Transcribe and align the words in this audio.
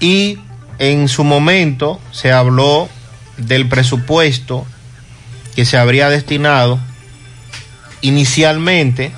Y 0.00 0.38
en 0.78 1.08
su 1.08 1.24
momento 1.24 2.00
se 2.12 2.32
habló 2.32 2.88
del 3.36 3.68
presupuesto 3.68 4.66
que 5.54 5.64
se 5.64 5.76
habría 5.76 6.08
destinado 6.08 6.78
inicialmente 8.00 9.12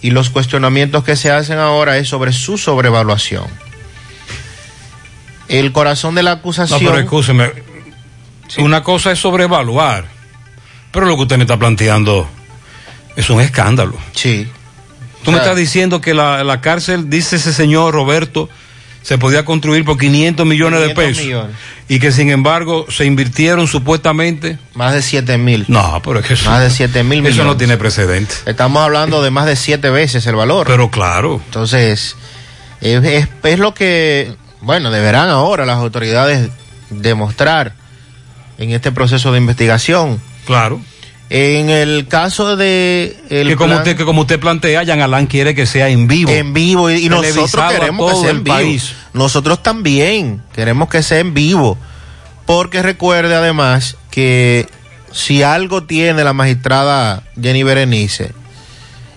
y 0.02 0.11
los 0.11 0.30
cuestionamientos 0.30 1.05
que 1.05 1.16
se 1.16 1.30
hacen 1.30 1.59
ahora 1.59 1.97
es 1.97 2.09
sobre 2.09 2.33
su 2.33 2.59
sobrevaluación. 2.59 3.47
El 5.48 5.73
corazón 5.73 6.16
de 6.16 6.24
la 6.24 6.33
acusación... 6.33 6.83
No, 6.83 6.91
pero 6.91 7.01
escúcheme, 7.01 7.52
sí. 8.48 8.60
una 8.60 8.83
cosa 8.83 9.12
es 9.12 9.21
sobrevaluar, 9.21 10.07
pero 10.91 11.07
lo 11.07 11.16
que 11.16 11.23
usted 11.23 11.37
me 11.37 11.45
está 11.45 11.57
planteando 11.57 12.29
es 13.15 13.30
un 13.30 13.41
escándalo. 13.41 13.96
Sí. 14.12 14.48
Tú 15.23 15.30
o 15.30 15.33
sea, 15.33 15.33
me 15.35 15.38
estás 15.38 15.57
diciendo 15.57 16.01
que 16.01 16.15
la, 16.15 16.43
la 16.43 16.60
cárcel, 16.60 17.09
dice 17.09 17.37
ese 17.37 17.52
señor 17.52 17.95
Roberto, 17.95 18.48
se 19.06 19.19
podía 19.19 19.45
construir 19.45 19.84
por 19.84 19.98
500 19.98 20.45
millones 20.45 20.80
500 20.80 20.88
de 20.88 21.09
pesos. 21.09 21.24
Millones. 21.24 21.56
Y 21.87 22.01
que 22.01 22.10
sin 22.10 22.28
embargo 22.28 22.87
se 22.88 23.05
invirtieron 23.05 23.69
supuestamente. 23.69 24.59
Más 24.74 24.95
de 24.95 25.01
7 25.01 25.38
mil. 25.38 25.65
No, 25.69 26.02
pero 26.02 26.19
es 26.19 26.26
que 26.26 26.35
eso. 26.35 26.51
Más 26.51 26.60
de 26.60 26.71
7 26.71 27.04
mil 27.04 27.24
Eso 27.24 27.45
no 27.45 27.57
tiene 27.57 27.76
precedente. 27.76 28.35
Estamos 28.46 28.82
hablando 28.82 29.23
de 29.23 29.30
más 29.30 29.46
de 29.46 29.54
7 29.54 29.90
veces 29.90 30.26
el 30.26 30.35
valor. 30.35 30.66
Pero 30.66 30.90
claro. 30.90 31.40
Entonces, 31.45 32.16
es, 32.80 33.04
es, 33.04 33.29
es 33.45 33.59
lo 33.60 33.74
que, 33.74 34.35
bueno, 34.60 34.90
deberán 34.90 35.29
ahora 35.29 35.65
las 35.66 35.76
autoridades 35.76 36.51
demostrar 36.91 37.74
en 38.59 38.73
este 38.73 38.91
proceso 38.91 39.30
de 39.30 39.38
investigación. 39.38 40.20
Claro. 40.46 40.80
En 41.29 41.71
el 41.71 42.07
caso 42.07 42.55
de 42.55 43.16
el 43.30 43.49
que 43.49 43.57
como 43.57 43.71
plan, 43.71 43.79
usted 43.79 43.96
que 43.96 44.05
como 44.05 44.21
usted 44.23 44.38
plantea, 44.38 44.85
Jean 44.85 45.01
Alain 45.01 45.27
quiere 45.27 45.55
que 45.57 45.66
sea 45.66 45.88
en 45.88 46.07
vivo. 46.07 46.30
En 46.30 46.52
vivo 46.52 46.88
y, 46.88 47.07
y 47.07 47.09
nosotros 47.09 47.73
queremos 47.73 48.13
que 48.13 48.21
sea 48.21 48.30
en 48.30 48.45
vivo. 48.45 48.57
País. 48.57 48.95
Nosotros 49.13 49.63
también 49.63 50.43
queremos 50.54 50.88
que 50.88 51.02
sea 51.02 51.19
en 51.19 51.35
vivo, 51.35 51.77
porque 52.47 52.80
recuerde 52.82 53.35
además 53.35 53.97
que 54.10 54.69
si 55.10 55.43
algo 55.43 55.82
tiene 55.82 56.23
la 56.23 56.32
magistrada 56.32 57.24
Jenny 57.41 57.65
Berenice 57.65 58.32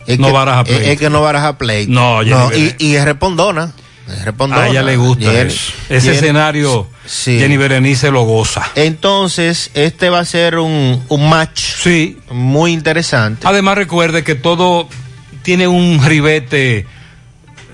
es 0.07 0.17
no 0.17 0.27
que, 0.27 0.33
baraja 0.33 0.61
es, 0.65 0.87
es, 0.87 0.99
que 0.99 1.09
no 1.11 1.21
baraja 1.21 1.59
play. 1.59 1.85
No, 1.87 2.19
Jenny 2.19 2.31
no 2.31 2.51
y, 2.53 2.75
y, 2.79 2.95
es 2.95 3.05
respondona. 3.05 3.73
Respondona. 4.23 4.63
A 4.63 4.69
ella 4.69 4.83
le 4.83 4.97
gusta 4.97 5.31
Jenny, 5.31 5.51
eso. 5.51 5.73
Ese 5.89 6.01
Jenny, 6.01 6.17
escenario 6.17 6.87
sí. 7.05 7.39
Jenny 7.39 7.57
Berenice 7.57 8.11
lo 8.11 8.23
goza. 8.23 8.69
Entonces, 8.75 9.71
este 9.73 10.09
va 10.09 10.19
a 10.19 10.25
ser 10.25 10.57
un, 10.57 11.03
un 11.07 11.29
match 11.29 11.61
sí. 11.81 12.17
muy 12.31 12.71
interesante. 12.71 13.47
Además, 13.47 13.75
recuerde 13.77 14.23
que 14.23 14.35
todo 14.35 14.87
tiene 15.41 15.67
un 15.67 16.03
ribete 16.05 16.85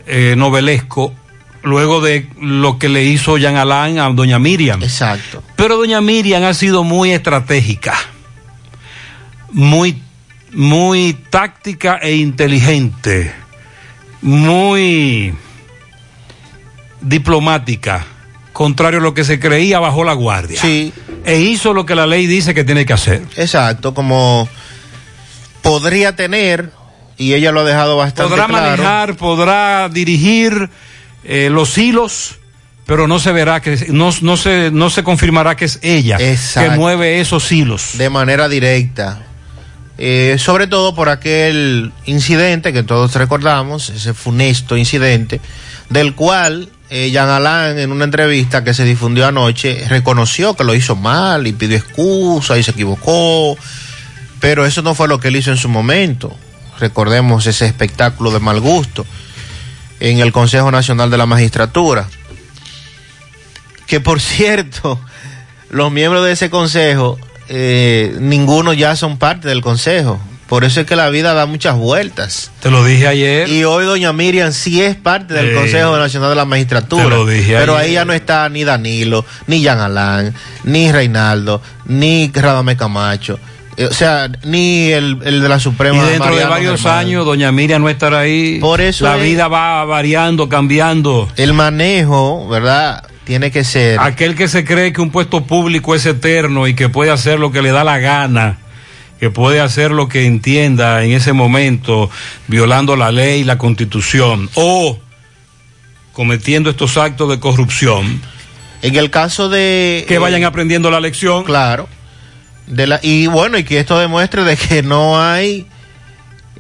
eh, 0.07 0.35
novelesco 0.37 1.13
luego 1.63 1.99
de 1.99 2.29
lo 2.39 2.77
que 2.77 2.89
le 2.89 3.03
hizo 3.03 3.37
Jean 3.37 3.57
Alain 3.57 3.99
a 3.99 4.09
doña 4.09 4.39
Miriam. 4.39 4.81
Exacto. 4.81 5.43
Pero 5.55 5.77
doña 5.77 5.99
Miriam 5.99 6.43
ha 6.43 6.53
sido 6.53 6.83
muy 6.83 7.11
estratégica, 7.11 7.95
muy, 9.51 10.01
muy 10.53 11.13
táctica 11.29 11.97
e 12.01 12.15
inteligente, 12.15 13.33
muy 14.21 15.33
diplomática 17.05 18.05
contrario 18.55 18.99
a 18.99 19.03
lo 19.03 19.13
que 19.13 19.25
se 19.25 19.37
creía, 19.37 19.79
bajó 19.79 20.05
la 20.05 20.13
guardia. 20.13 20.59
Sí. 20.61 20.93
E 21.25 21.39
hizo 21.41 21.73
lo 21.73 21.85
que 21.85 21.93
la 21.93 22.07
ley 22.07 22.25
dice 22.25 22.53
que 22.53 22.63
tiene 22.63 22.85
que 22.85 22.93
hacer. 22.93 23.21
Exacto, 23.35 23.93
como 23.93 24.47
podría 25.61 26.15
tener, 26.15 26.71
y 27.17 27.33
ella 27.33 27.51
lo 27.51 27.59
ha 27.59 27.63
dejado 27.65 27.97
bastante 27.97 28.29
podrá 28.29 28.47
claro. 28.47 28.53
Podrá 28.53 28.77
manejar, 28.77 29.17
podrá 29.17 29.89
dirigir 29.89 30.69
eh, 31.25 31.49
los 31.51 31.77
hilos, 31.77 32.37
pero 32.85 33.07
no 33.07 33.19
se 33.19 33.33
verá 33.33 33.59
que, 33.59 33.87
no, 33.89 34.11
no, 34.21 34.37
se, 34.37 34.71
no 34.71 34.89
se 34.89 35.03
confirmará 35.03 35.57
que 35.57 35.65
es 35.65 35.79
ella 35.81 36.15
Exacto. 36.17 36.71
que 36.71 36.77
mueve 36.77 37.19
esos 37.19 37.51
hilos. 37.51 37.97
De 37.97 38.09
manera 38.09 38.47
directa. 38.47 39.21
Eh, 39.97 40.37
sobre 40.39 40.67
todo 40.67 40.95
por 40.95 41.09
aquel 41.09 41.91
incidente 42.05 42.71
que 42.71 42.83
todos 42.83 43.13
recordamos, 43.15 43.89
ese 43.89 44.13
funesto 44.13 44.77
incidente, 44.77 45.41
del 45.89 46.15
cual 46.15 46.69
eh, 46.89 47.09
Jean 47.11 47.29
Alain 47.29 47.79
en 47.79 47.91
una 47.91 48.05
entrevista 48.05 48.63
que 48.63 48.73
se 48.73 48.83
difundió 48.83 49.25
anoche 49.25 49.85
reconoció 49.87 50.55
que 50.55 50.63
lo 50.63 50.75
hizo 50.75 50.95
mal 50.95 51.47
y 51.47 51.53
pidió 51.53 51.77
excusa 51.77 52.57
y 52.57 52.63
se 52.63 52.71
equivocó, 52.71 53.57
pero 54.39 54.65
eso 54.65 54.81
no 54.81 54.93
fue 54.93 55.07
lo 55.07 55.19
que 55.19 55.29
él 55.29 55.35
hizo 55.35 55.51
en 55.51 55.57
su 55.57 55.69
momento. 55.69 56.35
Recordemos 56.79 57.47
ese 57.47 57.65
espectáculo 57.65 58.31
de 58.31 58.39
mal 58.39 58.59
gusto 58.59 59.05
en 59.99 60.19
el 60.19 60.31
Consejo 60.31 60.71
Nacional 60.71 61.09
de 61.09 61.17
la 61.17 61.25
Magistratura. 61.25 62.07
Que 63.87 63.99
por 63.99 64.21
cierto, 64.21 64.99
los 65.69 65.91
miembros 65.91 66.25
de 66.25 66.33
ese 66.33 66.49
consejo, 66.49 67.17
eh, 67.47 68.15
ninguno 68.19 68.73
ya 68.73 68.95
son 68.95 69.17
parte 69.17 69.47
del 69.47 69.61
consejo. 69.61 70.19
Por 70.47 70.63
eso 70.63 70.79
es 70.81 70.85
que 70.85 70.95
la 70.95 71.09
vida 71.09 71.33
da 71.33 71.47
muchas 71.47 71.75
vueltas. 71.75 72.51
Te 72.61 72.69
lo 72.69 72.83
dije 72.85 73.07
ayer. 73.07 73.49
Y 73.49 73.63
hoy 73.63 73.85
doña 73.85 74.13
Miriam 74.13 74.51
sí 74.53 74.79
es 74.81 74.95
parte 74.95 75.33
del 75.33 75.49
Eh, 75.49 75.53
Consejo 75.55 75.97
Nacional 75.97 76.29
de 76.29 76.35
la 76.35 76.45
Magistratura. 76.45 77.03
te 77.03 77.09
lo 77.09 77.25
dije 77.25 77.55
pero 77.57 77.75
ayer. 77.75 77.87
ahí 77.87 77.93
ya 77.93 78.05
no 78.05 78.13
está 78.13 78.47
ni 78.49 78.63
Danilo, 78.63 79.25
ni 79.47 79.61
Jean 79.61 79.79
Alain, 79.79 80.33
ni 80.63 80.91
Reinaldo, 80.91 81.61
ni 81.85 82.31
Radame 82.31 82.77
Camacho. 82.77 83.39
Eh, 83.77 83.87
O 83.87 83.93
sea, 83.93 84.29
ni 84.43 84.91
el, 84.91 85.17
el 85.25 85.41
de 85.41 85.49
la 85.49 85.59
Suprema. 85.59 85.97
Y 86.05 86.09
dentro 86.11 86.35
de 86.35 86.45
varios 86.45 86.85
años, 86.85 87.25
doña 87.25 87.51
Miriam 87.51 87.81
no 87.81 87.89
estará 87.89 88.19
ahí. 88.19 88.59
Por 88.59 88.81
eso 88.81 89.03
La 89.05 89.17
es- 89.17 89.23
vida 89.23 89.47
va 89.47 89.83
variando, 89.83 90.47
cambiando. 90.47 91.27
El 91.37 91.53
manejo, 91.53 92.47
¿verdad? 92.47 93.03
Tiene 93.25 93.49
que 93.51 93.63
ser. 93.63 93.99
Aquel 93.99 94.35
que 94.35 94.47
se 94.47 94.63
cree 94.63 94.93
que 94.93 95.01
un 95.01 95.09
puesto 95.09 95.43
público 95.45 95.95
es 95.95 96.05
eterno 96.05 96.67
y 96.67 96.75
que 96.75 96.87
puede 96.89 97.09
hacer 97.11 97.39
lo 97.39 97.51
que 97.51 97.61
le 97.63 97.71
da 97.71 97.83
la 97.83 97.97
gana, 97.97 98.59
que 99.25 99.31
puede 99.31 99.59
hacer 99.59 99.89
lo 99.89 100.07
que 100.07 100.27
entienda 100.27 101.03
en 101.03 101.09
ese 101.09 101.33
momento, 101.33 102.11
violando 102.45 102.95
la 102.95 103.11
ley 103.11 103.41
y 103.41 103.43
la 103.43 103.57
constitución, 103.57 104.51
o 104.53 104.99
cometiendo 106.13 106.69
estos 106.69 106.95
actos 106.95 107.27
de 107.31 107.39
corrupción, 107.39 108.21
En 108.83 108.95
el 108.95 109.09
caso 109.09 109.49
de. 109.49 110.05
que 110.07 110.13
eh, 110.13 110.19
vayan 110.19 110.43
aprendiendo 110.43 110.91
la 110.91 110.99
lección. 110.99 111.43
Claro. 111.43 111.89
De 112.67 112.85
la, 112.85 112.99
y 113.01 113.25
bueno, 113.25 113.57
y 113.57 113.63
que 113.63 113.79
esto 113.79 113.97
demuestre 113.97 114.43
de 114.43 114.57
que 114.57 114.83
no 114.83 115.19
hay 115.19 115.65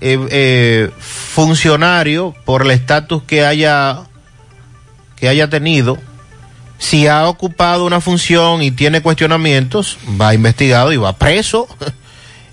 eh, 0.01 0.17
eh, 0.31 0.89
funcionario 0.97 2.33
por 2.45 2.63
el 2.63 2.71
estatus 2.71 3.21
que 3.27 3.45
haya 3.45 4.05
que 5.17 5.29
haya 5.29 5.51
tenido. 5.51 5.99
Si 6.79 7.05
ha 7.05 7.27
ocupado 7.27 7.85
una 7.85 8.01
función 8.01 8.63
y 8.63 8.71
tiene 8.71 9.03
cuestionamientos, 9.03 9.99
va 10.19 10.33
investigado 10.33 10.91
y 10.93 10.97
va 10.97 11.13
preso. 11.15 11.67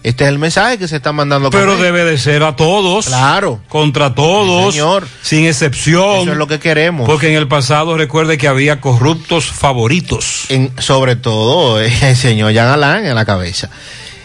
Este 0.02 0.24
es 0.24 0.30
el 0.30 0.38
mensaje 0.40 0.78
que 0.78 0.88
se 0.88 0.96
está 0.96 1.12
mandando. 1.12 1.50
Pero 1.50 1.76
debe 1.76 2.04
de 2.04 2.18
ser 2.18 2.42
a 2.42 2.56
todos, 2.56 3.06
Claro. 3.06 3.60
contra 3.68 4.14
todos, 4.14 4.72
Sí, 4.74 4.80
señor. 4.80 5.06
sin 5.22 5.46
excepción. 5.46 6.22
Eso 6.22 6.32
es 6.32 6.36
lo 6.38 6.48
que 6.48 6.58
queremos. 6.58 7.06
Porque 7.08 7.28
en 7.28 7.34
el 7.36 7.46
pasado 7.46 7.96
recuerde 7.96 8.36
que 8.36 8.48
había 8.48 8.80
corruptos 8.80 9.46
favoritos. 9.46 10.46
en, 10.48 10.72
sobre 10.80 11.14
todo 11.14 11.80
eh, 11.82 11.92
el 12.02 12.16
señor 12.16 12.52
Jean 12.52 12.66
Alain 12.68 13.06
en 13.06 13.14
la 13.14 13.24
cabeza. 13.24 13.70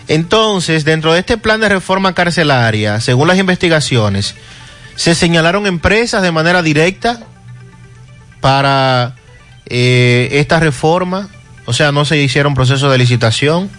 Entonces, 0.07 0.83
dentro 0.85 1.13
de 1.13 1.19
este 1.19 1.37
plan 1.37 1.59
de 1.59 1.69
reforma 1.69 2.13
carcelaria, 2.15 2.99
según 3.01 3.27
las 3.27 3.37
investigaciones, 3.37 4.35
se 4.95 5.13
señalaron 5.13 5.67
empresas 5.67 6.23
de 6.23 6.31
manera 6.31 6.63
directa 6.63 7.19
para 8.41 9.15
eh, 9.65 10.29
esta 10.33 10.59
reforma, 10.59 11.29
o 11.65 11.73
sea, 11.73 11.91
no 11.91 12.05
se 12.05 12.17
hicieron 12.17 12.53
procesos 12.55 12.91
de 12.91 12.97
licitación. 12.97 13.69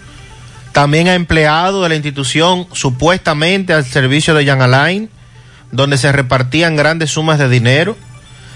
También 0.72 1.08
a 1.08 1.14
empleados 1.14 1.82
de 1.82 1.88
la 1.88 1.94
institución 1.94 2.66
supuestamente 2.72 3.72
al 3.72 3.84
servicio 3.84 4.34
de 4.34 4.44
Jean 4.44 4.62
Alain, 4.62 5.10
donde 5.72 5.98
se 5.98 6.12
repartían 6.12 6.76
grandes 6.76 7.10
sumas 7.10 7.38
de 7.38 7.48
dinero 7.48 7.96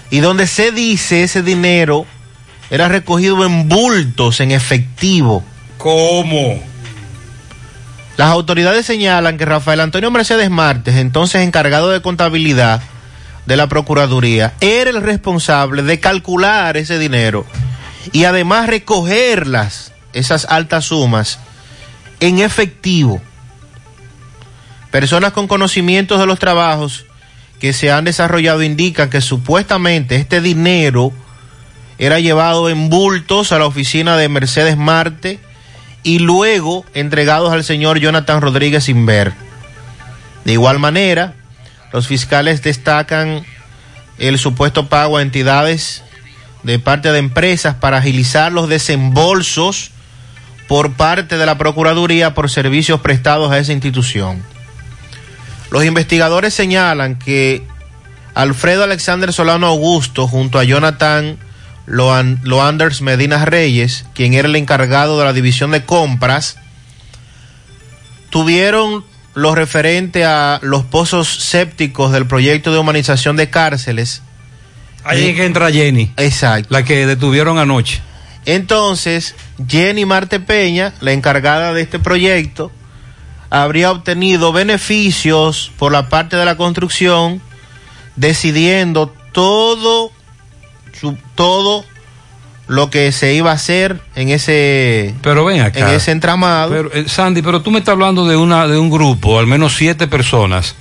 y 0.09 0.19
donde 0.19 0.47
se 0.47 0.71
dice 0.71 1.23
ese 1.23 1.41
dinero 1.41 2.05
era 2.69 2.87
recogido 2.87 3.45
en 3.45 3.67
bultos, 3.69 4.39
en 4.39 4.51
efectivo. 4.51 5.43
¿Cómo? 5.77 6.61
Las 8.15 8.29
autoridades 8.29 8.85
señalan 8.85 9.37
que 9.37 9.45
Rafael 9.45 9.79
Antonio 9.79 10.11
Mercedes 10.11 10.49
Martes, 10.49 10.95
entonces 10.95 11.41
encargado 11.41 11.89
de 11.89 12.01
contabilidad 12.01 12.81
de 13.45 13.57
la 13.57 13.67
Procuraduría, 13.67 14.53
era 14.61 14.91
el 14.91 15.01
responsable 15.01 15.81
de 15.81 15.99
calcular 15.99 16.77
ese 16.77 16.99
dinero 16.99 17.45
y 18.11 18.25
además 18.25 18.67
recogerlas, 18.67 19.93
esas 20.13 20.45
altas 20.45 20.85
sumas, 20.85 21.39
en 22.23 22.39
efectivo. 22.39 23.21
Personas 24.91 25.33
con 25.33 25.49
conocimientos 25.49 26.21
de 26.21 26.25
los 26.25 26.39
trabajos 26.39 27.05
que 27.59 27.73
se 27.73 27.91
han 27.91 28.05
desarrollado 28.05 28.63
indican 28.63 29.09
que 29.09 29.19
supuestamente 29.19 30.15
este 30.15 30.39
dinero 30.39 31.11
era 31.97 32.21
llevado 32.21 32.69
en 32.69 32.89
bultos 32.89 33.51
a 33.51 33.59
la 33.59 33.65
oficina 33.65 34.15
de 34.15 34.29
Mercedes 34.29 34.77
Marte 34.77 35.41
y 36.01 36.19
luego 36.19 36.85
entregados 36.93 37.51
al 37.51 37.65
señor 37.65 37.99
Jonathan 37.99 38.39
Rodríguez 38.39 38.87
Inver. 38.87 39.33
De 40.45 40.53
igual 40.53 40.79
manera, 40.79 41.33
los 41.91 42.07
fiscales 42.07 42.61
destacan 42.61 43.45
el 44.17 44.39
supuesto 44.39 44.87
pago 44.87 45.17
a 45.17 45.21
entidades 45.21 46.03
de 46.63 46.79
parte 46.79 47.11
de 47.11 47.19
empresas 47.19 47.75
para 47.75 47.97
agilizar 47.97 48.53
los 48.53 48.69
desembolsos 48.69 49.92
por 50.67 50.93
parte 50.93 51.37
de 51.37 51.45
la 51.45 51.57
Procuraduría 51.57 52.33
por 52.33 52.49
servicios 52.49 53.01
prestados 53.01 53.51
a 53.51 53.59
esa 53.59 53.73
institución. 53.73 54.43
Los 55.71 55.85
investigadores 55.85 56.53
señalan 56.53 57.17
que 57.17 57.63
Alfredo 58.33 58.83
Alexander 58.83 59.33
Solano 59.33 59.67
Augusto 59.67 60.27
junto 60.27 60.59
a 60.59 60.63
Jonathan 60.63 61.37
Loanders 61.85 63.01
Medina 63.01 63.43
Reyes, 63.45 64.05
quien 64.13 64.33
era 64.33 64.47
el 64.47 64.55
encargado 64.55 65.19
de 65.19 65.25
la 65.25 65.33
división 65.33 65.71
de 65.71 65.83
compras, 65.83 66.57
tuvieron 68.29 69.03
lo 69.35 69.55
referente 69.55 70.25
a 70.25 70.59
los 70.61 70.83
pozos 70.85 71.43
sépticos 71.43 72.11
del 72.11 72.27
proyecto 72.27 72.71
de 72.71 72.79
humanización 72.79 73.35
de 73.35 73.49
cárceles. 73.49 74.21
Ahí 75.03 75.29
es 75.29 75.35
que 75.35 75.45
entra 75.45 75.71
Jenny. 75.71 76.11
Exacto. 76.17 76.69
La 76.71 76.83
que 76.83 77.05
detuvieron 77.05 77.57
anoche. 77.57 78.01
Entonces, 78.45 79.35
Jenny 79.67 80.05
Marte 80.05 80.39
Peña, 80.39 80.93
la 81.01 81.13
encargada 81.13 81.73
de 81.73 81.81
este 81.81 81.99
proyecto, 81.99 82.71
habría 83.49 83.91
obtenido 83.91 84.51
beneficios 84.51 85.71
por 85.77 85.91
la 85.91 86.09
parte 86.09 86.35
de 86.35 86.45
la 86.45 86.57
construcción, 86.57 87.41
decidiendo 88.15 89.13
todo, 89.31 90.11
su, 90.99 91.17
todo 91.35 91.85
lo 92.67 92.89
que 92.89 93.11
se 93.11 93.33
iba 93.33 93.51
a 93.51 93.55
hacer 93.55 94.01
en 94.15 94.29
ese 94.29 95.13
pero 95.21 95.45
ven 95.45 95.61
acá, 95.61 95.79
en 95.79 95.95
ese 95.95 96.11
entramado. 96.11 96.71
Pero, 96.71 96.93
eh, 96.93 97.05
Sandy, 97.07 97.41
pero 97.41 97.61
tú 97.61 97.71
me 97.71 97.79
estás 97.79 97.93
hablando 97.93 98.25
de 98.25 98.35
una 98.35 98.67
de 98.67 98.77
un 98.77 98.89
grupo, 98.89 99.37
al 99.39 99.47
menos 99.47 99.75
siete 99.75 100.07
personas 100.07 100.75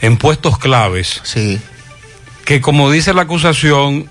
en 0.00 0.16
puestos 0.16 0.58
claves. 0.58 1.20
Sí. 1.24 1.60
Que 2.44 2.60
como 2.60 2.90
dice 2.90 3.12
la 3.12 3.22
acusación 3.22 4.08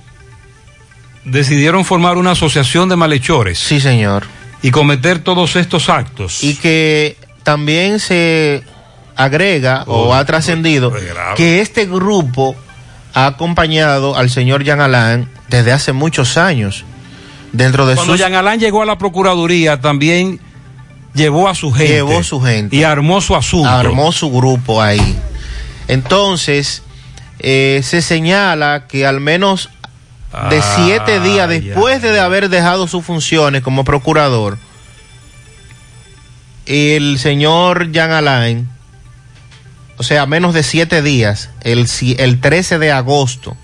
decidieron 1.26 1.86
formar 1.86 2.18
una 2.18 2.32
asociación 2.32 2.90
de 2.90 2.96
malhechores. 2.96 3.60
Sí, 3.60 3.80
señor. 3.80 4.26
Y 4.62 4.72
cometer 4.72 5.20
todos 5.20 5.56
estos 5.56 5.90
actos. 5.90 6.44
Y 6.44 6.56
que 6.56 7.18
también 7.44 8.00
se 8.00 8.64
agrega 9.16 9.84
oh, 9.88 10.08
o 10.08 10.14
ha 10.14 10.26
trascendido 10.26 10.94
que 11.36 11.62
este 11.62 11.86
grupo 11.86 12.56
ha 13.14 13.28
acompañado 13.28 14.16
al 14.16 14.30
señor 14.30 14.64
Jean 14.64 14.82
Alain 14.82 15.30
desde 15.48 15.72
hace 15.72 15.94
muchos 15.94 16.38
años 16.38 16.84
dentro 17.54 17.86
de 17.86 17.96
Cuando 17.96 18.14
sus... 18.14 18.20
Jean 18.20 18.36
Alain 18.36 18.60
llegó 18.60 18.82
a 18.82 18.86
la 18.86 18.98
Procuraduría 18.98 19.80
también 19.80 20.40
llevó 21.14 21.48
a 21.48 21.56
su 21.56 21.72
gente. 21.72 21.94
Llevó 21.94 22.24
su 22.24 22.42
gente. 22.42 22.76
Y 22.76 22.84
armó 22.84 23.22
su 23.22 23.36
asunto. 23.36 23.70
Armó 23.70 24.12
su 24.12 24.30
grupo 24.32 24.82
ahí. 24.82 25.16
Entonces, 25.88 26.84
eh, 27.40 27.82
se 27.84 28.02
señala 28.02 28.86
que 28.88 29.06
al 29.06 29.22
menos 29.22 29.70
de 30.50 30.62
siete 30.62 31.20
días 31.20 31.48
después 31.48 32.02
de 32.02 32.20
haber 32.20 32.50
dejado 32.50 32.88
sus 32.88 33.06
funciones 33.06 33.62
como 33.62 33.84
procurador, 33.84 34.58
el 36.66 37.20
señor 37.20 37.92
Jean 37.92 38.12
Alain, 38.12 38.70
o 39.98 40.04
sea, 40.04 40.26
menos 40.26 40.54
de 40.54 40.64
siete 40.64 41.02
días, 41.02 41.50
el, 41.62 41.88
el 42.18 42.42
13 42.42 42.80
de 42.80 42.92
agosto 42.92 43.56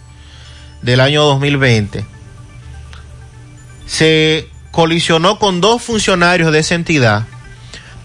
del 0.82 1.00
año 1.00 1.24
2020, 1.24 2.06
se 3.86 4.48
colisionó 4.72 5.40
con 5.40 5.60
dos 5.60 5.82
funcionarios 5.82 6.52
de 6.52 6.60
esa 6.60 6.76
entidad 6.76 7.26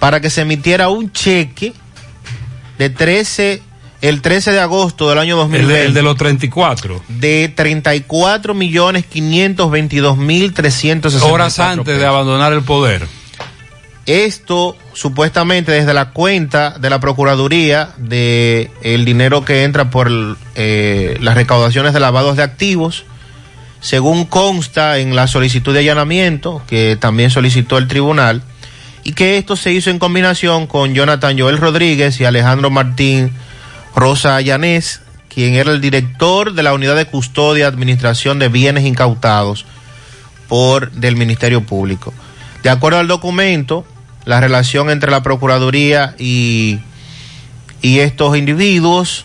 para 0.01 0.21
que 0.21 0.31
se 0.31 0.43
emitiera 0.43 0.89
un 0.89 1.13
cheque 1.13 1.73
de 2.79 2.91
13 2.91 3.63
el 4.01 4.23
13 4.23 4.53
de 4.53 4.61
agosto 4.61 5.09
del 5.09 5.19
año 5.19 5.37
2020. 5.37 5.73
El 5.75 5.81
de, 5.81 5.87
el 5.87 5.95
de 5.95 6.03
los 6.03 6.17
34. 6.17 7.03
De 7.09 7.53
34 7.55 8.55
millones 8.55 9.07
522 9.07 10.17
mil 10.19 10.53
360. 10.53 11.33
Horas 11.33 11.59
antes 11.59 11.85
pesos. 11.85 12.01
de 12.01 12.07
abandonar 12.07 12.53
el 12.53 12.63
poder. 12.63 13.07
Esto 14.07 14.77
supuestamente 14.93 15.73
desde 15.73 15.93
la 15.93 16.11
cuenta 16.11 16.79
de 16.79 16.91
la 16.91 17.01
Procuraduría 17.01 17.91
de 17.97 18.71
el 18.83 19.05
dinero 19.05 19.45
que 19.45 19.65
entra 19.65 19.91
por 19.91 20.09
eh, 20.55 21.19
las 21.21 21.35
recaudaciones 21.35 21.93
de 21.93 21.99
lavados 21.99 22.37
de 22.37 22.45
activos, 22.45 23.05
según 23.81 24.25
consta 24.25 24.99
en 24.99 25.17
la 25.17 25.27
solicitud 25.27 25.75
de 25.75 25.81
allanamiento 25.81 26.63
que 26.69 26.97
también 26.97 27.31
solicitó 27.31 27.79
el 27.79 27.89
tribunal, 27.89 28.43
y 29.03 29.13
que 29.13 29.39
esto 29.39 29.57
se 29.57 29.73
hizo 29.73 29.91
en 29.91 29.99
combinación 29.99 30.69
con 30.69 30.95
Jonathan 30.95 31.37
Joel 31.37 31.59
Rodríguez 31.59 32.21
y 32.21 32.25
Alejandro 32.25 32.71
Martín 32.71 33.33
Rosa 33.97 34.37
Allanés, 34.37 35.01
quien 35.31 35.55
era 35.55 35.73
el 35.73 35.81
director 35.81 36.53
de 36.53 36.63
la 36.63 36.75
Unidad 36.75 36.97
de 36.97 37.07
Custodia 37.07 37.65
y 37.65 37.67
Administración 37.67 38.39
de 38.39 38.51
Bienes 38.51 38.85
Incautados 38.85 39.65
por 40.49 40.93
del 40.93 41.17
Ministerio 41.17 41.63
Público. 41.63 42.13
De 42.63 42.69
acuerdo 42.69 42.99
al 42.99 43.09
documento, 43.09 43.87
la 44.27 44.39
relación 44.39 44.91
entre 44.91 45.11
la 45.11 45.23
Procuraduría 45.23 46.15
y, 46.19 46.79
y 47.81 48.01
estos 48.01 48.37
individuos 48.37 49.25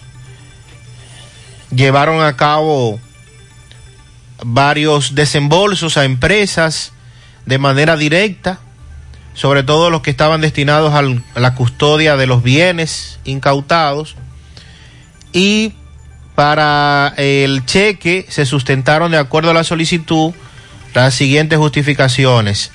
llevaron 1.75 2.23
a 2.23 2.37
cabo 2.37 2.97
varios 4.41 5.15
desembolsos 5.15 5.97
a 5.97 6.05
empresas 6.05 6.93
de 7.45 7.57
manera 7.57 7.97
directa, 7.97 8.59
sobre 9.33 9.63
todo 9.63 9.89
los 9.89 10.01
que 10.01 10.11
estaban 10.11 10.39
destinados 10.39 10.93
a 10.93 11.39
la 11.39 11.55
custodia 11.55 12.15
de 12.15 12.27
los 12.27 12.41
bienes 12.41 13.19
incautados 13.25 14.15
y 15.33 15.73
para 16.35 17.13
el 17.17 17.65
cheque 17.65 18.25
se 18.29 18.45
sustentaron 18.45 19.11
de 19.11 19.17
acuerdo 19.17 19.51
a 19.51 19.53
la 19.53 19.63
solicitud 19.63 20.33
las 20.93 21.13
siguientes 21.13 21.59
justificaciones. 21.59 22.71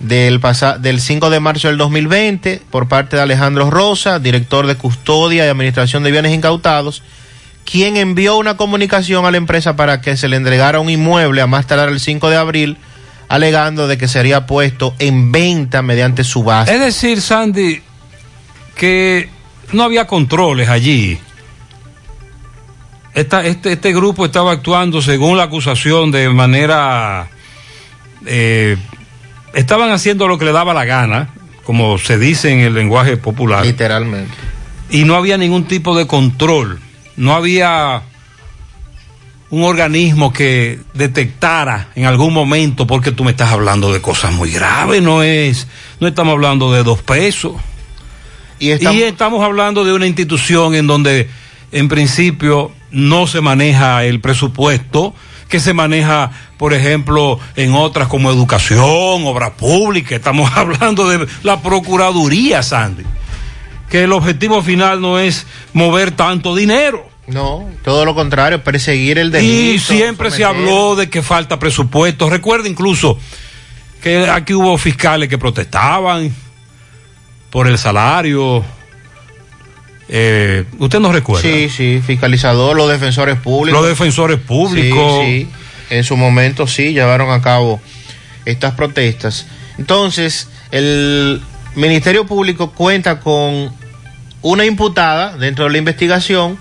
Del, 0.00 0.40
del 0.78 1.00
5 1.00 1.28
de 1.28 1.40
marzo 1.40 1.66
del 1.66 1.76
2020 1.76 2.62
por 2.70 2.86
parte 2.86 3.16
de 3.16 3.22
Alejandro 3.22 3.68
Rosa, 3.68 4.20
director 4.20 4.68
de 4.68 4.76
custodia 4.76 5.44
y 5.44 5.48
administración 5.48 6.04
de 6.04 6.12
bienes 6.12 6.32
incautados, 6.32 7.02
quien 7.64 7.96
envió 7.96 8.36
una 8.36 8.56
comunicación 8.56 9.26
a 9.26 9.32
la 9.32 9.38
empresa 9.38 9.74
para 9.74 10.00
que 10.00 10.16
se 10.16 10.28
le 10.28 10.36
entregara 10.36 10.78
un 10.78 10.88
inmueble 10.88 11.40
a 11.40 11.48
más 11.48 11.66
tardar 11.66 11.88
el 11.88 11.98
5 11.98 12.30
de 12.30 12.36
abril, 12.36 12.76
alegando 13.28 13.88
de 13.88 13.98
que 13.98 14.06
sería 14.06 14.46
puesto 14.46 14.94
en 15.00 15.32
venta 15.32 15.82
mediante 15.82 16.22
subasta. 16.22 16.72
Es 16.72 16.80
decir, 16.80 17.20
Sandy, 17.20 17.82
que 18.76 19.28
no 19.72 19.82
había 19.82 20.06
controles 20.06 20.68
allí 20.68 21.18
esta, 23.14 23.44
este, 23.44 23.72
este, 23.72 23.92
grupo 23.92 24.24
estaba 24.24 24.52
actuando 24.52 25.02
según 25.02 25.36
la 25.36 25.44
acusación 25.44 26.10
de 26.10 26.28
manera... 26.28 27.28
Eh, 28.26 28.76
estaban 29.54 29.90
haciendo 29.90 30.28
lo 30.28 30.38
que 30.38 30.44
le 30.44 30.52
daba 30.52 30.74
la 30.74 30.84
gana, 30.84 31.30
como 31.64 31.98
se 31.98 32.18
dice 32.18 32.52
en 32.52 32.60
el 32.60 32.74
lenguaje 32.74 33.16
popular. 33.16 33.64
Literalmente. 33.64 34.32
Y 34.90 35.04
no 35.04 35.16
había 35.16 35.36
ningún 35.36 35.64
tipo 35.64 35.96
de 35.96 36.06
control. 36.06 36.80
No 37.16 37.34
había 37.34 38.02
un 39.50 39.64
organismo 39.64 40.32
que 40.32 40.78
detectara 40.94 41.88
en 41.94 42.04
algún 42.04 42.34
momento, 42.34 42.86
porque 42.86 43.12
tú 43.12 43.24
me 43.24 43.30
estás 43.30 43.50
hablando 43.50 43.92
de 43.92 44.00
cosas 44.00 44.32
muy 44.32 44.50
graves, 44.50 45.02
no 45.02 45.22
es, 45.22 45.66
no 46.00 46.06
estamos 46.06 46.32
hablando 46.32 46.72
de 46.72 46.82
dos 46.82 47.02
pesos. 47.02 47.54
Y 48.58 48.70
estamos, 48.70 48.96
y 48.96 49.02
estamos 49.04 49.42
hablando 49.42 49.84
de 49.84 49.92
una 49.92 50.06
institución 50.06 50.74
en 50.74 50.86
donde, 50.86 51.28
en 51.72 51.88
principio, 51.88 52.72
no 52.90 53.26
se 53.26 53.40
maneja 53.40 54.04
el 54.04 54.20
presupuesto 54.20 55.14
que 55.48 55.60
se 55.60 55.72
maneja, 55.72 56.30
por 56.58 56.74
ejemplo, 56.74 57.40
en 57.56 57.72
otras 57.74 58.08
como 58.08 58.30
educación, 58.30 59.26
obra 59.26 59.54
pública. 59.54 60.14
Estamos 60.14 60.50
hablando 60.54 61.08
de 61.08 61.26
la 61.42 61.60
Procuraduría, 61.62 62.62
Sandy. 62.62 63.04
Que 63.88 64.04
el 64.04 64.12
objetivo 64.12 64.62
final 64.62 65.00
no 65.00 65.18
es 65.18 65.46
mover 65.72 66.10
tanto 66.10 66.54
dinero. 66.54 67.08
No, 67.26 67.68
todo 67.84 68.04
lo 68.04 68.14
contrario, 68.14 68.62
perseguir 68.62 69.18
el 69.18 69.30
delito. 69.30 69.74
Y 69.74 69.78
siempre 69.78 70.30
se 70.30 70.44
habló 70.44 70.96
de 70.96 71.10
que 71.10 71.22
falta 71.22 71.58
presupuesto. 71.58 72.30
Recuerda 72.30 72.68
incluso 72.68 73.18
que 74.02 74.28
aquí 74.30 74.54
hubo 74.54 74.76
fiscales 74.78 75.28
que 75.28 75.36
protestaban 75.36 76.34
por 77.50 77.66
el 77.66 77.76
salario, 77.76 78.64
eh, 80.08 80.64
¿Usted 80.78 81.00
no 81.00 81.12
recuerda? 81.12 81.42
Sí, 81.42 81.68
sí, 81.68 82.02
fiscalizador, 82.04 82.76
los 82.76 82.90
defensores 82.90 83.38
públicos. 83.38 83.80
Los 83.80 83.88
defensores 83.88 84.38
públicos. 84.38 85.24
Sí, 85.24 85.48
sí. 85.48 85.94
en 85.94 86.04
su 86.04 86.16
momento 86.16 86.66
sí 86.66 86.92
llevaron 86.92 87.30
a 87.30 87.42
cabo 87.42 87.80
estas 88.44 88.74
protestas. 88.74 89.46
Entonces, 89.76 90.48
el 90.70 91.42
Ministerio 91.74 92.26
Público 92.26 92.72
cuenta 92.72 93.20
con 93.20 93.72
una 94.42 94.64
imputada 94.64 95.36
dentro 95.36 95.64
de 95.64 95.72
la 95.72 95.78
investigación 95.78 96.58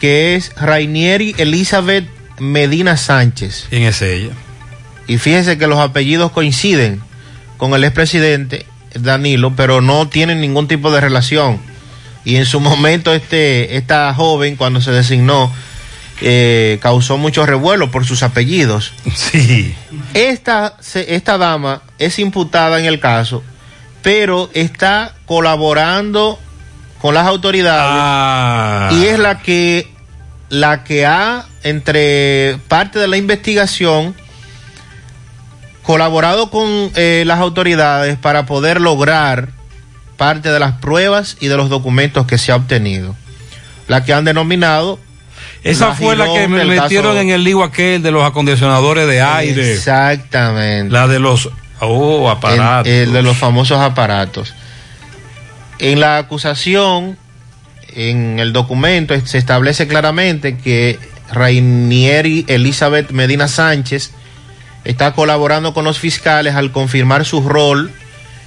que 0.00 0.36
es 0.36 0.54
Rainieri 0.56 1.34
Elizabeth 1.38 2.06
Medina 2.38 2.96
Sánchez. 2.96 3.66
¿Quién 3.70 3.84
es 3.84 4.02
ella? 4.02 4.32
Y 5.06 5.18
fíjense 5.18 5.58
que 5.58 5.66
los 5.66 5.78
apellidos 5.78 6.32
coinciden 6.32 7.00
con 7.56 7.74
el 7.74 7.84
expresidente 7.84 8.66
Danilo, 8.94 9.54
pero 9.56 9.80
no 9.80 10.08
tienen 10.08 10.40
ningún 10.40 10.68
tipo 10.68 10.90
de 10.90 11.00
relación. 11.00 11.58
Y 12.24 12.36
en 12.36 12.46
su 12.46 12.60
momento 12.60 13.12
este, 13.12 13.76
esta 13.76 14.12
joven, 14.14 14.56
cuando 14.56 14.80
se 14.80 14.90
designó, 14.92 15.52
eh, 16.20 16.78
causó 16.80 17.18
mucho 17.18 17.44
revuelo 17.44 17.90
por 17.90 18.04
sus 18.06 18.22
apellidos. 18.22 18.92
Sí. 19.14 19.74
Esta, 20.14 20.76
esta 20.94 21.38
dama 21.38 21.82
es 21.98 22.18
imputada 22.18 22.78
en 22.78 22.86
el 22.86 23.00
caso, 23.00 23.42
pero 24.02 24.48
está 24.54 25.14
colaborando 25.26 26.38
con 27.00 27.14
las 27.14 27.26
autoridades 27.26 27.92
Ah. 27.94 28.88
y 28.92 29.04
es 29.04 29.18
la 29.18 29.40
que 29.40 29.88
la 30.48 30.84
que 30.84 31.04
ha 31.04 31.44
entre 31.62 32.58
parte 32.68 32.98
de 32.98 33.08
la 33.08 33.16
investigación 33.16 34.14
colaborado 35.82 36.50
con 36.50 36.90
eh, 36.94 37.24
las 37.26 37.40
autoridades 37.40 38.16
para 38.16 38.46
poder 38.46 38.80
lograr 38.80 39.48
parte 40.16 40.50
de 40.50 40.58
las 40.60 40.72
pruebas 40.74 41.36
y 41.40 41.48
de 41.48 41.56
los 41.56 41.68
documentos 41.68 42.26
que 42.26 42.38
se 42.38 42.52
ha 42.52 42.56
obtenido. 42.56 43.14
La 43.88 44.04
que 44.04 44.12
han 44.14 44.24
denominado 44.24 44.98
Esa 45.62 45.88
la 45.88 45.94
fue 45.94 46.16
la 46.16 46.26
que 46.32 46.48
me 46.48 46.64
metieron 46.64 47.12
caso- 47.12 47.20
en 47.20 47.30
el 47.30 47.44
lío 47.44 47.62
aquel 47.62 48.02
de 48.02 48.10
los 48.10 48.24
acondicionadores 48.24 49.06
de 49.06 49.20
aire. 49.20 49.72
Exactamente. 49.74 50.92
La 50.92 51.06
de 51.06 51.18
los 51.20 51.50
oh, 51.80 52.30
aparatos. 52.30 52.90
El, 52.90 53.08
el 53.08 53.12
de 53.12 53.22
los 53.22 53.36
famosos 53.36 53.78
aparatos. 53.80 54.54
En 55.78 56.00
la 56.00 56.18
acusación, 56.18 57.18
en 57.94 58.38
el 58.38 58.52
documento, 58.52 59.14
se 59.26 59.38
establece 59.38 59.86
claramente 59.86 60.56
que 60.56 60.98
Rainieri 61.32 62.44
Elizabeth 62.48 63.10
Medina 63.10 63.48
Sánchez 63.48 64.12
está 64.84 65.12
colaborando 65.14 65.74
con 65.74 65.84
los 65.84 65.98
fiscales 65.98 66.54
al 66.54 66.70
confirmar 66.70 67.24
su 67.24 67.46
rol 67.46 67.90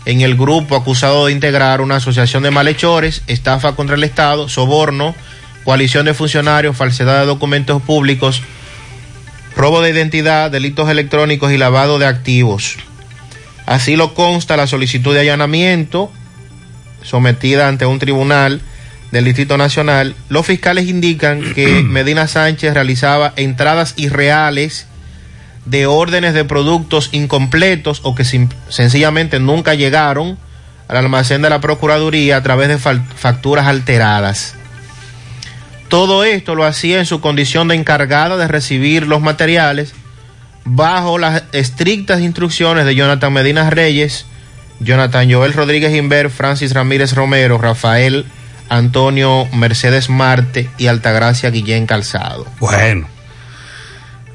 en 0.08 0.22
el 0.22 0.38
grupo 0.38 0.78
acusado 0.78 1.26
de 1.26 1.34
integrar 1.34 1.82
una 1.82 1.98
asociación 1.98 2.42
de 2.42 2.50
malhechores, 2.50 3.24
estafa 3.28 3.76
contra 3.76 3.98
el 3.98 4.06
Estado, 4.06 4.48
soborno, 4.48 5.14
coalición 5.66 6.06
de 6.06 6.14
funcionarios, 6.14 6.78
falsedad 6.78 7.20
de 7.20 7.26
documentos 7.26 7.82
públicos, 7.82 8.42
robo 9.54 9.82
de 9.82 9.90
identidad, 9.90 10.50
delitos 10.50 10.90
electrónicos 10.90 11.52
y 11.52 11.58
lavado 11.58 12.00
de 12.00 12.06
activos. 12.06 12.78
Así 13.66 13.98
lo 13.98 14.14
consta 14.14 14.56
la 14.56 14.66
solicitud 14.66 15.14
de 15.14 15.20
allanamiento 15.20 16.10
sometida 17.04 17.68
ante 17.68 17.86
un 17.86 18.00
tribunal 18.00 18.62
del 19.12 19.26
Distrito 19.26 19.58
Nacional. 19.58 20.16
Los 20.30 20.46
fiscales 20.46 20.88
indican 20.88 21.54
que 21.54 21.68
Medina 21.84 22.30
Sánchez 22.30 22.74
realizaba 22.74 23.34
entradas 23.36 23.94
irreales 23.98 24.88
de 25.68 25.86
órdenes 25.86 26.34
de 26.34 26.46
productos 26.46 27.10
incompletos 27.12 28.00
o 28.04 28.16
que 28.16 28.24
sencillamente 28.24 29.40
nunca 29.40 29.76
llegaron 29.76 30.38
al 30.88 30.98
almacén 30.98 31.42
de 31.42 31.50
la 31.50 31.62
Procuraduría 31.62 32.38
a 32.38 32.44
través 32.44 32.70
de 32.70 32.78
facturas 32.78 33.68
alteradas. 33.68 34.56
Todo 35.90 36.24
esto 36.24 36.56
lo 36.56 36.66
hacía 36.66 37.00
en 37.00 37.06
su 37.06 37.22
condición 37.22 37.68
de 37.68 37.76
encargada 37.76 38.38
de 38.38 38.48
recibir 38.48 39.08
los 39.08 39.22
materiales 39.22 39.94
bajo 40.66 41.18
las 41.18 41.44
estrictas 41.54 42.22
instrucciones 42.22 42.86
de 42.86 42.96
Jonathan 42.96 43.32
Medina 43.32 43.70
Reyes, 43.70 44.26
Jonathan 44.80 45.32
Joel 45.32 45.54
Rodríguez 45.54 45.94
Inver, 45.96 46.30
Francis 46.30 46.74
Ramírez 46.74 47.14
Romero, 47.14 47.58
Rafael 47.58 48.26
Antonio 48.70 49.48
Mercedes 49.54 50.10
Marte 50.10 50.70
y 50.78 50.88
Altagracia 50.88 51.50
Guillén 51.50 51.86
Calzado. 51.88 52.46
Bueno, 52.60 53.08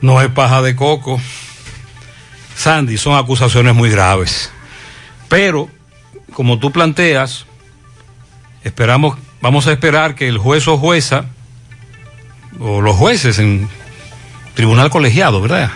no 0.03 0.21
es 0.21 0.29
paja 0.29 0.61
de 0.63 0.77
coco. 0.77 1.19
Sandy, 2.57 2.99
son 2.99 3.17
acusaciones 3.17 3.75
muy 3.75 3.89
graves. 3.91 4.51
Pero, 5.29 5.69
como 6.35 6.59
tú 6.59 6.71
planteas, 6.71 7.47
esperamos, 8.63 9.17
vamos 9.41 9.67
a 9.67 9.73
esperar 9.73 10.15
que 10.15 10.29
el 10.29 10.39
juez 10.39 10.69
o 10.69 10.77
jueza, 10.77 11.25
o 12.61 12.81
los 12.83 12.95
jueces 12.97 13.39
en 13.39 13.69
tribunal 14.55 14.91
colegiado, 14.91 15.41
¿verdad? 15.41 15.71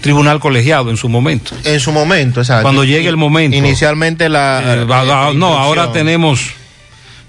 Tribunal 0.00 0.40
colegiado 0.40 0.90
en 0.90 0.96
su 0.96 1.08
momento. 1.08 1.54
En 1.64 1.78
su 1.78 1.92
momento, 1.92 2.40
exacto. 2.40 2.62
Cuando 2.62 2.82
llegue 2.82 3.08
el 3.08 3.16
momento. 3.16 3.56
Inicialmente 3.56 4.28
la... 4.28 4.62
Eh, 4.74 4.84
va- 4.84 5.04
va- 5.04 5.26
la 5.32 5.32
no, 5.34 5.56
ahora 5.58 5.92
tenemos. 5.92 6.54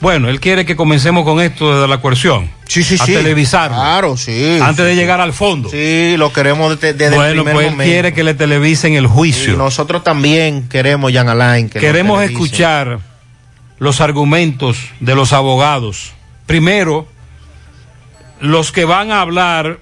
Bueno, 0.03 0.27
él 0.27 0.41
quiere 0.41 0.65
que 0.65 0.75
comencemos 0.75 1.23
con 1.23 1.39
esto 1.39 1.73
desde 1.73 1.87
la 1.87 2.01
coerción. 2.01 2.51
Sí, 2.67 2.83
sí, 2.83 2.95
a 2.99 3.05
sí. 3.05 3.13
televisarlo. 3.13 3.77
Claro, 3.77 4.17
sí. 4.17 4.59
antes 4.61 4.83
sí, 4.83 4.89
de 4.89 4.95
llegar 4.97 5.21
al 5.21 5.31
fondo. 5.31 5.69
Sí, 5.69 6.15
lo 6.17 6.33
queremos 6.33 6.77
desde, 6.77 6.93
desde 6.93 7.15
el 7.15 7.15
bueno, 7.15 7.43
primer 7.45 7.53
pues 7.53 7.65
él 7.67 7.71
momento. 7.71 7.89
quiere 7.89 8.13
que 8.13 8.23
le 8.25 8.33
televisen 8.33 8.95
el 8.95 9.07
juicio. 9.07 9.53
Y 9.53 9.55
nosotros 9.55 10.03
también 10.03 10.67
queremos, 10.67 11.13
Jan 11.13 11.29
Alain, 11.29 11.69
que 11.69 11.79
Queremos 11.79 12.21
escuchar 12.21 12.99
los 13.79 14.01
argumentos 14.01 14.77
de 14.99 15.15
los 15.15 15.31
abogados. 15.31 16.11
Primero, 16.47 17.07
los 18.41 18.73
que 18.73 18.83
van 18.83 19.09
a 19.09 19.21
hablar 19.21 19.79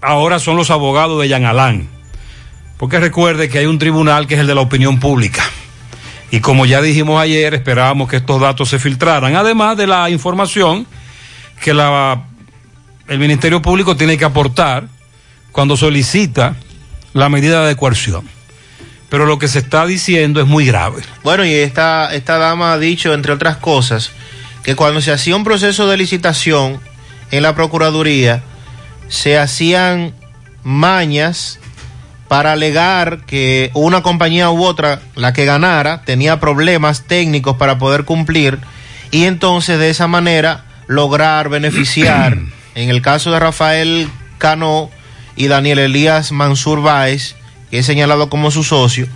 ahora 0.00 0.40
son 0.40 0.56
los 0.56 0.72
abogados 0.72 1.22
de 1.22 1.28
Yan 1.28 1.44
Alán. 1.44 1.86
Porque 2.78 2.98
recuerde 2.98 3.48
que 3.48 3.58
hay 3.58 3.66
un 3.66 3.78
tribunal 3.78 4.26
que 4.26 4.34
es 4.34 4.40
el 4.40 4.48
de 4.48 4.56
la 4.56 4.60
opinión 4.60 4.98
pública. 4.98 5.44
Y 6.32 6.40
como 6.40 6.64
ya 6.66 6.80
dijimos 6.80 7.20
ayer, 7.20 7.52
esperábamos 7.52 8.08
que 8.08 8.16
estos 8.16 8.40
datos 8.40 8.70
se 8.70 8.78
filtraran. 8.78 9.36
Además 9.36 9.76
de 9.76 9.86
la 9.86 10.08
información 10.08 10.86
que 11.62 11.70
el 11.70 13.18
Ministerio 13.18 13.60
Público 13.60 13.96
tiene 13.96 14.16
que 14.16 14.24
aportar 14.24 14.88
cuando 15.52 15.76
solicita 15.76 16.56
la 17.12 17.28
medida 17.28 17.66
de 17.66 17.76
coerción. 17.76 18.26
Pero 19.10 19.26
lo 19.26 19.38
que 19.38 19.46
se 19.46 19.58
está 19.58 19.84
diciendo 19.84 20.40
es 20.40 20.46
muy 20.46 20.64
grave. 20.64 21.02
Bueno, 21.22 21.44
y 21.44 21.52
esta 21.52 22.08
dama 22.24 22.72
ha 22.72 22.78
dicho, 22.78 23.12
entre 23.12 23.34
otras 23.34 23.58
cosas, 23.58 24.10
que 24.62 24.74
cuando 24.74 25.02
se 25.02 25.12
hacía 25.12 25.36
un 25.36 25.44
proceso 25.44 25.86
de 25.86 25.98
licitación 25.98 26.80
en 27.30 27.42
la 27.42 27.54
Procuraduría, 27.54 28.42
se 29.08 29.36
hacían 29.38 30.14
mañas 30.62 31.58
para 32.32 32.52
alegar 32.52 33.26
que 33.26 33.70
una 33.74 34.02
compañía 34.02 34.48
u 34.48 34.64
otra, 34.64 35.02
la 35.16 35.34
que 35.34 35.44
ganara, 35.44 36.00
tenía 36.06 36.40
problemas 36.40 37.02
técnicos 37.02 37.58
para 37.58 37.76
poder 37.76 38.06
cumplir 38.06 38.58
y 39.10 39.24
entonces 39.24 39.78
de 39.78 39.90
esa 39.90 40.06
manera 40.06 40.64
lograr 40.86 41.50
beneficiar, 41.50 42.38
en 42.74 42.88
el 42.88 43.02
caso 43.02 43.32
de 43.32 43.38
Rafael 43.38 44.08
Cano 44.38 44.88
y 45.36 45.48
Daniel 45.48 45.78
Elías 45.78 46.32
Mansur 46.32 46.80
Báez, 46.80 47.36
que 47.70 47.80
es 47.80 47.84
señalado 47.84 48.30
como 48.30 48.50
su 48.50 48.64
socio, 48.64 49.08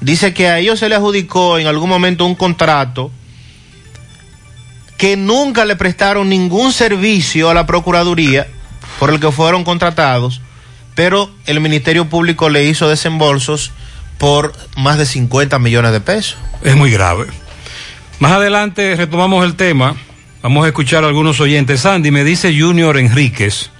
dice 0.00 0.32
que 0.32 0.46
a 0.46 0.60
ellos 0.60 0.78
se 0.78 0.88
le 0.88 0.94
adjudicó 0.94 1.58
en 1.58 1.66
algún 1.66 1.90
momento 1.90 2.24
un 2.24 2.36
contrato 2.36 3.10
que 4.96 5.16
nunca 5.16 5.64
le 5.64 5.74
prestaron 5.74 6.28
ningún 6.28 6.72
servicio 6.72 7.50
a 7.50 7.54
la 7.54 7.66
Procuraduría 7.66 8.46
por 9.00 9.10
el 9.10 9.18
que 9.18 9.32
fueron 9.32 9.64
contratados, 9.64 10.40
pero 11.00 11.30
el 11.46 11.60
Ministerio 11.60 12.10
Público 12.10 12.50
le 12.50 12.64
hizo 12.64 12.86
desembolsos 12.86 13.72
por 14.18 14.52
más 14.76 14.98
de 14.98 15.06
50 15.06 15.58
millones 15.58 15.92
de 15.92 16.00
pesos. 16.02 16.36
Es 16.62 16.76
muy 16.76 16.90
grave. 16.90 17.24
Más 18.18 18.32
adelante 18.32 18.96
retomamos 18.96 19.46
el 19.46 19.54
tema. 19.54 19.96
Vamos 20.42 20.62
a 20.62 20.68
escuchar 20.68 21.04
a 21.04 21.06
algunos 21.06 21.40
oyentes. 21.40 21.80
Sandy, 21.80 22.10
me 22.10 22.22
dice 22.22 22.54
Junior 22.54 22.98
Enríquez, 22.98 23.70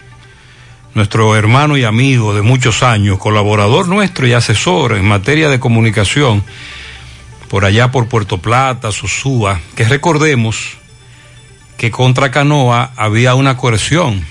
nuestro 0.94 1.36
hermano 1.36 1.76
y 1.76 1.84
amigo 1.84 2.34
de 2.34 2.40
muchos 2.40 2.82
años, 2.82 3.18
colaborador 3.18 3.86
nuestro 3.86 4.26
y 4.26 4.32
asesor 4.32 4.92
en 4.92 5.04
materia 5.04 5.50
de 5.50 5.60
comunicación, 5.60 6.42
por 7.50 7.66
allá 7.66 7.90
por 7.90 8.08
Puerto 8.08 8.38
Plata, 8.38 8.92
Sosúa, 8.92 9.60
que 9.76 9.84
recordemos 9.84 10.78
que 11.76 11.90
contra 11.90 12.30
Canoa 12.30 12.92
había 12.96 13.34
una 13.34 13.58
coerción, 13.58 14.24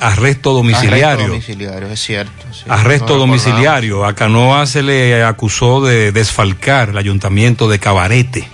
arresto 0.00 0.52
domiciliario. 0.52 1.06
Arresto 1.06 1.28
domiciliario, 1.32 1.88
es 1.90 2.00
cierto. 2.00 2.32
sí. 2.52 2.64
Arresto 2.68 3.14
No 3.14 3.20
domiciliario. 3.20 4.04
A 4.04 4.14
Canoa 4.14 4.66
se 4.66 4.82
le 4.82 5.22
acusó 5.24 5.80
de 5.80 6.12
desfalcar 6.12 6.90
el 6.90 6.98
ayuntamiento 6.98 7.68
de 7.68 7.78
Cabarete. 7.78 8.48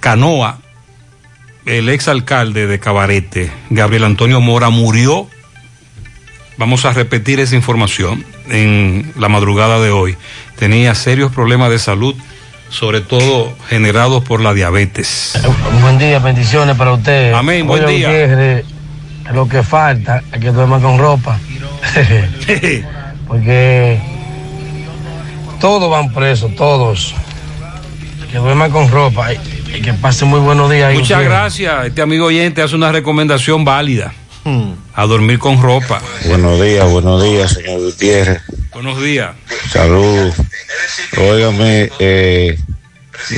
Canoa, 0.00 0.58
el 1.66 1.88
exalcalde 1.88 2.66
de 2.66 2.78
Cabarete, 2.78 3.50
Gabriel 3.70 4.04
Antonio 4.04 4.40
Mora, 4.40 4.70
murió. 4.70 5.28
Vamos 6.56 6.84
a 6.84 6.92
repetir 6.92 7.40
esa 7.40 7.56
información 7.56 8.24
en 8.48 9.12
la 9.18 9.28
madrugada 9.28 9.80
de 9.80 9.90
hoy. 9.90 10.16
Tenía 10.58 10.94
serios 10.94 11.32
problemas 11.32 11.70
de 11.70 11.78
salud, 11.78 12.14
sobre 12.68 13.00
todo 13.00 13.56
generados 13.68 14.22
por 14.24 14.40
la 14.40 14.52
diabetes. 14.54 15.32
Un 15.72 15.80
buen 15.80 15.98
día, 15.98 16.18
bendiciones 16.20 16.76
para 16.76 16.92
usted. 16.92 17.32
Amén, 17.32 17.66
buen 17.66 17.84
Oye, 17.84 17.96
día. 17.96 18.08
Gutiérrez, 18.08 18.66
lo 19.32 19.48
que 19.48 19.62
falta 19.62 20.22
es 20.32 20.40
que 20.40 20.50
duerma 20.50 20.80
con 20.80 20.98
ropa. 20.98 21.38
porque 23.26 24.00
todos 25.60 25.90
van 25.90 26.12
presos, 26.12 26.54
todos. 26.56 27.14
Que 28.30 28.38
duerman 28.38 28.70
con 28.70 28.90
ropa 28.90 29.32
y, 29.32 29.38
que 29.80 29.92
pasen 29.94 30.28
muy 30.28 30.40
buenos 30.40 30.70
días. 30.70 30.88
ahí, 30.90 30.98
Muchas 30.98 31.22
gracias. 31.22 31.86
Este 31.86 32.02
amigo 32.02 32.26
oyente 32.26 32.62
hace 32.62 32.74
una 32.74 32.92
recomendación 32.92 33.64
válida. 33.64 34.12
Hmm. 34.44 34.72
A 34.94 35.06
dormir 35.06 35.38
con 35.38 35.62
ropa. 35.62 36.02
Buenos 36.26 36.60
días, 36.60 36.88
buenos 36.90 37.22
días, 37.22 37.52
señor 37.52 37.80
Gutiérrez. 37.80 38.42
Buenos 38.72 39.00
días. 39.00 39.30
Saludos. 39.70 40.34
Óigame, 41.16 41.90
eh, 41.98 42.58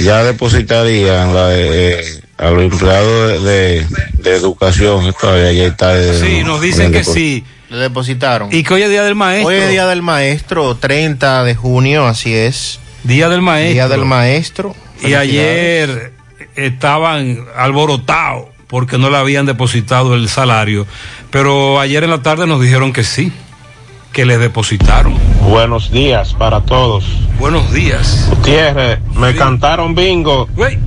ya 0.02 0.24
depositarían 0.24 1.32
la, 1.32 1.54
eh, 1.54 2.22
a 2.38 2.50
los 2.50 2.62
empleados 2.64 3.42
de, 3.44 3.80
de- 3.84 3.86
de 4.12 4.36
educación. 4.36 5.14
Todavía 5.20 5.52
ya 5.52 5.64
está. 5.66 5.98
eh, 5.98 6.20
Sí, 6.20 6.42
nos 6.44 6.60
dicen 6.60 6.92
que 6.92 7.04
sí. 7.04 7.44
Le 7.70 7.78
depositaron. 7.78 8.48
Y 8.52 8.62
que 8.62 8.74
hoy 8.74 8.82
es 8.82 8.90
día 8.90 9.02
del 9.02 9.14
maestro. 9.16 9.48
Hoy 9.48 9.56
es 9.56 9.70
Día 9.70 9.86
del 9.86 10.00
Maestro, 10.02 10.76
30 10.76 11.42
de 11.42 11.54
junio, 11.56 12.06
así 12.06 12.32
es. 12.32 12.78
Día 13.02 13.28
del 13.28 13.42
maestro. 13.42 13.72
Día 13.72 13.88
del 13.88 14.04
Maestro. 14.04 14.76
Y 15.02 15.14
ayer 15.14 16.12
estaban 16.54 17.44
alborotados 17.56 18.46
porque 18.66 18.98
no 18.98 19.10
le 19.10 19.16
habían 19.16 19.46
depositado 19.46 20.14
el 20.14 20.28
salario. 20.28 20.86
Pero 21.30 21.80
ayer 21.80 22.04
en 22.04 22.10
la 22.10 22.22
tarde 22.22 22.46
nos 22.46 22.60
dijeron 22.60 22.92
que 22.92 23.04
sí, 23.04 23.32
que 24.12 24.24
les 24.26 24.38
depositaron. 24.40 25.14
Buenos 25.42 25.90
días 25.90 26.34
para 26.34 26.60
todos. 26.62 27.04
Buenos 27.38 27.72
días. 27.72 28.26
Gutiérrez, 28.30 29.00
me 29.14 29.32
Sí. 29.32 29.38
cantaron 29.38 29.94
bingo 29.94 30.48
Güey. 30.54 30.78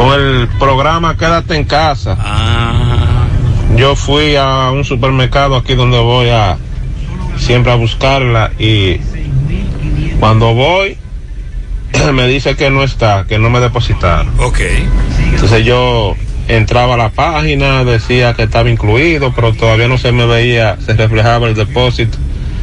Con 0.00 0.18
el 0.18 0.48
programa 0.58 1.14
Quédate 1.16 1.56
en 1.56 1.64
casa. 1.64 2.16
Ah, 2.18 3.26
Yo 3.76 3.94
fui 3.94 4.34
a 4.34 4.70
un 4.70 4.82
supermercado 4.84 5.56
aquí 5.56 5.74
donde 5.74 5.98
voy 5.98 6.30
a 6.30 6.56
siempre 7.36 7.70
a 7.70 7.74
buscarla 7.74 8.50
y 8.58 8.96
cuando 10.18 10.54
voy 10.54 10.96
me 12.14 12.26
dice 12.26 12.56
que 12.56 12.70
no 12.70 12.82
está, 12.82 13.26
que 13.28 13.38
no 13.38 13.50
me 13.50 13.60
depositaron. 13.60 14.32
ok. 14.40 14.60
Entonces 15.34 15.64
yo 15.66 16.16
entraba 16.48 16.94
a 16.94 16.96
la 16.96 17.08
página, 17.10 17.84
decía 17.84 18.32
que 18.32 18.44
estaba 18.44 18.70
incluido, 18.70 19.32
pero 19.34 19.52
todavía 19.52 19.86
no 19.86 19.98
se 19.98 20.12
me 20.12 20.24
veía, 20.24 20.78
se 20.84 20.94
reflejaba 20.94 21.46
el 21.48 21.54
depósito. 21.54 22.16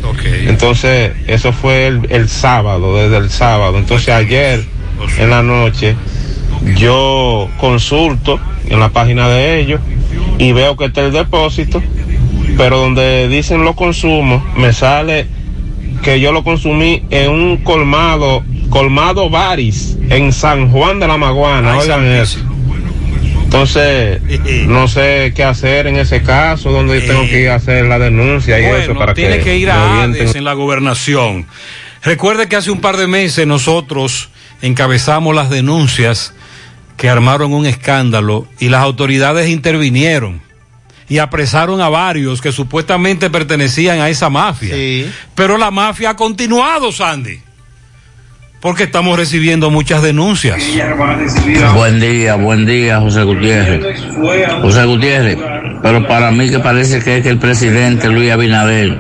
Ok. 0.10 0.22
Entonces, 0.48 1.14
eso 1.28 1.54
fue 1.54 1.88
el, 1.88 2.08
el 2.10 2.30
sábado, 2.30 2.98
desde 2.98 3.18
el 3.18 3.30
sábado. 3.30 3.78
Entonces, 3.78 4.10
ayer 4.10 4.64
en 5.18 5.30
la 5.30 5.42
noche, 5.42 5.96
yo 6.76 7.50
consulto 7.60 8.40
en 8.68 8.80
la 8.80 8.90
página 8.90 9.28
de 9.30 9.60
ellos 9.60 9.82
y 10.38 10.52
veo 10.52 10.78
que 10.78 10.86
está 10.86 11.02
el 11.02 11.12
depósito, 11.12 11.82
pero 12.58 12.78
donde 12.78 13.28
dicen 13.28 13.64
los 13.64 13.76
consumos, 13.76 14.44
me 14.56 14.74
sale 14.74 15.28
que 16.04 16.20
yo 16.20 16.32
lo 16.32 16.44
consumí 16.44 17.04
en 17.10 17.32
un 17.32 17.58
colmado, 17.58 18.44
colmado 18.70 19.30
Baris, 19.30 19.98
en 20.10 20.32
San 20.32 20.72
Juan 20.72 21.00
de 21.00 21.08
la 21.08 21.18
Maguana. 21.18 21.74
Ay, 21.74 21.80
Oigan 21.82 22.06
eso. 22.06 22.40
Entonces, 23.44 24.22
no 24.68 24.88
sé 24.88 25.34
qué 25.36 25.44
hacer 25.44 25.88
en 25.88 25.98
ese 25.98 26.22
caso, 26.22 26.72
donde 26.72 27.02
tengo 27.02 27.22
que 27.22 27.42
ir 27.42 27.50
a 27.50 27.56
hacer 27.56 27.86
la 27.86 27.98
denuncia 27.98 28.60
y 28.60 28.66
eso 28.66 28.94
para 28.96 29.14
tiene 29.14 29.38
que, 29.38 29.44
que, 29.44 29.58
ir 29.58 29.72
a. 29.72 30.04
Hades 30.04 30.36
en 30.36 30.44
la 30.44 30.54
gobernación. 30.54 31.46
Recuerde 32.04 32.48
que 32.48 32.56
hace 32.56 32.72
un 32.72 32.80
par 32.80 32.98
de 32.98 33.08
meses 33.08 33.48
nosotros 33.48 34.30
encabezamos 34.62 35.36
las 35.36 35.50
denuncias 35.50 36.34
que 36.98 37.10
armaron 37.10 37.54
un 37.54 37.66
escándalo 37.66 38.48
y 38.60 38.70
las 38.70 38.82
autoridades 38.82 39.50
intervinieron 39.50 40.42
y 41.08 41.20
apresaron 41.20 41.80
a 41.80 41.90
varios 41.90 42.42
que 42.42 42.52
supuestamente 42.52 43.30
pertenecían 43.30 44.02
a 44.02 44.10
esa 44.10 44.30
mafia. 44.30 44.76
Sí. 44.76 45.10
Pero 45.36 45.58
la 45.58 45.72
mafia 45.72 46.10
ha 46.12 46.16
continuado, 46.16 46.92
Sandy. 46.92 47.40
Porque 48.60 48.84
estamos 48.84 49.18
recibiendo 49.18 49.70
muchas 49.70 50.02
denuncias. 50.02 50.62
Buen 51.76 52.00
día, 52.00 52.36
buen 52.36 52.66
día, 52.66 53.00
José 53.00 53.24
Gutiérrez. 53.24 54.02
José 54.62 54.86
Gutiérrez, 54.86 55.38
pero 55.82 56.08
para 56.08 56.32
mí 56.32 56.50
que 56.50 56.60
parece 56.60 57.02
que 57.02 57.18
es 57.18 57.24
que 57.24 57.30
el 57.30 57.38
presidente 57.40 58.10
Luis 58.10 58.32
Abinader 58.32 58.98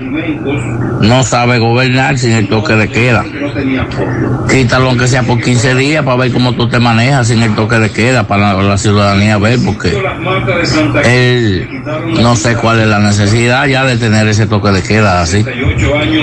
no 1.02 1.24
sabe 1.24 1.60
gobernar 1.60 2.18
sin 2.18 2.32
el 2.32 2.48
toque 2.48 2.74
de 2.74 2.90
queda. 2.90 3.26
Quítalo 4.50 4.90
aunque 4.90 5.08
sea 5.08 5.24
por 5.24 5.42
15 5.42 5.76
días 5.76 6.04
para 6.04 6.18
ver 6.18 6.32
cómo 6.32 6.54
tú 6.54 6.70
te 6.70 6.80
manejas 6.80 7.28
sin 7.28 7.42
el 7.44 7.54
toque 7.56 7.78
de 7.80 7.92
queda 7.92 8.28
para 8.28 8.54
la, 8.62 8.78
ciudadanía 8.78 9.38
ver, 9.38 9.60
porque 9.64 9.98
él 11.04 11.68
no 12.22 12.36
sé 12.36 12.56
cuál 12.56 12.80
es 12.80 12.88
la 12.88 13.00
necesidad 13.00 13.66
ya 13.68 13.84
de 13.86 13.98
tener 13.98 14.28
ese 14.28 14.48
toque 14.48 14.70
de 14.72 14.82
queda 14.84 15.22
así. 15.22 15.46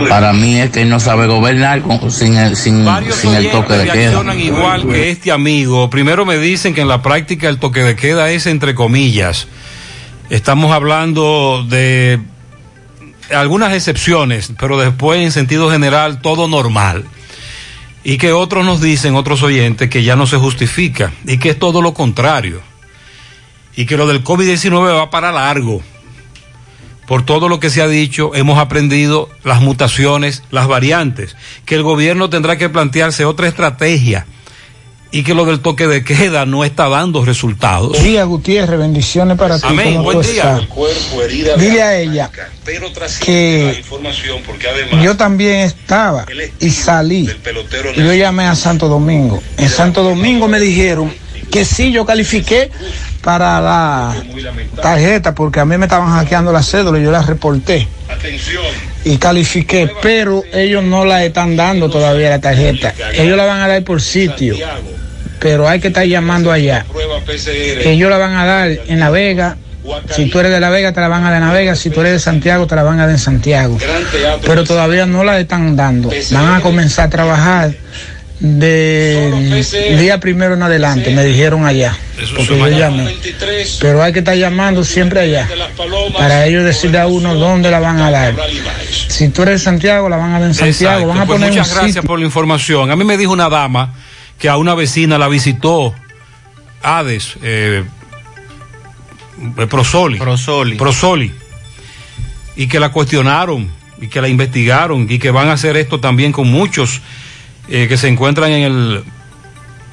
Para 0.08 0.32
mí 0.32 0.60
es 0.60 0.70
que 0.70 0.82
él 0.82 0.88
no 0.88 1.00
sabe 1.00 1.26
gobernar 1.26 1.82
con- 1.82 2.10
sin 2.10 2.36
el, 2.36 2.56
sin, 2.56 2.84
sin 3.10 3.34
el 3.34 3.50
toque 3.50 3.74
de 3.74 3.88
queda. 3.88 4.34
igual 4.34 4.86
que 4.86 5.10
este 5.10 5.32
amigo. 5.32 5.90
Primero 5.90 6.24
me 6.24 6.38
dicen 6.38 6.74
que 6.74 6.80
en 6.80 6.88
la 6.88 7.02
práctica 7.02 7.48
el 7.48 7.58
toque 7.58 7.82
de 7.82 7.96
queda 7.96 8.30
es 8.30 8.46
entre 8.46 8.74
comillas. 8.74 9.48
Estamos 10.30 10.72
hablando 10.72 11.66
de 11.68 12.18
algunas 13.30 13.74
excepciones, 13.74 14.52
pero 14.58 14.78
después 14.78 15.20
en 15.20 15.32
sentido 15.32 15.70
general 15.70 16.22
todo 16.22 16.48
normal. 16.48 17.04
Y 18.04 18.16
que 18.16 18.32
otros 18.32 18.64
nos 18.64 18.80
dicen, 18.80 19.16
otros 19.16 19.42
oyentes, 19.42 19.90
que 19.90 20.02
ya 20.02 20.16
no 20.16 20.26
se 20.26 20.36
justifica 20.36 21.12
y 21.26 21.38
que 21.38 21.50
es 21.50 21.58
todo 21.58 21.82
lo 21.82 21.92
contrario. 21.92 22.62
Y 23.76 23.86
que 23.86 23.96
lo 23.96 24.06
del 24.06 24.24
COVID-19 24.24 24.96
va 24.96 25.10
para 25.10 25.30
largo. 25.30 25.82
Por 27.06 27.22
todo 27.24 27.50
lo 27.50 27.60
que 27.60 27.68
se 27.68 27.82
ha 27.82 27.88
dicho, 27.88 28.34
hemos 28.34 28.58
aprendido 28.58 29.28
las 29.42 29.60
mutaciones, 29.60 30.42
las 30.50 30.66
variantes, 30.66 31.36
que 31.66 31.74
el 31.74 31.82
gobierno 31.82 32.30
tendrá 32.30 32.56
que 32.56 32.70
plantearse 32.70 33.26
otra 33.26 33.46
estrategia 33.46 34.26
y 35.14 35.22
que 35.22 35.32
lo 35.32 35.44
del 35.44 35.60
toque 35.60 35.86
de 35.86 36.02
queda 36.02 36.44
no 36.44 36.64
está 36.64 36.88
dando 36.88 37.24
resultados. 37.24 38.02
Día 38.02 38.24
Gutiérrez, 38.24 38.80
bendiciones 38.80 39.38
para 39.38 39.60
ti. 39.60 39.66
Amén, 39.68 39.94
¿Cómo 39.94 40.02
buen 40.02 40.20
día. 40.22 40.60
Dile 41.56 41.82
a 41.84 41.96
ella 41.96 42.32
que 43.24 43.84
yo 45.00 45.16
también 45.16 45.60
estaba 45.60 46.26
y 46.58 46.68
salí. 46.70 47.30
Y 47.94 48.00
yo 48.02 48.12
llamé 48.12 48.46
a 48.46 48.56
Santo 48.56 48.88
Domingo. 48.88 49.40
En 49.56 49.68
Santo 49.68 50.02
Domingo 50.02 50.48
me 50.48 50.58
dijeron 50.58 51.14
que 51.48 51.64
sí, 51.64 51.92
yo 51.92 52.04
califiqué 52.04 52.72
para 53.22 53.60
la 53.60 54.16
tarjeta 54.82 55.32
porque 55.32 55.60
a 55.60 55.64
mí 55.64 55.78
me 55.78 55.86
estaban 55.86 56.10
hackeando 56.10 56.50
la 56.50 56.64
cédula 56.64 56.98
y 56.98 57.04
yo 57.04 57.12
la 57.12 57.22
reporté. 57.22 57.86
Y 59.04 59.18
califiqué, 59.18 59.90
pero 60.02 60.42
ellos 60.52 60.82
no 60.82 61.04
la 61.04 61.24
están 61.24 61.56
dando 61.56 61.90
todavía 61.90 62.30
la 62.30 62.40
tarjeta. 62.40 62.94
Ellos 63.12 63.36
la 63.36 63.44
van 63.44 63.60
a 63.60 63.68
dar 63.68 63.82
por 63.84 64.00
sitio, 64.00 64.56
pero 65.38 65.68
hay 65.68 65.80
que 65.80 65.88
estar 65.88 66.06
llamando 66.06 66.50
allá. 66.50 66.86
Ellos 67.84 68.10
la 68.10 68.18
van 68.18 68.34
a 68.34 68.46
dar 68.46 68.70
en 68.70 69.00
La 69.00 69.10
Vega. 69.10 69.56
Si 70.10 70.30
tú 70.30 70.40
eres 70.40 70.50
de 70.50 70.60
La 70.60 70.70
Vega, 70.70 70.92
te 70.92 71.00
la 71.00 71.08
van 71.08 71.24
a 71.24 71.30
dar 71.30 71.42
en 71.42 71.48
La 71.48 71.52
Vega. 71.52 71.76
Si 71.76 71.90
tú 71.90 72.00
eres 72.00 72.14
de 72.14 72.18
Santiago, 72.18 72.66
te 72.66 72.74
la 72.74 72.82
van 72.82 72.98
a 72.98 73.02
dar 73.02 73.10
en 73.10 73.18
Santiago. 73.18 73.76
Pero 74.42 74.64
todavía 74.64 75.04
no 75.04 75.22
la 75.22 75.38
están 75.38 75.76
dando. 75.76 76.10
Van 76.30 76.54
a 76.54 76.60
comenzar 76.62 77.08
a 77.08 77.10
trabajar 77.10 77.74
de 78.46 79.96
día 79.98 80.20
primero 80.20 80.52
en 80.52 80.62
adelante, 80.62 81.10
me 81.14 81.24
dijeron 81.24 81.64
allá. 81.64 81.96
Eso 82.20 82.34
Porque 82.36 82.58
yo 82.58 82.68
llamé. 82.68 83.16
Pero 83.80 84.02
hay 84.02 84.12
que 84.12 84.18
estar 84.18 84.36
llamando 84.36 84.84
siempre 84.84 85.20
allá. 85.20 85.48
Para 86.12 86.44
ellos 86.44 86.62
decirle 86.62 86.98
a 86.98 87.06
uno 87.06 87.34
dónde 87.36 87.70
la 87.70 87.80
van 87.80 88.00
a 88.00 88.10
dar. 88.10 88.34
Si 89.08 89.30
tú 89.30 89.42
eres 89.42 89.60
de 89.60 89.64
Santiago, 89.64 90.10
la 90.10 90.18
van 90.18 90.34
a 90.34 90.40
dar 90.40 90.48
en 90.48 90.54
Santiago. 90.54 90.94
Exacto. 90.94 91.08
Van 91.08 91.18
a 91.22 91.26
Pues 91.26 91.40
un 91.40 91.48
muchas 91.48 91.70
gracias 91.70 91.94
sitio. 91.94 92.02
por 92.02 92.18
la 92.18 92.26
información. 92.26 92.90
A 92.90 92.96
mí 92.96 93.04
me 93.04 93.16
dijo 93.16 93.32
una 93.32 93.48
dama 93.48 93.94
que 94.38 94.50
a 94.50 94.58
una 94.58 94.74
vecina 94.74 95.16
la 95.16 95.28
visitó 95.28 95.94
Hades, 96.82 97.36
eh, 97.42 97.82
eh, 99.58 99.66
Prosoli. 99.66 100.18
Prosoli. 100.18 100.76
Prosoli. 100.76 101.32
Y 102.56 102.66
que 102.66 102.78
la 102.78 102.90
cuestionaron 102.90 103.70
y 104.02 104.08
que 104.08 104.20
la 104.20 104.28
investigaron 104.28 105.06
y 105.08 105.18
que 105.18 105.30
van 105.30 105.48
a 105.48 105.52
hacer 105.52 105.78
esto 105.78 105.98
también 105.98 106.30
con 106.30 106.46
muchos 106.48 107.00
eh, 107.68 107.86
que 107.88 107.96
se 107.96 108.08
encuentran 108.08 108.50
en 108.52 108.62
el 108.64 109.04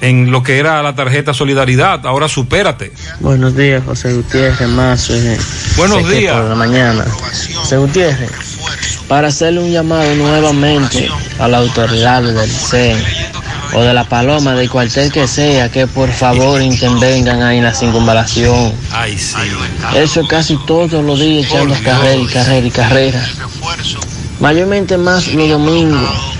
en 0.01 0.31
lo 0.31 0.41
que 0.41 0.57
era 0.57 0.81
la 0.81 0.95
tarjeta 0.95 1.31
Solidaridad. 1.34 2.05
Ahora 2.07 2.27
supérate. 2.27 2.91
Buenos 3.19 3.55
días, 3.55 3.84
José 3.86 4.13
Gutiérrez 4.13 4.67
Mazo. 4.67 5.13
eh, 5.15 5.38
Buenos 5.77 6.10
días. 6.10 6.41
De 6.41 6.49
la 6.49 6.55
mañana. 6.55 7.05
José 7.53 7.77
Gutiérrez, 7.77 8.31
para 9.07 9.27
hacerle 9.27 9.60
un 9.60 9.71
llamado 9.71 10.13
nuevamente 10.15 11.07
a 11.38 11.47
las 11.47 11.62
autoridades 11.62 12.34
del 12.34 12.49
CEN 12.49 12.97
o 13.73 13.81
de 13.84 13.93
la 13.93 14.03
Paloma, 14.03 14.55
del 14.55 14.69
cuartel 14.71 15.12
que 15.12 15.27
sea, 15.27 15.69
que 15.71 15.86
por 15.86 16.12
favor 16.12 16.62
intervengan 16.62 17.43
ahí 17.43 17.60
en 17.60 17.63
la 17.63 17.73
circunvalación. 17.73 18.73
Ay, 18.91 19.17
sí. 19.17 19.38
Eso 19.95 20.27
casi 20.27 20.57
todos 20.65 21.03
los 21.05 21.19
días 21.19 21.45
echando 21.45 21.75
Por 21.75 21.84
carrera 21.84 22.15
y 22.15 22.25
carrera 22.25 22.67
y 22.67 22.71
carrera. 22.71 23.25
Mayormente 24.39 24.97
más 24.97 25.27
los 25.27 25.47
domingos. 25.47 26.30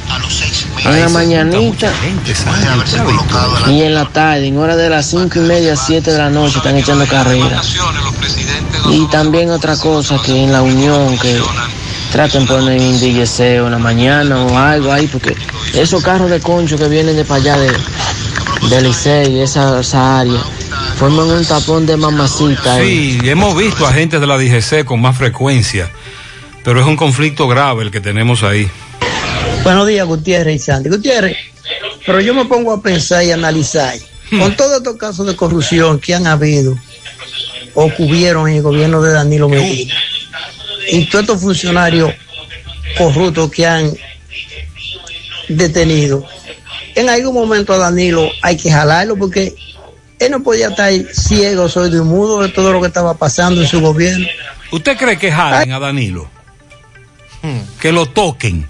En 0.84 1.00
la 1.00 1.10
mañanita 1.10 1.92
y 3.70 3.82
en 3.84 3.94
la 3.94 4.06
tarde, 4.06 4.48
en 4.48 4.58
hora 4.58 4.76
de 4.76 4.90
las 4.90 5.08
cinco 5.08 5.40
y 5.40 5.42
media, 5.44 5.76
siete 5.76 6.12
de 6.12 6.18
la 6.18 6.30
noche, 6.30 6.58
están 6.58 6.76
echando 6.76 7.06
carrera. 7.06 7.62
Y 8.90 9.06
también 9.08 9.52
otra 9.52 9.78
cosa 9.78 10.20
que 10.24 10.44
en 10.44 10.52
la 10.52 10.62
unión, 10.62 11.18
que 11.20 11.40
traten 12.12 12.46
de 12.46 12.48
poner 12.48 12.82
un 12.82 13.00
DJC 13.00 13.64
una 13.66 13.78
mañana 13.78 14.44
o 14.44 14.58
algo 14.58 14.92
ahí, 14.92 15.08
porque 15.08 15.36
esos 15.74 16.04
carros 16.04 16.30
de 16.30 16.40
concho 16.40 16.78
que 16.78 16.88
vienen 16.88 17.16
de 17.16 17.26
para 17.26 17.42
allá 17.42 17.58
de, 17.58 17.72
de 18.70 18.82
Licey, 18.82 19.40
esa, 19.40 19.80
esa 19.80 20.20
área, 20.20 20.42
forman 20.98 21.28
un 21.28 21.46
tapón 21.46 21.86
de 21.86 21.96
mamacita. 21.96 22.78
Sí, 22.78 23.20
hemos 23.24 23.56
visto 23.56 23.86
a 23.86 23.94
gente 23.94 24.20
de 24.20 24.28
la 24.28 24.38
DGC 24.38 24.84
con 24.84 25.00
más 25.00 25.16
frecuencia, 25.16 25.90
pero 26.64 26.82
es 26.82 26.88
un 26.88 26.96
conflicto 26.96 27.48
grave 27.48 27.84
el 27.84 27.92
que 27.92 28.02
tenemos 28.02 28.44
ahí. 28.44 28.70
Buenos 29.64 29.88
días, 29.88 30.08
Gutiérrez 30.08 30.56
y 30.56 30.60
Sandy. 30.60 30.90
Gutiérrez, 30.90 31.38
pero 32.06 32.20
yo 32.20 32.34
me 32.34 32.46
pongo 32.46 32.74
a 32.74 32.82
pensar 32.82 33.24
y 33.24 33.32
analizar, 33.32 33.94
con 34.30 34.56
todos 34.56 34.78
estos 34.78 34.96
casos 34.96 35.28
de 35.28 35.36
corrupción 35.36 36.00
que 36.00 36.16
han 36.16 36.26
habido 36.26 36.78
o 37.74 37.90
que 37.94 38.04
hubieron 38.04 38.50
en 38.50 38.56
el 38.56 38.62
gobierno 38.64 39.02
de 39.02 39.14
Danilo 39.14 39.48
Medina, 39.48 39.94
y 40.90 41.06
todos 41.06 41.24
estos 41.24 41.42
funcionarios 41.42 42.12
corruptos 42.98 43.52
que 43.52 43.68
han 43.68 43.94
detenido, 45.48 46.26
en 46.96 47.10
algún 47.10 47.34
momento 47.34 47.74
a 47.74 47.78
Danilo 47.78 48.30
hay 48.42 48.58
que 48.58 48.72
jalarlo 48.72 49.16
porque 49.16 49.56
él 50.20 50.32
no 50.32 50.42
podía 50.44 50.70
estar 50.70 50.92
ciego, 51.14 51.70
soy 51.70 51.92
de 51.92 52.02
mudo 52.02 52.42
de 52.42 52.50
todo 52.50 52.74
lo 52.74 52.82
que 52.82 52.88
estaba 52.88 53.14
pasando 53.14 53.62
en 53.62 53.68
su 53.68 53.80
gobierno. 53.80 54.28
¿Usted 54.72 54.98
cree 54.98 55.18
que 55.18 55.32
jalen 55.32 55.72
a 55.72 55.80
Danilo? 55.80 56.30
Que 57.80 57.92
lo 57.92 58.08
toquen. 58.08 58.68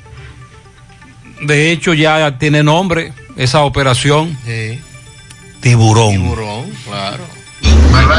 De 1.42 1.72
hecho, 1.72 1.94
ya 1.94 2.38
tiene 2.38 2.64
nombre 2.64 3.14
esa 3.36 3.64
operación. 3.64 4.38
Sí. 4.46 4.80
Tiburón. 5.62 6.12
Tiburón, 6.12 6.66
claro. 6.86 7.24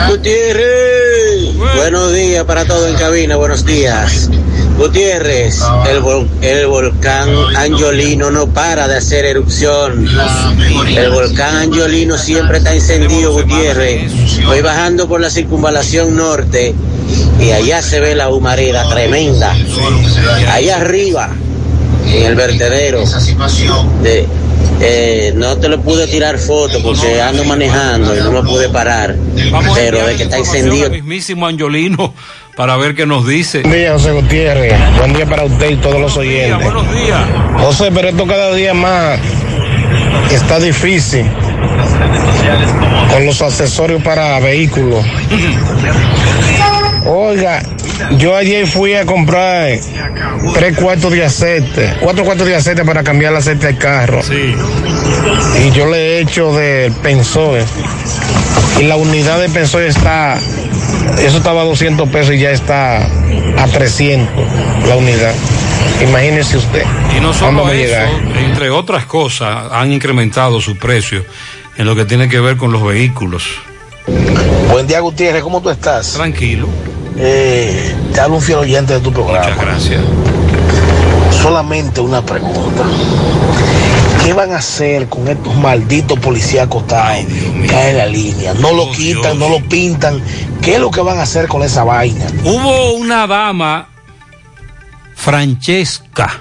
Gutiérrez, 0.08 1.54
buenos 1.76 2.12
días 2.12 2.44
para 2.44 2.64
todo 2.64 2.87
en 2.88 2.94
cabina, 2.94 3.37
buenos 3.37 3.64
días. 3.64 4.30
Gutiérrez, 4.78 5.61
el, 5.90 6.00
vol- 6.02 6.28
el 6.40 6.66
volcán 6.66 7.28
Angiolino 7.56 8.30
no 8.30 8.46
para 8.48 8.88
de 8.88 8.96
hacer 8.96 9.24
erupción. 9.24 10.06
El 10.88 11.11
volcán 11.11 11.56
Angiolino 11.56 12.16
siempre 12.16 12.58
está 12.58 12.72
encendido, 12.74 13.32
Gutiérrez. 13.32 14.12
Voy 14.46 14.61
bajando 14.62 15.08
por 15.08 15.20
la 15.20 15.30
circunvalación 15.30 16.16
norte 16.16 16.74
y 17.40 17.50
allá 17.50 17.82
se 17.82 18.00
ve 18.00 18.14
la 18.14 18.28
humareda 18.30 18.88
tremenda. 18.88 19.54
Allá 20.50 20.76
arriba, 20.76 21.30
en 22.12 22.27
el 22.27 22.35
vertedero, 22.35 23.05
de, 24.03 24.27
eh, 24.81 25.33
no 25.37 25.57
te 25.59 25.68
lo 25.68 25.81
pude 25.81 26.07
tirar 26.07 26.38
foto 26.38 26.83
porque 26.83 27.20
ando 27.20 27.44
manejando 27.44 28.16
y 28.16 28.20
no 28.20 28.33
me 28.33 28.42
pude 28.42 28.68
parar. 28.68 29.16
Vamos 29.51 29.77
Pero 29.77 30.07
de 30.07 30.16
que 30.16 30.25
está 30.25 30.38
encendido. 30.38 30.90
mismísimo 30.90 31.46
Angiolino 31.46 32.12
para 32.57 32.77
ver 32.77 32.94
qué 32.94 33.07
nos 33.07 33.27
dice. 33.27 33.62
Buen 33.62 33.75
día, 33.75 33.92
José 33.92 34.12
Gutiérrez. 34.12 34.75
Buen 34.98 35.14
día 35.14 35.27
para 35.27 35.44
usted 35.44 35.70
y 35.70 35.77
todos 35.77 36.01
los 36.01 36.16
oyentes. 36.16 36.62
Buenos 36.62 36.92
días. 36.92 37.20
José, 37.59 37.90
pero 37.94 38.09
esto 38.09 38.27
cada 38.27 38.55
día 38.55 38.75
más 38.75 39.18
está 40.31 40.59
difícil 40.59 41.27
con 43.12 43.27
los 43.27 43.40
accesorios 43.40 44.03
para 44.03 44.40
vehículos. 44.40 45.05
Oiga, 47.04 47.62
yo 48.18 48.36
ayer 48.36 48.66
fui 48.66 48.94
a 48.94 49.04
comprar 49.04 49.78
tres 50.54 50.76
cuartos 50.76 51.10
de 51.12 51.24
aceite, 51.24 51.94
cuatro 52.00 52.24
cuartos 52.24 52.46
de 52.46 52.54
aceite 52.54 52.84
para 52.84 53.02
cambiar 53.02 53.32
el 53.32 53.38
aceite 53.38 53.66
del 53.66 53.78
carro. 53.78 54.22
Sí. 54.22 54.54
Y 55.66 55.70
yo 55.72 55.86
le 55.86 55.96
he 55.98 56.20
hecho 56.20 56.52
del 56.54 56.92
Pensoe. 56.92 57.64
Y 58.80 58.84
la 58.84 58.96
unidad 58.96 59.40
de 59.40 59.48
Pensoe 59.48 59.86
está, 59.86 60.38
eso 61.18 61.36
estaba 61.38 61.62
a 61.62 61.64
200 61.64 62.08
pesos 62.08 62.34
y 62.34 62.38
ya 62.38 62.50
está 62.50 62.98
a 62.98 63.66
300 63.72 64.46
la 64.88 64.96
unidad. 64.96 65.34
Imagínese 66.02 66.56
usted. 66.56 66.84
Y 67.16 67.20
no 67.20 67.32
¿Cuándo 67.32 67.62
solo 67.62 67.72
eso, 67.72 67.74
llegar? 67.74 68.08
entre 68.44 68.70
otras 68.70 69.04
cosas, 69.06 69.70
han 69.72 69.92
incrementado 69.92 70.60
su 70.60 70.76
precio 70.76 71.24
en 71.76 71.86
lo 71.86 71.94
que 71.96 72.04
tiene 72.04 72.28
que 72.28 72.40
ver 72.40 72.56
con 72.56 72.72
los 72.72 72.82
vehículos. 72.84 73.44
Buen 74.70 74.86
día, 74.86 75.00
Gutiérrez, 75.00 75.42
¿cómo 75.42 75.60
tú 75.60 75.70
estás? 75.70 76.14
Tranquilo. 76.14 76.68
Eh, 77.16 77.94
te 78.12 78.20
hablo 78.20 78.37
un 78.37 78.42
fiel 78.42 78.59
oyente 78.59 78.94
de 78.94 79.01
tu 79.01 79.12
programa. 79.12 79.48
Muchas 79.48 79.64
gracias. 79.64 80.01
Solamente 81.31 82.01
una 82.01 82.25
pregunta. 82.25 82.85
¿Qué 84.25 84.33
van 84.33 84.53
a 84.53 84.59
hacer 84.59 85.09
con 85.09 85.27
estos 85.27 85.55
malditos 85.57 86.18
policías 86.20 86.66
acostados 86.66 87.27
que 87.68 87.75
hay 87.75 87.90
en 87.90 87.98
la 87.98 88.07
línea? 88.07 88.55
No 88.55 88.72
lo 88.72 88.92
quitan, 88.92 89.38
no 89.38 89.48
lo 89.48 89.61
pintan. 89.68 90.22
¿Qué 90.61 90.75
es 90.75 90.81
lo 90.81 90.92
que 90.92 91.01
van 91.01 91.18
a 91.18 91.22
hacer 91.22 91.48
con 91.48 91.62
esa 91.62 91.83
vaina? 91.83 92.25
Hubo 92.44 92.92
una 92.92 93.27
dama, 93.27 93.88
Francesca, 95.16 96.40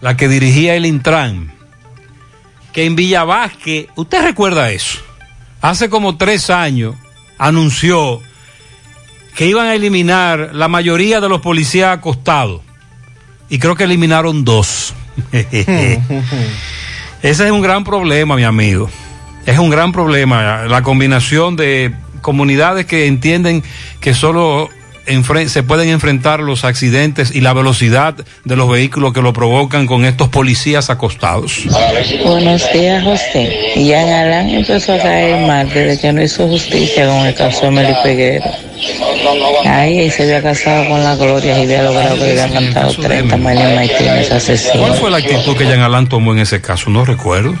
la 0.00 0.16
que 0.16 0.26
dirigía 0.26 0.74
el 0.74 0.86
Intran, 0.86 1.52
que 2.72 2.84
en 2.84 2.96
Villa 2.96 3.22
Vázquez, 3.22 3.86
¿usted 3.94 4.22
recuerda 4.22 4.72
eso? 4.72 4.98
Hace 5.60 5.88
como 5.88 6.16
tres 6.16 6.50
años 6.50 6.96
anunció 7.38 8.20
que 9.34 9.46
iban 9.46 9.66
a 9.66 9.74
eliminar 9.74 10.50
la 10.52 10.68
mayoría 10.68 11.20
de 11.20 11.28
los 11.28 11.40
policías 11.40 11.92
acostados. 11.92 12.60
Y 13.48 13.58
creo 13.58 13.74
que 13.76 13.84
eliminaron 13.84 14.44
dos. 14.44 14.94
Ese 17.22 17.44
es 17.44 17.50
un 17.50 17.62
gran 17.62 17.84
problema, 17.84 18.36
mi 18.36 18.44
amigo. 18.44 18.90
Es 19.46 19.58
un 19.58 19.70
gran 19.70 19.92
problema 19.92 20.64
la 20.64 20.82
combinación 20.82 21.56
de 21.56 21.94
comunidades 22.20 22.86
que 22.86 23.06
entienden 23.06 23.62
que 24.00 24.14
solo 24.14 24.70
se 25.48 25.62
pueden 25.62 25.90
enfrentar 25.90 26.40
los 26.40 26.64
accidentes 26.64 27.34
y 27.34 27.42
la 27.42 27.52
velocidad 27.52 28.14
de 28.44 28.56
los 28.56 28.70
vehículos 28.70 29.12
que 29.12 29.20
lo 29.20 29.34
provocan 29.34 29.86
con 29.86 30.06
estos 30.06 30.28
policías 30.28 30.88
acostados. 30.88 31.66
Buenos 32.24 32.62
días, 32.72 33.04
José. 33.04 33.72
Y 33.76 33.92
Alán 33.92 34.48
empezó 34.48 34.94
a 34.94 34.98
caer 34.98 35.46
mal 35.46 35.68
desde 35.68 36.00
que 36.00 36.12
no 36.12 36.22
hizo 36.22 36.48
justicia 36.48 37.06
con 37.06 37.26
el 37.26 37.34
caso 37.34 37.66
de 37.66 37.70
Meli 37.72 37.94
Peguero. 38.02 38.73
Ahí 39.66 40.10
se 40.10 40.24
había 40.24 40.42
casado 40.42 40.88
con 40.88 41.02
la 41.02 41.16
Gloria 41.16 41.58
y 41.58 41.62
había 41.62 41.82
logrado 41.82 42.16
que 42.16 42.34
le 42.34 42.42
habían 42.42 42.52
cantado 42.52 42.94
30 42.94 43.36
María 43.38 43.74
Martínez 43.74 44.30
asesino. 44.30 44.80
¿Cuál 44.80 44.94
fue 44.94 45.10
la 45.10 45.18
actitud 45.18 45.56
que 45.56 45.64
Jean 45.64 45.80
Alain 45.80 46.06
tomó 46.06 46.32
en 46.32 46.40
ese 46.40 46.60
caso? 46.60 46.90
No 46.90 47.04
recuerdo. 47.04 47.54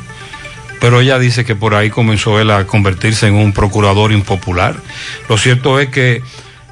Pero 0.80 1.00
ella 1.00 1.18
dice 1.18 1.44
que 1.44 1.56
por 1.56 1.74
ahí 1.74 1.88
comenzó 1.88 2.38
él 2.40 2.50
a 2.50 2.66
convertirse 2.66 3.26
en 3.26 3.34
un 3.34 3.52
procurador 3.52 4.12
impopular. 4.12 4.76
Lo 5.28 5.38
cierto 5.38 5.80
es 5.80 5.88
que 5.88 6.22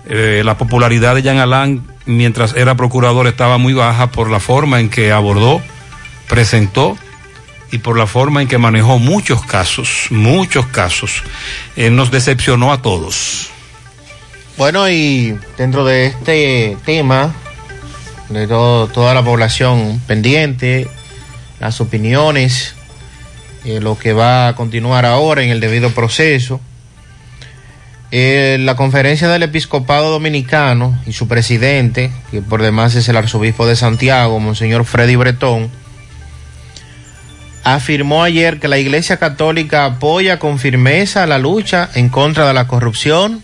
eh, 0.09 0.43
la 0.45 0.59
popularidad 0.59 1.15
de 1.15 1.23
Jean 1.23 1.39
Alain 1.39 1.83
mientras 2.05 2.55
era 2.55 2.75
procurador 2.75 3.27
estaba 3.27 3.59
muy 3.59 3.73
baja 3.73 4.11
por 4.11 4.31
la 4.31 4.41
forma 4.41 4.81
en 4.81 4.91
que 4.91 5.13
abordó, 5.13 5.63
presentó 6.29 6.99
y 7.71 7.79
por 7.79 7.97
la 7.97 8.07
forma 8.07 8.43
en 8.43 8.49
que 8.49 8.59
manejó 8.59 8.99
muchos 8.99 9.45
casos, 9.47 10.09
muchos 10.11 10.67
casos. 10.67 11.23
Eh, 11.77 11.89
nos 11.89 12.11
decepcionó 12.11 12.73
a 12.73 12.83
todos. 12.83 13.52
Bueno, 14.57 14.89
y 14.89 15.39
dentro 15.57 15.85
de 15.85 16.07
este 16.07 16.77
tema, 16.85 17.35
de 18.29 18.47
todo- 18.47 18.87
toda 18.89 19.15
la 19.15 19.23
población 19.23 20.01
pendiente, 20.07 20.89
las 21.59 21.81
opiniones, 21.81 22.75
eh, 23.65 23.81
lo 23.81 23.99
que 23.99 24.13
va 24.13 24.49
a 24.49 24.55
continuar 24.57 25.07
ahora 25.07 25.43
en 25.43 25.51
el 25.51 25.61
debido 25.61 25.91
proceso, 25.91 26.61
eh, 28.11 28.59
la 28.61 28.77
conferencia 28.77 29.29
del 29.29 29.43
episcopado 29.45 30.11
dominicano 30.11 31.01
y 31.07 31.13
su 31.15 31.29
presidente, 31.29 32.11
que 32.31 32.43
por 32.43 32.61
demás 32.61 32.95
es 32.95 33.09
el 33.09 33.17
arzobispo 33.17 33.67
de 33.67 33.75
Santiago, 33.75 34.39
Monseñor 34.39 34.85
Freddy 34.85 35.17
Bretón, 35.17 35.71
afirmó 37.65 38.23
ayer 38.23 38.61
que 38.61 38.69
la 38.69 38.79
Iglesia 38.79 39.17
Católica 39.17 39.87
apoya 39.87 40.39
con 40.39 40.59
firmeza 40.59 41.27
la 41.27 41.39
lucha 41.39 41.89
en 41.95 42.11
contra 42.11 42.47
de 42.47 42.53
la 42.55 42.67
corrupción 42.67 43.43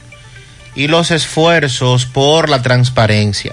y 0.74 0.88
los 0.88 1.10
esfuerzos 1.10 2.06
por 2.06 2.48
la 2.48 2.62
transparencia. 2.62 3.52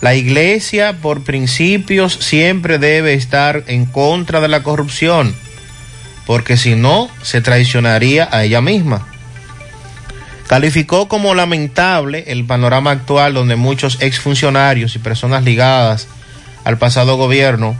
La 0.00 0.14
Iglesia, 0.14 0.96
por 1.02 1.24
principios, 1.24 2.14
siempre 2.14 2.78
debe 2.78 3.14
estar 3.14 3.64
en 3.66 3.84
contra 3.84 4.40
de 4.40 4.48
la 4.48 4.62
corrupción, 4.62 5.34
porque 6.26 6.56
si 6.56 6.74
no, 6.74 7.10
se 7.22 7.42
traicionaría 7.42 8.28
a 8.32 8.44
ella 8.44 8.62
misma. 8.62 9.06
Calificó 10.48 11.06
como 11.06 11.34
lamentable 11.34 12.24
el 12.28 12.44
panorama 12.44 12.90
actual 12.90 13.34
donde 13.34 13.56
muchos 13.56 14.00
exfuncionarios 14.00 14.96
y 14.96 14.98
personas 14.98 15.44
ligadas 15.44 16.08
al 16.64 16.78
pasado 16.78 17.16
gobierno 17.16 17.76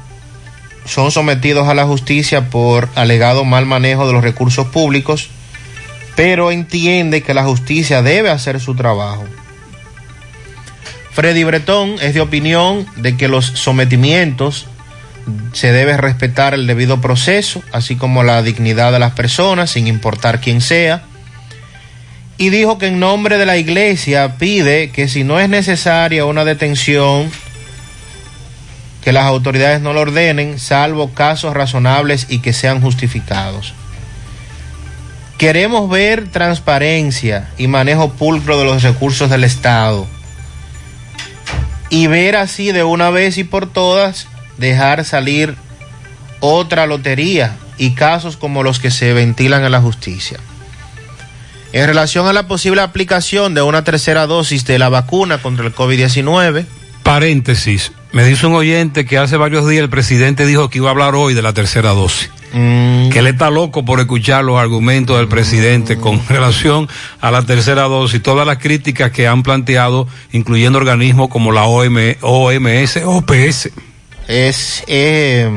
son 0.84 1.10
sometidos 1.10 1.68
a 1.68 1.74
la 1.74 1.86
justicia 1.86 2.50
por 2.50 2.88
alegado 2.94 3.44
mal 3.44 3.66
manejo 3.66 4.06
de 4.06 4.12
los 4.12 4.22
recursos 4.22 4.66
públicos, 4.68 5.30
pero 6.22 6.52
entiende 6.52 7.22
que 7.22 7.32
la 7.32 7.44
justicia 7.44 8.02
debe 8.02 8.28
hacer 8.28 8.60
su 8.60 8.74
trabajo. 8.74 9.24
Freddy 11.12 11.44
Bretón 11.44 11.96
es 12.02 12.12
de 12.12 12.20
opinión 12.20 12.86
de 12.96 13.16
que 13.16 13.26
los 13.26 13.46
sometimientos 13.46 14.66
se 15.54 15.72
debe 15.72 15.96
respetar 15.96 16.52
el 16.52 16.66
debido 16.66 17.00
proceso, 17.00 17.62
así 17.72 17.96
como 17.96 18.22
la 18.22 18.42
dignidad 18.42 18.92
de 18.92 18.98
las 18.98 19.12
personas, 19.12 19.70
sin 19.70 19.86
importar 19.86 20.42
quién 20.42 20.60
sea, 20.60 21.04
y 22.36 22.50
dijo 22.50 22.76
que 22.76 22.88
en 22.88 23.00
nombre 23.00 23.38
de 23.38 23.46
la 23.46 23.56
iglesia 23.56 24.36
pide 24.36 24.90
que 24.90 25.08
si 25.08 25.24
no 25.24 25.40
es 25.40 25.48
necesaria 25.48 26.26
una 26.26 26.44
detención, 26.44 27.30
que 29.02 29.12
las 29.12 29.24
autoridades 29.24 29.80
no 29.80 29.94
lo 29.94 30.02
ordenen, 30.02 30.58
salvo 30.58 31.14
casos 31.14 31.54
razonables 31.54 32.26
y 32.28 32.40
que 32.40 32.52
sean 32.52 32.82
justificados. 32.82 33.72
Queremos 35.40 35.88
ver 35.88 36.28
transparencia 36.28 37.48
y 37.56 37.66
manejo 37.66 38.12
pulcro 38.12 38.58
de 38.58 38.66
los 38.66 38.82
recursos 38.82 39.30
del 39.30 39.42
Estado 39.42 40.06
y 41.88 42.08
ver 42.08 42.36
así 42.36 42.72
de 42.72 42.84
una 42.84 43.08
vez 43.08 43.38
y 43.38 43.44
por 43.44 43.66
todas 43.66 44.28
dejar 44.58 45.02
salir 45.06 45.54
otra 46.40 46.86
lotería 46.86 47.56
y 47.78 47.92
casos 47.92 48.36
como 48.36 48.62
los 48.62 48.80
que 48.80 48.90
se 48.90 49.14
ventilan 49.14 49.64
en 49.64 49.72
la 49.72 49.80
justicia. 49.80 50.38
En 51.72 51.86
relación 51.86 52.26
a 52.28 52.34
la 52.34 52.46
posible 52.46 52.82
aplicación 52.82 53.54
de 53.54 53.62
una 53.62 53.82
tercera 53.82 54.26
dosis 54.26 54.66
de 54.66 54.78
la 54.78 54.90
vacuna 54.90 55.38
contra 55.38 55.64
el 55.64 55.74
COVID-19, 55.74 56.66
Paréntesis, 57.02 57.92
me 58.12 58.24
dice 58.24 58.46
un 58.46 58.56
oyente 58.56 59.06
que 59.06 59.16
hace 59.16 59.38
varios 59.38 59.66
días 59.66 59.84
el 59.84 59.88
presidente 59.88 60.44
dijo 60.44 60.68
que 60.68 60.76
iba 60.76 60.88
a 60.88 60.90
hablar 60.90 61.14
hoy 61.14 61.32
de 61.32 61.40
la 61.40 61.54
tercera 61.54 61.92
dosis. 61.92 62.30
Mm, 62.52 63.10
Que 63.10 63.18
él 63.18 63.26
está 63.26 63.50
loco 63.50 63.84
por 63.84 64.00
escuchar 64.00 64.44
los 64.44 64.58
argumentos 64.58 65.16
del 65.18 65.28
presidente 65.28 65.96
con 65.96 66.20
relación 66.28 66.88
a 67.20 67.30
la 67.30 67.42
tercera 67.42 67.82
dosis, 67.82 68.22
todas 68.22 68.46
las 68.46 68.58
críticas 68.58 69.10
que 69.10 69.26
han 69.26 69.42
planteado, 69.42 70.06
incluyendo 70.32 70.78
organismos 70.78 71.28
como 71.28 71.52
la 71.52 71.64
OM, 71.64 71.96
OMS, 72.20 72.98
OPS. 73.04 73.70
es, 74.28 74.84
eh, 74.86 75.50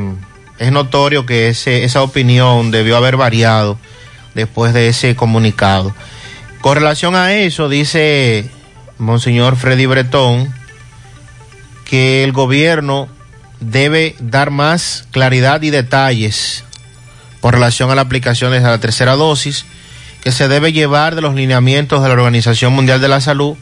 es 0.58 0.72
notorio 0.72 1.26
que 1.26 1.48
ese, 1.48 1.84
esa 1.84 2.02
opinión 2.02 2.70
debió 2.70 2.96
haber 2.96 3.16
variado 3.16 3.78
después 4.34 4.72
de 4.74 4.88
ese 4.88 5.16
comunicado. 5.16 5.94
Con 6.60 6.76
relación 6.76 7.14
a 7.14 7.34
eso, 7.34 7.68
dice 7.68 8.48
Monseñor 8.98 9.56
Freddy 9.56 9.86
Bretón 9.86 10.52
que 11.84 12.24
el 12.24 12.32
gobierno 12.32 13.08
debe 13.60 14.16
dar 14.18 14.50
más 14.50 15.06
claridad 15.10 15.62
y 15.62 15.70
detalles 15.70 16.64
con 17.44 17.52
relación 17.52 17.90
a 17.90 17.94
la 17.94 18.00
aplicación 18.00 18.52
de 18.52 18.60
la 18.60 18.80
tercera 18.80 19.16
dosis, 19.16 19.66
que 20.22 20.32
se 20.32 20.48
debe 20.48 20.72
llevar 20.72 21.14
de 21.14 21.20
los 21.20 21.34
lineamientos 21.34 22.02
de 22.02 22.08
la 22.08 22.14
Organización 22.14 22.72
Mundial 22.72 23.02
de 23.02 23.08
la 23.08 23.20
Salud 23.20 23.54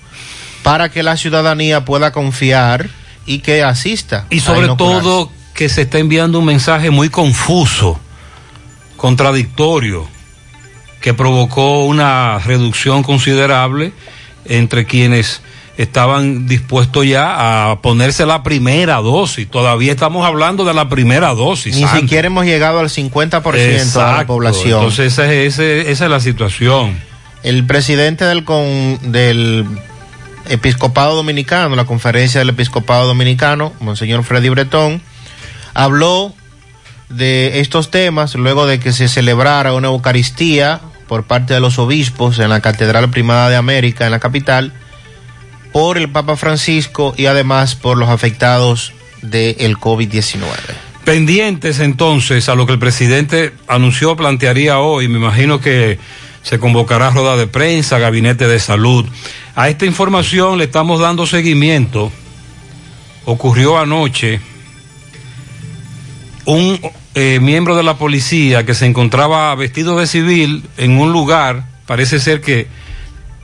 para 0.62 0.88
que 0.88 1.02
la 1.02 1.16
ciudadanía 1.16 1.84
pueda 1.84 2.12
confiar 2.12 2.88
y 3.26 3.40
que 3.40 3.64
asista. 3.64 4.26
Y 4.30 4.38
sobre 4.38 4.68
todo 4.76 5.32
que 5.52 5.68
se 5.68 5.82
está 5.82 5.98
enviando 5.98 6.38
un 6.38 6.44
mensaje 6.44 6.90
muy 6.90 7.08
confuso, 7.08 7.98
contradictorio, 8.96 10.06
que 11.00 11.12
provocó 11.12 11.84
una 11.84 12.38
reducción 12.38 13.02
considerable 13.02 13.92
entre 14.44 14.86
quienes 14.86 15.40
estaban 15.76 16.46
dispuestos 16.46 17.06
ya 17.06 17.70
a 17.70 17.80
ponerse 17.80 18.26
la 18.26 18.42
primera 18.42 18.96
dosis. 18.96 19.48
Todavía 19.48 19.92
estamos 19.92 20.26
hablando 20.26 20.64
de 20.64 20.74
la 20.74 20.88
primera 20.88 21.34
dosis. 21.34 21.74
Ni 21.76 21.86
siquiera 21.88 22.26
hemos 22.26 22.44
llegado 22.44 22.78
al 22.78 22.88
50% 22.88 23.92
de 23.92 24.18
la 24.18 24.26
población. 24.26 24.80
Entonces 24.80 25.12
esa 25.12 25.32
es, 25.32 25.58
esa 25.58 26.04
es 26.04 26.10
la 26.10 26.20
situación. 26.20 26.98
el 27.42 27.64
presidente 27.66 28.24
del, 28.24 28.44
con, 28.44 28.98
del 29.12 29.66
Episcopado 30.48 31.16
Dominicano, 31.16 31.76
la 31.76 31.84
conferencia 31.84 32.40
del 32.40 32.50
Episcopado 32.50 33.06
Dominicano, 33.06 33.72
Monseñor 33.80 34.24
Freddy 34.24 34.48
Bretón, 34.48 35.00
habló 35.74 36.34
de 37.08 37.60
estos 37.60 37.90
temas 37.90 38.34
luego 38.34 38.66
de 38.66 38.80
que 38.80 38.92
se 38.92 39.08
celebrara 39.08 39.74
una 39.74 39.88
Eucaristía 39.88 40.80
por 41.06 41.24
parte 41.24 41.54
de 41.54 41.60
los 41.60 41.78
obispos 41.78 42.38
en 42.38 42.48
la 42.48 42.60
Catedral 42.60 43.10
Primada 43.10 43.48
de 43.50 43.56
América, 43.56 44.06
en 44.06 44.12
la 44.12 44.18
capital, 44.18 44.72
por 45.72 45.98
el 45.98 46.10
Papa 46.10 46.36
Francisco 46.36 47.14
y 47.16 47.26
además 47.26 47.74
por 47.74 47.98
los 47.98 48.08
afectados 48.08 48.92
del 49.22 49.76
COVID-19. 49.78 50.42
Pendientes 51.04 51.80
entonces 51.80 52.48
a 52.48 52.54
lo 52.54 52.66
que 52.66 52.72
el 52.74 52.78
presidente 52.78 53.52
anunció, 53.66 54.14
plantearía 54.16 54.78
hoy, 54.78 55.08
me 55.08 55.18
imagino 55.18 55.60
que 55.60 55.98
se 56.42 56.58
convocará 56.58 57.10
rueda 57.10 57.36
de 57.36 57.46
prensa, 57.46 57.98
gabinete 57.98 58.46
de 58.46 58.60
salud. 58.60 59.06
A 59.54 59.68
esta 59.68 59.86
información 59.86 60.58
le 60.58 60.64
estamos 60.64 61.00
dando 61.00 61.26
seguimiento. 61.26 62.12
Ocurrió 63.24 63.78
anoche 63.78 64.40
un 66.44 66.80
eh, 67.14 67.38
miembro 67.40 67.76
de 67.76 67.82
la 67.82 67.96
policía 67.96 68.64
que 68.66 68.74
se 68.74 68.86
encontraba 68.86 69.54
vestido 69.54 69.98
de 69.98 70.06
civil 70.06 70.64
en 70.76 70.98
un 70.98 71.12
lugar, 71.12 71.64
parece 71.86 72.18
ser 72.18 72.40
que 72.40 72.66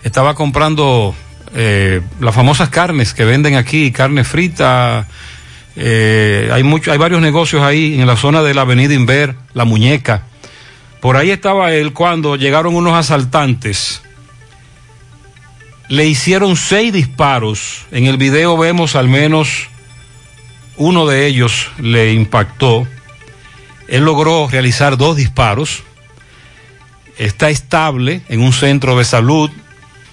estaba 0.02 0.34
comprando 0.34 1.14
eh, 1.54 2.00
las 2.20 2.34
famosas 2.34 2.68
carnes 2.68 3.14
que 3.14 3.24
venden 3.24 3.56
aquí, 3.56 3.90
carne 3.92 4.24
frita, 4.24 5.06
eh, 5.76 6.50
hay 6.52 6.62
hay 6.90 6.98
varios 6.98 7.20
negocios 7.20 7.62
ahí 7.62 8.00
en 8.00 8.06
la 8.06 8.16
zona 8.16 8.42
de 8.42 8.54
la 8.54 8.62
avenida 8.62 8.94
Inver, 8.94 9.34
La 9.54 9.64
Muñeca. 9.64 10.24
Por 11.00 11.16
ahí 11.16 11.30
estaba 11.30 11.72
él 11.72 11.92
cuando 11.92 12.36
llegaron 12.36 12.74
unos 12.74 12.94
asaltantes. 12.94 14.02
Le 15.88 16.06
hicieron 16.06 16.56
seis 16.56 16.92
disparos. 16.92 17.86
En 17.92 18.06
el 18.06 18.16
video 18.16 18.58
vemos 18.58 18.96
al 18.96 19.08
menos 19.08 19.68
uno 20.76 21.06
de 21.06 21.26
ellos 21.26 21.68
le 21.78 22.12
impactó. 22.12 22.86
Él 23.86 24.04
logró 24.04 24.48
realizar 24.48 24.96
dos 24.96 25.16
disparos. 25.16 25.84
Está 27.16 27.50
estable 27.50 28.22
en 28.28 28.40
un 28.40 28.52
centro 28.52 28.98
de 28.98 29.04
salud, 29.04 29.50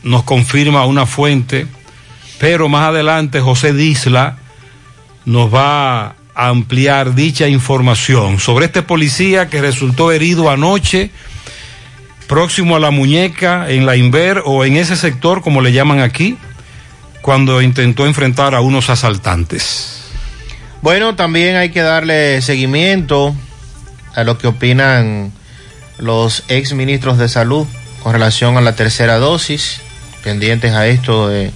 nos 0.05 0.23
confirma 0.23 0.85
una 0.85 1.05
fuente, 1.05 1.67
pero 2.39 2.69
más 2.69 2.89
adelante 2.89 3.41
José 3.41 3.73
Disla 3.73 4.37
nos 5.25 5.53
va 5.53 6.05
a 6.05 6.15
ampliar 6.35 7.15
dicha 7.15 7.47
información 7.47 8.39
sobre 8.39 8.67
este 8.67 8.83
policía 8.83 9.49
que 9.49 9.61
resultó 9.61 10.11
herido 10.11 10.49
anoche 10.49 11.09
próximo 12.27 12.75
a 12.75 12.79
la 12.79 12.91
muñeca 12.91 13.69
en 13.69 13.85
la 13.85 13.95
Inver 13.95 14.43
o 14.45 14.63
en 14.63 14.77
ese 14.77 14.95
sector 14.95 15.41
como 15.41 15.61
le 15.61 15.73
llaman 15.73 15.99
aquí 15.99 16.37
cuando 17.21 17.61
intentó 17.61 18.05
enfrentar 18.05 18.53
a 18.53 18.61
unos 18.61 18.91
asaltantes. 18.91 20.03
Bueno, 20.83 21.15
también 21.15 21.55
hay 21.55 21.69
que 21.69 21.81
darle 21.81 22.43
seguimiento 22.43 23.35
a 24.13 24.23
lo 24.23 24.37
que 24.37 24.45
opinan 24.45 25.31
los 25.97 26.43
ex 26.47 26.73
ministros 26.73 27.17
de 27.17 27.27
salud 27.27 27.65
con 28.03 28.13
relación 28.13 28.57
a 28.57 28.61
la 28.61 28.75
tercera 28.75 29.17
dosis, 29.17 29.81
pendientes 30.25 30.73
a 30.73 30.87
esto 30.87 31.29
de 31.29 31.51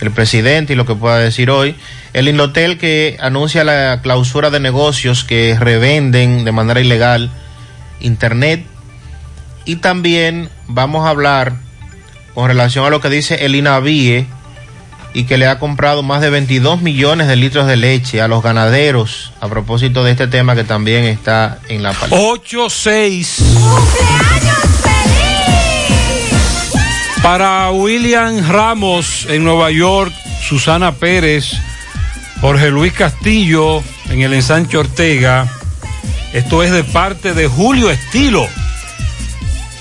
el 0.00 0.10
presidente 0.12 0.72
y 0.72 0.76
lo 0.76 0.86
que 0.86 0.94
pueda 0.94 1.18
decir 1.18 1.50
hoy. 1.50 1.74
El 2.12 2.28
Indotel 2.28 2.78
que 2.78 3.16
anuncia 3.20 3.64
la 3.64 4.00
clausura 4.02 4.50
de 4.50 4.60
negocios 4.60 5.24
que 5.24 5.56
revenden 5.58 6.44
de 6.44 6.52
manera 6.52 6.80
ilegal 6.80 7.30
Internet. 8.00 8.64
Y 9.64 9.76
también 9.76 10.48
vamos 10.68 11.06
a 11.06 11.10
hablar 11.10 11.54
con 12.34 12.48
relación 12.48 12.86
a 12.86 12.90
lo 12.90 13.00
que 13.00 13.10
dice 13.10 13.44
el 13.44 13.54
INAVIE 13.54 14.26
y 15.12 15.24
que 15.24 15.36
le 15.36 15.46
ha 15.46 15.58
comprado 15.58 16.02
más 16.02 16.20
de 16.20 16.30
22 16.30 16.82
millones 16.82 17.28
de 17.28 17.36
litros 17.36 17.66
de 17.66 17.76
leche 17.76 18.22
a 18.22 18.28
los 18.28 18.42
ganaderos 18.42 19.32
a 19.40 19.48
propósito 19.48 20.04
de 20.04 20.12
este 20.12 20.28
tema 20.28 20.54
que 20.54 20.64
también 20.64 21.04
está 21.04 21.58
en 21.68 21.82
la 21.82 21.92
palabra. 21.92 22.18
8-6. 22.18 24.39
Para 27.22 27.70
William 27.70 28.48
Ramos 28.48 29.26
en 29.28 29.44
Nueva 29.44 29.70
York, 29.70 30.12
Susana 30.42 30.92
Pérez, 30.92 31.52
Jorge 32.40 32.70
Luis 32.70 32.94
Castillo 32.94 33.82
en 34.08 34.22
el 34.22 34.32
ensanche 34.32 34.78
Ortega. 34.78 35.46
Esto 36.32 36.62
es 36.62 36.72
de 36.72 36.82
parte 36.82 37.34
de 37.34 37.46
Julio 37.46 37.90
Estilo. 37.90 38.48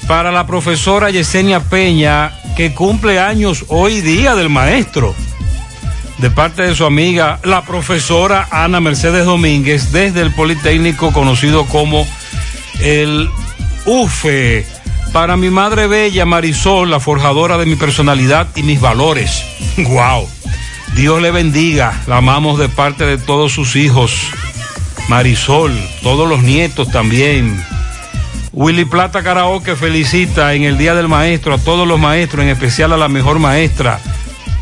Para 0.06 0.32
la 0.32 0.46
profesora 0.46 1.12
Yesenia 1.12 1.62
Peña, 1.62 2.34
que 2.58 2.74
cumple 2.74 3.20
años 3.20 3.64
hoy 3.70 4.02
día 4.02 4.36
del 4.36 4.50
maestro. 4.50 5.16
De 6.18 6.30
parte 6.30 6.64
de 6.64 6.76
su 6.76 6.84
amiga, 6.84 7.40
la 7.46 7.64
profesora 7.64 8.50
Ana 8.52 8.82
Mercedes 8.82 9.26
Domínguez, 9.26 9.94
desde 9.94 10.22
el 10.22 10.34
Politécnico 10.34 11.14
conocido 11.14 11.66
como 11.68 12.06
el 12.82 13.30
UFE. 13.86 14.79
Para 15.14 15.38
mi 15.38 15.50
madre 15.50 15.88
bella 15.88 16.26
Marisol, 16.26 16.92
la 16.92 17.00
forjadora 17.00 17.58
de 17.58 17.66
mi 17.66 17.76
personalidad 17.76 18.48
y 18.56 18.64
mis 18.64 18.80
valores. 18.80 19.44
¡Wow! 19.78 20.28
Dios 20.96 21.22
le 21.22 21.32
bendiga. 21.32 22.02
La 22.08 22.18
amamos 22.18 22.60
de 22.60 22.70
parte 22.70 23.06
de 23.06 23.18
todos 23.18 23.52
sus 23.52 23.76
hijos. 23.76 24.14
Marisol, 25.08 25.74
todos 26.04 26.30
los 26.30 26.44
nietos 26.44 26.92
también. 26.92 27.64
Willy 28.52 28.86
Plata 28.86 29.24
Karaoke 29.24 29.76
felicita 29.76 30.54
en 30.54 30.64
el 30.64 30.78
Día 30.78 30.94
del 30.94 31.08
Maestro 31.08 31.54
a 31.54 31.58
todos 31.58 31.88
los 31.88 32.00
maestros, 32.00 32.44
en 32.44 32.50
especial 32.50 32.94
a 32.94 32.98
la 32.98 33.08
mejor 33.08 33.40
maestra, 33.40 34.00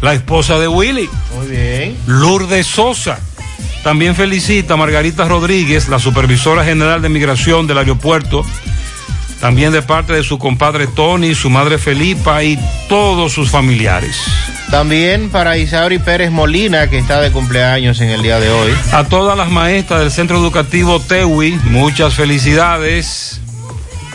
la 0.01 0.13
esposa 0.13 0.59
de 0.59 0.67
Willy. 0.67 1.09
Muy 1.35 1.47
bien. 1.47 1.97
Lourdes 2.05 2.67
Sosa. 2.67 3.19
También 3.83 4.15
felicita 4.15 4.73
a 4.73 4.77
Margarita 4.77 5.27
Rodríguez, 5.27 5.87
la 5.89 5.99
supervisora 5.99 6.63
general 6.63 7.01
de 7.01 7.09
migración 7.09 7.67
del 7.67 7.77
aeropuerto, 7.77 8.45
también 9.39 9.71
de 9.71 9.81
parte 9.81 10.13
de 10.13 10.23
su 10.23 10.39
compadre 10.39 10.87
Tony, 10.87 11.35
su 11.35 11.49
madre 11.49 11.77
Felipa 11.77 12.43
y 12.43 12.57
todos 12.89 13.33
sus 13.33 13.49
familiares. 13.49 14.17
También 14.71 15.29
para 15.29 15.57
Isauri 15.57 15.99
Pérez 15.99 16.31
Molina, 16.31 16.89
que 16.89 16.97
está 16.97 17.21
de 17.21 17.31
cumpleaños 17.31 18.01
en 18.01 18.09
el 18.09 18.21
día 18.21 18.39
de 18.39 18.49
hoy. 18.49 18.73
A 18.91 19.05
todas 19.05 19.37
las 19.37 19.49
maestras 19.49 20.01
del 20.01 20.11
Centro 20.11 20.37
Educativo 20.37 20.99
Tewi, 20.99 21.57
muchas 21.65 22.15
felicidades. 22.15 23.39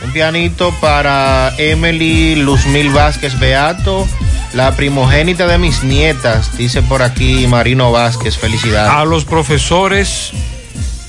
Un 0.05 0.13
pianito 0.13 0.75
para 0.81 1.55
Emily 1.57 2.35
Luzmil 2.37 2.91
Vázquez 2.91 3.39
Beato, 3.39 4.07
la 4.53 4.73
primogénita 4.73 5.47
de 5.47 5.57
mis 5.57 5.85
nietas, 5.85 6.59
dice 6.59 6.83
por 6.83 7.03
aquí 7.03 7.47
Marino 7.47 7.93
Vázquez, 7.93 8.37
felicidades. 8.37 8.93
A 8.93 9.05
los 9.05 9.25
profesores 9.25 10.33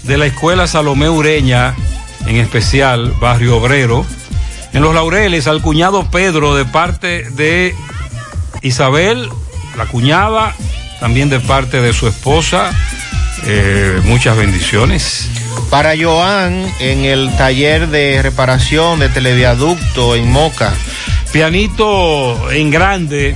de 0.03 0.17
la 0.17 0.27
Escuela 0.27 0.67
Salomé 0.67 1.09
Ureña, 1.09 1.75
en 2.27 2.37
especial 2.37 3.13
Barrio 3.19 3.57
Obrero. 3.57 4.05
En 4.73 4.81
Los 4.81 4.95
Laureles, 4.95 5.47
al 5.47 5.61
cuñado 5.61 6.09
Pedro 6.09 6.55
de 6.55 6.65
parte 6.65 7.29
de 7.31 7.75
Isabel, 8.61 9.29
la 9.77 9.85
cuñada, 9.85 10.55
también 10.99 11.29
de 11.29 11.39
parte 11.39 11.81
de 11.81 11.93
su 11.93 12.07
esposa. 12.07 12.71
Eh, 13.45 14.01
muchas 14.05 14.37
bendiciones. 14.37 15.29
Para 15.69 15.93
Joan, 15.99 16.65
en 16.79 17.05
el 17.05 17.35
taller 17.37 17.87
de 17.89 18.21
reparación 18.21 18.99
de 18.99 19.09
televiaducto 19.09 20.15
en 20.15 20.31
Moca. 20.31 20.73
Pianito 21.31 22.51
en 22.51 22.71
grande 22.71 23.35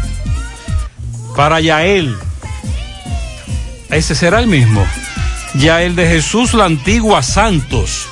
para 1.36 1.60
Yael. 1.60 2.16
Ese 3.90 4.16
será 4.16 4.40
el 4.40 4.48
mismo. 4.48 4.86
Yael 5.56 5.96
de 5.96 6.08
Jesús 6.08 6.54
la 6.54 6.66
Antigua 6.66 7.22
Santos 7.24 8.08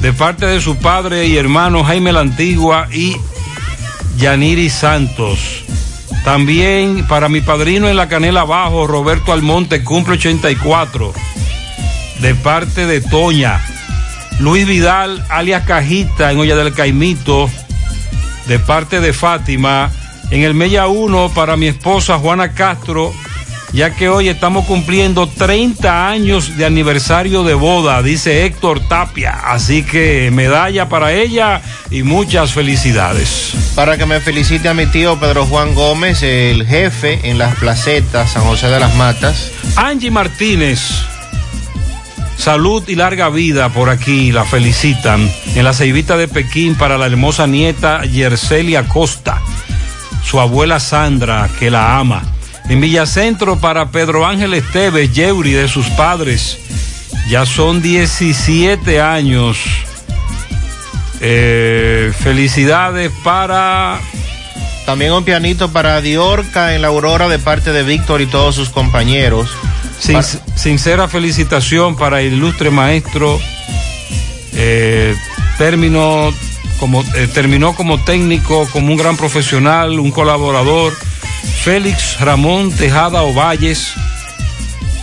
de 0.00 0.12
parte 0.12 0.46
de 0.46 0.60
su 0.60 0.76
padre 0.76 1.26
y 1.26 1.36
hermano 1.36 1.82
Jaime 1.84 2.12
la 2.12 2.20
Antigua 2.20 2.88
y 2.92 3.16
Yaniri 4.16 4.70
Santos. 4.70 5.64
También 6.24 7.06
para 7.08 7.28
mi 7.28 7.40
padrino 7.40 7.88
en 7.88 7.96
la 7.96 8.08
canela 8.08 8.42
abajo, 8.42 8.86
Roberto 8.86 9.32
Almonte, 9.32 9.82
cumple 9.82 10.14
84, 10.14 11.12
de 12.20 12.34
parte 12.34 12.86
de 12.86 13.00
Toña. 13.00 13.60
Luis 14.40 14.66
Vidal, 14.66 15.24
alias 15.30 15.64
Cajita, 15.64 16.30
en 16.30 16.38
Olla 16.38 16.56
del 16.56 16.72
Caimito, 16.72 17.50
de 18.46 18.58
parte 18.58 19.00
de 19.00 19.12
Fátima. 19.12 19.90
En 20.30 20.42
el 20.42 20.54
Mella 20.54 20.86
1, 20.88 21.32
para 21.34 21.56
mi 21.56 21.66
esposa 21.66 22.18
Juana 22.18 22.52
Castro, 22.52 23.12
ya 23.72 23.94
que 23.94 24.08
hoy 24.08 24.28
estamos 24.28 24.64
cumpliendo 24.66 25.26
30 25.26 26.08
años 26.08 26.56
de 26.56 26.64
aniversario 26.64 27.44
de 27.44 27.54
boda, 27.54 28.02
dice 28.02 28.44
Héctor 28.46 28.80
Tapia. 28.80 29.32
Así 29.44 29.82
que 29.82 30.30
medalla 30.32 30.88
para 30.88 31.12
ella 31.12 31.60
y 31.90 32.02
muchas 32.02 32.52
felicidades. 32.52 33.52
Para 33.74 33.96
que 33.98 34.06
me 34.06 34.20
felicite 34.20 34.68
a 34.68 34.74
mi 34.74 34.86
tío 34.86 35.18
Pedro 35.20 35.46
Juan 35.46 35.74
Gómez, 35.74 36.22
el 36.22 36.66
jefe 36.66 37.20
en 37.24 37.38
las 37.38 37.56
placetas 37.56 38.32
San 38.32 38.42
José 38.44 38.68
de 38.68 38.80
las 38.80 38.94
Matas. 38.96 39.52
Angie 39.76 40.10
Martínez. 40.10 40.80
Salud 42.36 42.84
y 42.86 42.94
larga 42.94 43.28
vida 43.30 43.68
por 43.68 43.90
aquí, 43.90 44.32
la 44.32 44.44
felicitan. 44.44 45.30
En 45.56 45.64
la 45.64 45.74
ceibita 45.74 46.16
de 46.16 46.28
Pekín 46.28 46.76
para 46.76 46.96
la 46.96 47.06
hermosa 47.06 47.46
nieta 47.48 48.04
Yercelia 48.04 48.86
Costa, 48.86 49.42
su 50.24 50.38
abuela 50.38 50.78
Sandra, 50.78 51.48
que 51.58 51.68
la 51.70 51.98
ama. 51.98 52.37
En 52.68 52.80
Villacentro 52.82 53.58
para 53.58 53.90
Pedro 53.90 54.26
Ángel 54.26 54.52
Esteves, 54.52 55.12
Yeuri 55.12 55.52
de 55.52 55.68
sus 55.68 55.86
padres. 55.90 56.58
Ya 57.30 57.46
son 57.46 57.80
17 57.80 59.00
años. 59.00 59.58
Eh, 61.20 62.12
felicidades 62.20 63.10
para... 63.24 64.00
También 64.84 65.12
un 65.12 65.24
pianito 65.24 65.70
para 65.70 66.00
Diorca 66.00 66.74
en 66.74 66.82
la 66.82 66.88
Aurora 66.88 67.28
de 67.28 67.38
parte 67.38 67.72
de 67.72 67.82
Víctor 67.82 68.20
y 68.20 68.26
todos 68.26 68.54
sus 68.54 68.68
compañeros. 68.68 69.50
Sin, 69.98 70.14
para... 70.14 70.26
Sincera 70.54 71.08
felicitación 71.08 71.96
para 71.96 72.20
el 72.20 72.34
ilustre 72.34 72.70
maestro. 72.70 73.38
Eh, 74.52 75.14
terminó, 75.56 76.34
como, 76.78 77.02
eh, 77.14 77.28
terminó 77.32 77.74
como 77.74 78.02
técnico, 78.04 78.68
como 78.72 78.92
un 78.92 78.98
gran 78.98 79.16
profesional, 79.16 79.98
un 79.98 80.10
colaborador. 80.10 80.92
Félix 81.62 82.20
Ramón 82.20 82.72
Tejada 82.72 83.22
Ovalles 83.22 83.92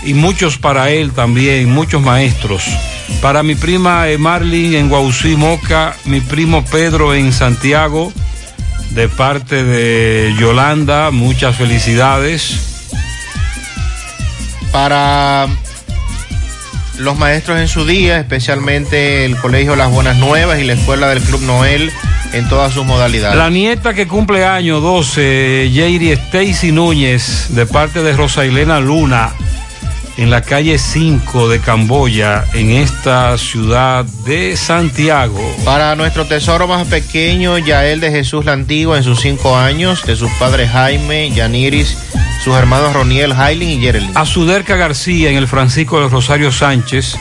y 0.05 0.13
muchos 0.13 0.57
para 0.57 0.89
él 0.89 1.11
también, 1.11 1.71
muchos 1.71 2.01
maestros. 2.01 2.63
Para 3.21 3.43
mi 3.43 3.55
prima 3.55 4.05
Marlin 4.17 4.75
en 4.75 4.89
Guausí, 4.89 5.35
Moca, 5.35 5.95
mi 6.05 6.21
primo 6.21 6.63
Pedro 6.65 7.13
en 7.13 7.33
Santiago, 7.33 8.13
de 8.91 9.09
parte 9.09 9.63
de 9.63 10.33
Yolanda, 10.39 11.11
muchas 11.11 11.55
felicidades. 11.55 12.87
Para 14.71 15.47
los 16.97 17.17
maestros 17.17 17.59
en 17.59 17.67
su 17.67 17.85
día, 17.85 18.19
especialmente 18.19 19.25
el 19.25 19.37
Colegio 19.37 19.75
Las 19.75 19.91
Buenas 19.91 20.17
Nuevas 20.17 20.59
y 20.59 20.63
la 20.63 20.73
Escuela 20.73 21.09
del 21.09 21.21
Club 21.21 21.41
Noel 21.41 21.91
en 22.35 22.47
todas 22.49 22.73
sus 22.73 22.85
modalidades. 22.85 23.37
La 23.37 23.49
nieta 23.49 23.93
que 23.93 24.07
cumple 24.07 24.45
año 24.45 24.81
12, 24.81 25.71
Jairi 25.73 26.11
Stacy 26.11 26.71
Núñez, 26.71 27.47
de 27.49 27.65
parte 27.65 28.03
de 28.03 28.13
Rosa 28.13 28.43
Elena 28.43 28.79
Luna, 28.79 29.31
en 30.17 30.29
la 30.29 30.41
calle 30.41 30.77
5 30.77 31.49
de 31.49 31.59
Camboya, 31.59 32.45
en 32.53 32.71
esta 32.71 33.37
ciudad 33.37 34.05
de 34.25 34.57
Santiago. 34.57 35.39
Para 35.63 35.95
nuestro 35.95 36.25
tesoro 36.25 36.67
más 36.67 36.87
pequeño, 36.87 37.57
Yael 37.57 37.99
de 38.01 38.11
Jesús 38.11 38.45
la 38.45 38.53
Antigua, 38.53 38.97
en 38.97 39.03
sus 39.03 39.21
cinco 39.21 39.57
años, 39.57 40.05
de 40.05 40.15
sus 40.15 40.31
padres 40.33 40.71
Jaime, 40.71 41.31
Yaniris, 41.31 41.97
sus 42.43 42.55
hermanos 42.55 42.93
Roniel, 42.93 43.31
Hailin 43.31 43.69
y 43.69 43.79
Yerelin. 43.79 44.11
A 44.15 44.25
Suderca 44.25 44.75
García, 44.75 45.29
en 45.29 45.37
el 45.37 45.47
Francisco 45.47 46.01
de 46.01 46.09
Rosario 46.09 46.51
Sánchez, 46.51 47.17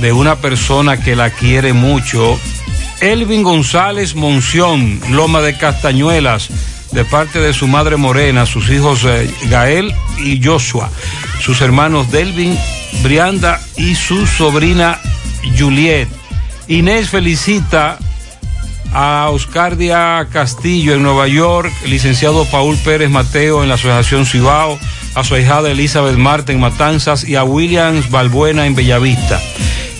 de 0.00 0.12
una 0.12 0.36
persona 0.36 0.96
que 0.96 1.14
la 1.14 1.30
quiere 1.30 1.72
mucho, 1.72 2.38
Elvin 3.00 3.42
González 3.42 4.14
Monción, 4.14 5.00
Loma 5.10 5.40
de 5.40 5.56
Castañuelas, 5.56 6.48
de 6.92 7.04
parte 7.04 7.40
de 7.40 7.52
su 7.52 7.66
madre 7.66 7.96
Morena, 7.96 8.46
sus 8.46 8.68
hijos 8.70 9.04
eh, 9.04 9.30
Gael 9.48 9.94
y 10.22 10.42
Joshua, 10.44 10.90
sus 11.40 11.60
hermanos 11.60 12.10
Delvin, 12.10 12.58
Brianda 13.02 13.60
y 13.76 13.94
su 13.94 14.26
sobrina 14.26 15.00
Juliet. 15.58 16.08
Inés 16.68 17.08
felicita 17.08 17.98
a 18.92 19.28
Oscardia 19.30 20.26
Castillo 20.30 20.94
en 20.94 21.02
Nueva 21.02 21.28
York, 21.28 21.72
licenciado 21.86 22.44
Paul 22.44 22.76
Pérez 22.78 23.08
Mateo 23.08 23.62
en 23.62 23.68
la 23.68 23.76
Asociación 23.76 24.26
Cibao, 24.26 24.78
a 25.14 25.24
su 25.24 25.36
hijada 25.36 25.70
Elizabeth 25.70 26.16
Marta 26.16 26.52
en 26.52 26.60
Matanzas 26.60 27.24
y 27.24 27.36
a 27.36 27.44
Williams 27.44 28.10
Balbuena 28.10 28.66
en 28.66 28.74
Bellavista. 28.74 29.40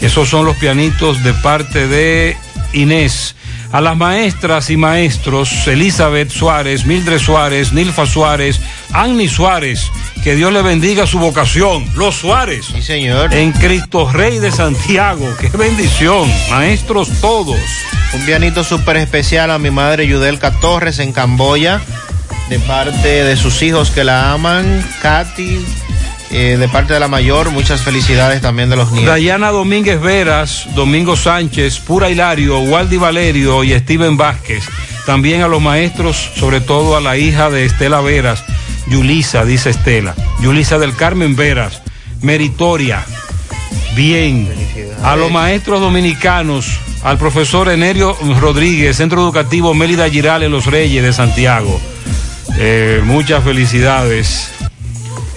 Esos 0.01 0.29
son 0.29 0.45
los 0.45 0.57
pianitos 0.57 1.23
de 1.23 1.35
parte 1.35 1.87
de 1.87 2.37
Inés. 2.73 3.35
A 3.73 3.81
las 3.81 3.97
maestras 3.97 4.69
y 4.71 4.77
maestros, 4.77 5.69
Elizabeth 5.69 6.31
Suárez, 6.31 6.87
Mildred 6.87 7.21
Suárez, 7.21 7.73
Nilfa 7.73 8.05
Suárez, 8.05 8.61
Annie 8.93 9.29
Suárez, 9.29 9.91
que 10.25 10.35
Dios 10.35 10.53
le 10.53 10.63
bendiga 10.63 11.07
su 11.07 11.21
vocación, 11.21 11.87
los 11.95 12.17
Suárez. 12.17 12.67
Sí, 12.67 12.83
señor. 12.83 13.33
En 13.33 13.53
Cristo 13.53 14.11
Rey 14.11 14.41
de 14.41 14.51
Santiago, 14.51 15.27
qué 15.41 15.49
bendición, 15.57 16.29
maestros 16.51 17.09
todos. 17.21 17.61
Un 18.13 18.27
pianito 18.27 18.65
súper 18.65 18.97
especial 18.97 19.53
a 19.53 19.59
mi 19.59 19.71
madre 19.71 20.09
Yudelka 20.09 20.51
Torres 20.51 20.99
en 20.99 21.13
Camboya, 21.13 21.81
de 22.49 22.59
parte 22.59 23.23
de 23.23 23.37
sus 23.37 23.63
hijos 23.63 23.93
que 23.93 24.03
la 24.03 24.33
aman, 24.33 24.85
Katy, 25.01 25.65
eh, 26.33 26.57
de 26.59 26.69
parte 26.69 26.95
de 26.95 27.01
la 27.01 27.09
mayor, 27.09 27.51
muchas 27.51 27.83
felicidades 27.83 28.41
también 28.41 28.71
de 28.71 28.77
los 28.77 28.93
niños. 28.93 29.11
Dayana 29.11 29.51
Domínguez 29.51 30.01
Veras, 30.01 30.69
Domingo 30.77 31.17
Sánchez, 31.17 31.81
Pura 31.81 32.09
Hilario, 32.09 32.61
Waldi 32.61 32.99
Valerio 32.99 33.65
y 33.65 33.73
Steven 33.73 34.17
Vázquez. 34.17 34.65
También 35.07 35.43
a 35.43 35.49
los 35.49 35.61
maestros, 35.61 36.31
sobre 36.37 36.61
todo 36.61 36.97
a 36.97 37.01
la 37.01 37.17
hija 37.17 37.51
de 37.51 37.65
Estela 37.65 38.01
Veras, 38.01 38.45
Yulisa, 38.87 39.45
dice 39.45 39.71
Estela. 39.71 40.15
Yulisa 40.41 40.79
del 40.79 40.95
Carmen 40.95 41.35
Veras, 41.35 41.83
meritoria. 42.23 43.05
Bien. 43.97 44.49
A 45.03 45.17
los 45.17 45.33
maestros 45.33 45.81
dominicanos, 45.81 46.79
al 47.03 47.19
profesor 47.19 47.69
Enerio 47.71 48.17
Rodríguez, 48.41 48.99
Centro 48.99 49.21
Educativo 49.23 49.75
Mélida 49.75 50.09
Giral 50.09 50.45
en 50.45 50.53
Los 50.53 50.67
Reyes 50.67 51.03
de 51.03 51.13
Santiago. 51.13 51.81
Eh, 52.57 53.01
muchas 53.05 53.43
felicidades 53.43 54.51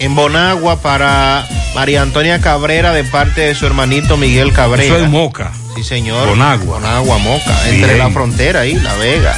en 0.04 0.16
Bonagua 0.16 0.82
para 0.82 1.48
María 1.76 2.02
Antonia 2.02 2.40
Cabrera 2.42 2.92
de 2.92 3.04
parte 3.04 3.42
de 3.42 3.56
su 3.56 3.66
hermanito 3.66 4.18
Miguel 4.18 4.52
Cabrera. 4.52 4.96
Eso 4.96 5.06
es 5.06 5.10
Moca. 5.10 5.52
Sí, 5.76 5.84
señor. 5.84 6.28
Bonagua. 6.28 6.80
Bonagua, 6.80 7.18
Moca, 7.20 7.62
Bien. 7.64 7.76
entre 7.76 7.98
la 7.98 8.10
frontera 8.10 8.66
y 8.66 8.76
La 8.76 8.94
Vega. 8.96 9.34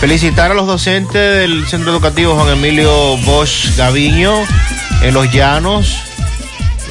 Felicitar 0.00 0.50
a 0.50 0.54
los 0.54 0.66
docentes 0.66 1.36
del 1.38 1.66
Centro 1.68 1.92
Educativo 1.92 2.34
Juan 2.34 2.48
Emilio 2.56 3.16
Bosch 3.18 3.76
Gaviño 3.76 4.32
en 5.02 5.14
Los 5.14 5.30
Llanos. 5.32 5.96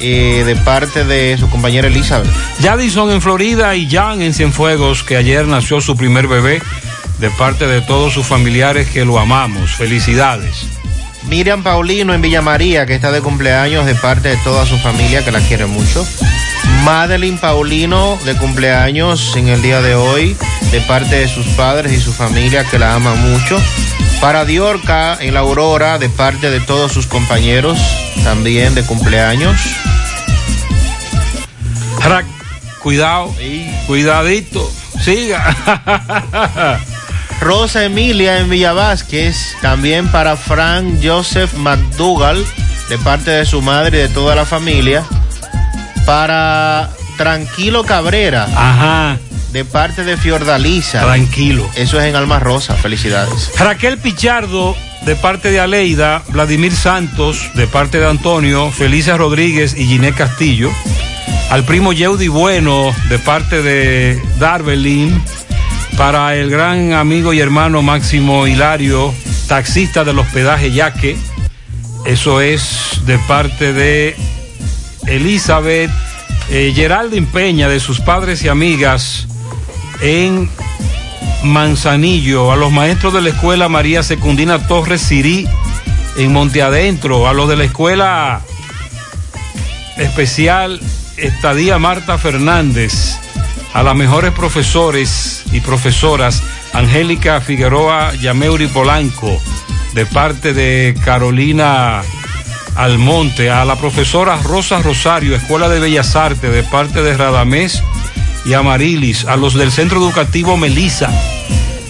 eh, 0.04 0.42
de 0.44 0.56
parte 0.56 1.04
de 1.04 1.36
su 1.38 1.48
compañera 1.48 1.86
Elizabeth. 1.86 2.28
Jadison 2.60 3.12
en 3.12 3.22
Florida 3.22 3.76
y 3.76 3.88
Jan 3.88 4.20
en 4.20 4.34
Cienfuegos, 4.34 5.04
que 5.04 5.16
ayer 5.16 5.46
nació 5.46 5.80
su 5.80 5.96
primer 5.96 6.26
bebé, 6.26 6.60
de 7.20 7.30
parte 7.30 7.68
de 7.68 7.82
todos 7.82 8.12
sus 8.12 8.26
familiares 8.26 8.88
que 8.88 9.04
lo 9.04 9.20
amamos. 9.20 9.70
Felicidades. 9.76 10.66
Miriam 11.28 11.62
Paulino 11.62 12.14
en 12.14 12.20
Villa 12.20 12.42
María, 12.42 12.86
que 12.86 12.94
está 12.94 13.10
de 13.10 13.20
cumpleaños 13.20 13.86
de 13.86 13.94
parte 13.94 14.30
de 14.30 14.36
toda 14.38 14.66
su 14.66 14.78
familia, 14.78 15.24
que 15.24 15.32
la 15.32 15.40
quiere 15.40 15.66
mucho. 15.66 16.06
Madeline 16.84 17.38
Paulino 17.38 18.18
de 18.24 18.36
cumpleaños 18.36 19.36
en 19.36 19.48
el 19.48 19.62
día 19.62 19.80
de 19.80 19.94
hoy, 19.94 20.36
de 20.70 20.80
parte 20.82 21.16
de 21.16 21.28
sus 21.28 21.46
padres 21.48 21.92
y 21.92 22.00
su 22.00 22.12
familia, 22.12 22.64
que 22.64 22.78
la 22.78 22.94
aman 22.94 23.18
mucho. 23.30 23.60
Para 24.20 24.44
Diorca 24.44 25.16
en 25.20 25.34
la 25.34 25.40
Aurora, 25.40 25.98
de 25.98 26.08
parte 26.08 26.50
de 26.50 26.60
todos 26.60 26.92
sus 26.92 27.06
compañeros, 27.06 27.78
también 28.24 28.74
de 28.74 28.82
cumpleaños. 28.82 29.60
Cuidado, 32.82 33.32
cuidadito, 33.86 34.68
siga. 35.00 36.80
Rosa 37.42 37.84
Emilia 37.84 38.38
en 38.38 38.48
Villa 38.48 38.72
Vázquez, 38.72 39.56
también 39.60 40.06
para 40.12 40.36
Frank 40.36 41.00
Joseph 41.02 41.52
McDougall, 41.54 42.46
de 42.88 42.98
parte 42.98 43.32
de 43.32 43.44
su 43.44 43.60
madre 43.60 43.98
y 43.98 44.02
de 44.02 44.08
toda 44.08 44.36
la 44.36 44.44
familia. 44.44 45.02
Para 46.06 46.88
Tranquilo 47.16 47.82
Cabrera. 47.82 48.44
Ajá. 48.54 49.18
De 49.52 49.64
parte 49.64 50.04
de 50.04 50.16
Fiordalisa. 50.16 51.02
Tranquilo. 51.02 51.68
Eso 51.74 52.00
es 52.00 52.06
en 52.06 52.14
Alma 52.14 52.38
Rosa. 52.38 52.74
Felicidades. 52.76 53.50
Raquel 53.58 53.98
Pichardo, 53.98 54.76
de 55.04 55.16
parte 55.16 55.50
de 55.50 55.58
Aleida. 55.58 56.22
Vladimir 56.28 56.72
Santos, 56.72 57.50
de 57.54 57.66
parte 57.66 57.98
de 57.98 58.08
Antonio. 58.08 58.70
Felicia 58.70 59.16
Rodríguez 59.16 59.74
y 59.76 59.86
Ginés 59.86 60.14
Castillo. 60.14 60.70
Al 61.50 61.64
primo 61.64 61.92
Yeudi 61.92 62.28
Bueno, 62.28 62.94
de 63.08 63.18
parte 63.18 63.62
de 63.62 64.22
Darvelin. 64.38 65.22
Para 65.96 66.36
el 66.36 66.50
gran 66.50 66.92
amigo 66.92 67.32
y 67.32 67.40
hermano 67.40 67.82
Máximo 67.82 68.46
Hilario, 68.46 69.14
taxista 69.46 70.04
del 70.04 70.18
hospedaje 70.18 70.72
Yaque. 70.72 71.16
Eso 72.04 72.40
es 72.40 73.00
de 73.06 73.18
parte 73.18 73.72
de 73.72 74.16
Elizabeth 75.06 75.90
eh, 76.50 76.72
Geraldine 76.74 77.26
Peña, 77.26 77.68
de 77.68 77.80
sus 77.80 78.00
padres 78.00 78.42
y 78.42 78.48
amigas 78.48 79.28
en 80.00 80.50
Manzanillo, 81.44 82.52
a 82.52 82.56
los 82.56 82.72
maestros 82.72 83.14
de 83.14 83.22
la 83.22 83.30
escuela 83.30 83.68
María 83.68 84.02
Secundina 84.02 84.66
Torres 84.66 85.00
Sirí 85.00 85.48
en 86.16 86.32
Monte 86.32 86.62
Adentro, 86.62 87.28
a 87.28 87.32
los 87.32 87.48
de 87.48 87.56
la 87.56 87.64
escuela 87.64 88.40
especial 89.96 90.80
Estadía 91.16 91.78
Marta 91.78 92.18
Fernández, 92.18 93.18
a 93.72 93.82
las 93.82 93.94
mejores 93.94 94.32
profesores 94.32 95.44
y 95.52 95.60
profesoras 95.60 96.42
Angélica 96.72 97.40
Figueroa 97.40 98.14
Yameuri 98.14 98.66
Polanco, 98.66 99.40
de 99.94 100.06
parte 100.06 100.52
de 100.52 100.94
Carolina 101.04 102.02
Almonte, 102.76 103.50
a 103.50 103.64
la 103.64 103.76
profesora 103.76 104.36
Rosa 104.42 104.80
Rosario, 104.80 105.36
Escuela 105.36 105.68
de 105.68 105.80
Bellas 105.80 106.16
Artes, 106.16 106.52
de 106.52 106.62
parte 106.62 107.02
de 107.02 107.16
Radamés 107.16 107.82
y 108.44 108.54
Amarilis, 108.54 109.26
a 109.26 109.36
los 109.36 109.54
del 109.54 109.70
Centro 109.70 109.98
Educativo 109.98 110.56
Melisa, 110.56 111.10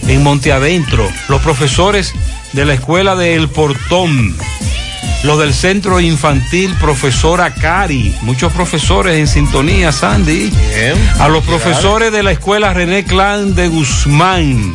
en 0.07 0.23
Monte 0.23 0.51
Adentro, 0.51 1.09
los 1.29 1.41
profesores 1.41 2.13
de 2.51 2.65
la 2.65 2.73
Escuela 2.73 3.15
de 3.15 3.35
El 3.35 3.49
Portón, 3.49 4.35
los 5.23 5.39
del 5.39 5.53
Centro 5.53 5.99
Infantil 6.01 6.75
Profesora 6.75 7.53
Cari, 7.53 8.13
muchos 8.21 8.51
profesores 8.51 9.17
en 9.17 9.27
sintonía, 9.27 9.91
Sandy, 9.91 10.51
a 11.19 11.29
los 11.29 11.43
profesores 11.45 12.11
de 12.11 12.23
la 12.23 12.31
Escuela 12.31 12.73
René 12.73 13.05
Clan 13.05 13.55
de 13.55 13.69
Guzmán. 13.69 14.73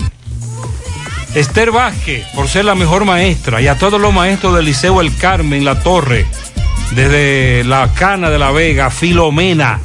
Esther 1.34 1.70
Vázquez, 1.70 2.24
por 2.34 2.48
ser 2.48 2.64
la 2.64 2.74
mejor 2.74 3.04
maestra, 3.04 3.60
y 3.60 3.68
a 3.68 3.76
todos 3.76 4.00
los 4.00 4.12
maestros 4.12 4.54
del 4.54 4.64
Liceo 4.64 5.02
El 5.02 5.14
Carmen, 5.16 5.64
La 5.64 5.80
Torre, 5.80 6.26
desde 6.92 7.64
la 7.64 7.92
Cana 7.92 8.30
de 8.30 8.38
la 8.38 8.50
Vega, 8.50 8.90
Filomena. 8.90 9.80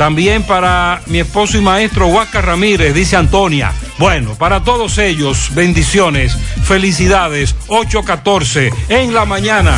También 0.00 0.44
para 0.44 1.02
mi 1.08 1.18
esposo 1.18 1.58
y 1.58 1.60
maestro 1.60 2.06
Huaca 2.06 2.40
Ramírez, 2.40 2.94
dice 2.94 3.16
Antonia. 3.16 3.70
Bueno, 3.98 4.34
para 4.34 4.64
todos 4.64 4.96
ellos, 4.96 5.50
bendiciones, 5.54 6.38
felicidades, 6.64 7.54
8.14 7.68 8.72
en 8.88 9.12
la 9.12 9.26
mañana. 9.26 9.76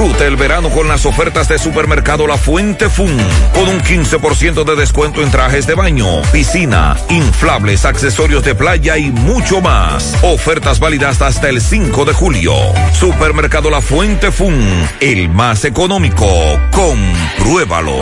El 0.00 0.36
verano 0.36 0.70
con 0.70 0.88
las 0.88 1.04
ofertas 1.04 1.46
de 1.46 1.58
Supermercado 1.58 2.26
La 2.26 2.38
Fuente 2.38 2.88
Fun, 2.88 3.14
con 3.52 3.68
un 3.68 3.80
15% 3.82 4.64
de 4.64 4.74
descuento 4.74 5.22
en 5.22 5.30
trajes 5.30 5.66
de 5.66 5.74
baño, 5.74 6.22
piscina, 6.32 6.96
inflables, 7.10 7.84
accesorios 7.84 8.42
de 8.42 8.54
playa 8.54 8.96
y 8.96 9.10
mucho 9.10 9.60
más. 9.60 10.16
Ofertas 10.22 10.80
válidas 10.80 11.20
hasta 11.20 11.50
el 11.50 11.60
5 11.60 12.06
de 12.06 12.14
julio. 12.14 12.54
Supermercado 12.94 13.68
La 13.68 13.82
Fuente 13.82 14.32
Fun, 14.32 14.58
el 15.00 15.28
más 15.28 15.66
económico. 15.66 16.26
Compruébalo. 16.72 18.00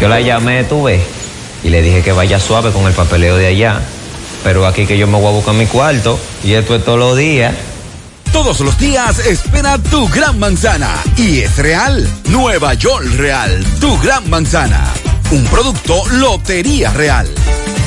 Yo 0.00 0.08
la 0.08 0.22
llamé, 0.22 0.64
tú 0.64 0.84
ves, 0.84 1.02
y 1.62 1.68
le 1.68 1.82
dije 1.82 2.00
que 2.00 2.12
vaya 2.12 2.40
suave 2.40 2.70
con 2.70 2.86
el 2.86 2.94
papeleo 2.94 3.36
de 3.36 3.48
allá. 3.48 3.82
Pero 4.44 4.66
aquí 4.66 4.86
que 4.86 4.96
yo 4.96 5.06
me 5.06 5.18
voy 5.18 5.28
a 5.28 5.36
buscar 5.36 5.54
mi 5.54 5.66
cuarto, 5.66 6.18
y 6.42 6.54
esto 6.54 6.74
es 6.74 6.82
todos 6.84 6.98
los 6.98 7.18
días. 7.18 7.54
Todos 8.32 8.60
los 8.60 8.78
días 8.78 9.18
espera 9.20 9.78
tu 9.78 10.08
gran 10.08 10.38
manzana. 10.38 11.02
Y 11.16 11.40
es 11.40 11.56
real. 11.56 12.08
Nueva 12.28 12.74
York 12.74 13.06
Real. 13.16 13.64
Tu 13.80 13.98
gran 14.00 14.28
manzana. 14.28 14.92
Un 15.30 15.44
producto 15.44 16.06
Lotería 16.08 16.92
Real. 16.92 17.28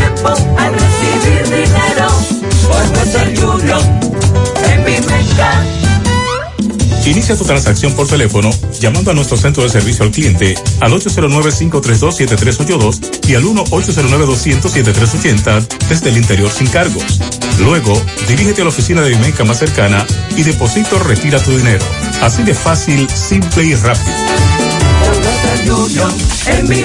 tiempo 0.00 0.32
al 0.58 0.72
recibir 0.72 1.44
dinero 1.44 2.08
por 2.68 2.82
Union. 3.54 3.84
En 4.70 4.78
mi 4.84 4.96
mercado. 5.06 5.64
Inicia 7.06 7.34
tu 7.36 7.44
transacción 7.44 7.94
por 7.94 8.06
teléfono 8.06 8.50
llamando 8.78 9.10
a 9.10 9.14
nuestro 9.14 9.36
centro 9.36 9.64
de 9.64 9.68
servicio 9.68 10.04
al 10.04 10.12
cliente 10.12 10.54
al 10.80 10.92
809-532-7382 10.92 13.28
y 13.28 13.34
al 13.34 13.42
1-809-200-7380 13.44 15.66
desde 15.88 16.10
el 16.10 16.18
interior 16.18 16.52
sin 16.52 16.68
cargos. 16.68 17.18
Luego, 17.58 18.00
dirígete 18.28 18.60
a 18.60 18.64
la 18.64 18.70
oficina 18.70 19.02
de 19.02 19.08
Vimenca 19.10 19.42
más 19.44 19.58
cercana 19.58 20.06
y 20.36 20.44
deposito 20.44 20.94
o 20.96 21.00
retira 21.00 21.42
tu 21.42 21.50
dinero. 21.56 21.84
Así 22.22 22.44
de 22.44 22.54
fácil, 22.54 23.08
simple 23.10 23.64
y 23.64 23.74
rápido. 23.74 24.14
En 26.46 26.68
mi 26.68 26.84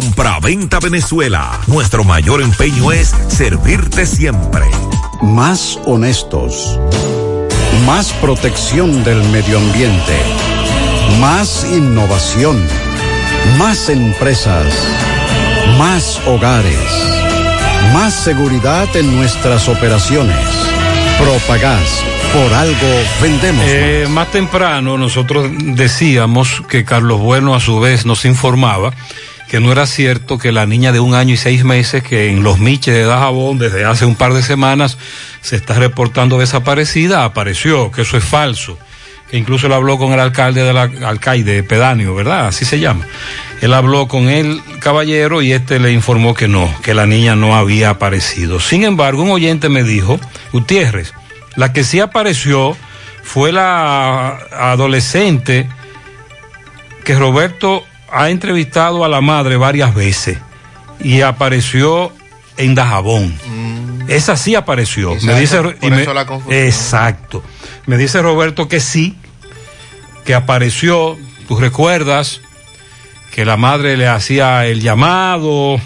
Compra-venta 0.00 0.78
Venezuela. 0.78 1.58
Nuestro 1.66 2.04
mayor 2.04 2.40
empeño 2.40 2.92
es 2.92 3.12
servirte 3.26 4.06
siempre. 4.06 4.66
Más 5.22 5.76
honestos. 5.86 6.78
Más 7.84 8.12
protección 8.12 9.02
del 9.02 9.20
medio 9.30 9.58
ambiente. 9.58 10.16
Más 11.18 11.66
innovación. 11.72 12.64
Más 13.58 13.88
empresas. 13.88 14.72
Más 15.78 16.20
hogares. 16.28 16.78
Más 17.92 18.14
seguridad 18.14 18.86
en 18.94 19.16
nuestras 19.16 19.68
operaciones. 19.68 20.38
Propagás. 21.18 22.04
Por 22.32 22.54
algo 22.54 23.02
vendemos. 23.20 23.64
Eh, 23.66 24.06
más 24.08 24.30
temprano 24.30 24.96
nosotros 24.96 25.50
decíamos 25.50 26.62
que 26.68 26.84
Carlos 26.84 27.18
Bueno 27.18 27.56
a 27.56 27.60
su 27.60 27.80
vez 27.80 28.06
nos 28.06 28.24
informaba 28.24 28.92
que 29.48 29.60
no 29.60 29.72
era 29.72 29.86
cierto 29.86 30.38
que 30.38 30.52
la 30.52 30.66
niña 30.66 30.92
de 30.92 31.00
un 31.00 31.14
año 31.14 31.34
y 31.34 31.38
seis 31.38 31.64
meses 31.64 32.02
que 32.02 32.30
en 32.30 32.42
los 32.42 32.58
Miches 32.58 32.94
de 32.94 33.04
Dajabón 33.04 33.58
desde 33.58 33.84
hace 33.84 34.04
un 34.04 34.14
par 34.14 34.34
de 34.34 34.42
semanas 34.42 34.98
se 35.40 35.56
está 35.56 35.74
reportando 35.74 36.38
desaparecida, 36.38 37.24
apareció, 37.24 37.90
que 37.90 38.02
eso 38.02 38.16
es 38.18 38.24
falso. 38.24 38.78
Que 39.30 39.36
incluso 39.36 39.66
él 39.66 39.72
habló 39.72 39.98
con 39.98 40.12
el 40.12 40.20
alcalde 40.20 40.62
del 40.62 40.76
alcaide 40.76 41.62
pedáneo, 41.62 42.14
¿verdad? 42.14 42.46
Así 42.46 42.64
se 42.64 42.78
llama. 42.78 43.06
Él 43.60 43.74
habló 43.74 44.06
con 44.06 44.28
el 44.28 44.62
caballero 44.80 45.42
y 45.42 45.52
este 45.52 45.78
le 45.78 45.92
informó 45.92 46.34
que 46.34 46.48
no, 46.48 46.72
que 46.82 46.94
la 46.94 47.06
niña 47.06 47.34
no 47.34 47.54
había 47.56 47.90
aparecido. 47.90 48.60
Sin 48.60 48.84
embargo, 48.84 49.22
un 49.22 49.30
oyente 49.30 49.68
me 49.68 49.82
dijo, 49.82 50.18
Gutiérrez, 50.52 51.12
la 51.56 51.72
que 51.72 51.84
sí 51.84 52.00
apareció 52.00 52.76
fue 53.22 53.52
la 53.52 54.38
adolescente 54.52 55.68
que 57.04 57.14
Roberto 57.14 57.84
ha 58.12 58.30
entrevistado 58.30 59.04
a 59.04 59.08
la 59.08 59.20
madre 59.20 59.56
varias 59.56 59.94
veces 59.94 60.38
y 61.00 61.20
apareció 61.22 62.12
en 62.56 62.74
Dajabón. 62.74 63.34
Esa 64.08 64.36
sí 64.36 64.54
apareció. 64.54 65.14
Me 65.22 65.38
dice, 65.38 65.60
por 65.62 65.76
y 65.82 65.90
me- 65.90 66.02
eso 66.02 66.14
la 66.14 66.26
confusión. 66.26 66.64
exacto. 66.66 67.42
Me 67.86 67.96
dice 67.98 68.20
Roberto 68.22 68.68
que 68.68 68.80
sí, 68.80 69.16
que 70.24 70.34
apareció. 70.34 71.16
Tú 71.46 71.58
recuerdas 71.58 72.40
que 73.34 73.44
la 73.44 73.56
madre 73.56 73.96
le 73.96 74.08
hacía 74.08 74.66
el 74.66 74.80
llamado 74.80 75.80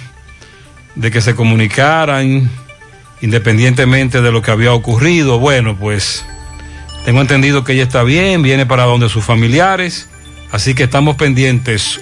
de 0.95 1.11
que 1.11 1.20
se 1.20 1.35
comunicaran 1.35 2.51
independientemente 3.20 4.20
de 4.20 4.33
lo 4.33 4.43
que 4.43 4.51
había 4.51 4.73
ocurrido. 4.73 5.39
Bueno, 5.39 5.77
pues 5.77 6.25
tengo 7.05 7.20
entendido 7.20 7.62
que 7.64 7.73
ella 7.75 7.85
está 7.85 8.03
bien, 8.03 8.43
viene 8.43 8.66
para 8.66 8.85
donde 8.85 9.09
sus 9.09 9.25
familiares, 9.25 10.09
así 10.51 10.75
que 10.75 10.85
estamos 10.85 11.16
pendientes. 11.16 12.01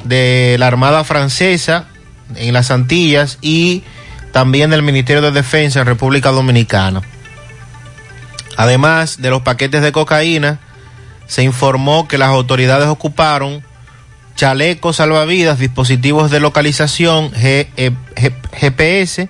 de 0.04 0.56
la 0.60 0.68
Armada 0.68 1.04
Francesa 1.04 1.88
en 2.36 2.54
las 2.54 2.72
Antillas 2.72 3.38
y 3.42 3.84
también 4.32 4.70
del 4.70 4.84
Ministerio 4.84 5.22
de 5.22 5.32
Defensa 5.32 5.80
en 5.80 5.86
República 5.88 6.30
Dominicana. 6.32 7.02
Además 8.58 9.22
de 9.22 9.30
los 9.30 9.42
paquetes 9.42 9.82
de 9.82 9.92
cocaína, 9.92 10.60
se 11.28 11.44
informó 11.44 12.08
que 12.08 12.18
las 12.18 12.30
autoridades 12.30 12.88
ocuparon 12.88 13.64
chalecos 14.36 14.98
salvavidas, 14.98 15.60
dispositivos 15.60 16.32
de 16.32 16.40
localización, 16.40 17.32
G- 17.32 17.68
eh, 17.78 17.92
GPS, 18.54 19.30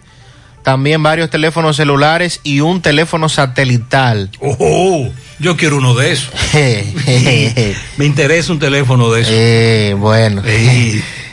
también 0.64 1.01
varios 1.01 1.30
teléfonos 1.30 1.78
celulares 1.78 2.41
y 2.43 2.60
un 2.62 2.82
teléfono 2.82 3.30
satelital. 3.30 4.30
Oh, 4.39 5.10
yo 5.39 5.57
quiero 5.57 5.78
uno 5.78 5.95
de 5.95 6.12
esos. 6.12 6.30
Me 7.97 8.05
interesa 8.05 8.51
un 8.51 8.60
teléfono 8.60 9.12
de 9.12 9.22
esos. 9.22 9.34
Eh, 9.36 9.95
bueno. 9.97 10.43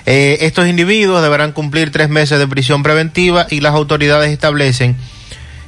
Eh, 0.08 0.46
estos 0.46 0.68
individuos 0.68 1.20
deberán 1.20 1.50
cumplir 1.50 1.90
tres 1.90 2.08
meses 2.08 2.38
de 2.38 2.46
prisión 2.46 2.84
preventiva 2.84 3.48
y 3.50 3.60
las 3.60 3.74
autoridades 3.74 4.30
establecen 4.30 4.96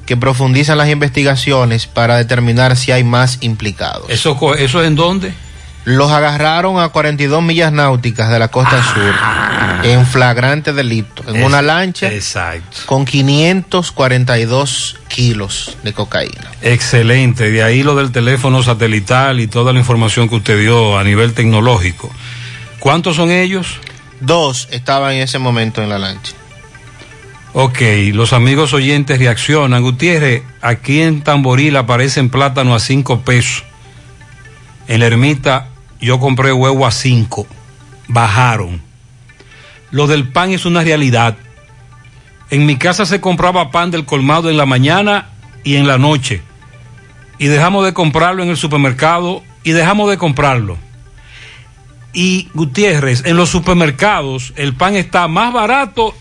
que 0.07 0.17
profundizan 0.17 0.79
las 0.79 0.89
investigaciones 0.89 1.89
para 1.89 2.17
determinar 2.17 2.77
si 2.77 2.93
hay 2.93 3.03
más 3.03 3.39
implicados. 3.41 4.09
¿Eso, 4.09 4.39
¿Eso 4.55 4.81
es 4.81 4.87
en 4.87 4.95
dónde? 4.95 5.35
Los 5.89 6.11
agarraron 6.13 6.79
a 6.81 6.91
42 6.91 7.43
millas 7.43 7.73
náuticas 7.73 8.29
de 8.31 8.39
la 8.39 8.49
costa 8.49 8.83
sur 8.83 9.15
en 9.85 10.05
flagrante 10.07 10.75
delito, 10.75 11.23
en 11.27 11.37
Es- 11.37 11.47
una 11.47 11.63
lancha 11.63 12.13
Exacto. 12.13 12.77
con 12.85 13.07
542 13.07 14.97
kilos 15.09 15.79
de 15.83 15.95
cocaína. 15.95 16.51
Excelente. 16.61 17.51
De 17.51 17.63
ahí 17.63 17.83
lo 17.83 17.95
del 17.95 18.13
teléfono 18.13 18.63
satelital 18.63 19.41
y 19.41 19.47
toda 19.47 19.73
la 19.73 19.79
información 19.79 20.29
que 20.29 20.35
usted 20.35 20.61
dio 20.61 20.99
a 20.99 21.05
nivel 21.05 21.33
tecnológico. 21.33 22.11
¿Cuántos 22.81 23.17
son 23.17 23.31
ellos? 23.31 23.79
Dos 24.21 24.69
estaban 24.71 25.15
en 25.15 25.23
ese 25.23 25.39
momento 25.39 25.83
en 25.83 25.89
la 25.89 25.99
lancha. 25.99 26.33
Ok, 27.55 27.81
los 28.13 28.35
amigos 28.35 28.75
oyentes 28.75 29.19
reaccionan. 29.19 29.83
Gutiérrez, 29.83 30.43
aquí 30.61 31.01
en 31.01 31.23
Tamboril 31.23 31.77
aparecen 31.77 32.29
plátano 32.29 32.75
a 32.75 32.79
cinco 32.79 33.23
pesos. 33.23 33.65
En 34.87 35.01
la 35.01 35.07
ermita 35.07 35.69
yo 36.07 36.19
compré 36.21 36.53
huevo 36.53 36.87
a 36.87 36.91
cinco. 36.91 37.47
Bajaron. 38.09 38.81
Lo 39.91 40.07
del 40.07 40.29
pan 40.29 40.53
es 40.53 40.65
una 40.65 40.83
realidad. 40.83 41.37
En 42.51 42.67
mi 42.67 42.77
casa 42.77 43.07
se 43.07 43.21
compraba 43.21 43.71
pan 43.71 43.91
del 43.91 44.05
colmado 44.05 44.51
en 44.51 44.57
la 44.57 44.67
mañana 44.67 45.31
y 45.65 45.77
en 45.77 45.87
la 45.87 45.99
noche. 45.99 46.43
Y 47.39 47.47
dejamos 47.47 47.85
de 47.85 47.93
comprarlo 47.93 48.43
en 48.43 48.49
el 48.49 48.57
supermercado 48.57 49.43
y 49.65 49.73
dejamos 49.73 50.11
de 50.11 50.19
comprarlo. 50.19 50.77
Y 52.13 52.49
Gutiérrez, 52.55 53.25
en 53.27 53.37
los 53.37 53.51
supermercados 53.51 54.53
el 54.57 54.75
pan 54.75 54.97
está 54.97 55.29
más 55.29 55.53
barato 55.53 56.15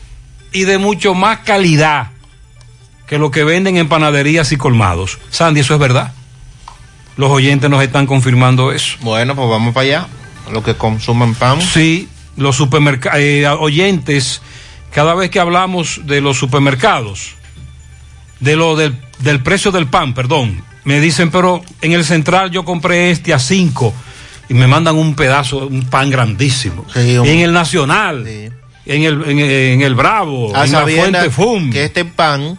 y 0.51 0.63
de 0.63 0.77
mucho 0.77 1.13
más 1.13 1.39
calidad 1.39 2.11
que 3.07 3.17
lo 3.17 3.31
que 3.31 3.43
venden 3.43 3.77
en 3.77 3.87
panaderías 3.87 4.51
y 4.51 4.57
colmados. 4.57 5.17
Sandy, 5.29 5.61
eso 5.61 5.73
es 5.73 5.79
verdad. 5.79 6.13
Los 7.17 7.29
oyentes 7.31 7.69
nos 7.69 7.83
están 7.83 8.05
confirmando 8.05 8.71
eso. 8.71 8.97
Bueno, 9.01 9.35
pues 9.35 9.49
vamos 9.49 9.73
para 9.73 9.85
allá. 9.85 10.07
Lo 10.51 10.63
que 10.63 10.75
consumen 10.75 11.33
pan. 11.35 11.61
Sí, 11.61 12.07
los 12.37 12.55
supermercados, 12.55 13.19
oyentes, 13.59 14.41
cada 14.91 15.13
vez 15.15 15.29
que 15.29 15.39
hablamos 15.39 16.01
de 16.05 16.21
los 16.21 16.37
supermercados, 16.37 17.31
de 18.39 18.55
lo 18.55 18.75
del, 18.75 18.95
del 19.19 19.41
precio 19.41 19.71
del 19.71 19.87
pan, 19.87 20.13
perdón, 20.13 20.63
me 20.83 20.99
dicen, 21.01 21.31
pero 21.31 21.61
en 21.81 21.91
el 21.93 22.05
central 22.05 22.51
yo 22.51 22.63
compré 22.63 23.11
este 23.11 23.33
a 23.33 23.39
5 23.39 23.93
y 24.49 24.53
me 24.53 24.67
mandan 24.67 24.95
un 24.95 25.15
pedazo, 25.15 25.67
un 25.67 25.85
pan 25.89 26.09
grandísimo. 26.09 26.85
Sí, 26.93 27.17
un- 27.17 27.27
en 27.27 27.39
el 27.39 27.51
Nacional, 27.51 28.25
en, 28.27 29.03
el, 29.03 29.23
en, 29.29 29.39
en 29.39 29.81
el 29.81 29.95
Bravo, 29.95 30.55
A 30.55 30.65
en 30.65 30.71
la 30.71 30.81
Fuente 30.87 31.29
Fum. 31.29 31.69
que 31.71 31.83
este 31.83 32.05
pan, 32.05 32.57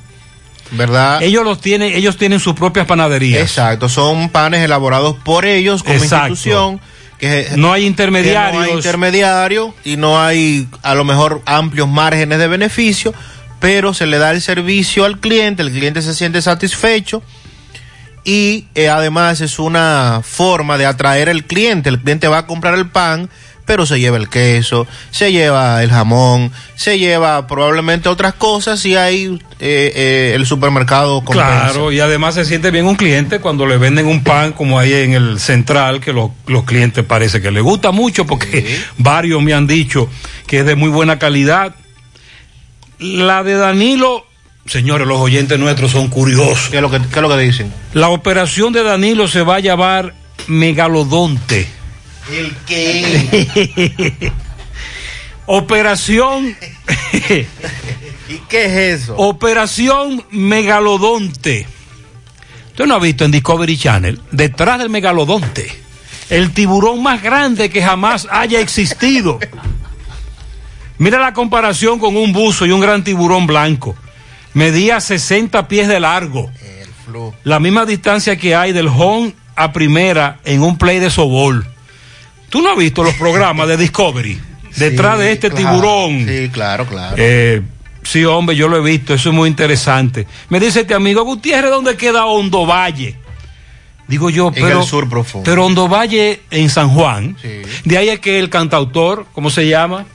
¿verdad? 0.72 1.22
Ellos 1.22 1.44
los 1.44 1.60
tienen, 1.60 1.92
ellos 1.94 2.16
tienen 2.16 2.40
sus 2.40 2.54
propias 2.54 2.86
panaderías. 2.86 3.40
Exacto, 3.42 3.88
son 3.88 4.28
panes 4.28 4.64
elaborados 4.64 5.16
por 5.24 5.44
ellos 5.46 5.82
como 5.82 5.94
Exacto. 5.94 6.28
institución. 6.28 6.80
Que, 7.18 7.48
No 7.56 7.72
hay 7.72 7.84
intermediarios. 7.84 8.52
que 8.52 8.58
no 8.58 8.64
hay 8.64 8.76
intermediario 8.78 9.74
y 9.84 9.96
no 9.96 10.20
hay 10.22 10.68
a 10.82 10.94
lo 10.94 11.04
mejor 11.04 11.42
amplios 11.46 11.88
márgenes 11.88 12.38
de 12.38 12.46
beneficio, 12.46 13.12
pero 13.60 13.92
se 13.92 14.06
le 14.06 14.18
da 14.18 14.30
el 14.30 14.40
servicio 14.40 15.04
al 15.04 15.18
cliente, 15.18 15.62
el 15.62 15.72
cliente 15.72 16.00
se 16.02 16.14
siente 16.14 16.40
satisfecho 16.42 17.22
y 18.24 18.66
eh, 18.74 18.88
además 18.88 19.40
es 19.40 19.58
una 19.58 20.20
forma 20.22 20.76
de 20.78 20.86
atraer 20.86 21.28
al 21.28 21.44
cliente. 21.44 21.88
El 21.88 21.98
cliente 22.00 22.28
va 22.28 22.38
a 22.38 22.46
comprar 22.46 22.74
el 22.74 22.88
pan, 22.88 23.30
pero 23.68 23.84
se 23.84 24.00
lleva 24.00 24.16
el 24.16 24.30
queso, 24.30 24.86
se 25.10 25.30
lleva 25.30 25.82
el 25.82 25.90
jamón, 25.90 26.50
se 26.74 26.98
lleva 26.98 27.46
probablemente 27.46 28.08
otras 28.08 28.32
cosas 28.32 28.82
y 28.86 28.96
ahí 28.96 29.38
eh, 29.60 29.92
eh, 29.94 30.32
el 30.34 30.46
supermercado 30.46 31.22
compensa. 31.22 31.64
Claro, 31.64 31.92
y 31.92 32.00
además 32.00 32.34
se 32.34 32.46
siente 32.46 32.70
bien 32.70 32.86
un 32.86 32.96
cliente 32.96 33.40
cuando 33.40 33.66
le 33.66 33.76
venden 33.76 34.06
un 34.06 34.24
pan 34.24 34.54
como 34.54 34.78
ahí 34.78 34.94
en 34.94 35.12
el 35.12 35.38
central, 35.38 36.00
que 36.00 36.14
los, 36.14 36.30
los 36.46 36.64
clientes 36.64 37.04
parece 37.04 37.42
que 37.42 37.50
les 37.50 37.62
gusta 37.62 37.90
mucho 37.90 38.26
porque 38.26 38.80
varios 38.96 39.42
me 39.42 39.52
han 39.52 39.66
dicho 39.66 40.08
que 40.46 40.60
es 40.60 40.64
de 40.64 40.74
muy 40.74 40.88
buena 40.88 41.18
calidad. 41.18 41.76
La 42.98 43.42
de 43.42 43.52
Danilo, 43.52 44.24
señores, 44.64 45.06
los 45.06 45.18
oyentes 45.18 45.58
nuestros 45.58 45.90
son 45.90 46.08
curiosos. 46.08 46.70
¿Qué 46.70 46.76
es 46.76 46.82
lo 46.82 46.90
que, 46.90 47.00
qué 47.00 47.16
es 47.16 47.20
lo 47.20 47.28
que 47.28 47.36
dicen? 47.36 47.70
La 47.92 48.08
operación 48.08 48.72
de 48.72 48.82
Danilo 48.82 49.28
se 49.28 49.42
va 49.42 49.56
a 49.56 49.60
llamar 49.60 50.14
megalodonte. 50.46 51.77
¿El 52.32 52.54
qué? 52.66 54.32
Operación. 55.46 56.56
¿Y 58.28 58.38
qué 58.48 58.64
es 58.66 59.02
eso? 59.02 59.16
Operación 59.16 60.24
Megalodonte. 60.30 61.66
Usted 62.78 62.86
no 62.86 62.94
ha 62.94 63.00
visto 63.00 63.24
en 63.24 63.32
Discovery 63.32 63.76
Channel, 63.76 64.20
detrás 64.30 64.78
del 64.78 64.88
megalodonte, 64.88 65.68
el 66.30 66.52
tiburón 66.52 67.02
más 67.02 67.20
grande 67.20 67.70
que 67.70 67.82
jamás 67.82 68.28
haya 68.30 68.60
existido. 68.60 69.40
Mira 70.98 71.18
la 71.18 71.32
comparación 71.32 71.98
con 71.98 72.16
un 72.16 72.32
buzo 72.32 72.66
y 72.66 72.70
un 72.70 72.80
gran 72.80 73.02
tiburón 73.02 73.48
blanco. 73.48 73.96
Medía 74.54 75.00
60 75.00 75.66
pies 75.66 75.88
de 75.88 75.98
largo. 75.98 76.52
La 77.42 77.58
misma 77.58 77.84
distancia 77.84 78.36
que 78.36 78.54
hay 78.54 78.72
del 78.72 78.86
home 78.86 79.34
a 79.56 79.72
primera 79.72 80.38
en 80.44 80.62
un 80.62 80.78
play 80.78 81.00
de 81.00 81.10
sobol. 81.10 81.66
¿Tú 82.48 82.62
no 82.62 82.70
has 82.72 82.78
visto 82.78 83.02
los 83.02 83.14
programas 83.14 83.68
de 83.68 83.76
Discovery? 83.76 84.40
Detrás 84.76 85.16
Sí, 85.18 85.24
de 85.24 85.32
este 85.32 85.50
claro. 85.50 85.70
tiburón. 85.76 86.26
Sí, 86.28 86.48
claro, 86.50 86.86
claro. 86.86 87.16
Eh, 87.18 87.62
sí, 88.02 88.24
hombre, 88.24 88.54
yo 88.56 88.68
lo 88.68 88.76
he 88.76 88.80
visto, 88.90 89.14
eso 89.14 89.28
es 89.30 89.34
muy 89.34 89.48
interesante. 89.48 90.26
Me 90.48 90.60
dice 90.60 90.80
este 90.80 90.94
amigo 90.94 91.24
Gutiérrez, 91.24 91.70
¿dónde 91.70 91.96
queda 91.96 92.26
Hondo 92.26 92.64
Valle? 92.66 93.16
Digo 94.06 94.30
yo, 94.30 94.48
En 94.48 94.54
pero, 94.54 94.80
el 94.80 94.86
sur 94.86 95.08
profundo. 95.08 95.44
pero 95.44 95.66
Hondo 95.66 95.86
Valle 95.88 96.40
en 96.50 96.70
San 96.70 96.88
Juan. 96.90 97.36
De 97.84 97.98
ahí 97.98 98.08
es 98.08 98.20
que 98.20 98.38
el 98.38 98.48
cantautor, 98.48 99.26
¿cómo 99.34 99.50
se 99.50 99.68
llama? 99.68 100.06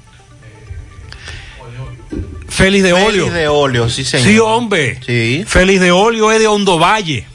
Félix 2.50 2.84
de 2.84 2.94
Félix 2.94 3.08
Olio. 3.08 3.32
de 3.32 3.48
Olio, 3.48 3.90
sí, 3.90 4.04
señor. 4.04 4.28
Sí, 4.28 4.40
hombre. 4.40 5.00
Sí. 5.06 5.44
Félix 5.48 5.80
de 5.82 5.92
Olio 5.92 6.32
es 6.32 6.40
de 6.40 6.48
Hondo 6.48 6.78
Valle. 6.80 7.26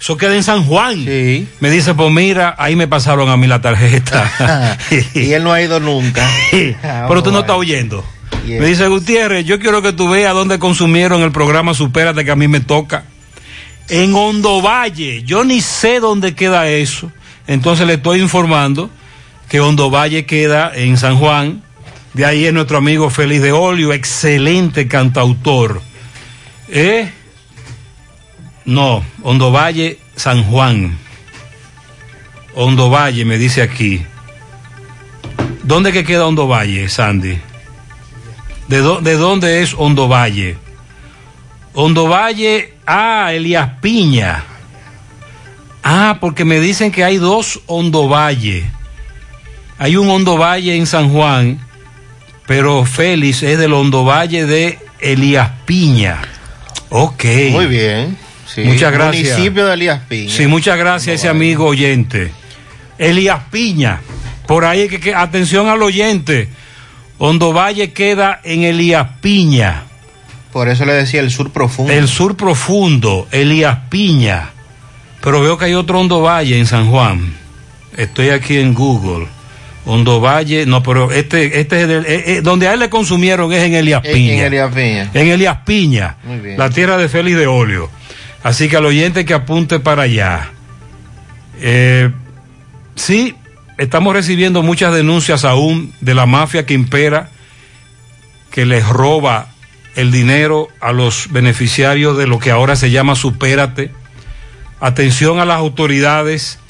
Eso 0.00 0.16
queda 0.16 0.36
en 0.36 0.42
San 0.42 0.64
Juan. 0.64 1.04
Me 1.04 1.70
dice, 1.70 1.94
pues 1.94 2.12
mira, 2.12 2.54
ahí 2.58 2.76
me 2.76 2.86
pasaron 2.86 3.28
a 3.28 3.36
mí 3.36 3.46
la 3.46 3.60
tarjeta. 3.60 4.78
y 5.14 5.32
él 5.32 5.42
no 5.42 5.52
ha 5.52 5.60
ido 5.60 5.80
nunca. 5.80 6.28
Pero 6.50 7.22
tú 7.22 7.32
no 7.32 7.40
estás 7.40 7.56
oyendo. 7.56 8.04
Me 8.46 8.66
dice 8.66 8.88
Gutiérrez, 8.88 9.44
yo 9.44 9.58
quiero 9.58 9.82
que 9.82 9.92
tú 9.92 10.08
veas 10.08 10.32
dónde 10.32 10.58
consumieron 10.58 11.20
el 11.22 11.32
programa 11.32 11.74
Supérate 11.74 12.24
que 12.24 12.30
a 12.30 12.36
mí 12.36 12.48
me 12.48 12.60
toca. 12.60 13.04
En 13.88 14.14
Hondo 14.14 14.62
Valle. 14.62 15.22
Yo 15.24 15.44
ni 15.44 15.60
sé 15.60 16.00
dónde 16.00 16.34
queda 16.34 16.68
eso. 16.68 17.10
Entonces 17.46 17.86
le 17.86 17.94
estoy 17.94 18.20
informando 18.20 18.90
que 19.48 19.60
Hondo 19.60 19.90
Valle 19.90 20.24
queda 20.24 20.72
en 20.74 20.96
San 20.96 21.18
Juan. 21.18 21.62
De 22.14 22.24
ahí 22.24 22.46
es 22.46 22.52
nuestro 22.52 22.78
amigo 22.78 23.10
Félix 23.10 23.42
de 23.42 23.52
Olio, 23.52 23.92
excelente 23.92 24.88
cantautor. 24.88 25.82
¿Eh? 26.68 27.10
No, 28.68 29.02
Hondo 29.22 29.50
Valle, 29.50 29.98
San 30.14 30.44
Juan. 30.44 30.98
Hondo 32.54 32.90
Valle, 32.90 33.24
me 33.24 33.38
dice 33.38 33.62
aquí. 33.62 34.04
¿Dónde 35.62 35.90
que 35.90 36.04
queda 36.04 36.26
Hondo 36.26 36.46
Valle, 36.46 36.88
Sandy? 36.90 37.38
¿De, 38.68 38.82
dó- 38.82 39.00
de 39.00 39.14
dónde 39.14 39.62
es 39.62 39.72
Hondo 39.72 40.06
Valle? 40.06 40.58
Hondo 41.72 42.08
Valle, 42.08 42.74
ah, 42.86 43.32
Elías 43.32 43.70
Piña. 43.80 44.44
Ah, 45.82 46.18
porque 46.20 46.44
me 46.44 46.60
dicen 46.60 46.92
que 46.92 47.04
hay 47.04 47.16
dos 47.16 47.60
Hondo 47.66 48.06
Valle. 48.06 48.64
Hay 49.78 49.96
un 49.96 50.10
Hondo 50.10 50.36
Valle 50.36 50.76
en 50.76 50.86
San 50.86 51.08
Juan, 51.10 51.58
pero 52.46 52.84
Félix 52.84 53.42
es 53.42 53.58
del 53.58 53.72
Hondo 53.72 54.04
Valle 54.04 54.44
de 54.44 54.78
Elías 55.00 55.50
Piña. 55.64 56.20
Ok. 56.90 57.24
Muy 57.52 57.66
bien. 57.66 58.18
Sí. 58.54 58.62
Muchas 58.62 58.92
gracias. 58.92 59.30
Municipio 59.38 59.66
de 59.66 59.74
Elías 59.74 60.00
Piña. 60.08 60.32
Sí, 60.32 60.46
muchas 60.46 60.78
gracias 60.78 61.08
a 61.08 61.14
ese 61.14 61.28
amigo 61.28 61.66
oyente. 61.66 62.30
Elías 62.98 63.40
Piña. 63.50 64.00
Por 64.46 64.64
ahí 64.64 64.88
que, 64.88 64.98
que 65.00 65.14
atención 65.14 65.68
al 65.68 65.82
oyente. 65.82 66.48
Hondo 67.18 67.52
Valle 67.52 67.92
queda 67.92 68.40
en 68.44 68.62
Elías 68.64 69.06
Piña. 69.20 69.82
Por 70.52 70.68
eso 70.68 70.84
le 70.86 70.92
decía 70.94 71.20
el 71.20 71.30
sur 71.30 71.50
profundo. 71.52 71.92
El 71.92 72.08
sur 72.08 72.36
profundo, 72.36 73.28
Elías 73.30 73.78
Piña. 73.90 74.50
Pero 75.20 75.40
veo 75.42 75.58
que 75.58 75.66
hay 75.66 75.74
otro 75.74 76.00
Hondo 76.00 76.20
Valle 76.22 76.58
en 76.58 76.66
San 76.66 76.90
Juan. 76.90 77.34
Estoy 77.96 78.30
aquí 78.30 78.56
en 78.58 78.72
Google. 78.72 79.26
Hondo 79.84 80.20
Valle, 80.20 80.64
no, 80.66 80.82
pero 80.82 81.10
este, 81.12 81.60
este 81.60 81.82
es 81.82 81.88
del- 81.88 82.06
eh, 82.06 82.22
eh, 82.26 82.40
donde 82.42 82.68
a 82.68 82.74
él 82.74 82.80
le 82.80 82.88
consumieron 82.90 83.52
es 83.52 83.62
en 83.64 83.74
Elías 83.74 84.02
Piña. 84.02 84.34
en 84.34 84.40
Elías 84.40 84.72
Piña. 84.74 85.10
En 85.14 85.28
Elías 85.28 85.58
Piña, 85.64 86.16
Muy 86.24 86.38
bien. 86.38 86.58
la 86.58 86.70
tierra 86.70 86.96
de 86.98 87.08
Félix 87.08 87.36
de 87.36 87.46
Olio. 87.46 87.90
Así 88.42 88.68
que 88.68 88.76
al 88.76 88.86
oyente 88.86 89.24
que 89.24 89.34
apunte 89.34 89.80
para 89.80 90.02
allá. 90.02 90.50
Eh, 91.60 92.10
sí, 92.94 93.34
estamos 93.78 94.14
recibiendo 94.14 94.62
muchas 94.62 94.94
denuncias 94.94 95.44
aún 95.44 95.92
de 96.00 96.14
la 96.14 96.26
mafia 96.26 96.66
que 96.66 96.74
impera, 96.74 97.30
que 98.50 98.64
les 98.64 98.86
roba 98.86 99.48
el 99.96 100.12
dinero 100.12 100.68
a 100.80 100.92
los 100.92 101.32
beneficiarios 101.32 102.16
de 102.16 102.26
lo 102.26 102.38
que 102.38 102.50
ahora 102.50 102.76
se 102.76 102.90
llama 102.90 103.16
Supérate. 103.16 103.90
Atención 104.80 105.40
a 105.40 105.44
las 105.44 105.58
autoridades, 105.58 106.60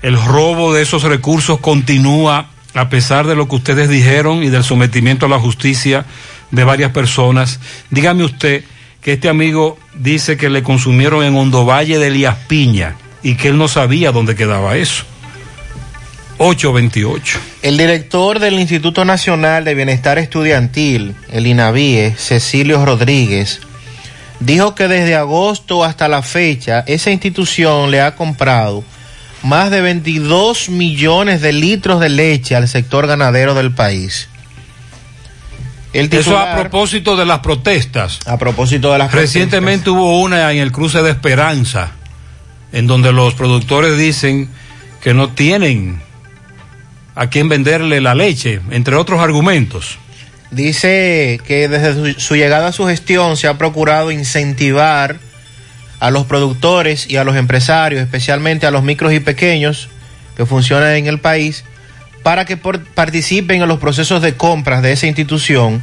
el 0.00 0.20
robo 0.22 0.72
de 0.72 0.82
esos 0.82 1.02
recursos 1.02 1.60
continúa 1.60 2.48
a 2.74 2.88
pesar 2.88 3.26
de 3.26 3.34
lo 3.34 3.48
que 3.48 3.56
ustedes 3.56 3.88
dijeron 3.88 4.42
y 4.42 4.48
del 4.48 4.64
sometimiento 4.64 5.26
a 5.26 5.28
la 5.28 5.38
justicia 5.38 6.06
de 6.50 6.64
varias 6.64 6.92
personas. 6.92 7.60
Dígame 7.90 8.24
usted 8.24 8.64
este 9.12 9.28
amigo 9.28 9.78
dice 9.94 10.36
que 10.36 10.50
le 10.50 10.62
consumieron 10.62 11.24
en 11.24 11.36
Hondovalle 11.36 11.98
de 11.98 12.08
Elías 12.08 12.36
Piña 12.46 12.96
y 13.22 13.36
que 13.36 13.48
él 13.48 13.58
no 13.58 13.68
sabía 13.68 14.12
dónde 14.12 14.34
quedaba 14.34 14.76
eso. 14.76 15.04
828. 16.38 17.40
El 17.62 17.76
director 17.76 18.38
del 18.38 18.60
Instituto 18.60 19.04
Nacional 19.04 19.64
de 19.64 19.74
Bienestar 19.74 20.18
Estudiantil, 20.18 21.14
el 21.30 21.46
INAVIE, 21.46 22.14
Cecilio 22.16 22.84
Rodríguez, 22.84 23.60
dijo 24.40 24.74
que 24.74 24.86
desde 24.86 25.16
agosto 25.16 25.84
hasta 25.84 26.06
la 26.06 26.22
fecha 26.22 26.84
esa 26.86 27.10
institución 27.10 27.90
le 27.90 28.00
ha 28.00 28.14
comprado 28.14 28.84
más 29.42 29.70
de 29.70 29.80
22 29.80 30.68
millones 30.68 31.40
de 31.40 31.52
litros 31.52 32.00
de 32.00 32.08
leche 32.08 32.54
al 32.54 32.68
sector 32.68 33.06
ganadero 33.06 33.54
del 33.54 33.72
país. 33.72 34.28
El 35.92 36.12
Eso 36.12 36.36
a 36.38 36.54
propósito 36.54 37.16
de 37.16 37.24
las 37.24 37.40
protestas. 37.40 38.20
A 38.26 38.36
propósito 38.36 38.92
de 38.92 38.98
las 38.98 39.12
Recientemente 39.12 39.90
hubo 39.90 40.20
una 40.20 40.52
en 40.52 40.58
el 40.58 40.70
cruce 40.70 41.02
de 41.02 41.10
Esperanza, 41.10 41.92
en 42.72 42.86
donde 42.86 43.12
los 43.12 43.34
productores 43.34 43.96
dicen 43.96 44.48
que 45.02 45.14
no 45.14 45.30
tienen 45.30 46.02
a 47.14 47.28
quién 47.30 47.48
venderle 47.48 48.00
la 48.00 48.14
leche, 48.14 48.60
entre 48.70 48.96
otros 48.96 49.20
argumentos. 49.20 49.98
Dice 50.50 51.40
que 51.46 51.68
desde 51.68 52.14
su, 52.14 52.20
su 52.20 52.36
llegada 52.36 52.68
a 52.68 52.72
su 52.72 52.86
gestión 52.86 53.36
se 53.36 53.48
ha 53.48 53.58
procurado 53.58 54.10
incentivar 54.12 55.18
a 56.00 56.10
los 56.10 56.26
productores 56.26 57.10
y 57.10 57.16
a 57.16 57.24
los 57.24 57.36
empresarios, 57.36 58.00
especialmente 58.00 58.66
a 58.66 58.70
los 58.70 58.82
micros 58.82 59.12
y 59.12 59.20
pequeños 59.20 59.88
que 60.36 60.46
funcionan 60.46 60.94
en 60.94 61.06
el 61.06 61.18
país, 61.18 61.64
para 62.22 62.44
que 62.44 62.56
por- 62.56 62.84
participen 62.84 63.62
en 63.62 63.68
los 63.68 63.78
procesos 63.78 64.22
de 64.22 64.34
compras 64.34 64.82
de 64.82 64.92
esa 64.92 65.06
institución. 65.06 65.82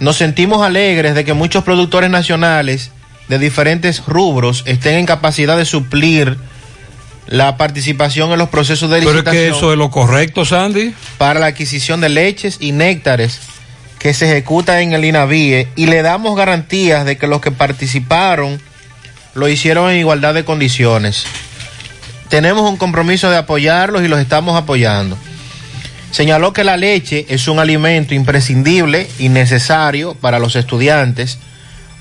Nos 0.00 0.16
sentimos 0.16 0.62
alegres 0.64 1.14
de 1.14 1.24
que 1.24 1.32
muchos 1.32 1.64
productores 1.64 2.10
nacionales 2.10 2.90
de 3.28 3.38
diferentes 3.38 4.04
rubros 4.06 4.62
estén 4.66 4.94
en 4.98 5.06
capacidad 5.06 5.56
de 5.56 5.64
suplir 5.64 6.36
la 7.26 7.56
participación 7.56 8.30
en 8.30 8.38
los 8.38 8.50
procesos 8.50 8.88
de 8.90 8.98
Pero 8.98 9.10
es 9.10 9.16
licitación 9.16 9.42
que 9.52 9.56
eso 9.56 9.72
es 9.72 9.78
lo 9.78 9.90
correcto, 9.90 10.44
Sandy. 10.44 10.94
para 11.18 11.40
la 11.40 11.46
adquisición 11.46 12.00
de 12.00 12.08
leches 12.08 12.58
y 12.60 12.70
néctares 12.72 13.40
que 13.98 14.14
se 14.14 14.26
ejecuta 14.30 14.80
en 14.82 14.92
el 14.92 15.04
INAVIE 15.04 15.66
y 15.74 15.86
le 15.86 16.02
damos 16.02 16.36
garantías 16.36 17.04
de 17.04 17.16
que 17.18 17.26
los 17.26 17.40
que 17.40 17.50
participaron 17.50 18.60
lo 19.34 19.48
hicieron 19.48 19.90
en 19.90 19.96
igualdad 19.98 20.34
de 20.34 20.44
condiciones. 20.44 21.24
Tenemos 22.28 22.68
un 22.68 22.76
compromiso 22.76 23.30
de 23.30 23.36
apoyarlos 23.36 24.02
y 24.02 24.08
los 24.08 24.18
estamos 24.18 24.56
apoyando. 24.56 25.16
Señaló 26.10 26.52
que 26.52 26.64
la 26.64 26.76
leche 26.76 27.26
es 27.28 27.46
un 27.48 27.58
alimento 27.58 28.14
imprescindible 28.14 29.08
y 29.18 29.28
necesario 29.28 30.14
para 30.14 30.38
los 30.38 30.56
estudiantes, 30.56 31.38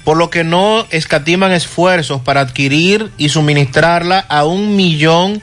por 0.03 0.17
lo 0.17 0.29
que 0.29 0.43
no 0.43 0.85
escatiman 0.89 1.51
esfuerzos 1.51 2.21
para 2.21 2.41
adquirir 2.41 3.11
y 3.17 3.29
suministrarla 3.29 4.19
a 4.19 4.45
un 4.45 4.75
millón 4.75 5.41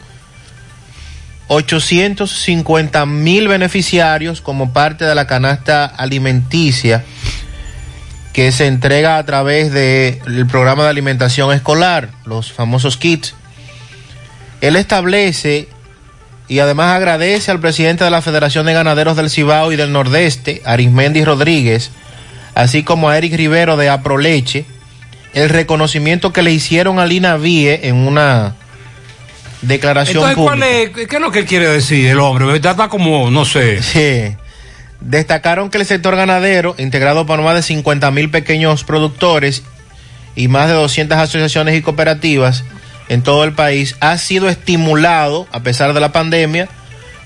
850 1.48 3.04
mil 3.04 3.48
beneficiarios 3.48 4.40
como 4.40 4.72
parte 4.72 5.04
de 5.04 5.14
la 5.14 5.26
canasta 5.26 5.84
alimenticia 5.84 7.04
que 8.32 8.50
se 8.52 8.66
entrega 8.66 9.18
a 9.18 9.26
través 9.26 9.72
del 9.72 10.46
programa 10.46 10.84
de 10.84 10.88
alimentación 10.88 11.52
escolar, 11.52 12.08
los 12.24 12.52
famosos 12.52 12.96
kits. 12.96 13.34
Él 14.62 14.76
establece 14.76 15.68
y 16.48 16.60
además 16.60 16.94
agradece 16.96 17.50
al 17.50 17.60
presidente 17.60 18.04
de 18.04 18.10
la 18.10 18.22
Federación 18.22 18.64
de 18.64 18.72
Ganaderos 18.72 19.16
del 19.16 19.28
Cibao 19.28 19.72
y 19.72 19.76
del 19.76 19.92
Nordeste, 19.92 20.62
Arismendi 20.64 21.24
Rodríguez, 21.24 21.90
así 22.54 22.84
como 22.84 23.10
a 23.10 23.18
Eric 23.18 23.34
Rivero 23.34 23.76
de 23.76 23.90
Aproleche, 23.90 24.64
el 25.34 25.48
reconocimiento 25.48 26.32
que 26.32 26.42
le 26.42 26.52
hicieron 26.52 27.00
a 27.00 27.06
Lina 27.06 27.36
Vie 27.36 27.88
en 27.88 27.96
una 27.96 28.54
declaración 29.62 30.18
Entonces, 30.18 30.36
¿cuál 30.36 30.60
pública. 30.60 31.00
es, 31.00 31.08
¿qué 31.08 31.16
es 31.16 31.22
lo 31.22 31.32
que 31.32 31.44
quiere 31.44 31.66
decir 31.66 32.06
el 32.06 32.20
hombre? 32.20 32.54
Está 32.54 32.88
como, 32.88 33.30
no 33.30 33.44
sé. 33.44 33.82
Sí. 33.82 34.36
Destacaron 35.00 35.70
que 35.70 35.78
el 35.78 35.86
sector 35.86 36.14
ganadero, 36.14 36.76
integrado 36.78 37.26
por 37.26 37.42
más 37.42 37.56
de 37.56 37.62
50 37.62 38.12
mil 38.12 38.30
pequeños 38.30 38.84
productores 38.84 39.64
y 40.36 40.46
más 40.46 40.68
de 40.68 40.74
200 40.74 41.18
asociaciones 41.18 41.76
y 41.76 41.82
cooperativas 41.82 42.62
en 43.12 43.22
todo 43.22 43.44
el 43.44 43.52
país, 43.52 43.96
ha 44.00 44.16
sido 44.18 44.48
estimulado 44.48 45.46
a 45.52 45.60
pesar 45.60 45.92
de 45.92 46.00
la 46.00 46.12
pandemia 46.12 46.68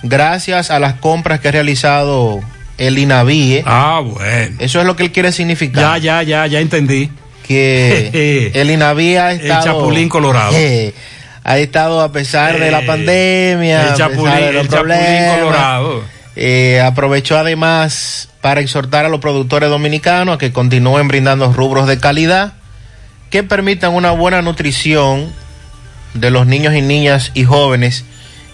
gracias 0.03 0.71
a 0.71 0.79
las 0.79 0.95
compras 0.95 1.41
que 1.41 1.49
ha 1.49 1.53
realizado 1.53 2.41
el 2.79 2.99
INAVIE. 2.99 3.63
Ah, 3.67 4.03
bueno. 4.05 4.57
Eso 4.59 4.81
es 4.81 4.87
lo 4.87 4.97
que 4.97 5.05
él 5.05 5.13
quiere 5.13 5.33
significar. 5.33 6.01
Ya, 6.01 6.23
ya, 6.23 6.23
ya, 6.23 6.47
ya 6.47 6.61
entendí. 6.61 7.11
Que 7.47 8.51
el 8.55 8.71
INAVIE 8.71 9.19
ha 9.19 9.33
El 9.33 9.41
estado... 9.41 9.65
Chapulín 9.65 10.09
Colorado. 10.09 10.53
Eh, 10.55 10.93
ha 11.45 11.59
estado 11.59 12.01
a 12.01 12.11
pesar 12.13 12.59
de 12.59 12.71
la 12.71 12.81
Eh, 12.81 12.87
pandemia, 12.87 13.83
el 13.83 13.89
a 13.93 13.97
Chapulín- 13.97 14.25
pesar 14.25 14.41
de 14.45 14.53
los 14.53 14.65
el 14.65 14.71
Chapulín. 14.71 15.39
Colorado. 15.39 16.03
Eh, 16.35 16.83
aprovechó 16.85 17.39
además 17.39 18.29
para 18.43 18.61
exhortar 18.61 19.05
a 19.07 19.09
los 19.09 19.21
productores 19.21 19.71
dominicanos 19.71 20.35
a 20.35 20.39
que 20.39 20.53
continúen 20.53 21.09
brindando 21.09 21.51
rubros 21.53 21.87
de 21.87 21.99
calidad 21.99 22.53
que 23.31 23.43
permitan 23.43 23.93
una 23.95 24.11
buena 24.11 24.43
nutrición 24.43 25.33
de 26.19 26.31
los 26.31 26.47
niños 26.47 26.75
y 26.75 26.83
niñas 26.83 27.31
y 27.35 27.45
jóvenes 27.45 28.05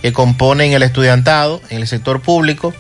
que 0.03 0.13
componen 0.13 0.73
el 0.73 0.83
estudiantado 0.83 1.61
en 1.71 1.79
el 1.79 1.87
sector 1.87 2.21
público 2.21 2.75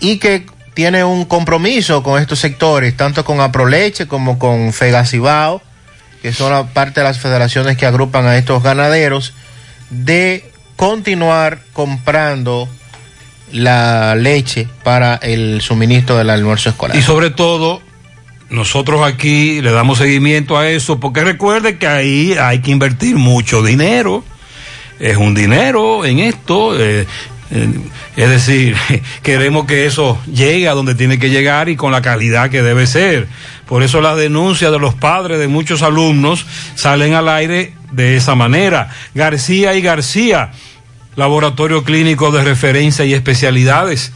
y 0.00 0.18
que 0.18 0.46
tiene 0.74 1.04
un 1.04 1.24
compromiso 1.24 2.02
con 2.02 2.20
estos 2.20 2.40
sectores, 2.40 2.96
tanto 2.96 3.24
con 3.24 3.40
Aproleche 3.40 4.06
como 4.06 4.38
con 4.38 4.72
Fegacibao, 4.72 5.62
que 6.20 6.32
son 6.32 6.68
parte 6.68 7.00
de 7.00 7.04
las 7.04 7.18
federaciones 7.18 7.76
que 7.76 7.86
agrupan 7.86 8.26
a 8.26 8.36
estos 8.36 8.62
ganaderos, 8.62 9.32
de 9.90 10.50
continuar 10.76 11.60
comprando 11.72 12.68
la 13.52 14.14
leche 14.16 14.68
para 14.82 15.14
el 15.16 15.60
suministro 15.60 16.18
del 16.18 16.30
almuerzo 16.30 16.70
escolar. 16.70 16.96
Y 16.96 17.02
sobre 17.02 17.30
todo, 17.30 17.80
nosotros 18.50 19.02
aquí 19.02 19.60
le 19.60 19.72
damos 19.72 19.98
seguimiento 19.98 20.56
a 20.56 20.68
eso, 20.68 21.00
porque 21.00 21.24
recuerde 21.24 21.78
que 21.78 21.86
ahí 21.86 22.34
hay 22.40 22.60
que 22.60 22.70
invertir 22.70 23.16
mucho 23.16 23.62
dinero. 23.62 24.24
Es 25.00 25.16
un 25.16 25.34
dinero 25.34 26.04
en 26.04 26.20
esto. 26.20 26.78
eh, 26.78 27.06
eh, 27.50 27.68
es 28.16 28.28
decir, 28.28 28.76
queremos 29.22 29.66
que 29.66 29.86
eso 29.86 30.18
llegue 30.32 30.68
a 30.68 30.74
donde 30.74 30.94
tiene 30.94 31.18
que 31.18 31.30
llegar 31.30 31.68
y 31.68 31.76
con 31.76 31.92
la 31.92 32.02
calidad 32.02 32.50
que 32.50 32.62
debe 32.62 32.86
ser. 32.86 33.28
Por 33.66 33.82
eso 33.82 34.00
las 34.00 34.16
denuncias 34.16 34.70
de 34.72 34.78
los 34.78 34.94
padres 34.94 35.38
de 35.38 35.48
muchos 35.48 35.82
alumnos 35.82 36.46
salen 36.74 37.14
al 37.14 37.28
aire 37.28 37.74
de 37.92 38.16
esa 38.16 38.34
manera. 38.34 38.90
García 39.14 39.74
y 39.74 39.82
García, 39.82 40.52
laboratorio 41.16 41.84
clínico 41.84 42.30
de 42.30 42.44
referencia 42.44 43.04
y 43.04 43.14
especialidades 43.14 44.12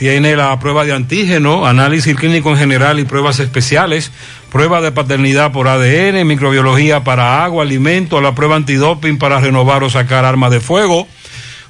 Tiene 0.00 0.34
la 0.34 0.58
prueba 0.58 0.86
de 0.86 0.94
antígeno, 0.94 1.66
análisis 1.66 2.16
clínico 2.16 2.48
en 2.52 2.56
general 2.56 2.98
y 2.98 3.04
pruebas 3.04 3.38
especiales, 3.38 4.10
prueba 4.50 4.80
de 4.80 4.92
paternidad 4.92 5.52
por 5.52 5.68
ADN, 5.68 6.26
microbiología 6.26 7.04
para 7.04 7.44
agua, 7.44 7.64
alimento, 7.64 8.22
la 8.22 8.34
prueba 8.34 8.56
antidoping 8.56 9.18
para 9.18 9.40
renovar 9.40 9.84
o 9.84 9.90
sacar 9.90 10.24
armas 10.24 10.52
de 10.52 10.60
fuego. 10.60 11.06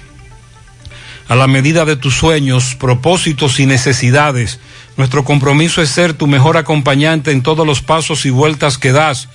a 1.28 1.36
la 1.36 1.48
medida 1.48 1.86
de 1.86 1.96
tus 1.96 2.16
sueños, 2.16 2.76
propósitos 2.76 3.60
y 3.60 3.66
necesidades. 3.66 4.60
Nuestro 4.98 5.24
compromiso 5.24 5.82
es 5.82 5.90
ser 5.90 6.14
tu 6.14 6.28
mejor 6.28 6.58
acompañante 6.58 7.32
en 7.32 7.42
todos 7.42 7.66
los 7.66 7.82
pasos 7.82 8.26
y 8.26 8.30
vueltas 8.30 8.78
que 8.78 8.92
das. 8.92 9.30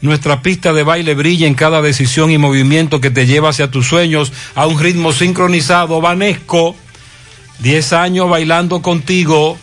Nuestra 0.00 0.42
pista 0.42 0.72
de 0.72 0.82
baile 0.82 1.14
brilla 1.14 1.46
en 1.46 1.54
cada 1.54 1.80
decisión 1.80 2.30
y 2.30 2.38
movimiento 2.38 3.00
que 3.00 3.10
te 3.10 3.26
lleva 3.26 3.50
hacia 3.50 3.70
tus 3.70 3.86
sueños 3.86 4.32
a 4.54 4.66
un 4.66 4.78
ritmo 4.78 5.12
sincronizado. 5.12 6.00
Vanesco, 6.00 6.76
10 7.60 7.92
años 7.94 8.28
bailando 8.28 8.82
contigo. 8.82 9.58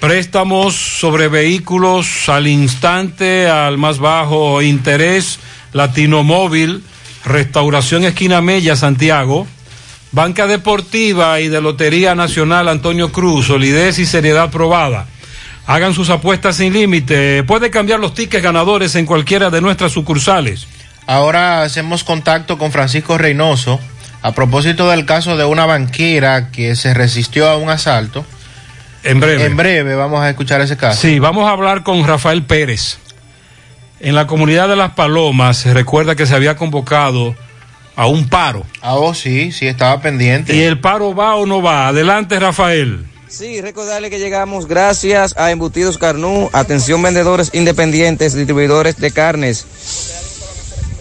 Préstamos 0.00 0.74
sobre 0.76 1.28
vehículos 1.28 2.30
al 2.30 2.46
instante, 2.46 3.48
al 3.48 3.76
más 3.76 3.98
bajo 3.98 4.62
interés, 4.62 5.38
Latino 5.74 6.22
Móvil, 6.22 6.82
Restauración 7.26 8.04
Esquina 8.04 8.40
Mella, 8.40 8.76
Santiago, 8.76 9.46
Banca 10.12 10.46
Deportiva 10.46 11.38
y 11.40 11.48
de 11.48 11.60
Lotería 11.60 12.14
Nacional 12.14 12.68
Antonio 12.68 13.12
Cruz, 13.12 13.48
solidez 13.48 13.98
y 13.98 14.06
seriedad 14.06 14.50
probada. 14.50 15.06
Hagan 15.66 15.92
sus 15.92 16.08
apuestas 16.08 16.56
sin 16.56 16.72
límite. 16.72 17.44
Puede 17.44 17.68
cambiar 17.70 18.00
los 18.00 18.14
tickets 18.14 18.42
ganadores 18.42 18.94
en 18.94 19.04
cualquiera 19.04 19.50
de 19.50 19.60
nuestras 19.60 19.92
sucursales. 19.92 20.66
Ahora 21.06 21.62
hacemos 21.62 22.04
contacto 22.04 22.56
con 22.56 22.72
Francisco 22.72 23.18
Reynoso 23.18 23.78
a 24.22 24.32
propósito 24.32 24.88
del 24.88 25.04
caso 25.04 25.36
de 25.36 25.44
una 25.44 25.66
banquera 25.66 26.50
que 26.50 26.74
se 26.74 26.94
resistió 26.94 27.50
a 27.50 27.58
un 27.58 27.68
asalto. 27.68 28.24
En 29.02 29.20
breve. 29.20 29.44
En 29.44 29.56
breve 29.56 29.94
vamos 29.94 30.20
a 30.20 30.30
escuchar 30.30 30.60
ese 30.60 30.76
caso. 30.76 31.00
Sí, 31.00 31.18
vamos 31.18 31.48
a 31.48 31.52
hablar 31.52 31.82
con 31.82 32.06
Rafael 32.06 32.44
Pérez. 32.44 32.98
En 34.00 34.14
la 34.14 34.26
comunidad 34.26 34.68
de 34.68 34.76
Las 34.76 34.92
Palomas 34.92 35.58
se 35.58 35.74
recuerda 35.74 36.14
que 36.16 36.26
se 36.26 36.34
había 36.34 36.56
convocado 36.56 37.34
a 37.96 38.06
un 38.06 38.28
paro. 38.28 38.64
Ah, 38.80 38.94
oh, 38.94 39.14
sí, 39.14 39.52
sí, 39.52 39.66
estaba 39.66 40.00
pendiente. 40.00 40.54
¿Y 40.54 40.62
el 40.62 40.80
paro 40.80 41.14
va 41.14 41.34
o 41.34 41.46
no 41.46 41.60
va? 41.60 41.88
Adelante, 41.88 42.38
Rafael. 42.40 43.06
Sí, 43.28 43.60
recordarle 43.60 44.10
que 44.10 44.18
llegamos 44.18 44.66
gracias 44.66 45.36
a 45.36 45.50
Embutidos 45.50 45.98
Carnú, 45.98 46.50
atención 46.52 47.02
vendedores 47.02 47.50
independientes, 47.52 48.34
distribuidores 48.34 48.96
de 48.96 49.10
carnes 49.12 49.66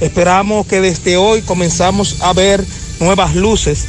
Esperamos 0.00 0.66
que 0.66 0.80
desde 0.80 1.16
hoy 1.16 1.42
comenzamos 1.42 2.20
a 2.20 2.32
ver 2.32 2.64
nuevas 3.00 3.34
luces 3.34 3.86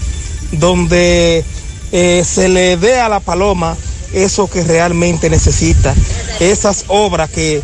donde 0.52 1.44
eh, 1.92 2.24
se 2.26 2.50
le 2.50 2.78
dé 2.78 3.00
a 3.00 3.10
la 3.10 3.20
paloma 3.20 3.76
eso 4.14 4.50
que 4.50 4.64
realmente 4.64 5.30
necesita, 5.30 5.94
esas 6.40 6.86
obras 6.88 7.30
que 7.30 7.62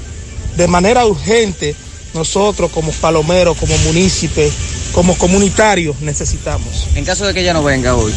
de 0.57 0.67
manera 0.67 1.05
urgente 1.05 1.75
nosotros 2.13 2.71
como 2.71 2.91
palomeros, 2.91 3.57
como 3.57 3.77
municipios, 3.79 4.51
como 4.91 5.17
comunitarios 5.17 6.01
necesitamos. 6.01 6.87
En 6.95 7.05
caso 7.05 7.25
de 7.25 7.33
que 7.33 7.41
ella 7.41 7.53
no 7.53 7.63
venga 7.63 7.95
hoy. 7.95 8.13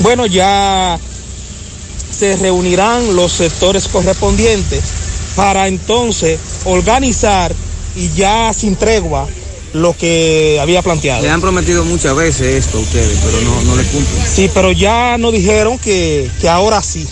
Bueno, 0.00 0.26
ya 0.26 0.98
se 2.10 2.36
reunirán 2.36 3.14
los 3.14 3.32
sectores 3.32 3.88
correspondientes 3.88 4.82
para 5.36 5.68
entonces 5.68 6.38
organizar 6.64 7.52
y 7.96 8.10
ya 8.10 8.52
sin 8.52 8.76
tregua 8.76 9.26
lo 9.72 9.96
que 9.96 10.58
había 10.60 10.82
planteado. 10.82 11.22
Le 11.22 11.30
han 11.30 11.40
prometido 11.40 11.84
muchas 11.84 12.16
veces 12.16 12.64
esto 12.64 12.78
a 12.78 12.80
ustedes, 12.80 13.18
pero 13.24 13.40
no, 13.42 13.62
no 13.62 13.76
le 13.76 13.84
cumplen. 13.84 14.26
Sí, 14.26 14.50
pero 14.52 14.72
ya 14.72 15.18
nos 15.18 15.32
dijeron 15.32 15.78
que, 15.78 16.30
que 16.40 16.48
ahora 16.48 16.82
sí. 16.82 17.06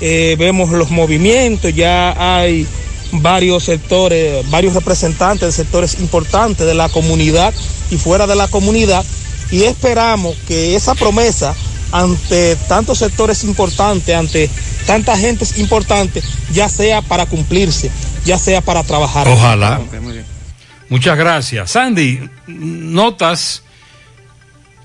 Eh, 0.00 0.34
vemos 0.36 0.70
los 0.70 0.90
movimientos, 0.90 1.72
ya 1.74 2.14
hay 2.18 2.66
varios 3.12 3.64
sectores, 3.64 4.48
varios 4.50 4.74
representantes 4.74 5.46
de 5.46 5.52
sectores 5.52 6.00
importantes 6.00 6.66
de 6.66 6.74
la 6.74 6.88
comunidad 6.88 7.54
y 7.90 7.98
fuera 7.98 8.26
de 8.26 8.34
la 8.34 8.48
comunidad 8.48 9.04
y 9.52 9.64
esperamos 9.64 10.34
que 10.48 10.74
esa 10.74 10.94
promesa 10.94 11.54
ante 11.92 12.56
tantos 12.68 12.98
sectores 12.98 13.44
importantes, 13.44 14.14
ante 14.14 14.50
tanta 14.86 15.16
gente 15.16 15.46
importante, 15.56 16.22
ya 16.52 16.68
sea 16.68 17.02
para 17.02 17.26
cumplirse, 17.26 17.90
ya 18.24 18.38
sea 18.38 18.60
para 18.60 18.82
trabajar. 18.82 19.28
Ojalá. 19.28 19.80
Muchas 20.88 21.16
gracias. 21.16 21.70
Sandy, 21.70 22.28
notas 22.46 23.62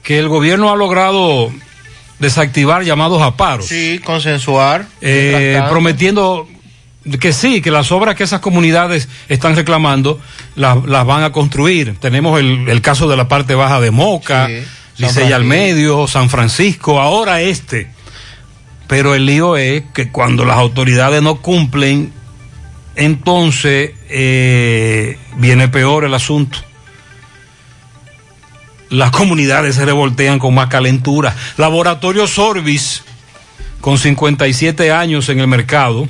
que 0.03 0.19
el 0.19 0.27
gobierno 0.27 0.71
ha 0.71 0.75
logrado 0.75 1.51
desactivar 2.19 2.83
llamados 2.83 3.21
a 3.21 3.35
paros. 3.35 3.67
Sí, 3.67 3.99
consensuar. 4.03 4.87
Eh, 5.01 5.61
prometiendo 5.69 6.47
que 7.19 7.31
sí, 7.31 7.61
que 7.61 7.71
las 7.71 7.91
obras 7.91 8.15
que 8.15 8.23
esas 8.23 8.41
comunidades 8.41 9.07
están 9.29 9.55
reclamando 9.55 10.19
las, 10.55 10.83
las 10.85 11.05
van 11.05 11.23
a 11.23 11.31
construir. 11.31 11.97
Tenemos 11.99 12.39
el, 12.39 12.67
el 12.69 12.81
caso 12.81 13.07
de 13.07 13.15
la 13.15 13.27
parte 13.27 13.55
baja 13.55 13.79
de 13.79 13.91
Moca, 13.91 14.47
Sí, 14.47 14.63
Licey 14.97 15.31
al 15.31 15.43
medio, 15.43 16.07
San 16.07 16.29
Francisco, 16.29 16.99
ahora 16.99 17.41
este. 17.41 17.89
Pero 18.87 19.13
el 19.13 19.25
lío 19.25 19.57
es 19.57 19.83
que 19.93 20.11
cuando 20.11 20.43
las 20.45 20.57
autoridades 20.57 21.21
no 21.21 21.41
cumplen, 21.41 22.11
entonces 22.95 23.91
eh, 24.09 25.17
viene 25.35 25.67
peor 25.67 26.05
el 26.05 26.13
asunto. 26.13 26.57
Las 28.89 29.11
comunidades 29.11 29.75
se 29.75 29.85
revoltean 29.85 30.39
con 30.39 30.55
más 30.55 30.67
calentura. 30.67 31.35
Laboratorio 31.57 32.25
Sorbis, 32.25 33.03
con 33.81 33.97
57 33.97 34.91
años 34.91 35.29
en 35.29 35.41
el 35.41 35.47
mercado, 35.47 36.07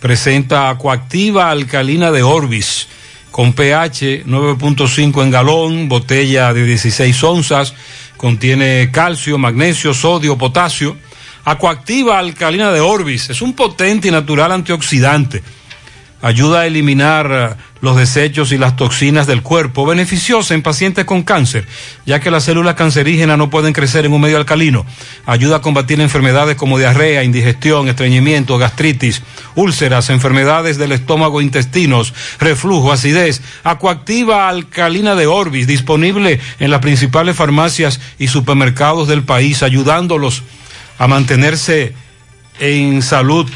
presenta 0.00 0.74
coactiva 0.78 1.50
alcalina 1.50 2.10
de 2.10 2.22
Orbis 2.22 2.87
con 3.30 3.52
pH 3.52 4.24
9.5 4.26 5.22
en 5.22 5.30
galón, 5.30 5.88
botella 5.88 6.52
de 6.52 6.64
16 6.64 7.22
onzas, 7.24 7.74
contiene 8.16 8.90
calcio, 8.92 9.38
magnesio, 9.38 9.94
sodio, 9.94 10.36
potasio. 10.36 10.96
Acuactiva 11.44 12.18
alcalina 12.18 12.70
de 12.72 12.80
Orbis 12.80 13.30
es 13.30 13.40
un 13.40 13.54
potente 13.54 14.08
y 14.08 14.10
natural 14.10 14.52
antioxidante. 14.52 15.42
Ayuda 16.20 16.62
a 16.62 16.66
eliminar 16.66 17.30
eh, 17.30 17.62
los 17.80 17.96
desechos 17.96 18.50
y 18.50 18.58
las 18.58 18.74
toxinas 18.74 19.28
del 19.28 19.42
cuerpo, 19.42 19.86
beneficiosa 19.86 20.52
en 20.54 20.62
pacientes 20.62 21.04
con 21.04 21.22
cáncer, 21.22 21.64
ya 22.06 22.18
que 22.18 22.32
las 22.32 22.42
células 22.42 22.74
cancerígenas 22.74 23.38
no 23.38 23.50
pueden 23.50 23.72
crecer 23.72 24.04
en 24.04 24.12
un 24.12 24.20
medio 24.20 24.36
alcalino. 24.36 24.84
Ayuda 25.26 25.58
a 25.58 25.62
combatir 25.62 26.00
enfermedades 26.00 26.56
como 26.56 26.76
diarrea, 26.76 27.22
indigestión, 27.22 27.88
estreñimiento, 27.88 28.58
gastritis, 28.58 29.22
úlceras, 29.54 30.10
enfermedades 30.10 30.76
del 30.76 30.90
estómago, 30.90 31.40
intestinos, 31.40 32.12
reflujo, 32.40 32.90
acidez. 32.90 33.40
Acuactiva 33.62 34.48
alcalina 34.48 35.14
de 35.14 35.28
Orbis, 35.28 35.68
disponible 35.68 36.40
en 36.58 36.72
las 36.72 36.80
principales 36.80 37.36
farmacias 37.36 38.00
y 38.18 38.26
supermercados 38.26 39.06
del 39.06 39.22
país, 39.22 39.62
ayudándolos 39.62 40.42
a 40.98 41.06
mantenerse 41.06 41.94
en 42.58 43.02
salud 43.02 43.48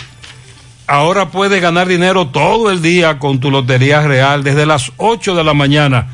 ahora 0.87 1.31
puedes 1.31 1.61
ganar 1.61 1.89
dinero 1.89 2.29
todo 2.29 2.71
el 2.71 2.83
día 2.83 3.19
con 3.19 3.41
tu 3.41 3.51
Lotería 3.51 4.01
Real 4.03 4.45
desde 4.45 4.67
las 4.67 4.93
8 4.97 5.35
de 5.35 5.45
la 5.45 5.55
mañana. 5.55 6.09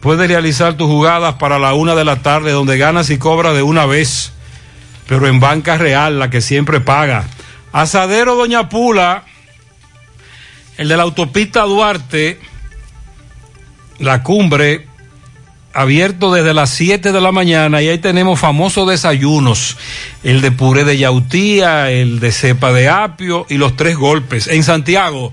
Puedes 0.00 0.28
realizar 0.28 0.74
tus 0.74 0.88
jugadas 0.88 1.34
para 1.34 1.58
la 1.58 1.74
una 1.74 1.94
de 1.94 2.04
la 2.04 2.16
tarde 2.16 2.52
donde 2.52 2.78
ganas 2.78 3.10
y 3.10 3.18
cobras 3.18 3.54
de 3.54 3.62
una 3.62 3.86
vez, 3.86 4.32
pero 5.06 5.26
en 5.26 5.40
banca 5.40 5.76
real, 5.76 6.18
la 6.18 6.30
que 6.30 6.40
siempre 6.40 6.80
paga. 6.80 7.24
Asadero 7.72 8.34
Doña 8.34 8.68
Pula, 8.68 9.24
el 10.76 10.88
de 10.88 10.96
la 10.96 11.02
autopista 11.02 11.62
Duarte, 11.62 12.40
la 13.98 14.22
cumbre, 14.22 14.86
abierto 15.72 16.32
desde 16.32 16.54
las 16.54 16.70
7 16.70 17.12
de 17.12 17.20
la 17.20 17.32
mañana 17.32 17.80
y 17.82 17.88
ahí 17.88 17.98
tenemos 17.98 18.40
famosos 18.40 18.88
desayunos, 18.88 19.76
el 20.22 20.40
de 20.40 20.50
puré 20.50 20.84
de 20.84 20.98
yautía, 20.98 21.90
el 21.90 22.20
de 22.20 22.32
cepa 22.32 22.72
de 22.72 22.88
apio 22.88 23.46
y 23.48 23.56
los 23.56 23.76
tres 23.76 23.96
golpes. 23.96 24.48
En 24.48 24.62
Santiago, 24.62 25.32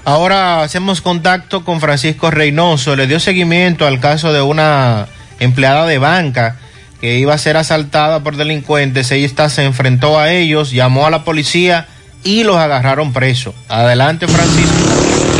Ahora 0.05 0.61
hacemos 0.61 1.01
contacto 1.01 1.65
con 1.65 1.81
Francisco 1.81 2.31
Reynoso. 2.31 2.95
Le 2.95 3.07
dio 3.07 3.19
seguimiento 3.19 3.85
al 3.87 3.99
caso 3.99 4.31
de 4.31 4.41
una 4.41 5.07
empleada 5.39 5.85
de 5.87 5.97
banca 5.97 6.59
que 7.01 7.19
iba 7.19 7.33
a 7.33 7.37
ser 7.37 7.57
asaltada 7.57 8.23
por 8.23 8.37
delincuentes. 8.37 9.11
Ella 9.11 9.49
se 9.49 9.65
enfrentó 9.65 10.17
a 10.17 10.31
ellos, 10.31 10.71
llamó 10.71 11.07
a 11.07 11.09
la 11.09 11.25
policía 11.25 11.89
y 12.25 12.43
los 12.43 12.57
agarraron 12.57 13.13
presos. 13.13 13.53
Adelante, 13.69 14.27
Francisco. 14.27 15.34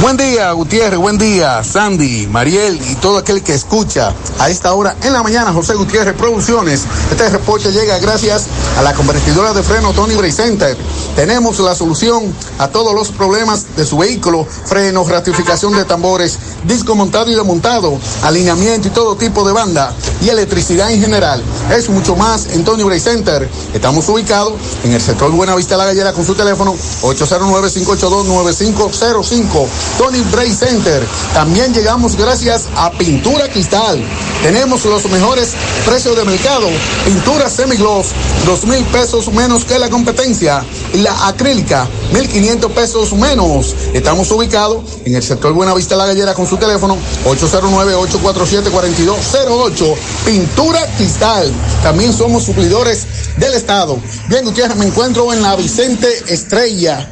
Buen 0.00 0.16
día, 0.16 0.50
Gutiérrez, 0.52 0.98
buen 0.98 1.18
día, 1.18 1.62
Sandy, 1.64 2.26
Mariel 2.26 2.80
y 2.90 2.94
todo 2.96 3.18
aquel 3.18 3.42
que 3.42 3.54
escucha 3.54 4.12
a 4.38 4.50
esta 4.50 4.74
hora 4.74 4.96
en 5.02 5.12
la 5.12 5.22
mañana, 5.22 5.52
José 5.52 5.74
Gutiérrez 5.74 6.14
Producciones. 6.14 6.84
Este 7.10 7.28
reporte 7.30 7.72
llega 7.72 7.98
gracias 7.98 8.46
a 8.76 8.82
la 8.82 8.92
convertidora 8.92 9.54
de 9.54 9.62
freno 9.62 9.92
Tony 9.92 10.14
Center. 10.30 10.76
Tenemos 11.16 11.58
la 11.60 11.74
solución 11.74 12.34
a 12.58 12.68
todos 12.68 12.94
los 12.94 13.10
problemas 13.10 13.76
de 13.76 13.86
su 13.86 13.96
vehículo, 13.96 14.44
frenos, 14.44 15.08
ratificación 15.08 15.74
de 15.74 15.84
tambores, 15.84 16.38
disco 16.64 16.94
montado 16.94 17.30
y 17.30 17.34
desmontado, 17.34 17.98
alineamiento 18.22 18.88
y 18.88 18.90
todo 18.90 19.16
tipo 19.16 19.46
de 19.46 19.52
banda 19.52 19.94
y 20.20 20.28
electricidad 20.28 20.90
en 20.90 21.00
general. 21.00 21.42
Es 21.70 21.88
mucho 21.88 22.16
más 22.16 22.46
en 22.46 22.64
Tony 22.64 22.82
Bray 22.82 23.00
Center. 23.00 23.48
Estamos 23.72 24.08
ubicados 24.08 24.54
en 24.82 24.92
el 24.92 25.00
sector 25.00 25.30
Buenavista 25.30 25.76
La 25.76 25.84
Gallera 25.86 26.12
con 26.12 26.26
su 26.26 26.34
teléfono 26.34 26.74
809-582-9505. 27.02 29.68
Tony 29.98 30.20
Bray 30.32 30.52
Center. 30.52 31.06
También 31.32 31.72
llegamos 31.72 32.16
gracias 32.16 32.64
a 32.76 32.90
Pintura 32.90 33.48
Cristal. 33.48 34.02
Tenemos 34.42 34.84
los 34.84 35.08
mejores 35.10 35.54
precios 35.86 36.16
de 36.16 36.24
mercado. 36.24 36.66
Pintura 37.04 37.48
semigloss, 37.48 38.08
dos 38.44 38.64
mil 38.64 38.84
pesos 38.86 39.32
menos 39.32 39.64
que 39.64 39.78
la 39.78 39.88
competencia. 39.88 40.64
La 40.94 41.28
acrílica, 41.28 41.86
mil 42.12 42.28
quinientos 42.28 42.72
pesos 42.72 43.12
menos. 43.14 43.74
Estamos 43.92 44.28
ubicados 44.30 44.84
en 45.04 45.14
el 45.14 45.22
sector 45.22 45.52
Buenavista 45.52 45.94
La 45.96 46.06
Gallera 46.06 46.34
con 46.34 46.46
su 46.46 46.56
teléfono 46.56 46.96
809-847-4208. 47.24 49.94
Pintura 50.24 50.80
Cristal. 50.96 51.52
También 51.82 52.12
somos 52.12 52.44
suplidores 52.44 53.06
del 53.36 53.54
Estado. 53.54 53.98
Bien, 54.28 54.44
Gutiérrez, 54.44 54.76
me 54.76 54.86
encuentro 54.86 55.32
en 55.32 55.42
la 55.42 55.56
Vicente 55.56 56.08
Estrella 56.28 57.10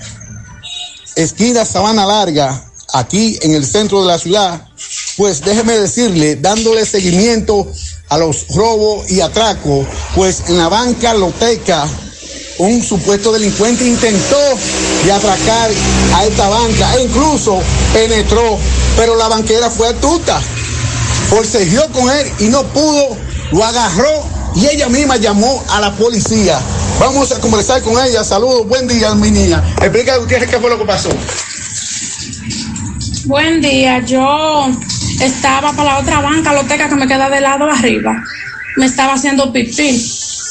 esquina 1.16 1.64
Sabana 1.64 2.06
Larga, 2.06 2.64
aquí 2.92 3.38
en 3.42 3.54
el 3.54 3.64
centro 3.64 4.02
de 4.02 4.08
la 4.08 4.18
ciudad, 4.18 4.68
pues 5.16 5.40
déjeme 5.40 5.78
decirle, 5.78 6.36
dándole 6.36 6.84
seguimiento 6.86 7.66
a 8.08 8.18
los 8.18 8.48
robos 8.48 9.10
y 9.10 9.20
atracos, 9.20 9.86
pues 10.14 10.44
en 10.48 10.58
la 10.58 10.68
banca 10.68 11.14
Loteca, 11.14 11.88
un 12.58 12.82
supuesto 12.82 13.32
delincuente 13.32 13.86
intentó 13.86 14.38
de 15.04 15.12
atracar 15.12 15.70
a 16.14 16.24
esta 16.24 16.48
banca 16.48 16.94
e 16.96 17.04
incluso 17.04 17.60
penetró, 17.92 18.58
pero 18.96 19.16
la 19.16 19.28
banquera 19.28 19.70
fue 19.70 19.88
astuta, 19.88 20.40
forcejeó 21.28 21.90
con 21.92 22.10
él 22.10 22.32
y 22.40 22.44
no 22.44 22.62
pudo, 22.64 23.16
lo 23.52 23.64
agarró 23.64 24.24
y 24.54 24.66
ella 24.66 24.88
misma 24.88 25.16
llamó 25.16 25.62
a 25.70 25.80
la 25.80 25.96
policía. 25.96 26.60
Vamos 26.98 27.32
a 27.32 27.40
conversar 27.40 27.82
con 27.82 27.92
ella. 28.04 28.22
Saludos, 28.24 28.66
buen 28.66 28.86
día, 28.86 29.14
mi 29.14 29.30
niña. 29.30 29.62
Explica, 29.80 30.16
Gutiérrez, 30.18 30.50
qué 30.50 30.58
fue 30.58 30.70
lo 30.70 30.78
que 30.78 30.84
pasó. 30.84 31.10
Buen 33.24 33.60
día, 33.60 34.00
yo 34.00 34.68
estaba 35.20 35.72
para 35.72 35.94
la 35.94 35.98
otra 35.98 36.20
banca, 36.20 36.52
loteca 36.52 36.88
que 36.88 36.94
me 36.94 37.06
queda 37.06 37.28
del 37.28 37.42
lado 37.42 37.64
arriba. 37.64 38.22
Me 38.76 38.86
estaba 38.86 39.14
haciendo 39.14 39.52
pipí. 39.52 40.00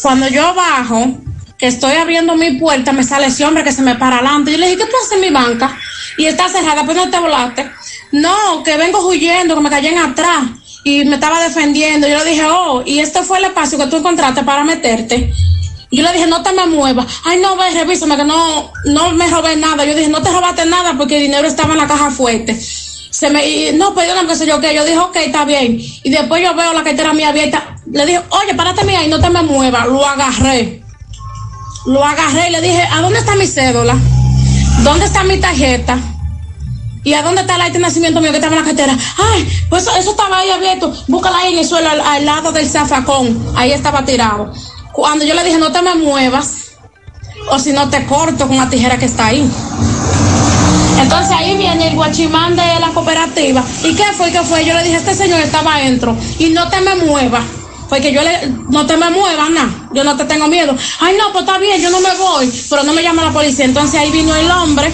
Cuando 0.01 0.27
yo 0.27 0.53
bajo, 0.53 1.17
que 1.57 1.67
estoy 1.67 1.95
abriendo 1.95 2.35
mi 2.35 2.53
puerta, 2.53 2.91
me 2.91 3.03
sale 3.03 3.27
ese 3.27 3.45
hombre 3.45 3.63
que 3.63 3.71
se 3.71 3.81
me 3.81 3.95
para 3.95 4.17
adelante. 4.17 4.51
Yo 4.51 4.57
le 4.57 4.67
dije, 4.67 4.77
¿qué 4.77 4.83
haces 4.83 5.11
en 5.13 5.21
mi 5.21 5.29
banca? 5.29 5.77
Y 6.17 6.25
está 6.25 6.49
cerrada, 6.49 6.83
pues 6.85 6.97
no 6.97 7.09
te 7.09 7.19
volaste. 7.19 7.69
No, 8.11 8.63
que 8.63 8.77
vengo 8.77 9.07
huyendo, 9.07 9.55
que 9.55 9.61
me 9.61 9.69
caí 9.69 9.87
en 9.87 9.97
atrás 9.97 10.43
y 10.83 11.05
me 11.05 11.15
estaba 11.15 11.41
defendiendo. 11.41 12.07
Yo 12.07 12.17
le 12.17 12.31
dije, 12.31 12.45
oh, 12.45 12.83
y 12.85 12.99
este 12.99 13.21
fue 13.23 13.37
el 13.37 13.45
espacio 13.45 13.77
que 13.77 13.87
tú 13.87 13.97
encontraste 13.97 14.43
para 14.43 14.63
meterte. 14.63 15.33
Yo 15.91 16.03
le 16.03 16.13
dije, 16.13 16.27
no 16.27 16.41
te 16.41 16.53
me 16.53 16.65
muevas. 16.67 17.05
Ay, 17.25 17.39
no, 17.41 17.57
ve, 17.57 17.69
revísame, 17.71 18.15
que 18.15 18.23
no, 18.23 18.71
no 18.85 19.11
me 19.11 19.27
robé 19.29 19.57
nada. 19.57 19.83
Yo 19.83 19.93
dije, 19.93 20.09
no 20.09 20.21
te 20.21 20.31
robaste 20.31 20.65
nada 20.65 20.95
porque 20.97 21.17
el 21.17 21.23
dinero 21.23 21.47
estaba 21.47 21.73
en 21.73 21.79
la 21.79 21.87
caja 21.87 22.09
fuerte. 22.11 22.57
Se 23.09 23.29
me, 23.29 23.45
y, 23.45 23.73
no, 23.73 23.93
perdóname, 23.93 24.29
qué 24.29 24.35
sé 24.35 24.47
yo 24.47 24.61
qué. 24.61 24.73
Yo 24.73 24.85
dije, 24.85 24.97
ok, 24.97 25.15
está 25.17 25.43
bien. 25.43 25.77
Y 26.03 26.09
después 26.09 26.41
yo 26.41 26.55
veo 26.55 26.71
la 26.71 26.83
cartera 26.83 27.13
mía 27.13 27.29
abierta. 27.29 27.75
Le 27.91 28.05
dije, 28.05 28.21
oye, 28.29 28.55
párate 28.55 28.85
mía 28.85 29.03
y 29.03 29.09
no 29.09 29.19
te 29.19 29.29
me 29.29 29.43
muevas. 29.43 29.85
Lo 29.87 30.05
agarré. 30.05 30.81
Lo 31.85 32.03
agarré 32.05 32.47
y 32.47 32.51
le 32.51 32.61
dije, 32.61 32.87
¿a 32.89 33.01
dónde 33.01 33.19
está 33.19 33.35
mi 33.35 33.45
cédula? 33.45 33.97
¿Dónde 34.83 35.05
está 35.05 35.23
mi 35.23 35.37
tarjeta? 35.39 35.97
¿Y 37.03 37.13
a 37.13 37.23
dónde 37.23 37.41
está 37.41 37.55
el 37.55 37.61
acta 37.61 37.73
de 37.73 37.79
nacimiento 37.79 38.21
mío 38.21 38.31
que 38.31 38.37
estaba 38.37 38.55
en 38.55 38.61
la 38.61 38.65
cartera? 38.65 38.97
Ay, 39.17 39.49
pues 39.69 39.87
eso, 39.97 40.11
estaba 40.11 40.37
ahí 40.37 40.51
abierto. 40.51 40.93
Búscala 41.07 41.39
ahí 41.39 41.53
en 41.53 41.59
el 41.59 41.65
suelo, 41.65 41.89
al 41.89 42.25
lado 42.25 42.51
del 42.51 42.69
zafacón. 42.69 43.53
Ahí 43.55 43.71
estaba 43.71 44.05
tirado. 44.05 44.53
Cuando 44.93 45.25
yo 45.25 45.33
le 45.33 45.43
dije, 45.43 45.57
no 45.57 45.71
te 45.71 45.81
me 45.81 45.95
muevas, 45.95 46.71
o 47.49 47.59
si 47.59 47.71
no 47.73 47.89
te 47.89 48.05
corto 48.05 48.47
con 48.47 48.57
la 48.57 48.69
tijera 48.69 48.97
que 48.97 49.05
está 49.05 49.27
ahí. 49.27 49.49
Entonces 50.99 51.31
ahí 51.31 51.57
viene 51.57 51.89
el 51.89 51.95
guachimán 51.95 52.55
de 52.55 52.79
la 52.79 52.89
cooperativa. 52.93 53.63
¿Y 53.83 53.95
qué 53.95 54.05
fue? 54.15 54.31
¿Qué 54.31 54.41
fue? 54.41 54.63
Yo 54.65 54.73
le 54.73 54.83
dije, 54.83 54.97
este 54.97 55.15
señor 55.15 55.39
estaba 55.39 55.75
adentro. 55.75 56.15
Y 56.39 56.49
no 56.49 56.69
te 56.69 56.79
me 56.81 56.95
muevas. 56.95 57.43
Porque 57.89 58.13
yo 58.13 58.21
le, 58.21 58.47
no 58.69 58.85
te 58.85 58.95
me 58.95 59.09
muevas, 59.09 59.49
nada. 59.49 59.69
Yo 59.93 60.03
no 60.03 60.15
te 60.15 60.25
tengo 60.25 60.47
miedo. 60.47 60.75
Ay, 60.99 61.15
no, 61.17 61.33
pues 61.33 61.43
está 61.45 61.57
bien, 61.57 61.81
yo 61.81 61.89
no 61.89 61.99
me 61.99 62.15
voy. 62.15 62.51
Pero 62.69 62.83
no 62.83 62.93
me 62.93 63.03
llama 63.03 63.23
la 63.23 63.31
policía. 63.31 63.65
Entonces 63.65 63.99
ahí 63.99 64.11
vino 64.11 64.33
el 64.35 64.49
hombre. 64.49 64.91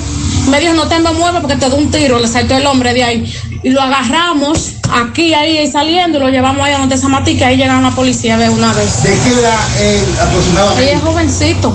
Me 0.47 0.59
dijo, 0.59 0.73
no 0.73 0.87
te 0.87 0.99
me 0.99 1.11
muevas 1.11 1.41
porque 1.41 1.55
te 1.57 1.69
doy 1.69 1.83
un 1.83 1.91
tiro. 1.91 2.19
Le 2.19 2.27
saltó 2.27 2.55
el 2.55 2.65
hombre 2.65 2.93
de 2.93 3.03
ahí. 3.03 3.33
Y 3.63 3.69
lo 3.69 3.81
agarramos 3.81 4.73
aquí, 4.91 5.33
ahí, 5.33 5.57
ahí 5.57 5.71
saliendo. 5.71 6.17
Y 6.17 6.21
lo 6.21 6.29
llevamos 6.29 6.65
ahí 6.65 6.73
a 6.73 6.79
donde 6.79 6.95
esa 6.95 7.07
matica. 7.09 7.47
Ahí 7.47 7.57
llegaron 7.57 7.83
la 7.83 7.91
policía 7.91 8.37
de 8.37 8.49
una 8.49 8.71
vez. 8.73 9.03
¿De 9.03 9.09
qué 9.09 9.29
edad 9.39 9.81
él 9.81 10.05
aproximadamente? 10.21 10.83
Ella 10.83 10.97
es 10.97 11.01
jovencito. 11.03 11.73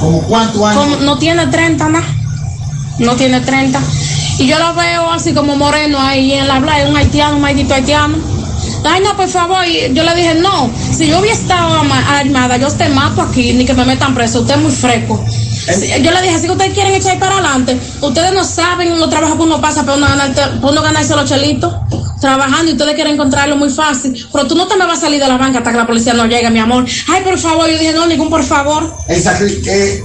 ¿Como 0.00 0.22
cuántos 0.22 0.62
años? 0.64 0.82
Como- 0.84 0.96
no 0.96 1.18
tiene 1.18 1.46
30, 1.46 1.88
nada. 1.88 2.04
No 2.98 3.14
tiene 3.16 3.40
30. 3.40 3.80
Y 4.38 4.46
yo 4.46 4.58
lo 4.58 4.74
veo 4.74 5.10
así 5.10 5.32
como 5.32 5.56
moreno 5.56 6.00
ahí 6.00 6.32
en 6.32 6.48
la 6.48 6.60
playa, 6.60 6.88
un 6.88 6.96
haitiano, 6.96 7.36
un 7.36 7.42
maldito 7.42 7.74
haitiano. 7.74 8.16
Ay, 8.84 9.00
no, 9.02 9.16
por 9.16 9.28
favor. 9.28 9.64
Y 9.66 9.92
yo 9.94 10.02
le 10.02 10.14
dije, 10.14 10.34
no, 10.36 10.70
si 10.92 11.06
yo 11.06 11.18
hubiera 11.20 11.36
estado 11.36 11.74
armada, 12.08 12.56
yo 12.56 12.68
te 12.70 12.88
mato 12.88 13.22
aquí, 13.22 13.52
ni 13.52 13.64
que 13.64 13.74
me 13.74 13.84
metan 13.84 14.14
preso. 14.14 14.40
Usted 14.40 14.54
es 14.56 14.60
muy 14.60 14.72
fresco. 14.72 15.24
Si- 15.28 15.88
Yo 16.02 16.10
le 16.10 16.22
dije, 16.22 16.40
que 16.42 16.50
ustedes 16.50 16.74
quieren 16.74 16.94
echar 16.94 17.18
para 17.20 17.34
adelante. 17.34 17.78
Ustedes 18.00 18.32
no 18.34 18.42
saben 18.44 18.98
los 18.98 19.08
trabajos 19.08 19.36
que 19.36 19.42
uno 19.42 19.60
pasa 19.60 19.84
para 19.84 19.96
uno, 19.96 20.06
ganar, 20.08 20.32
para 20.34 20.50
uno 20.72 20.82
ganarse 20.82 21.14
los 21.14 21.28
chelitos. 21.28 21.72
Trabajando 22.20 22.70
y 22.70 22.72
ustedes 22.74 22.94
quieren 22.94 23.14
encontrarlo 23.14 23.56
muy 23.56 23.70
fácil. 23.70 24.26
Pero 24.32 24.46
tú 24.46 24.54
no 24.56 24.66
te 24.66 24.76
me 24.76 24.86
vas 24.86 24.98
a 24.98 25.02
salir 25.02 25.20
de 25.20 25.28
la 25.28 25.36
banca 25.36 25.58
hasta 25.58 25.70
que 25.70 25.76
la 25.76 25.86
policía 25.86 26.14
no 26.14 26.26
llegue, 26.26 26.50
mi 26.50 26.58
amor. 26.58 26.84
Ay, 27.08 27.22
por 27.22 27.38
favor. 27.38 27.68
Yo 27.70 27.78
dije, 27.78 27.92
no, 27.92 28.06
ningún 28.06 28.28
por 28.30 28.42
favor. 28.44 28.92
Sacri- 29.08 29.62
eh, 29.66 30.04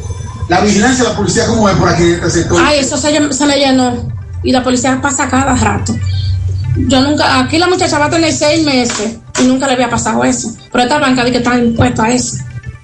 la 0.50 0.62
vigilancia 0.62 1.04
de 1.04 1.10
la 1.12 1.16
policía, 1.16 1.46
¿cómo 1.48 1.68
es 1.70 1.76
por 1.76 1.90
aquí 1.90 2.04
en 2.04 2.14
este 2.16 2.30
sector? 2.30 2.62
Ay, 2.64 2.80
eso 2.80 2.96
se, 2.98 3.34
se 3.34 3.46
me 3.46 3.58
llenó. 3.58 4.08
Y 4.44 4.52
la 4.52 4.64
policía 4.64 5.00
pasa 5.02 5.28
cada 5.28 5.56
rato. 5.56 5.96
Yo 6.86 7.02
nunca, 7.02 7.40
aquí 7.40 7.58
la 7.58 7.68
muchacha 7.68 7.98
va 7.98 8.06
a 8.06 8.10
tener 8.10 8.32
seis 8.32 8.64
meses 8.64 9.18
y 9.42 9.44
nunca 9.46 9.68
le 9.68 9.74
había 9.74 9.90
pasado 9.90 10.24
eso. 10.24 10.56
Pero 10.72 10.84
esta 10.84 11.00
banca 11.00 11.24
de 11.24 11.32
que 11.32 11.38
está 11.38 11.58
impuesta 11.58 12.06
a 12.06 12.12
eso. 12.12 12.38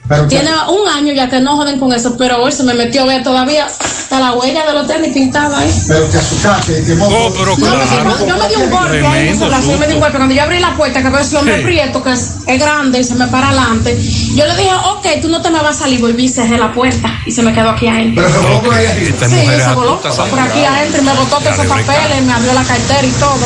Pero 0.08 0.28
Tiene 0.28 0.52
un 0.68 0.90
año 0.90 1.14
ya 1.14 1.30
que 1.30 1.40
no 1.40 1.56
joden 1.56 1.80
con 1.80 1.94
eso, 1.94 2.18
pero 2.18 2.44
hoy 2.44 2.52
se 2.52 2.64
me 2.64 2.74
metió 2.74 3.04
a 3.04 3.06
ver 3.06 3.24
todavía 3.24 3.68
está 3.68 4.20
la 4.20 4.34
huella 4.34 4.66
de 4.66 4.74
los 4.74 4.86
tenis 4.86 5.14
pintada 5.14 5.60
ahí. 5.60 5.84
Pero 5.88 6.06
te 6.08 6.18
asustaste, 6.18 6.82
te 6.82 6.96
No, 6.96 7.08
pero 7.08 7.56
Yo 7.58 7.66
me, 7.66 7.84
claro. 7.86 8.18
di, 8.18 8.28
yo 8.28 8.38
me 8.38 8.48
di 8.50 8.56
un 8.56 8.70
golpe 8.70 9.08
ahí 9.08 9.28
en 9.30 9.40
yo 9.40 9.78
me 9.78 9.88
di 9.88 9.94
un 9.94 10.00
golpe. 10.02 10.18
Cuando 10.18 10.36
yo 10.36 10.44
abrí 10.44 10.60
la 10.60 10.76
puerta, 10.76 11.02
que 11.02 11.10
veo 11.10 11.20
ese 11.20 11.38
hombre 11.38 11.58
Sí. 11.60 11.64
prieto, 11.64 12.04
que 12.04 12.12
es, 12.12 12.32
es 12.46 12.60
grande 12.60 13.00
y 13.00 13.04
se 13.06 13.16
me 13.16 13.28
para 13.28 13.48
adelante, 13.50 13.98
yo 14.36 14.46
le 14.46 14.56
dije, 14.58 14.72
ok, 14.92 15.08
tú 15.22 15.30
no 15.30 15.42
te 15.42 15.50
me 15.50 15.60
vas 15.62 15.78
a 15.78 15.80
salir, 15.84 16.02
volví 16.02 16.26
y 16.26 16.30
cerré 16.30 16.58
la 16.58 16.74
puerta 16.74 17.10
y 17.26 17.32
se 17.32 17.42
me 17.42 17.54
quedó 17.54 17.70
aquí 17.70 17.88
adentro. 17.88 18.24
Pero 18.26 18.42
se 18.42 18.48
voló 18.48 18.62
por 18.62 18.74
ahí 18.74 18.88
Sí, 19.08 19.28
se 19.28 19.74
voló 19.74 19.96
astuta, 19.96 20.26
por 20.26 20.40
aquí 20.40 20.66
adentro 20.66 21.02
y 21.02 21.06
me 21.06 21.14
botó 21.14 21.38
todos 21.38 21.46
esos 21.54 21.66
papeles, 21.66 22.24
me 22.24 22.34
abrió 22.34 22.54
la 22.54 22.64
cartera 22.64 23.04
y 23.08 23.12
todo. 23.12 23.38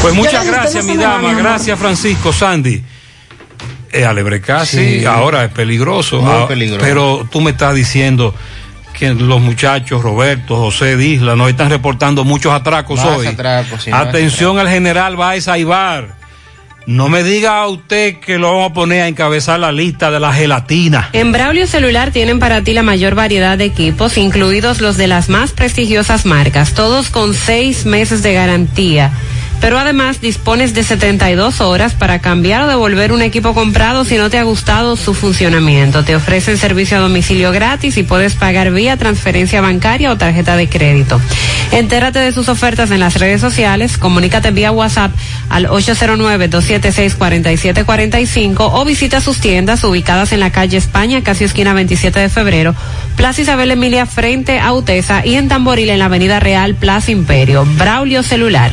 Pues 0.00 0.14
muchas 0.14 0.46
gracias, 0.46 0.84
mi 0.86 0.96
me 0.96 1.02
dama. 1.02 1.34
Gracias, 1.34 1.78
Francisco. 1.78 2.32
Sandy. 2.32 2.82
Eh, 3.92 4.04
Alebrecá, 4.04 4.64
sí, 4.66 5.00
Sí. 5.00 5.04
ahora 5.04 5.44
es 5.44 5.50
peligroso. 5.52 6.20
Muy 6.22 6.32
Ah, 6.32 6.46
peligroso. 6.48 6.84
Pero 6.84 7.26
tú 7.30 7.40
me 7.40 7.50
estás 7.50 7.74
diciendo 7.74 8.34
que 8.96 9.14
los 9.14 9.40
muchachos, 9.40 10.02
Roberto, 10.02 10.56
José 10.56 10.96
Disla, 10.96 11.34
nos 11.36 11.48
están 11.50 11.70
reportando 11.70 12.24
muchos 12.24 12.52
atracos 12.52 12.98
Más 12.98 13.16
hoy. 13.18 13.26
atracos, 13.26 13.82
sí, 13.84 13.90
Atención 13.92 14.58
al 14.58 14.68
general 14.68 15.16
Baez 15.16 15.48
Aibar. 15.48 16.18
No 16.86 17.08
me 17.08 17.22
diga 17.22 17.60
a 17.62 17.66
usted 17.68 18.16
que 18.20 18.38
lo 18.38 18.48
vamos 18.52 18.70
a 18.70 18.74
poner 18.74 19.02
a 19.02 19.08
encabezar 19.08 19.60
la 19.60 19.70
lista 19.70 20.10
de 20.10 20.18
la 20.18 20.32
gelatina. 20.32 21.10
En 21.12 21.30
Braulio 21.30 21.66
Celular 21.66 22.10
tienen 22.10 22.38
para 22.38 22.62
ti 22.62 22.72
la 22.72 22.82
mayor 22.82 23.14
variedad 23.14 23.58
de 23.58 23.64
equipos, 23.66 24.16
incluidos 24.16 24.80
los 24.80 24.96
de 24.96 25.06
las 25.06 25.28
más 25.28 25.52
prestigiosas 25.52 26.24
marcas, 26.26 26.72
todos 26.74 27.10
con 27.10 27.34
seis 27.34 27.84
meses 27.86 28.22
de 28.22 28.32
garantía. 28.32 29.12
Pero 29.60 29.78
además 29.78 30.20
dispones 30.20 30.74
de 30.74 30.82
72 30.82 31.60
horas 31.60 31.94
para 31.94 32.18
cambiar 32.20 32.62
o 32.62 32.66
devolver 32.66 33.12
un 33.12 33.22
equipo 33.22 33.54
comprado 33.54 34.04
si 34.04 34.16
no 34.16 34.30
te 34.30 34.38
ha 34.38 34.42
gustado 34.42 34.96
su 34.96 35.14
funcionamiento. 35.14 36.04
Te 36.04 36.16
ofrecen 36.16 36.56
servicio 36.56 36.96
a 36.96 37.00
domicilio 37.00 37.52
gratis 37.52 37.96
y 37.96 38.02
puedes 38.02 38.34
pagar 38.34 38.72
vía 38.72 38.96
transferencia 38.96 39.60
bancaria 39.60 40.10
o 40.10 40.16
tarjeta 40.16 40.56
de 40.56 40.68
crédito. 40.68 41.20
Entérate 41.72 42.18
de 42.18 42.32
sus 42.32 42.48
ofertas 42.48 42.90
en 42.90 42.98
las 43.00 43.20
redes 43.20 43.40
sociales, 43.40 43.96
comunícate 43.96 44.50
vía 44.50 44.72
WhatsApp 44.72 45.12
al 45.50 45.68
809-276-4745 45.68 48.56
o 48.58 48.84
visita 48.84 49.20
sus 49.20 49.38
tiendas 49.38 49.84
ubicadas 49.84 50.32
en 50.32 50.40
la 50.40 50.50
calle 50.50 50.78
España, 50.78 51.22
casi 51.22 51.44
esquina 51.44 51.74
27 51.74 52.18
de 52.18 52.28
febrero, 52.28 52.74
Plaza 53.16 53.42
Isabel 53.42 53.70
Emilia 53.70 54.06
frente 54.06 54.58
a 54.58 54.72
Utesa 54.72 55.24
y 55.24 55.36
en 55.36 55.48
Tamboril 55.48 55.90
en 55.90 55.98
la 55.98 56.06
Avenida 56.06 56.40
Real, 56.40 56.74
Plaza 56.74 57.10
Imperio. 57.10 57.66
Braulio 57.76 58.22
Celular. 58.22 58.72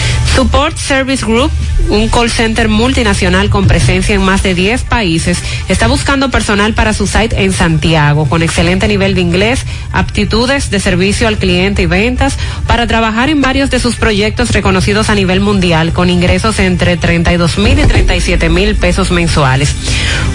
Support 0.35 0.77
Service 0.77 1.25
Group, 1.25 1.51
un 1.89 2.07
call 2.07 2.29
center 2.29 2.69
multinacional 2.69 3.49
con 3.49 3.67
presencia 3.67 4.15
en 4.15 4.21
más 4.21 4.41
de 4.43 4.55
10 4.55 4.83
países, 4.83 5.37
está 5.67 5.87
buscando 5.87 6.31
personal 6.31 6.73
para 6.73 6.93
su 6.93 7.05
site 7.05 7.43
en 7.43 7.51
Santiago, 7.51 8.27
con 8.27 8.41
excelente 8.41 8.87
nivel 8.87 9.13
de 9.13 9.21
inglés, 9.21 9.65
aptitudes 9.91 10.71
de 10.71 10.79
servicio 10.79 11.27
al 11.27 11.37
cliente 11.37 11.83
y 11.83 11.85
ventas, 11.85 12.37
para 12.65 12.87
trabajar 12.87 13.29
en 13.29 13.41
varios 13.41 13.69
de 13.69 13.79
sus 13.79 13.97
proyectos 13.97 14.51
reconocidos 14.51 15.09
a 15.09 15.15
nivel 15.15 15.41
mundial, 15.41 15.91
con 15.93 16.09
ingresos 16.09 16.59
entre 16.59 16.97
32 16.97 17.57
mil 17.57 17.77
y 17.77 17.83
37 17.83 18.49
mil 18.49 18.75
pesos 18.75 19.11
mensuales. 19.11 19.75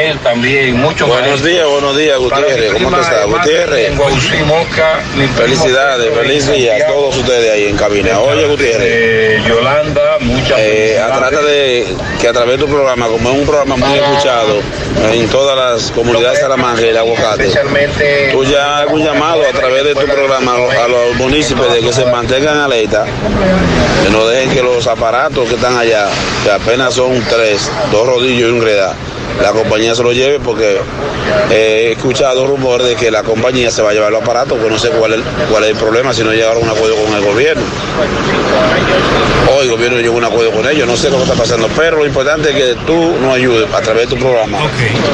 Él 0.00 0.18
también, 0.20 0.76
mucho 0.76 1.06
Buenos 1.06 1.42
días, 1.44 1.66
buenos 1.68 1.94
días, 1.94 2.18
Gutiérrez. 2.18 2.72
¿Cómo 2.72 2.96
te 2.96 3.02
está, 3.02 3.24
Gutiérrez? 3.24 3.92
Felicidades, 5.36 6.14
feliz 6.14 6.50
día 6.50 6.76
a 6.76 6.86
todos 6.86 7.18
ustedes 7.18 7.52
ahí 7.52 7.64
en 7.66 7.76
cabina. 7.76 8.18
Oye, 8.20 8.46
Gutiérrez. 8.46 9.44
Yolanda, 9.44 10.18
muchas 10.20 10.58
eh, 10.58 10.98
trata 11.06 11.42
de 11.42 11.86
que 12.18 12.28
a 12.28 12.32
través 12.32 12.58
de 12.58 12.64
tu 12.64 12.70
programa, 12.70 13.08
como 13.08 13.30
es 13.30 13.38
un 13.40 13.46
programa 13.46 13.76
muy 13.76 13.98
escuchado 13.98 14.60
en 15.12 15.28
todas 15.28 15.56
las 15.56 15.90
comunidades 15.90 16.38
de 16.38 16.42
Salamanca 16.44 16.80
y 16.80 16.88
el 16.88 16.96
aguacate, 16.96 17.50
tú 18.32 18.44
ya 18.44 18.78
hagas 18.78 18.92
un 18.94 19.04
llamado 19.04 19.42
a 19.46 19.52
través 19.52 19.84
de 19.84 19.94
tu 19.94 20.06
programa 20.06 20.54
a 20.54 20.88
los 20.88 21.14
municipios 21.16 21.72
de 21.74 21.80
que 21.80 21.92
se 21.92 22.06
mantengan 22.06 22.56
alerta, 22.56 23.04
que 24.02 24.10
no 24.10 24.26
dejen 24.26 24.50
que 24.50 24.62
los 24.62 24.86
aparatos 24.86 25.46
que 25.46 25.56
están 25.56 25.76
allá, 25.76 26.08
que 26.42 26.50
apenas 26.50 26.94
son 26.94 27.22
tres, 27.28 27.70
dos 27.92 28.06
rodillos 28.06 28.50
y 28.50 28.52
un 28.52 28.62
redar, 28.62 28.94
la 29.42 29.52
compañía 29.52 29.89
se 29.94 30.02
lo 30.02 30.12
lleve 30.12 30.38
porque 30.40 30.78
eh, 31.50 31.88
he 31.88 31.92
escuchado 31.92 32.46
rumores 32.46 32.86
de 32.86 32.96
que 32.96 33.10
la 33.10 33.22
compañía 33.22 33.70
se 33.70 33.82
va 33.82 33.90
a 33.90 33.92
llevar 33.92 34.12
los 34.12 34.22
aparatos, 34.22 34.58
pues 34.58 34.70
no 34.70 34.78
sé 34.78 34.90
cuál 34.90 35.14
es, 35.14 35.20
cuál 35.50 35.64
es 35.64 35.70
el 35.70 35.76
problema 35.76 36.12
si 36.12 36.22
no 36.22 36.32
llegaron 36.32 36.62
a 36.62 36.66
un 36.66 36.70
acuerdo 36.70 36.96
con 36.96 37.14
el 37.14 37.24
gobierno. 37.24 37.62
O 39.52 39.62
el 39.62 39.70
gobierno 39.70 39.98
llegó 39.98 40.14
a 40.14 40.18
un 40.18 40.24
acuerdo 40.24 40.52
con 40.52 40.68
ellos, 40.68 40.86
no 40.86 40.96
sé 40.96 41.10
lo 41.10 41.16
que 41.16 41.24
está 41.24 41.34
pasando, 41.34 41.68
pero 41.76 41.98
lo 41.98 42.06
importante 42.06 42.50
es 42.50 42.56
que 42.56 42.74
tú 42.86 43.16
nos 43.20 43.34
ayudes 43.34 43.72
a 43.72 43.80
través 43.80 44.08
de 44.08 44.14
tu 44.16 44.20
programa 44.20 44.58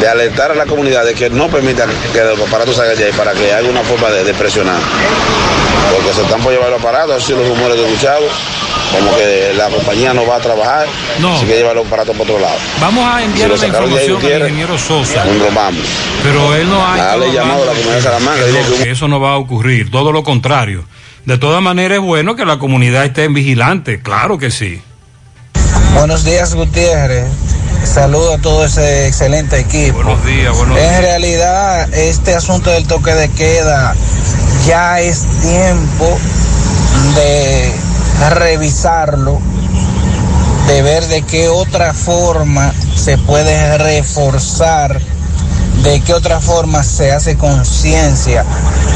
de 0.01 0.09
alertar 0.09 0.51
a 0.51 0.55
la 0.55 0.67
comunidad 0.67 1.05
de 1.05 1.15
que 1.15 1.31
no 1.31 1.49
permitan 1.49 1.89
que 2.13 2.23
los 2.23 2.41
aparatos 2.41 2.77
salgan 2.77 2.97
de 2.97 3.05
ahí 3.05 3.13
para 3.13 3.33
que 3.33 3.53
haya 3.53 3.69
una 3.69 3.83
forma 3.83 4.11
de, 4.11 4.25
de 4.25 4.35
presionar. 4.35 4.79
Porque 5.95 6.13
se 6.13 6.23
están 6.23 6.41
por 6.43 6.53
llevar 6.53 6.71
los 6.71 6.81
aparatos, 6.81 7.23
así 7.23 7.33
los 7.33 7.49
rumores 7.49 7.77
que 7.77 7.83
he 7.83 7.87
escuchado, 7.87 8.27
como 8.93 9.15
que 9.17 9.53
la 9.57 9.69
compañía 9.69 10.15
no 10.15 10.27
va 10.27 10.37
a 10.37 10.41
trabajar, 10.41 10.87
No. 11.21 11.37
así 11.37 11.47
que 11.47 11.57
llevar 11.57 11.75
los 11.77 11.87
aparatos 11.87 12.17
por 12.17 12.27
otro 12.29 12.39
lado. 12.41 12.57
Vamos 12.81 13.05
a 13.07 13.23
enviar 13.23 13.53
Si 13.55 13.61
la 13.61 13.67
información 13.69 14.17
al 14.25 14.41
ingeniero 14.41 14.79
Sosa. 14.79 15.25
nos 15.25 15.55
vamos. 15.55 15.83
Pero 16.23 16.55
él 16.55 16.69
no 16.69 16.87
ha 16.87 16.97
Dale 16.97 17.33
llamado 17.33 17.63
a 17.63 17.67
la 17.67 17.73
comunidad 17.73 17.95
de 17.97 18.03
Salamanca, 18.03 18.43
no, 18.47 18.85
que 18.85 18.91
eso 18.91 19.09
no 19.09 19.21
va 19.21 19.33
a 19.33 19.37
ocurrir, 19.37 19.91
todo 19.91 20.13
lo 20.13 20.23
contrario. 20.23 20.85
De 21.25 21.39
todas 21.39 21.61
maneras 21.61 21.99
es 21.99 22.05
bueno 22.05 22.37
que 22.37 22.45
la 22.45 22.59
comunidad 22.59 23.05
esté 23.05 23.25
en 23.25 23.35
vigilante, 23.35 24.01
claro 24.01 24.39
que 24.39 24.51
sí. 24.51 24.81
Buenos 25.95 26.25
días, 26.25 26.55
Gutiérrez. 26.55 27.27
Saludo 27.85 28.35
a 28.35 28.39
todo 28.39 28.65
ese 28.65 29.07
excelente 29.09 29.59
equipo. 29.61 29.97
Buenos 30.03 30.25
días, 30.25 30.57
buenos 30.57 30.77
En 30.79 30.83
días. 30.89 31.01
realidad, 31.01 31.93
este 31.95 32.35
asunto 32.35 32.71
del 32.71 32.87
toque 32.87 33.13
de 33.15 33.29
queda 33.31 33.95
ya 34.67 35.01
es 35.01 35.25
tiempo 35.43 36.19
de 37.15 37.73
revisarlo, 38.31 39.39
de 40.67 40.83
ver 40.83 41.07
de 41.07 41.23
qué 41.23 41.49
otra 41.49 41.95
forma 41.95 42.73
se 42.95 43.19
puede 43.19 43.79
reforzar, 43.79 45.01
de 45.83 46.01
qué 46.01 46.15
otra 46.15 46.41
forma 46.41 46.83
se 46.83 47.13
hace 47.13 47.37
conciencia. 47.37 48.45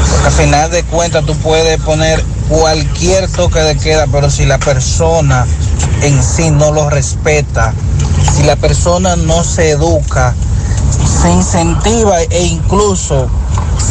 Porque 0.09 0.27
al 0.27 0.33
final 0.33 0.71
de 0.71 0.83
cuentas 0.83 1.25
tú 1.25 1.35
puedes 1.37 1.79
poner 1.81 2.23
cualquier 2.49 3.29
toque 3.31 3.59
de 3.59 3.77
queda, 3.77 4.07
pero 4.07 4.29
si 4.29 4.45
la 4.45 4.57
persona 4.57 5.45
en 6.01 6.21
sí 6.21 6.49
no 6.49 6.71
lo 6.71 6.89
respeta, 6.89 7.73
si 8.35 8.43
la 8.43 8.55
persona 8.55 9.15
no 9.15 9.43
se 9.43 9.71
educa, 9.71 10.35
se 11.21 11.31
incentiva 11.31 12.21
e 12.21 12.43
incluso 12.43 13.29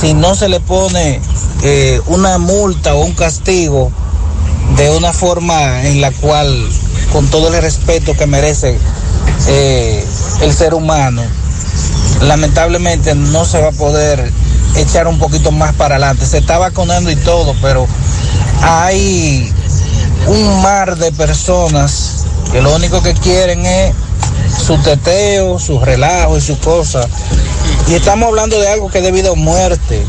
si 0.00 0.14
no 0.14 0.34
se 0.34 0.48
le 0.48 0.60
pone 0.60 1.20
eh, 1.62 2.00
una 2.06 2.38
multa 2.38 2.94
o 2.94 3.04
un 3.04 3.12
castigo 3.12 3.90
de 4.76 4.90
una 4.90 5.12
forma 5.12 5.86
en 5.86 6.00
la 6.00 6.10
cual, 6.12 6.68
con 7.12 7.28
todo 7.28 7.48
el 7.54 7.60
respeto 7.62 8.14
que 8.14 8.26
merece 8.26 8.78
eh, 9.48 10.04
el 10.42 10.52
ser 10.52 10.74
humano, 10.74 11.22
lamentablemente 12.22 13.14
no 13.14 13.44
se 13.44 13.60
va 13.60 13.68
a 13.68 13.72
poder 13.72 14.30
echar 14.76 15.08
un 15.08 15.18
poquito 15.18 15.50
más 15.50 15.74
para 15.74 15.96
adelante. 15.96 16.26
Se 16.26 16.38
está 16.38 16.58
vacunando 16.58 17.10
y 17.10 17.16
todo, 17.16 17.54
pero 17.60 17.86
hay 18.62 19.52
un 20.26 20.62
mar 20.62 20.96
de 20.96 21.12
personas 21.12 22.24
que 22.52 22.60
lo 22.60 22.74
único 22.74 23.02
que 23.02 23.14
quieren 23.14 23.64
es 23.64 23.94
su 24.64 24.76
teteo, 24.78 25.58
su 25.58 25.80
relajo 25.80 26.36
y 26.36 26.40
su 26.40 26.58
cosa. 26.58 27.06
Y 27.88 27.94
estamos 27.94 28.28
hablando 28.28 28.60
de 28.60 28.68
algo 28.68 28.90
que 28.90 29.00
debido 29.00 29.32
a 29.32 29.36
muerte. 29.36 30.04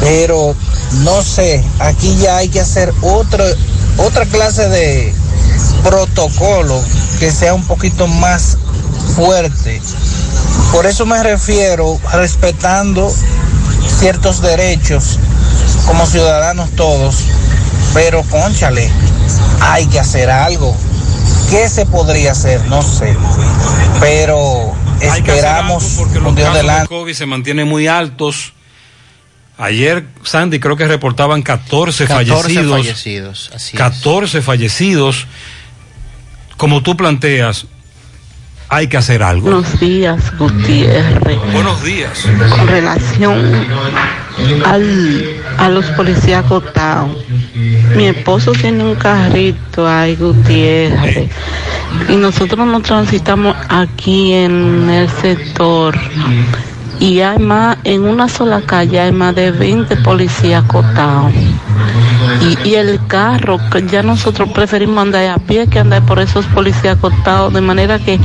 Pero 0.00 0.54
no 0.98 1.22
sé, 1.22 1.64
aquí 1.78 2.16
ya 2.16 2.36
hay 2.36 2.48
que 2.48 2.60
hacer 2.60 2.92
otro, 3.02 3.44
otra 3.98 4.26
clase 4.26 4.68
de 4.68 5.14
protocolo 5.82 6.82
que 7.18 7.30
sea 7.30 7.54
un 7.54 7.64
poquito 7.64 8.06
más 8.06 8.58
fuerte. 9.14 9.80
Por 10.72 10.86
eso 10.86 11.06
me 11.06 11.22
refiero 11.22 11.98
respetando 12.12 13.12
ciertos 13.98 14.40
derechos 14.40 15.18
como 15.86 16.06
ciudadanos 16.06 16.70
todos, 16.70 17.24
pero 17.94 18.22
conchale, 18.24 18.90
hay 19.60 19.86
que 19.86 20.00
hacer 20.00 20.30
algo. 20.30 20.76
¿Qué 21.50 21.68
se 21.68 21.84
podría 21.86 22.32
hacer? 22.32 22.64
No 22.66 22.82
sé. 22.82 23.16
Pero 23.98 24.72
Hay 25.00 25.22
que 25.22 25.32
hacer 25.32 25.46
algo 25.46 25.78
esperamos 25.78 25.84
porque 25.96 26.14
los 26.14 26.24
con 26.24 26.34
Dios 26.36 26.48
casos 26.48 26.62
de 26.62 26.68
delante. 26.68 26.88
COVID 26.88 27.14
se 27.14 27.26
mantienen 27.26 27.68
muy 27.68 27.88
altos. 27.88 28.52
Ayer, 29.60 30.06
Sandy, 30.22 30.58
creo 30.58 30.74
que 30.74 30.88
reportaban 30.88 31.42
14, 31.42 32.06
14 32.06 32.32
fallecidos. 32.32 32.70
fallecidos, 32.70 33.50
así 33.54 33.76
es. 33.76 33.78
14 33.78 34.40
fallecidos. 34.40 35.26
Como 36.56 36.82
tú 36.82 36.96
planteas, 36.96 37.66
hay 38.70 38.86
que 38.86 38.96
hacer 38.96 39.22
algo. 39.22 39.50
Buenos 39.50 39.78
días, 39.78 40.34
Gutiérrez. 40.38 41.38
Buenos 41.52 41.82
días. 41.82 42.26
Con 42.56 42.68
relación 42.68 43.66
al, 44.64 45.42
a 45.58 45.68
los 45.68 45.84
policías 45.90 46.44
acotados. 46.44 47.18
Mi 47.96 48.06
esposo 48.06 48.52
tiene 48.52 48.82
un 48.82 48.94
carrito 48.94 49.86
ahí, 49.86 50.16
Gutiérrez. 50.16 51.28
Y 52.08 52.16
nosotros 52.16 52.66
nos 52.66 52.82
transitamos 52.82 53.54
aquí 53.68 54.32
en 54.32 54.88
el 54.88 55.10
sector. 55.10 55.98
Y 57.00 57.20
hay 57.22 57.38
más, 57.38 57.78
en 57.84 58.04
una 58.04 58.28
sola 58.28 58.60
calle 58.60 59.00
hay 59.00 59.10
más 59.10 59.34
de 59.34 59.50
20 59.50 59.96
policías 59.96 60.62
acotados. 60.64 61.32
Y, 62.42 62.68
y 62.68 62.74
el 62.74 63.04
carro, 63.06 63.58
que 63.70 63.86
ya 63.86 64.02
nosotros 64.02 64.50
preferimos 64.50 64.98
andar 64.98 65.26
a 65.30 65.38
pie 65.38 65.66
que 65.66 65.78
andar 65.78 66.04
por 66.04 66.18
esos 66.18 66.44
policías 66.46 66.96
acotados, 66.98 67.52
de 67.52 67.60
manera 67.60 67.98
que 67.98 68.18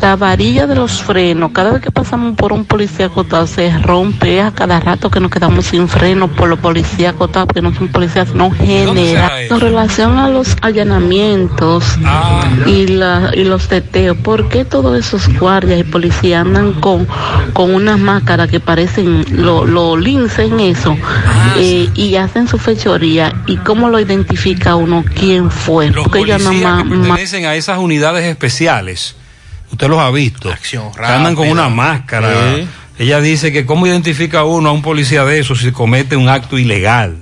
la 0.00 0.16
varilla 0.16 0.66
de 0.66 0.74
los 0.74 1.02
frenos, 1.02 1.50
cada 1.52 1.72
vez 1.72 1.82
que 1.82 1.90
pasamos 1.90 2.36
por 2.36 2.52
un 2.52 2.64
policía 2.64 3.06
acotado, 3.06 3.46
se 3.46 3.76
rompe 3.78 4.40
a 4.40 4.50
cada 4.50 4.80
rato 4.80 5.10
que 5.10 5.20
nos 5.20 5.30
quedamos 5.30 5.66
sin 5.66 5.88
freno 5.88 6.28
por 6.28 6.48
los 6.48 6.58
policías 6.58 7.14
acotados, 7.14 7.48
porque 7.48 7.62
no 7.62 7.74
son 7.74 7.88
policías, 7.88 8.34
no 8.34 8.50
generan. 8.50 9.48
Con 9.48 9.60
relación 9.60 10.18
a 10.18 10.28
los 10.28 10.56
allanamientos 10.62 11.84
y, 12.66 12.86
la, 12.86 13.30
y 13.34 13.44
los 13.44 13.68
teteos, 13.68 14.16
¿por 14.18 14.48
qué 14.48 14.64
todos 14.64 14.98
esos 14.98 15.28
guardias 15.38 15.80
y 15.80 15.84
policías 15.84 16.46
andan 16.46 16.72
con, 16.74 17.06
con 17.52 17.74
unas 17.74 17.98
máscaras 17.98 18.48
que 18.48 18.60
parecen 18.60 19.24
lo, 19.30 19.64
lo 19.64 19.96
lince 19.96 20.44
en 20.44 20.60
eso 20.60 20.96
eh, 21.56 21.88
y 21.94 22.16
hacen 22.16 22.48
su 22.48 22.58
fechoría? 22.58 23.34
¿Y 23.48 23.56
cómo 23.56 23.88
lo 23.88 23.98
identifica 23.98 24.76
uno 24.76 25.02
quién 25.18 25.50
fue? 25.50 25.90
Porque 25.90 26.26
ya 26.26 26.36
nada 26.36 26.50
Policías 26.50 26.62
más, 26.62 26.82
que 26.82 26.88
pertenecen 26.90 27.46
a 27.46 27.54
esas 27.54 27.78
unidades 27.78 28.26
especiales. 28.26 29.14
Usted 29.72 29.88
los 29.88 29.98
ha 29.98 30.10
visto. 30.10 30.50
rápida. 30.50 31.16
andan 31.16 31.34
con 31.34 31.48
una 31.48 31.70
máscara. 31.70 32.56
Ella 32.98 33.20
dice 33.20 33.50
que 33.50 33.64
cómo 33.64 33.86
identifica 33.86 34.44
uno 34.44 34.68
a 34.68 34.72
un 34.72 34.82
policía 34.82 35.24
de 35.24 35.38
esos 35.38 35.60
si 35.60 35.72
comete 35.72 36.14
un 36.16 36.28
acto 36.28 36.58
ilegal. 36.58 37.16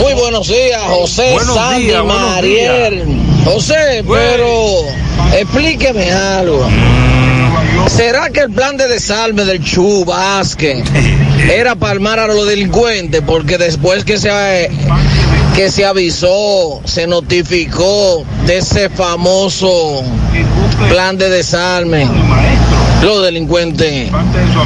Muy 0.00 0.14
buenos 0.14 0.46
días, 0.46 0.82
José, 0.82 1.32
Buenos 1.32 1.54
Sandy, 1.56 1.86
días, 1.86 2.04
Mariel. 2.04 3.04
José, 3.44 4.04
pero 4.06 4.82
explíqueme 5.32 6.12
algo. 6.12 6.68
¿Será 7.88 8.30
que 8.30 8.40
el 8.40 8.50
plan 8.50 8.76
de 8.76 8.88
desarme 8.88 9.44
del 9.44 9.62
Chu 9.62 10.04
Vázquez 10.04 10.84
era 11.50 11.74
palmar 11.74 12.20
a 12.20 12.26
los 12.26 12.46
delincuentes? 12.46 13.22
Porque 13.24 13.58
después 13.58 14.04
que 14.04 14.18
se 14.18 14.30
que 15.54 15.70
se 15.70 15.84
avisó, 15.84 16.80
se 16.84 17.06
notificó 17.06 18.24
de 18.46 18.58
ese 18.58 18.88
famoso 18.88 20.02
plan 20.88 21.16
de 21.16 21.28
desarme. 21.30 22.08
Los 23.02 23.22
delincuentes 23.22 24.10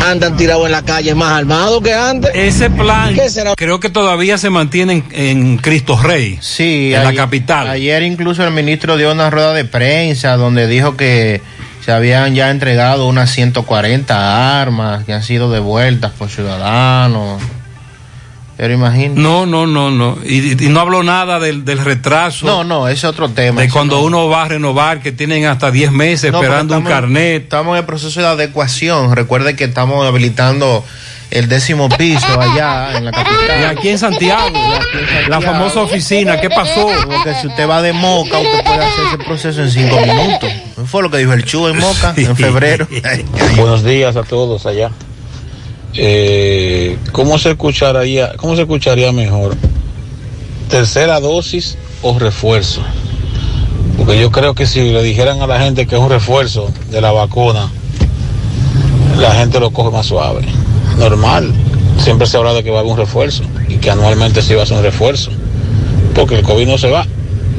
andan 0.06 0.36
tirados 0.36 0.66
en 0.66 0.72
la 0.72 0.82
calle 0.82 1.14
más 1.14 1.32
armados 1.32 1.82
que 1.82 1.92
antes. 1.92 2.30
Ese 2.34 2.70
plan 2.70 3.14
creo 3.56 3.80
que 3.80 3.90
todavía 3.90 4.38
se 4.38 4.50
mantiene 4.50 4.92
en, 4.92 5.04
en 5.12 5.56
Cristo 5.58 6.00
Rey. 6.00 6.38
Sí, 6.40 6.92
en 6.94 7.04
la 7.04 7.12
capital. 7.12 7.68
Ayer 7.68 8.02
incluso 8.02 8.44
el 8.44 8.52
ministro 8.52 8.96
dio 8.96 9.12
una 9.12 9.30
rueda 9.30 9.52
de 9.52 9.64
prensa 9.64 10.36
donde 10.36 10.66
dijo 10.66 10.96
que 10.96 11.42
se 11.84 11.92
habían 11.92 12.34
ya 12.34 12.50
entregado 12.50 13.08
unas 13.08 13.30
140 13.30 14.60
armas 14.60 15.04
que 15.04 15.12
han 15.12 15.22
sido 15.22 15.50
devueltas 15.50 16.12
por 16.12 16.28
ciudadanos. 16.28 17.42
Pero 18.60 18.74
imagínate. 18.74 19.18
No, 19.18 19.46
no, 19.46 19.66
no, 19.66 19.90
no. 19.90 20.18
Y, 20.22 20.52
y 20.62 20.68
no 20.68 20.80
habló 20.80 21.02
nada 21.02 21.40
del, 21.40 21.64
del 21.64 21.78
retraso. 21.78 22.44
No, 22.44 22.62
no, 22.62 22.88
ese 22.88 22.98
es 22.98 23.04
otro 23.04 23.30
tema. 23.30 23.62
De 23.62 23.70
cuando 23.70 23.96
no. 23.96 24.02
uno 24.02 24.28
va 24.28 24.42
a 24.42 24.48
renovar, 24.48 25.00
que 25.00 25.12
tienen 25.12 25.46
hasta 25.46 25.70
10 25.70 25.92
meses 25.92 26.30
No, 26.30 26.42
esperando 26.42 26.76
un 26.76 26.84
carnet. 26.84 27.44
Estamos 27.44 27.72
en 27.72 27.78
el 27.78 27.86
proceso 27.86 28.20
de 28.20 28.26
adecuación. 28.26 29.16
Recuerde 29.16 29.56
que 29.56 29.64
estamos 29.64 30.06
habilitando 30.06 30.84
el 31.30 31.48
décimo 31.48 31.88
piso 31.88 32.38
allá 32.38 32.98
en 32.98 33.06
la 33.06 33.12
capital. 33.12 33.60
Y 33.62 33.64
aquí 33.64 33.88
en 33.88 33.98
Santiago, 33.98 34.50
la 35.26 35.40
famosa 35.40 35.80
oficina, 35.80 36.38
¿qué 36.38 36.50
pasó? 36.50 36.86
Porque 37.06 37.32
si 37.40 37.46
usted 37.46 37.66
va 37.66 37.80
de 37.80 37.94
Moca, 37.94 38.40
usted 38.40 38.62
puede 38.62 38.84
hacer 38.84 39.04
ese 39.06 39.18
proceso 39.24 39.62
en 39.62 39.70
cinco 39.70 39.98
minutos. 40.02 40.50
Fue 40.84 41.02
lo 41.02 41.10
que 41.10 41.16
dijo 41.16 41.32
el 41.32 41.46
Chu 41.46 41.66
en 41.66 41.78
Moca 41.80 42.12
en 42.14 42.36
febrero. 42.36 42.86
Buenos 43.56 43.82
días 43.84 44.16
a 44.16 44.22
todos 44.22 44.66
allá. 44.66 44.90
Eh, 45.94 46.96
¿cómo, 47.12 47.38
se 47.38 47.50
escucharía, 47.50 48.32
¿Cómo 48.36 48.54
se 48.54 48.62
escucharía 48.62 49.12
mejor? 49.12 49.56
¿Tercera 50.68 51.20
dosis 51.20 51.76
o 52.02 52.18
refuerzo? 52.18 52.82
Porque 53.96 54.18
yo 54.20 54.30
creo 54.30 54.54
que 54.54 54.66
si 54.66 54.80
le 54.92 55.02
dijeran 55.02 55.42
a 55.42 55.46
la 55.46 55.60
gente 55.60 55.86
que 55.86 55.96
es 55.96 56.00
un 56.00 56.08
refuerzo 56.08 56.70
de 56.90 57.00
la 57.00 57.12
vacuna, 57.12 57.70
la 59.18 59.32
gente 59.34 59.60
lo 59.60 59.70
coge 59.70 59.90
más 59.90 60.06
suave. 60.06 60.42
Normal. 60.98 61.52
Siempre 61.98 62.26
se 62.26 62.36
habla 62.36 62.54
de 62.54 62.64
que 62.64 62.70
va 62.70 62.78
a 62.78 62.80
haber 62.80 62.92
un 62.92 62.98
refuerzo 62.98 63.42
y 63.68 63.76
que 63.76 63.90
anualmente 63.90 64.40
se 64.42 64.54
va 64.54 64.62
a 64.62 64.64
hacer 64.64 64.78
un 64.78 64.82
refuerzo. 64.82 65.30
Porque 66.14 66.36
el 66.36 66.42
COVID 66.42 66.66
no 66.66 66.78
se 66.78 66.88
va. 66.88 67.06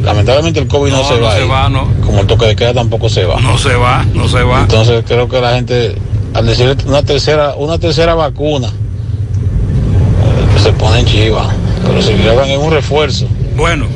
Lamentablemente 0.04 0.60
el 0.60 0.68
COVID 0.68 0.92
no, 0.92 0.98
No, 0.98 1.08
se 1.08 1.16
no 1.16 1.22
va. 1.22 1.36
se 1.36 1.44
va, 1.46 1.70
no. 1.70 1.88
Como 2.04 2.22
el 2.22 2.28
toque 2.28 2.48
de 2.48 2.56
queda 2.56 2.74
tampoco 2.74 3.08
se 3.08 3.24
va. 3.26 3.40
No 3.40 3.58
se 3.58 3.76
va, 3.76 4.04
no 4.14 4.28
se 4.28 4.42
va. 4.42 4.62
Entonces 4.62 5.04
creo 5.08 5.30
que 5.30 5.40
la 5.40 5.54
gente, 5.54 5.96
al 6.34 6.46
decir 6.46 6.78
una 6.86 7.04
tercera, 7.04 7.56
una 7.56 7.78
tercera 7.78 8.16
vacuna, 8.16 8.68
eh, 8.68 10.60
se 10.60 10.74
ponen 10.74 11.06
chiva. 11.06 11.54
Pero 11.86 12.02
si 12.02 12.14
le 12.14 12.30
hablan 12.30 12.50
en 12.50 12.60
un 12.60 12.72
refuerzo, 12.72 13.28
Bueno, 13.56 13.88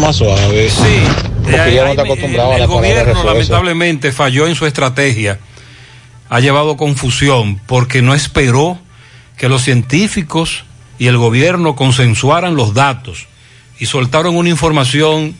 más 0.00 0.16
suave. 0.16 0.68
Sí. 0.68 1.02
Porque 1.42 1.74
ya 1.74 1.84
no 1.84 1.90
está 1.90 2.02
acostumbrado 2.02 2.50
a 2.50 2.54
el 2.54 2.60
la 2.60 2.66
palabra 2.66 2.88
gobierno 2.88 3.04
refuerzo. 3.04 3.32
lamentablemente 3.32 4.12
falló 4.12 4.46
en 4.46 4.54
su 4.54 4.66
estrategia. 4.66 5.38
Ha 6.28 6.40
llevado 6.40 6.76
confusión 6.76 7.60
porque 7.66 8.02
no 8.02 8.14
esperó 8.14 8.78
que 9.36 9.48
los 9.48 9.62
científicos 9.62 10.64
y 10.98 11.06
el 11.06 11.16
gobierno 11.18 11.76
consensuaran 11.76 12.56
los 12.56 12.74
datos 12.74 13.26
y 13.78 13.86
soltaron 13.86 14.36
una 14.36 14.48
información 14.48 15.36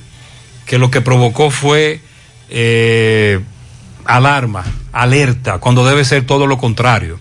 que 0.64 0.78
lo 0.78 0.90
que 0.90 1.00
provocó 1.00 1.50
fue 1.50 2.00
eh, 2.50 3.40
alarma, 4.04 4.64
alerta, 4.96 5.58
cuando 5.58 5.86
debe 5.86 6.04
ser 6.04 6.24
todo 6.24 6.46
lo 6.46 6.58
contrario. 6.58 7.20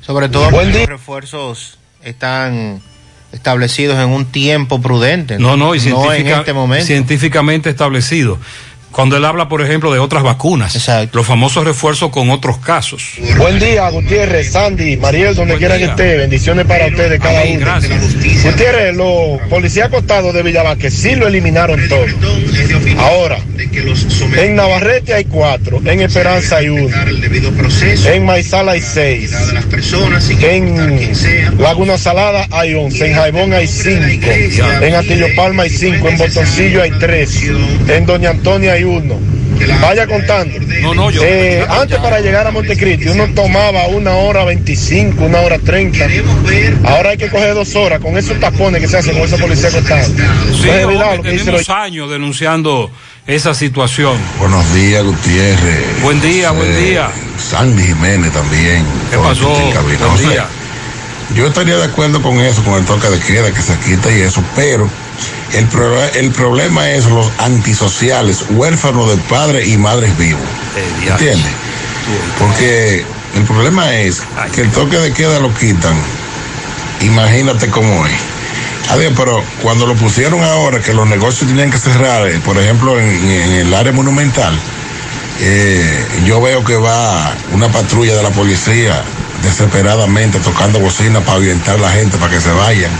Sobre 0.00 0.28
todo 0.28 0.50
porque 0.50 0.80
los 0.80 0.86
refuerzos 0.86 1.78
están 2.02 2.82
establecidos 3.32 3.98
en 3.98 4.10
un 4.10 4.26
tiempo 4.26 4.80
prudente. 4.80 5.38
No, 5.38 5.56
no, 5.56 5.74
y 5.74 5.78
en 5.78 6.26
este 6.28 6.52
momento. 6.52 6.86
científicamente 6.86 7.70
establecido. 7.70 8.38
Cuando 8.94 9.16
él 9.16 9.24
habla, 9.24 9.48
por 9.48 9.60
ejemplo, 9.60 9.92
de 9.92 9.98
otras 9.98 10.22
vacunas, 10.22 10.88
los 11.12 11.26
famosos 11.26 11.64
refuerzos 11.64 12.10
con 12.10 12.30
otros 12.30 12.58
casos. 12.58 13.14
Buen 13.36 13.58
día, 13.58 13.88
Gutiérrez, 13.90 14.52
Sandy, 14.52 14.96
Mariel, 14.96 15.34
donde 15.34 15.56
quiera 15.56 15.76
que 15.78 15.86
esté. 15.86 16.16
Bendiciones 16.16 16.64
para 16.64 16.86
ustedes, 16.86 17.20
cada 17.20 17.40
Amén, 17.40 17.56
uno. 17.56 17.66
gracias. 17.66 18.44
Gutiérrez, 18.44 18.94
los 18.94 19.40
policías 19.50 19.88
acostados 19.88 20.32
de 20.32 20.44
Villavaque 20.44 20.92
sí 20.92 21.16
lo 21.16 21.26
eliminaron 21.26 21.88
todo. 21.88 22.06
Ahora, 22.98 23.38
en 24.36 24.54
Navarrete 24.54 25.14
hay 25.14 25.24
cuatro, 25.24 25.82
en 25.84 26.00
Esperanza 26.00 26.58
hay 26.58 26.68
uno, 26.68 26.88
en 28.06 28.24
Maizal 28.24 28.68
hay 28.68 28.80
seis, 28.80 29.34
en 30.40 31.58
Laguna 31.58 31.98
Salada 31.98 32.46
hay 32.52 32.74
once, 32.74 33.08
en 33.08 33.14
Jaibón 33.14 33.52
hay 33.52 33.66
cinco, 33.66 34.26
en 34.80 34.94
Atillo 34.94 35.26
Palma 35.34 35.64
hay 35.64 35.70
cinco, 35.70 36.08
en 36.08 36.16
Botoncillo 36.16 36.82
hay 36.82 36.92
tres, 36.92 37.42
en 37.88 38.06
Doña 38.06 38.30
Antonia 38.30 38.74
hay 38.74 38.83
uno. 38.84 39.18
Vaya 39.80 40.06
contando. 40.06 40.58
No, 40.82 40.94
no, 40.94 41.10
yo- 41.10 41.22
Eh, 41.24 41.64
antes 41.68 41.98
para 41.98 42.20
llegar 42.20 42.46
a 42.46 42.50
Montecristi 42.50 43.08
uno 43.08 43.28
tomaba 43.34 43.86
una 43.88 44.12
hora 44.12 44.44
25, 44.44 45.24
una 45.24 45.40
hora 45.40 45.58
30. 45.58 46.06
Ahora 46.84 47.10
hay 47.10 47.16
que 47.16 47.28
coger 47.28 47.54
dos 47.54 47.74
horas 47.76 48.00
con 48.00 48.16
esos 48.18 48.38
tapones 48.40 48.80
que 48.80 48.88
se 48.88 48.98
hacen 48.98 49.14
con 49.14 49.22
esos 49.22 49.40
policías 49.40 49.74
acostados. 49.74 50.06
Sí, 50.08 50.66
No 50.66 50.72
es 50.74 50.84
hombre, 50.84 51.16
lo 51.16 51.22
tenemos 51.22 51.70
años 51.70 52.10
denunciando 52.10 52.90
esa 53.26 53.54
situación. 53.54 54.16
Buenos 54.38 54.74
días, 54.74 55.02
Gutiérrez. 55.04 56.02
Buen 56.02 56.20
día, 56.20 56.50
buen 56.50 56.70
Eh, 56.70 56.76
día. 56.76 57.08
Sandy 57.38 57.84
Jiménez 57.84 58.32
también. 58.32 58.84
¿Qué 59.10 59.16
pasó? 59.18 59.48
Buen 59.50 60.28
día. 60.30 60.46
Yo 61.34 61.46
estaría 61.46 61.76
de 61.76 61.84
acuerdo 61.84 62.20
con 62.20 62.38
eso, 62.40 62.62
con 62.64 62.74
el 62.74 62.84
toque 62.84 63.08
de 63.08 63.18
queda 63.20 63.50
que 63.52 63.62
se 63.62 63.74
quita 63.78 64.12
y 64.12 64.20
eso, 64.20 64.42
pero 64.54 64.88
el, 65.52 65.66
pro- 65.66 66.02
el 66.14 66.30
problema 66.30 66.90
es 66.90 67.06
los 67.06 67.30
antisociales, 67.38 68.44
huérfanos 68.50 69.08
de 69.10 69.16
padres 69.24 69.68
y 69.68 69.76
madres 69.78 70.16
vivos. 70.18 70.42
¿Entiendes? 71.20 71.52
Porque 72.38 73.04
el 73.34 73.42
problema 73.44 73.94
es 73.96 74.22
que 74.54 74.60
el 74.62 74.70
toque 74.70 74.98
de 74.98 75.12
queda 75.12 75.38
lo 75.40 75.52
quitan. 75.54 75.96
Imagínate 77.00 77.68
cómo 77.70 78.06
es. 78.06 78.12
Adiós, 78.90 79.12
pero 79.16 79.42
cuando 79.62 79.86
lo 79.86 79.94
pusieron 79.94 80.42
ahora, 80.42 80.80
que 80.80 80.92
los 80.92 81.06
negocios 81.08 81.48
tenían 81.48 81.70
que 81.70 81.78
cerrar, 81.78 82.28
eh, 82.28 82.38
por 82.44 82.58
ejemplo, 82.58 83.00
en, 83.00 83.08
en 83.08 83.52
el 83.52 83.72
área 83.74 83.92
monumental, 83.92 84.54
eh, 85.40 86.06
yo 86.26 86.40
veo 86.40 86.64
que 86.64 86.76
va 86.76 87.34
una 87.52 87.68
patrulla 87.68 88.14
de 88.14 88.22
la 88.22 88.30
policía 88.30 89.02
desesperadamente 89.42 90.38
tocando 90.40 90.78
bocina 90.80 91.20
para 91.20 91.38
ahuyentar 91.38 91.76
a 91.76 91.78
la 91.78 91.90
gente 91.90 92.16
para 92.18 92.32
que 92.32 92.40
se 92.40 92.50
vayan. 92.50 92.90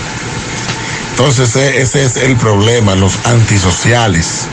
Entonces 1.16 1.54
e- 1.54 1.80
ese 1.80 2.04
es 2.04 2.16
el 2.16 2.36
problema, 2.36 2.96
los 2.96 3.24
antisociales, 3.24 4.46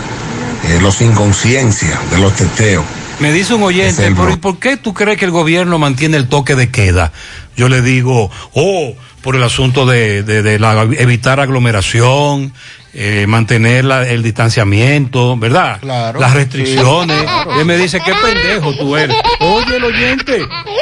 eh, 0.70 0.80
los 0.80 0.96
sin 0.96 1.12
conciencia 1.14 2.00
de 2.12 2.20
los 2.20 2.34
teteos. 2.36 2.86
Me 3.20 3.32
dice 3.34 3.56
un 3.56 3.64
oyente, 3.64 4.06
el 4.06 4.16
¿por, 4.16 4.26
pro- 4.28 4.34
¿y 4.34 4.38
por 4.38 4.60
qué 4.60 4.78
tú 4.78 4.94
crees 4.94 5.18
que 5.18 5.26
el 5.26 5.32
gobierno 5.32 5.80
mantiene 5.80 6.18
el 6.18 6.28
toque 6.28 6.56
de 6.56 6.70
queda? 6.70 7.12
Yo 7.58 7.68
le 7.68 7.82
digo, 7.82 8.30
oh, 8.54 8.94
por 9.22 9.36
el 9.36 9.44
asunto 9.44 9.86
de, 9.88 10.22
de- 10.24 10.44
de 10.44 10.60
la- 10.60 10.84
evitar 10.84 11.40
aglomeración, 11.40 12.54
eh, 12.94 13.26
mantener 13.28 13.86
la- 13.86 14.08
el 14.08 14.22
distanciamiento, 14.22 15.36
¿verdad? 15.38 15.80
Claro. 15.82 16.20
Las 16.20 16.34
restricciones. 16.34 17.18
Sí, 17.18 17.24
claro. 17.24 17.56
Y 17.56 17.60
él 17.60 17.66
me 17.66 17.78
dice, 17.78 18.00
qué 18.06 18.14
pendejo 18.14 18.74
tú 18.76 18.96
eres. 18.98 19.16
Oye, 19.40 19.78
el 19.78 19.84
oyente. 19.84 20.42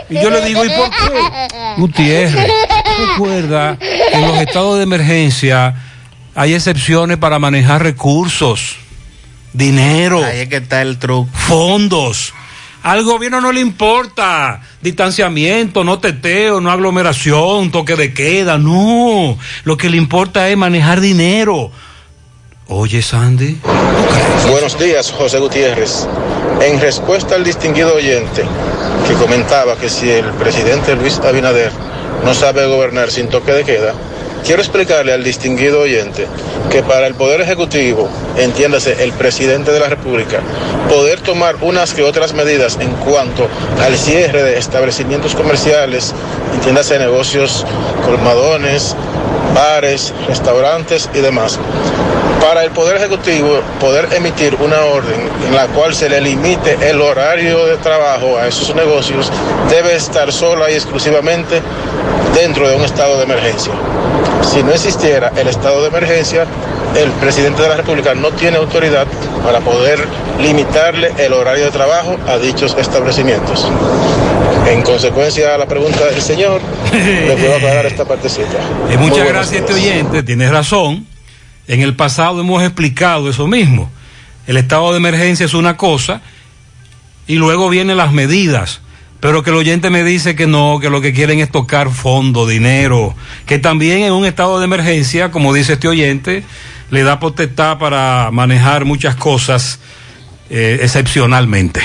Y 0.09 0.15
yo 0.21 0.29
le 0.29 0.41
digo, 0.45 0.65
¿y 0.65 0.69
por 0.69 0.89
qué? 0.89 1.47
Gutiérrez, 1.77 2.51
recuerda 3.07 3.77
que 3.77 4.13
en 4.13 4.27
los 4.27 4.37
estados 4.37 4.77
de 4.77 4.83
emergencia 4.83 5.75
hay 6.35 6.53
excepciones 6.53 7.17
para 7.17 7.39
manejar 7.39 7.83
recursos, 7.83 8.77
dinero. 9.53 10.23
Ahí 10.23 10.41
es 10.41 10.49
que 10.49 10.57
está 10.57 10.81
el 10.81 10.97
truco. 10.97 11.29
Fondos. 11.33 12.33
Al 12.81 13.03
gobierno 13.03 13.41
no 13.41 13.51
le 13.51 13.59
importa 13.59 14.61
distanciamiento, 14.81 15.83
no 15.83 15.99
teteo, 15.99 16.61
no 16.61 16.71
aglomeración, 16.71 17.71
toque 17.71 17.95
de 17.95 18.13
queda, 18.13 18.57
no. 18.57 19.37
Lo 19.65 19.77
que 19.77 19.89
le 19.89 19.97
importa 19.97 20.47
es 20.47 20.55
manejar 20.55 21.01
dinero. 21.01 21.71
Oye, 22.67 23.01
Sandy. 23.01 23.57
Buenos 24.49 24.79
días, 24.79 25.11
José 25.11 25.39
Gutiérrez. 25.39 26.07
En 26.61 26.79
respuesta 26.79 27.35
al 27.35 27.43
distinguido 27.43 27.95
oyente 27.95 28.43
que 29.07 29.13
comentaba 29.15 29.75
que 29.75 29.89
si 29.89 30.09
el 30.09 30.25
presidente 30.33 30.95
Luis 30.95 31.19
Abinader 31.19 31.71
no 32.23 32.33
sabe 32.33 32.65
gobernar 32.67 33.11
sin 33.11 33.27
toque 33.29 33.51
de 33.51 33.63
queda, 33.63 33.93
quiero 34.45 34.61
explicarle 34.61 35.13
al 35.13 35.23
distinguido 35.23 35.81
oyente 35.81 36.27
que 36.69 36.83
para 36.83 37.07
el 37.07 37.15
Poder 37.15 37.41
Ejecutivo, 37.41 38.09
entiéndase 38.37 39.03
el 39.03 39.11
presidente 39.13 39.71
de 39.71 39.79
la 39.79 39.89
República, 39.89 40.39
poder 40.87 41.21
tomar 41.21 41.55
unas 41.61 41.93
que 41.93 42.03
otras 42.03 42.33
medidas 42.33 42.77
en 42.79 42.91
cuanto 42.93 43.47
al 43.83 43.97
cierre 43.97 44.43
de 44.43 44.57
establecimientos 44.57 45.35
comerciales, 45.35 46.13
entiéndase 46.53 46.99
negocios, 46.99 47.65
colmadones, 48.05 48.95
bares, 49.55 50.13
restaurantes 50.27 51.09
y 51.13 51.19
demás. 51.19 51.59
Para 52.41 52.63
el 52.63 52.71
Poder 52.71 52.97
Ejecutivo 52.97 53.61
poder 53.79 54.07
emitir 54.13 54.55
una 54.55 54.79
orden 54.79 55.29
en 55.47 55.55
la 55.55 55.67
cual 55.67 55.93
se 55.93 56.09
le 56.09 56.21
limite 56.21 56.77
el 56.89 57.01
horario 57.01 57.65
de 57.65 57.77
trabajo 57.77 58.37
a 58.37 58.47
esos 58.47 58.73
negocios, 58.75 59.31
debe 59.69 59.95
estar 59.95 60.31
sola 60.31 60.71
y 60.71 60.75
exclusivamente 60.75 61.61
dentro 62.33 62.67
de 62.67 62.75
un 62.75 62.83
estado 62.83 63.17
de 63.17 63.23
emergencia. 63.23 63.73
Si 64.41 64.63
no 64.63 64.71
existiera 64.71 65.31
el 65.35 65.47
estado 65.47 65.81
de 65.81 65.89
emergencia, 65.89 66.45
el 66.95 67.11
presidente 67.11 67.61
de 67.61 67.69
la 67.69 67.75
República 67.75 68.15
no 68.15 68.31
tiene 68.31 68.57
autoridad 68.57 69.05
para 69.43 69.59
poder 69.59 69.99
limitarle 70.41 71.11
el 71.17 71.33
horario 71.33 71.65
de 71.65 71.71
trabajo 71.71 72.17
a 72.27 72.37
dichos 72.37 72.75
establecimientos. 72.79 73.67
En 74.67 74.81
consecuencia 74.81 75.55
a 75.55 75.57
la 75.57 75.65
pregunta 75.65 76.05
del 76.05 76.21
señor, 76.21 76.61
le 76.93 77.35
puedo 77.35 77.55
aclarar 77.55 77.85
esta 77.85 78.05
partecita. 78.05 78.57
Eh, 78.89 78.97
muchas 78.97 79.27
gracias, 79.27 79.61
este 79.61 79.73
oyente. 79.73 80.23
Tienes 80.23 80.49
razón. 80.51 81.05
En 81.69 81.81
el 81.81 81.95
pasado 81.95 82.41
hemos 82.41 82.63
explicado 82.63 83.29
eso 83.29 83.47
mismo. 83.47 83.91
El 84.47 84.57
estado 84.57 84.91
de 84.91 84.97
emergencia 84.97 85.45
es 85.45 85.53
una 85.53 85.77
cosa 85.77 86.21
y 87.27 87.35
luego 87.35 87.69
vienen 87.69 87.95
las 87.95 88.11
medidas. 88.11 88.81
Pero 89.19 89.43
que 89.43 89.51
el 89.51 89.55
oyente 89.55 89.91
me 89.91 90.03
dice 90.03 90.35
que 90.35 90.47
no, 90.47 90.79
que 90.81 90.89
lo 90.89 90.99
que 90.99 91.13
quieren 91.13 91.39
es 91.39 91.51
tocar 91.51 91.91
fondo, 91.91 92.47
dinero, 92.47 93.15
que 93.45 93.59
también 93.59 94.01
en 94.01 94.13
un 94.13 94.25
estado 94.25 94.57
de 94.57 94.65
emergencia, 94.65 95.29
como 95.29 95.53
dice 95.53 95.73
este 95.73 95.87
oyente, 95.87 96.43
le 96.89 97.03
da 97.03 97.19
potestad 97.19 97.77
para 97.77 98.31
manejar 98.31 98.85
muchas 98.85 99.15
cosas 99.15 99.79
eh, 100.49 100.79
excepcionalmente. 100.81 101.81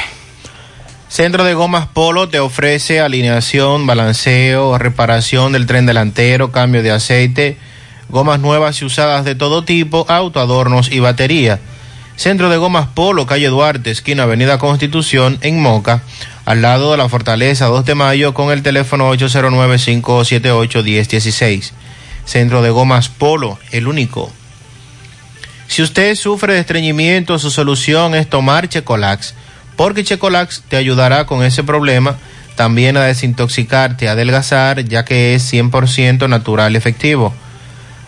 Centro 1.08 1.44
de 1.44 1.52
Gomas 1.52 1.88
Polo 1.88 2.30
te 2.30 2.40
ofrece 2.40 3.00
alineación, 3.00 3.86
balanceo, 3.86 4.78
reparación 4.78 5.52
del 5.52 5.66
tren 5.66 5.84
delantero, 5.84 6.52
cambio 6.52 6.82
de 6.82 6.92
aceite, 6.92 7.58
gomas 8.08 8.40
nuevas 8.40 8.80
y 8.80 8.84
usadas 8.84 9.24
de 9.24 9.34
todo 9.34 9.64
tipo, 9.64 10.06
autoadornos 10.08 10.92
y 10.92 11.00
batería. 11.00 11.58
Centro 12.16 12.48
de 12.48 12.58
Gomas 12.58 12.86
Polo, 12.94 13.26
calle 13.26 13.48
Duarte, 13.48 13.90
esquina 13.90 14.22
Avenida 14.22 14.58
Constitución, 14.58 15.36
en 15.40 15.60
Moca, 15.60 16.02
al 16.44 16.62
lado 16.62 16.92
de 16.92 16.96
la 16.96 17.08
Fortaleza 17.08 17.66
2 17.66 17.84
de 17.84 17.96
Mayo, 17.96 18.34
con 18.34 18.52
el 18.52 18.62
teléfono 18.62 19.12
809-578-1016. 19.14 21.72
Centro 22.24 22.62
de 22.62 22.70
Gomas 22.70 23.08
Polo, 23.08 23.58
el 23.72 23.88
único. 23.88 24.32
Si 25.66 25.82
usted 25.82 26.14
sufre 26.14 26.54
de 26.54 26.60
estreñimiento, 26.60 27.40
su 27.40 27.50
solución 27.50 28.14
es 28.14 28.30
tomar 28.30 28.68
Checolax, 28.68 29.34
porque 29.76 30.04
Checolax 30.04 30.62
te 30.68 30.76
ayudará 30.76 31.26
con 31.26 31.42
ese 31.42 31.64
problema, 31.64 32.16
también 32.54 32.96
a 32.96 33.02
desintoxicarte, 33.02 34.08
a 34.08 34.12
adelgazar, 34.12 34.84
ya 34.84 35.04
que 35.04 35.34
es 35.34 35.52
100% 35.52 36.28
natural 36.28 36.74
y 36.74 36.76
efectivo. 36.76 37.34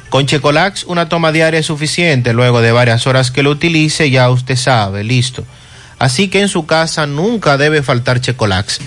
Con 0.08 0.26
Checolax 0.26 0.84
una 0.84 1.08
toma 1.08 1.32
diaria 1.32 1.60
es 1.60 1.66
suficiente, 1.66 2.32
luego 2.32 2.60
de 2.60 2.72
varias 2.72 3.06
horas 3.06 3.30
que 3.30 3.42
lo 3.42 3.50
utilice 3.50 4.10
ya 4.10 4.30
usted 4.30 4.56
sabe, 4.56 5.02
listo. 5.04 5.44
Así 5.98 6.28
que 6.28 6.40
en 6.40 6.48
su 6.48 6.66
casa 6.66 7.06
nunca 7.06 7.56
debe 7.56 7.82
faltar 7.82 8.20
Checolax. 8.20 8.80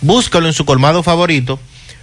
Búscalo 0.00 0.46
en 0.46 0.52
su 0.52 0.64
colmado 0.64 1.02
favorito, 1.02 1.60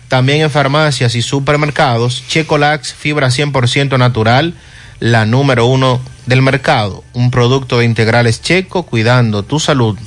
también 0.07 0.41
en 0.41 0.49
farmacias 0.49 1.15
y 1.15 1.21
supermercados. 1.21 2.23
Checolax, 2.27 2.93
fibra 2.93 3.27
100% 3.27 3.97
natural, 3.97 4.53
la 4.99 5.25
número 5.25 5.65
uno 5.65 6.01
del 6.25 6.41
mercado. 6.41 7.03
Un 7.13 7.31
producto 7.31 7.79
de 7.79 7.85
integrales 7.85 8.41
checo 8.41 8.83
cuidando 8.83 9.43
tu 9.43 9.59
salud. 9.59 9.97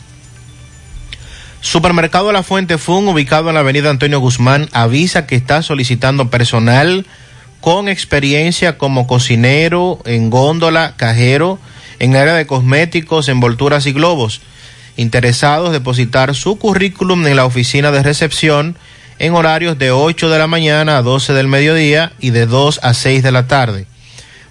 Supermercado 1.61 2.33
La 2.33 2.43
Fuente 2.43 2.77
Fun, 2.77 3.09
ubicado 3.09 3.49
en 3.49 3.55
la 3.55 3.61
avenida 3.61 3.89
Antonio 3.89 4.21
Guzmán, 4.21 4.69
avisa 4.73 5.27
que 5.27 5.37
está 5.37 5.63
solicitando 5.63 6.29
personal 6.29 7.07
con 7.63 7.89
experiencia 7.89 8.77
como 8.77 9.07
cocinero, 9.07 10.01
en 10.05 10.29
góndola, 10.31 10.95
cajero, 10.97 11.61
en 12.01 12.17
área 12.17 12.35
de 12.35 12.45
cosméticos, 12.45 13.29
envolturas 13.29 13.87
y 13.87 13.93
globos. 13.93 14.41
Interesados 14.97 15.71
depositar 15.71 16.35
su 16.35 16.59
currículum 16.59 17.25
en 17.25 17.37
la 17.37 17.45
oficina 17.47 17.93
de 17.93 18.03
recepción 18.03 18.77
en 19.21 19.35
horarios 19.35 19.79
de 19.79 19.93
8 19.93 20.29
de 20.29 20.41
la 20.41 20.49
mañana 20.49 20.99
a 20.99 21.03
12 21.03 21.35
del 21.35 21.47
mediodía 21.47 22.15
y 22.19 22.31
de 22.31 22.47
2 22.47 22.81
a 22.83 22.95
6 22.95 23.23
de 23.23 23.31
la 23.31 23.47
tarde. 23.47 23.87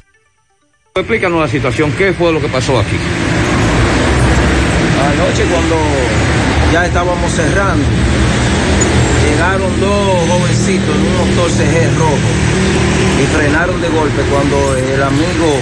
Explícanos 0.94 1.40
la 1.40 1.48
situación, 1.48 1.92
¿qué 1.98 2.12
fue 2.12 2.32
lo 2.32 2.40
que 2.40 2.48
pasó 2.48 2.78
aquí? 2.78 2.96
Anoche 5.14 5.44
cuando 5.44 5.76
ya 6.72 6.86
estábamos 6.86 7.30
cerrando, 7.30 7.84
llegaron 9.24 9.80
dos 9.80 10.28
jovencitos 10.28 10.88
en 10.96 11.02
un 11.02 11.30
motor 11.30 11.50
CG 11.50 11.98
rojo 11.98 12.18
y 13.22 13.26
frenaron 13.36 13.80
de 13.80 13.88
golpe 13.90 14.22
cuando 14.28 14.76
el 14.76 15.02
amigo 15.02 15.60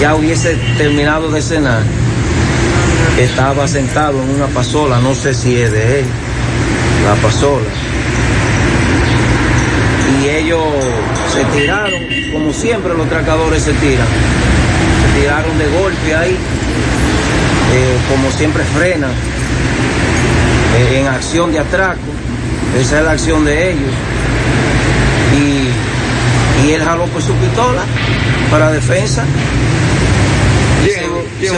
ya 0.00 0.14
hubiese 0.14 0.56
terminado 0.78 1.30
de 1.30 1.42
cenar. 1.42 1.82
Estaba 3.18 3.68
sentado 3.68 4.22
en 4.22 4.30
una 4.30 4.46
pasola, 4.46 5.00
no 5.00 5.14
sé 5.14 5.34
si 5.34 5.54
es 5.56 5.70
de 5.70 6.00
él, 6.00 6.06
la 7.04 7.14
pasola. 7.16 7.66
Y 10.22 10.28
ellos 10.30 10.64
se 11.30 11.44
tiraron, 11.58 12.00
como 12.32 12.52
siempre 12.54 12.94
los 12.94 13.06
tracadores 13.08 13.62
se 13.62 13.72
tiran, 13.74 14.06
se 15.02 15.20
tiraron 15.20 15.58
de 15.58 15.66
golpe 15.68 16.14
ahí 16.14 16.38
eh, 17.74 17.96
como 18.10 18.30
siempre 18.30 18.62
frena 18.76 19.08
eh, 20.78 21.00
en 21.00 21.06
acción 21.08 21.52
de 21.52 21.58
atraco. 21.58 22.00
Esa 22.80 22.98
es 22.98 23.04
la 23.04 23.12
acción 23.12 23.44
de 23.44 23.70
ellos. 23.72 23.92
Y, 25.34 26.66
y 26.66 26.72
él 26.72 26.82
jaló 26.84 27.04
por 27.06 27.22
su 27.22 27.32
pistola 27.34 27.82
para 28.50 28.70
defensa. 28.72 29.24
Y 30.84 30.88
se- 30.88 31.00
¿Quién 31.40 31.54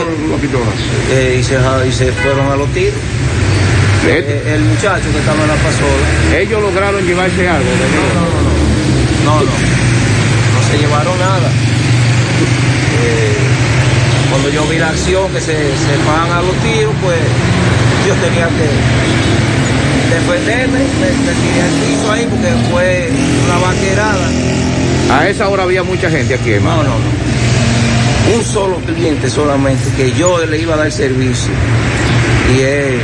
eh, 1.11 1.37
y, 1.39 1.43
se, 1.43 1.55
y 1.87 1.91
se 1.91 2.11
fueron 2.13 2.51
a 2.51 2.55
los 2.55 2.67
tiros. 2.73 2.93
Eh, 4.07 4.53
el 4.55 4.61
muchacho 4.61 5.03
que 5.11 5.19
estaba 5.19 5.41
en 5.41 5.47
la 5.49 5.55
pasola. 5.55 6.37
¿Ellos 6.39 6.61
lograron 6.61 7.05
llevarse 7.05 7.47
algo? 7.47 7.65
No, 9.25 9.31
no, 9.35 9.41
no. 9.41 9.43
No 9.43 10.71
se 10.71 10.77
llevaron 10.77 11.19
nada. 11.19 11.49
Eh, 13.01 13.48
cuando 14.29 14.49
yo 14.49 14.65
vi 14.67 14.77
la 14.77 14.89
acción 14.89 15.31
que 15.31 15.39
se, 15.39 15.53
se 15.55 15.95
van 16.07 16.31
a 16.31 16.41
los 16.41 16.55
tiros, 16.63 16.93
pues 17.01 17.17
yo 18.07 18.13
tenía 18.15 18.47
que 18.47 18.67
defenderme, 20.15 20.79
me, 20.79 21.09
me 21.25 21.33
tiré 21.41 21.61
al 21.61 21.71
piso 21.85 22.11
ahí 22.11 22.27
porque 22.29 22.51
fue 22.71 23.09
una 23.45 23.57
vaquerada. 23.59 24.29
A 25.19 25.27
esa 25.27 25.49
hora 25.49 25.63
había 25.63 25.83
mucha 25.83 26.09
gente 26.09 26.35
aquí, 26.35 26.49
No, 26.51 26.55
hermano. 26.55 26.83
no, 26.83 26.89
no. 26.89 28.37
Un 28.37 28.43
solo 28.45 28.75
cliente 28.85 29.29
solamente 29.29 29.83
que 29.97 30.11
yo 30.13 30.45
le 30.45 30.59
iba 30.59 30.75
a 30.75 30.77
dar 30.77 30.91
servicio. 30.91 31.51
Y 32.55 32.59
él, 32.61 32.99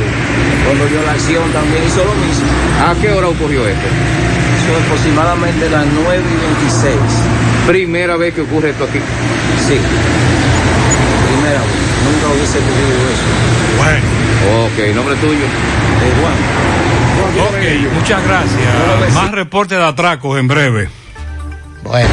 cuando 0.64 0.84
vio 0.86 1.02
la 1.02 1.12
acción, 1.12 1.50
también 1.52 1.82
hizo 1.84 1.98
lo 2.04 2.14
mismo. 2.14 2.46
¿A 2.88 2.94
qué 3.00 3.10
hora 3.12 3.28
ocurrió 3.28 3.66
esto? 3.66 3.86
Eso 3.86 4.84
aproximadamente 4.84 5.68
las 5.70 5.84
9 5.86 6.22
y 6.22 6.60
26. 6.60 6.94
Primera 7.66 8.16
vez 8.16 8.34
que 8.34 8.42
ocurre 8.42 8.70
esto 8.70 8.84
aquí. 8.84 8.98
Sí. 9.66 9.78
Primera 11.36 11.60
vez. 11.60 11.70
Nunca 12.04 12.34
hubiese 12.34 12.58
ocurrido 12.58 13.08
eso. 13.12 13.22
Bueno. 13.76 14.26
Ok, 14.66 14.94
nombre 14.94 15.16
tuyo. 15.16 15.46
Ok, 17.48 17.92
muchas 17.94 18.24
gracias. 18.24 19.14
Más 19.14 19.30
reporte 19.30 19.74
de 19.74 19.84
atracos 19.84 20.38
en 20.38 20.48
breve. 20.48 20.88
Bueno. 21.82 22.08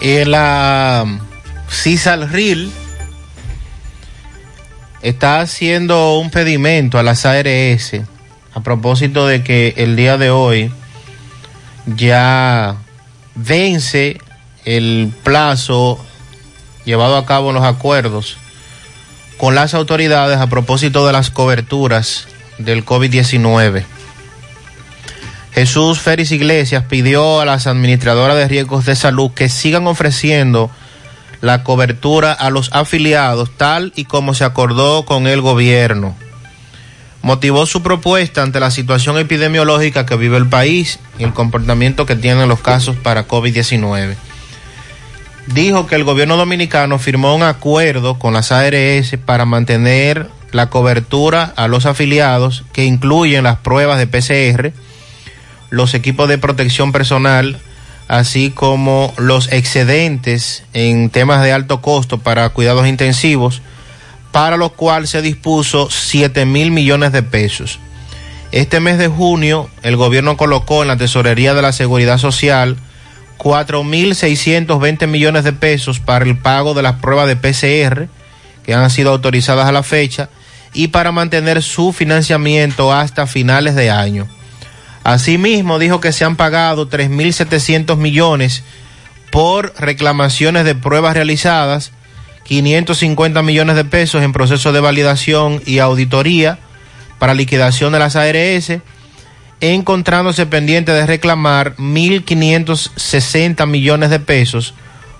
Eh, 0.00 0.24
la 0.26 1.04
CISAL 1.70 2.28
RIL 2.30 2.72
está 5.02 5.40
haciendo 5.40 6.18
un 6.18 6.30
pedimento 6.30 6.98
a 6.98 7.02
las 7.02 7.24
ARS 7.24 7.94
a 8.54 8.60
propósito 8.62 9.26
de 9.26 9.42
que 9.42 9.74
el 9.76 9.96
día 9.96 10.18
de 10.18 10.30
hoy 10.30 10.72
ya 11.86 12.76
vence 13.34 14.18
el 14.64 15.12
plazo 15.22 16.04
llevado 16.90 17.16
a 17.16 17.24
cabo 17.24 17.52
los 17.52 17.62
acuerdos 17.62 18.36
con 19.38 19.54
las 19.54 19.74
autoridades 19.74 20.38
a 20.38 20.48
propósito 20.48 21.06
de 21.06 21.12
las 21.12 21.30
coberturas 21.30 22.26
del 22.58 22.84
COVID-19. 22.84 23.84
Jesús 25.52 26.00
Félix 26.00 26.32
Iglesias 26.32 26.84
pidió 26.88 27.40
a 27.40 27.44
las 27.44 27.68
administradoras 27.68 28.36
de 28.36 28.48
riesgos 28.48 28.86
de 28.86 28.96
salud 28.96 29.30
que 29.30 29.48
sigan 29.48 29.86
ofreciendo 29.86 30.70
la 31.40 31.62
cobertura 31.62 32.32
a 32.32 32.50
los 32.50 32.70
afiliados 32.72 33.50
tal 33.56 33.92
y 33.94 34.04
como 34.04 34.34
se 34.34 34.44
acordó 34.44 35.04
con 35.04 35.28
el 35.28 35.40
gobierno. 35.40 36.16
Motivó 37.22 37.66
su 37.66 37.82
propuesta 37.82 38.42
ante 38.42 38.58
la 38.58 38.72
situación 38.72 39.16
epidemiológica 39.16 40.06
que 40.06 40.16
vive 40.16 40.38
el 40.38 40.48
país 40.48 40.98
y 41.18 41.22
el 41.22 41.32
comportamiento 41.32 42.04
que 42.04 42.16
tienen 42.16 42.48
los 42.48 42.60
casos 42.60 42.96
para 42.96 43.28
COVID-19. 43.28 44.16
Dijo 45.52 45.88
que 45.88 45.96
el 45.96 46.04
gobierno 46.04 46.36
dominicano 46.36 47.00
firmó 47.00 47.34
un 47.34 47.42
acuerdo 47.42 48.20
con 48.20 48.34
las 48.34 48.52
ARS 48.52 49.16
para 49.24 49.44
mantener 49.44 50.28
la 50.52 50.70
cobertura 50.70 51.52
a 51.56 51.66
los 51.66 51.86
afiliados 51.86 52.62
que 52.72 52.84
incluyen 52.84 53.42
las 53.42 53.58
pruebas 53.58 53.98
de 53.98 54.06
PCR, 54.06 54.72
los 55.68 55.94
equipos 55.94 56.28
de 56.28 56.38
protección 56.38 56.92
personal, 56.92 57.58
así 58.06 58.50
como 58.50 59.12
los 59.16 59.52
excedentes 59.52 60.62
en 60.72 61.10
temas 61.10 61.42
de 61.42 61.52
alto 61.52 61.80
costo 61.80 62.18
para 62.18 62.48
cuidados 62.50 62.86
intensivos, 62.86 63.60
para 64.30 64.56
lo 64.56 64.70
cual 64.70 65.08
se 65.08 65.20
dispuso 65.20 65.90
7 65.90 66.46
mil 66.46 66.70
millones 66.70 67.10
de 67.10 67.24
pesos. 67.24 67.80
Este 68.52 68.78
mes 68.78 68.98
de 68.98 69.08
junio, 69.08 69.68
el 69.82 69.96
gobierno 69.96 70.36
colocó 70.36 70.82
en 70.82 70.88
la 70.88 70.96
Tesorería 70.96 71.54
de 71.54 71.62
la 71.62 71.72
Seguridad 71.72 72.18
Social 72.18 72.76
4.620 73.40 75.06
millones 75.06 75.44
de 75.44 75.54
pesos 75.54 75.98
para 75.98 76.26
el 76.26 76.36
pago 76.36 76.74
de 76.74 76.82
las 76.82 76.96
pruebas 76.96 77.26
de 77.26 77.36
PCR 77.36 78.08
que 78.62 78.74
han 78.74 78.90
sido 78.90 79.12
autorizadas 79.12 79.66
a 79.66 79.72
la 79.72 79.82
fecha 79.82 80.28
y 80.74 80.88
para 80.88 81.10
mantener 81.10 81.62
su 81.62 81.94
financiamiento 81.94 82.92
hasta 82.92 83.26
finales 83.26 83.74
de 83.74 83.90
año. 83.90 84.28
Asimismo, 85.04 85.78
dijo 85.78 86.00
que 86.00 86.12
se 86.12 86.26
han 86.26 86.36
pagado 86.36 86.90
3.700 86.90 87.96
millones 87.96 88.62
por 89.32 89.72
reclamaciones 89.78 90.66
de 90.66 90.74
pruebas 90.74 91.14
realizadas, 91.14 91.92
550 92.44 93.42
millones 93.42 93.74
de 93.74 93.86
pesos 93.86 94.22
en 94.22 94.34
proceso 94.34 94.72
de 94.72 94.80
validación 94.80 95.62
y 95.64 95.78
auditoría 95.78 96.58
para 97.18 97.32
liquidación 97.32 97.92
de 97.94 98.00
las 98.00 98.16
ARS, 98.16 98.80
encontrándose 99.60 100.46
pendiente 100.46 100.92
de 100.92 101.06
reclamar 101.06 101.76
1.560 101.76 103.66
millones 103.66 104.10
de 104.10 104.20
pesos 104.20 104.74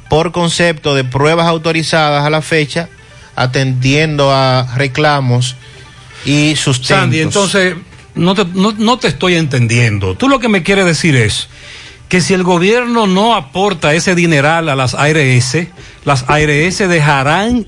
por 0.09 0.33
concepto 0.33 0.95
de 0.95 1.05
pruebas 1.05 1.47
autorizadas 1.47 2.25
a 2.25 2.31
la 2.31 2.43
fecha, 2.43 2.89
atendiendo 3.37 4.33
a 4.33 4.67
reclamos 4.77 5.57
y 6.25 6.57
sustentos. 6.57 7.03
Sandy, 7.03 7.21
entonces 7.21 7.75
no 8.15 8.35
te, 8.35 8.45
no, 8.45 8.73
no 8.73 8.99
te 8.99 9.09
estoy 9.09 9.37
entendiendo. 9.37 10.17
Tú 10.17 10.29
lo 10.29 10.41
que 10.41 10.49
me 10.49 10.63
quieres 10.63 10.85
decir 10.85 11.17
es 11.17 11.49
que 12.09 12.21
si 12.21 12.35
el 12.35 12.43
gobierno 12.43 13.07
no 13.07 13.37
aporta 13.37 13.95
ese 13.95 14.15
dineral 14.17 14.69
a 14.69 14.75
las 14.75 14.95
ARS, 14.95 15.57
las 16.05 16.25
ARS 16.29 16.79
dejarán 16.79 17.65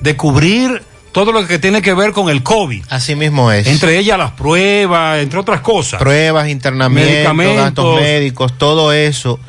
de 0.00 0.16
cubrir 0.16 0.82
todo 1.12 1.32
lo 1.32 1.46
que 1.46 1.58
tiene 1.58 1.82
que 1.82 1.94
ver 1.94 2.12
con 2.12 2.28
el 2.28 2.42
COVID. 2.42 2.84
Así 2.88 3.14
mismo 3.14 3.50
es. 3.52 3.66
Entre 3.66 3.98
ellas 3.98 4.18
las 4.18 4.32
pruebas, 4.32 5.20
entre 5.20 5.38
otras 5.38 5.60
cosas. 5.60 6.00
Pruebas, 6.00 6.48
internamientos, 6.48 7.56
gastos 7.56 8.00
médicos, 8.00 8.56
todo 8.58 8.92
eso 8.92 9.40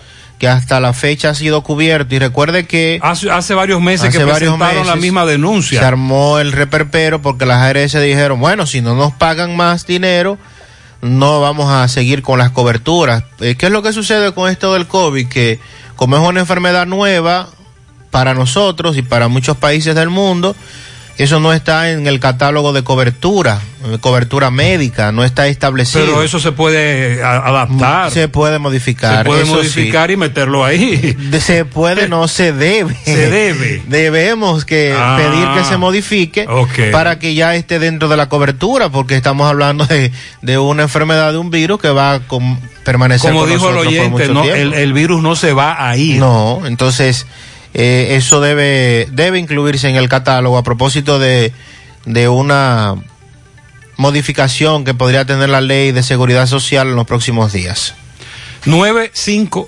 que 0.41 0.47
hasta 0.47 0.79
la 0.79 0.93
fecha 0.93 1.29
ha 1.29 1.35
sido 1.35 1.61
cubierto. 1.61 2.15
Y 2.15 2.19
recuerde 2.19 2.65
que... 2.65 2.99
Hace, 3.03 3.29
hace 3.29 3.53
varios 3.53 3.79
meses 3.79 4.09
hace 4.09 4.17
que 4.17 4.23
varios 4.23 4.57
presentaron 4.57 4.87
la 4.87 4.95
misma 4.95 5.23
denuncia. 5.27 5.79
Se 5.79 5.85
armó 5.85 6.39
el 6.39 6.51
reperpero 6.51 7.21
porque 7.21 7.45
las 7.45 7.59
ARS 7.59 7.93
dijeron, 8.01 8.39
bueno, 8.39 8.65
si 8.65 8.81
no 8.81 8.95
nos 8.95 9.13
pagan 9.13 9.55
más 9.55 9.85
dinero, 9.85 10.39
no 11.01 11.41
vamos 11.41 11.71
a 11.71 11.87
seguir 11.87 12.23
con 12.23 12.39
las 12.39 12.49
coberturas. 12.49 13.23
Eh, 13.39 13.53
¿Qué 13.55 13.67
es 13.67 13.71
lo 13.71 13.83
que 13.83 13.93
sucede 13.93 14.31
con 14.33 14.49
esto 14.49 14.73
del 14.73 14.87
COVID? 14.87 15.27
Que 15.27 15.59
como 15.95 16.17
es 16.17 16.23
una 16.23 16.39
enfermedad 16.39 16.87
nueva 16.87 17.47
para 18.09 18.33
nosotros 18.33 18.97
y 18.97 19.03
para 19.03 19.27
muchos 19.27 19.57
países 19.57 19.93
del 19.93 20.09
mundo, 20.09 20.55
eso 21.23 21.39
no 21.39 21.53
está 21.53 21.91
en 21.91 22.07
el 22.07 22.19
catálogo 22.19 22.73
de 22.73 22.83
cobertura, 22.83 23.59
eh, 23.85 23.97
cobertura 23.99 24.49
médica, 24.51 25.11
no 25.11 25.23
está 25.23 25.47
establecido. 25.47 26.05
Pero 26.05 26.23
eso 26.23 26.39
se 26.39 26.51
puede 26.51 27.23
a- 27.23 27.37
adaptar. 27.37 28.11
Se 28.11 28.27
puede 28.27 28.59
modificar. 28.59 29.19
Se 29.19 29.25
puede 29.25 29.43
eso 29.43 29.55
modificar 29.55 30.07
sí. 30.07 30.13
y 30.13 30.17
meterlo 30.17 30.65
ahí. 30.65 31.17
Se 31.39 31.65
puede, 31.65 32.07
no 32.09 32.27
se 32.27 32.53
debe. 32.53 32.95
Se 33.05 33.29
debe. 33.29 33.81
Debemos 33.87 34.65
que 34.65 34.93
Ah, 34.97 35.17
pedir 35.17 35.47
que 35.57 35.63
se 35.69 35.77
modifique 35.77 36.47
para 36.91 37.19
que 37.19 37.33
ya 37.33 37.55
esté 37.55 37.79
dentro 37.79 38.07
de 38.07 38.17
la 38.17 38.27
cobertura, 38.29 38.89
porque 38.89 39.15
estamos 39.15 39.49
hablando 39.49 39.85
de, 39.85 40.11
de 40.41 40.57
una 40.57 40.83
enfermedad 40.83 41.31
de 41.31 41.37
un 41.37 41.49
virus 41.51 41.79
que 41.79 41.89
va 41.89 42.15
a 42.15 42.21
permanecer 42.83 43.31
Como 43.31 43.41
con 43.41 43.49
dijo 43.49 43.69
el 43.69 43.77
oyente, 43.77 44.27
no, 44.29 44.43
el 44.43 44.93
virus 44.93 45.21
no 45.21 45.35
se 45.35 45.53
va 45.53 45.87
a 45.89 45.95
ir. 45.97 46.19
No, 46.19 46.61
entonces 46.65 47.25
eh, 47.73 48.15
eso 48.17 48.41
debe, 48.41 49.07
debe 49.11 49.39
incluirse 49.39 49.89
en 49.89 49.95
el 49.95 50.09
catálogo 50.09 50.57
a 50.57 50.63
propósito 50.63 51.19
de, 51.19 51.53
de 52.05 52.27
una 52.27 52.95
modificación 53.97 54.83
que 54.83 54.93
podría 54.93 55.25
tener 55.25 55.49
la 55.49 55.61
ley 55.61 55.91
de 55.91 56.03
seguridad 56.03 56.47
social 56.47 56.87
en 56.87 56.95
los 56.95 57.05
próximos 57.05 57.53
días. 57.53 57.93
9-5. 58.65 59.67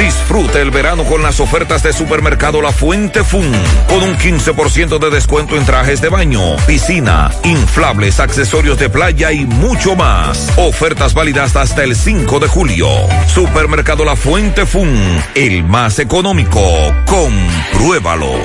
Disfruta 0.00 0.60
el 0.60 0.70
verano 0.70 1.04
con 1.04 1.22
las 1.22 1.40
ofertas 1.40 1.82
de 1.82 1.92
Supermercado 1.92 2.62
La 2.62 2.72
Fuente 2.72 3.22
Fun, 3.22 3.52
con 3.86 4.02
un 4.02 4.16
15% 4.16 4.98
de 4.98 5.10
descuento 5.10 5.56
en 5.56 5.66
trajes 5.66 6.00
de 6.00 6.08
baño, 6.08 6.56
piscina, 6.66 7.30
inflables, 7.44 8.18
accesorios 8.18 8.78
de 8.78 8.88
playa 8.88 9.30
y 9.30 9.44
mucho 9.44 9.96
más. 9.96 10.50
Ofertas 10.56 11.12
válidas 11.12 11.54
hasta 11.54 11.84
el 11.84 11.94
5 11.94 12.40
de 12.40 12.48
julio. 12.48 12.88
Supermercado 13.26 14.06
La 14.06 14.16
Fuente 14.16 14.64
Fun, 14.64 14.90
el 15.34 15.64
más 15.64 15.98
económico. 15.98 16.62
Compruébalo. 17.04 18.36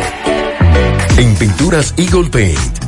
En 1.15 1.35
Pinturas 1.35 1.93
Eagle 1.95 2.29
Paint 2.29 2.84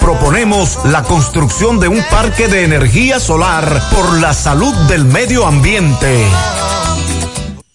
proponemos 0.00 0.78
la 0.84 1.02
construcción 1.02 1.78
de 1.78 1.88
un 1.88 2.02
parque 2.10 2.48
de 2.48 2.64
energía 2.64 3.20
solar 3.20 3.82
por 3.94 4.20
la 4.20 4.32
salud 4.32 4.74
del 4.88 5.04
medio 5.04 5.46
ambiente. 5.46 6.26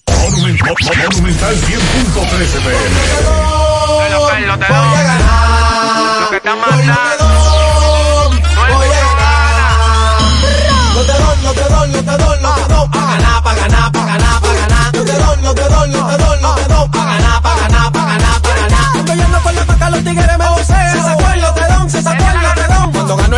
Monumental 0.07 1.55
100.13 1.55 2.61
Lo 6.21 6.29
que 6.29 6.35
está 6.37 6.55
mandando. 6.55 7.26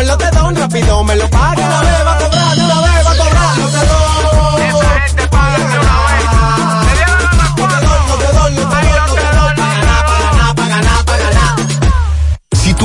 el 0.00 0.06
lotedón, 0.08 0.56
rápido 0.56 1.04
me 1.04 1.16
lo 1.16 1.30
paga. 1.30 1.89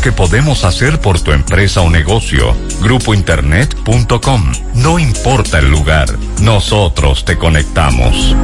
que 0.00 0.12
podemos 0.12 0.64
hacer 0.64 1.00
por 1.00 1.20
tu 1.20 1.32
empresa 1.32 1.80
o 1.80 1.90
negocio. 1.90 2.56
Grupointernet.com. 2.80 4.52
No 4.74 4.98
importa 4.98 5.58
el 5.58 5.70
lugar, 5.70 6.06
nosotros 6.40 7.24
te 7.24 7.36
conectamos. 7.36 8.34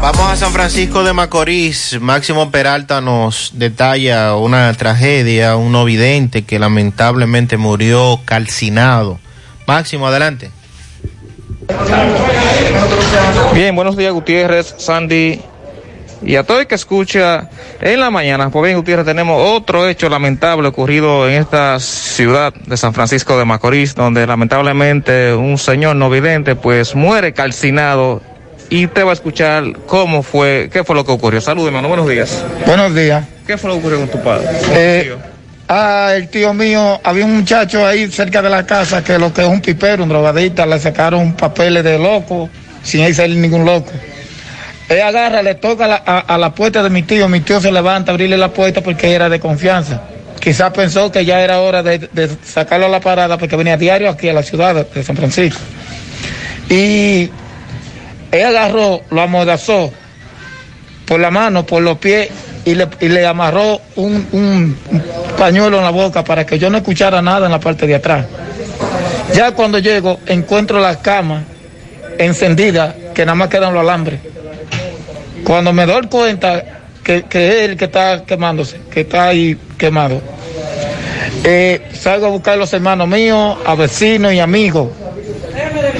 Vamos 0.00 0.30
a 0.30 0.36
San 0.36 0.52
Francisco 0.52 1.02
de 1.04 1.12
Macorís. 1.12 1.98
Máximo 2.00 2.50
Peralta 2.50 3.00
nos 3.00 3.52
detalla 3.54 4.36
una 4.36 4.72
tragedia, 4.74 5.56
un 5.56 5.72
no 5.72 5.84
vidente 5.84 6.42
que 6.42 6.58
lamentablemente 6.58 7.56
murió 7.56 8.20
calcinado. 8.24 9.18
Máximo, 9.66 10.06
adelante. 10.06 10.50
Bien, 13.54 13.74
buenos 13.74 13.96
días 13.96 14.12
Gutiérrez, 14.12 14.74
Sandy 14.78 15.40
y 16.22 16.36
a 16.36 16.44
todo 16.44 16.60
el 16.60 16.66
que 16.66 16.74
escucha 16.74 17.48
en 17.80 18.00
la 18.00 18.10
mañana. 18.10 18.50
Pues 18.50 18.64
bien, 18.64 18.76
Gutiérrez, 18.76 19.06
tenemos 19.06 19.40
otro 19.52 19.88
hecho 19.88 20.08
lamentable 20.08 20.68
ocurrido 20.68 21.28
en 21.28 21.34
esta 21.34 21.78
ciudad 21.80 22.52
de 22.54 22.76
San 22.76 22.94
Francisco 22.94 23.38
de 23.38 23.44
Macorís, 23.44 23.94
donde 23.94 24.26
lamentablemente 24.26 25.34
un 25.34 25.58
señor 25.58 25.96
no 25.96 26.10
vidente 26.10 26.56
pues 26.56 26.94
muere 26.94 27.32
calcinado 27.32 28.22
y 28.70 28.86
te 28.86 29.02
va 29.02 29.10
a 29.10 29.14
escuchar 29.14 29.64
cómo 29.86 30.22
fue, 30.22 30.68
qué 30.72 30.84
fue 30.84 30.94
lo 30.96 31.04
que 31.04 31.12
ocurrió. 31.12 31.40
Saludos, 31.40 31.68
hermano, 31.68 31.88
buenos 31.88 32.08
días. 32.08 32.44
Buenos 32.66 32.94
días. 32.94 33.24
¿Qué 33.46 33.58
fue 33.58 33.68
lo 33.68 33.76
que 33.76 33.80
ocurrió 33.80 33.98
con 34.00 34.08
tu 34.08 34.22
padre? 34.22 34.48
Eh, 34.72 35.14
ah, 35.68 36.12
el 36.14 36.28
tío 36.28 36.54
mío, 36.54 37.00
había 37.04 37.24
un 37.24 37.36
muchacho 37.36 37.86
ahí 37.86 38.10
cerca 38.10 38.40
de 38.40 38.48
la 38.48 38.64
casa 38.64 39.04
que 39.04 39.18
lo 39.18 39.32
que 39.32 39.42
es 39.42 39.48
un 39.48 39.60
pipero, 39.60 40.02
un 40.02 40.08
drogadita, 40.08 40.64
le 40.66 40.78
sacaron 40.78 41.34
papeles 41.34 41.84
de 41.84 41.98
loco, 41.98 42.48
sin 42.82 43.02
ahí 43.02 43.12
salir 43.12 43.36
ningún 43.36 43.64
loco. 43.64 43.92
Él 44.88 45.00
agarra, 45.00 45.42
le 45.42 45.54
toca 45.54 45.86
la- 45.86 45.96
a, 45.96 46.36
la 46.38 46.54
puerta 46.54 46.82
de 46.82 46.90
mi 46.90 47.02
tío, 47.02 47.28
mi 47.28 47.40
tío 47.40 47.60
se 47.60 47.72
levanta 47.72 48.10
a 48.10 48.14
abrirle 48.14 48.36
la 48.36 48.48
puerta 48.52 48.80
porque 48.82 49.12
era 49.12 49.28
de 49.28 49.40
confianza. 49.40 50.02
Quizás 50.40 50.72
pensó 50.72 51.10
que 51.10 51.24
ya 51.24 51.40
era 51.40 51.60
hora 51.60 51.82
de, 51.82 51.98
de 51.98 52.28
sacarlo 52.44 52.86
a 52.86 52.88
la 52.90 53.00
parada 53.00 53.38
porque 53.38 53.56
venía 53.56 53.76
diario 53.78 54.10
aquí 54.10 54.28
a 54.28 54.34
la 54.34 54.42
ciudad 54.42 54.86
de, 54.86 55.02
San 55.02 55.16
Francisco. 55.16 55.58
Y 56.68 57.30
él 58.30 58.46
agarró, 58.46 59.02
lo 59.10 59.22
amordazó 59.22 59.90
por 61.06 61.18
la 61.20 61.30
mano, 61.30 61.64
por 61.64 61.82
los 61.82 61.96
pies 61.98 62.28
y 62.66 62.74
le, 62.74 62.88
y 63.00 63.08
le 63.08 63.26
amarró 63.26 63.80
un, 63.96 64.26
un- 64.32 64.76
un 64.90 65.02
pañuelo 65.38 65.78
en 65.78 65.84
la 65.84 65.90
boca 65.90 66.22
para 66.24 66.44
que 66.44 66.58
yo 66.58 66.68
no 66.68 66.78
escuchara 66.78 67.22
nada 67.22 67.46
en 67.46 67.52
la 67.52 67.60
parte 67.60 67.86
de 67.86 67.94
atrás. 67.94 68.26
Ya 69.34 69.52
cuando 69.52 69.78
llego, 69.78 70.20
encuentro 70.26 70.78
la 70.78 71.00
cama 71.00 71.42
encendida, 72.18 72.94
que 73.14 73.24
nada 73.24 73.34
más 73.34 73.48
quedan 73.48 73.72
los 73.72 73.80
alambres. 73.80 74.20
Cuando 75.44 75.72
me 75.72 75.86
doy 75.86 76.06
cuenta 76.06 76.64
que, 77.02 77.24
que 77.24 77.48
es 77.48 77.70
el 77.70 77.76
que 77.76 77.84
está 77.84 78.24
quemándose, 78.24 78.80
que 78.90 79.02
está 79.02 79.28
ahí 79.28 79.56
quemado, 79.76 80.20
eh, 81.44 81.88
salgo 81.92 82.26
a 82.26 82.30
buscar 82.30 82.54
a 82.54 82.56
los 82.56 82.72
hermanos 82.72 83.06
míos, 83.06 83.58
a 83.64 83.74
vecinos 83.74 84.32
y 84.32 84.40
amigos, 84.40 84.88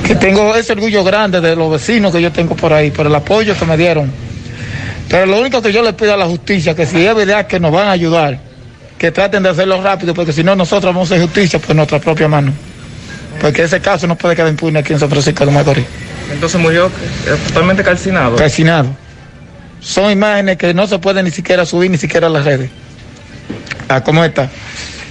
que 0.06 0.14
tengo 0.14 0.54
ese 0.54 0.72
orgullo 0.72 1.04
grande 1.04 1.40
de 1.40 1.54
los 1.54 1.70
vecinos 1.70 2.12
que 2.12 2.20
yo 2.20 2.32
tengo 2.32 2.56
por 2.56 2.72
ahí, 2.72 2.90
por 2.90 3.06
el 3.06 3.14
apoyo 3.14 3.56
que 3.56 3.64
me 3.64 3.76
dieron. 3.76 4.10
Pero 5.08 5.26
lo 5.26 5.38
único 5.38 5.60
que 5.60 5.72
yo 5.72 5.82
le 5.82 5.92
pido 5.92 6.14
a 6.14 6.16
la 6.16 6.26
justicia, 6.26 6.74
que 6.74 6.86
si 6.86 7.04
es 7.04 7.14
verdad 7.14 7.46
que 7.46 7.60
nos 7.60 7.72
van 7.72 7.88
a 7.88 7.92
ayudar, 7.92 8.38
que 8.96 9.10
traten 9.10 9.42
de 9.42 9.50
hacerlo 9.50 9.82
rápido, 9.82 10.14
porque 10.14 10.32
si 10.32 10.42
no 10.42 10.56
nosotros 10.56 10.94
vamos 10.94 11.10
a 11.10 11.14
hacer 11.14 11.26
justicia 11.26 11.58
por 11.58 11.76
nuestra 11.76 11.98
propia 11.98 12.26
mano. 12.26 12.52
Porque 13.40 13.64
ese 13.64 13.80
caso 13.80 14.06
no 14.06 14.16
puede 14.16 14.36
quedar 14.36 14.48
impune 14.48 14.78
aquí 14.78 14.92
en 14.94 15.00
San 15.00 15.10
Francisco 15.10 15.44
de 15.44 15.52
Macorís. 15.52 15.84
Entonces 16.32 16.58
murió 16.58 16.86
eh, 16.86 17.36
totalmente 17.48 17.82
calcinado. 17.82 18.36
Calcinado. 18.36 19.03
Son 19.84 20.10
imágenes 20.10 20.56
que 20.56 20.72
no 20.72 20.86
se 20.86 20.98
pueden 20.98 21.26
ni 21.26 21.30
siquiera 21.30 21.66
subir 21.66 21.90
ni 21.90 21.98
siquiera 21.98 22.28
a 22.28 22.30
las 22.30 22.44
redes. 22.44 22.70
Ah, 23.88 24.02
¿cómo 24.02 24.24
está? 24.24 24.48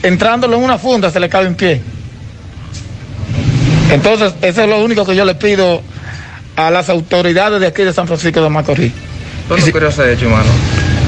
Entrándolo 0.01 0.57
en 0.57 0.63
una 0.63 0.79
funda 0.79 1.11
se 1.11 1.19
le 1.19 1.29
cabe 1.29 1.45
en 1.45 1.55
pie. 1.55 1.81
Entonces, 3.91 4.33
eso 4.41 4.63
es 4.63 4.67
lo 4.67 4.83
único 4.83 5.05
que 5.05 5.15
yo 5.15 5.25
le 5.25 5.35
pido 5.35 5.83
a 6.55 6.71
las 6.71 6.89
autoridades 6.89 7.61
de 7.61 7.67
aquí 7.67 7.83
de 7.83 7.93
San 7.93 8.07
Francisco 8.07 8.41
de 8.41 8.49
Macorís. 8.49 8.91
¿Dónde 9.47 9.69
ocurrió 9.69 9.89
ese 9.89 10.13
hecho, 10.13 10.25
hermano? 10.25 10.49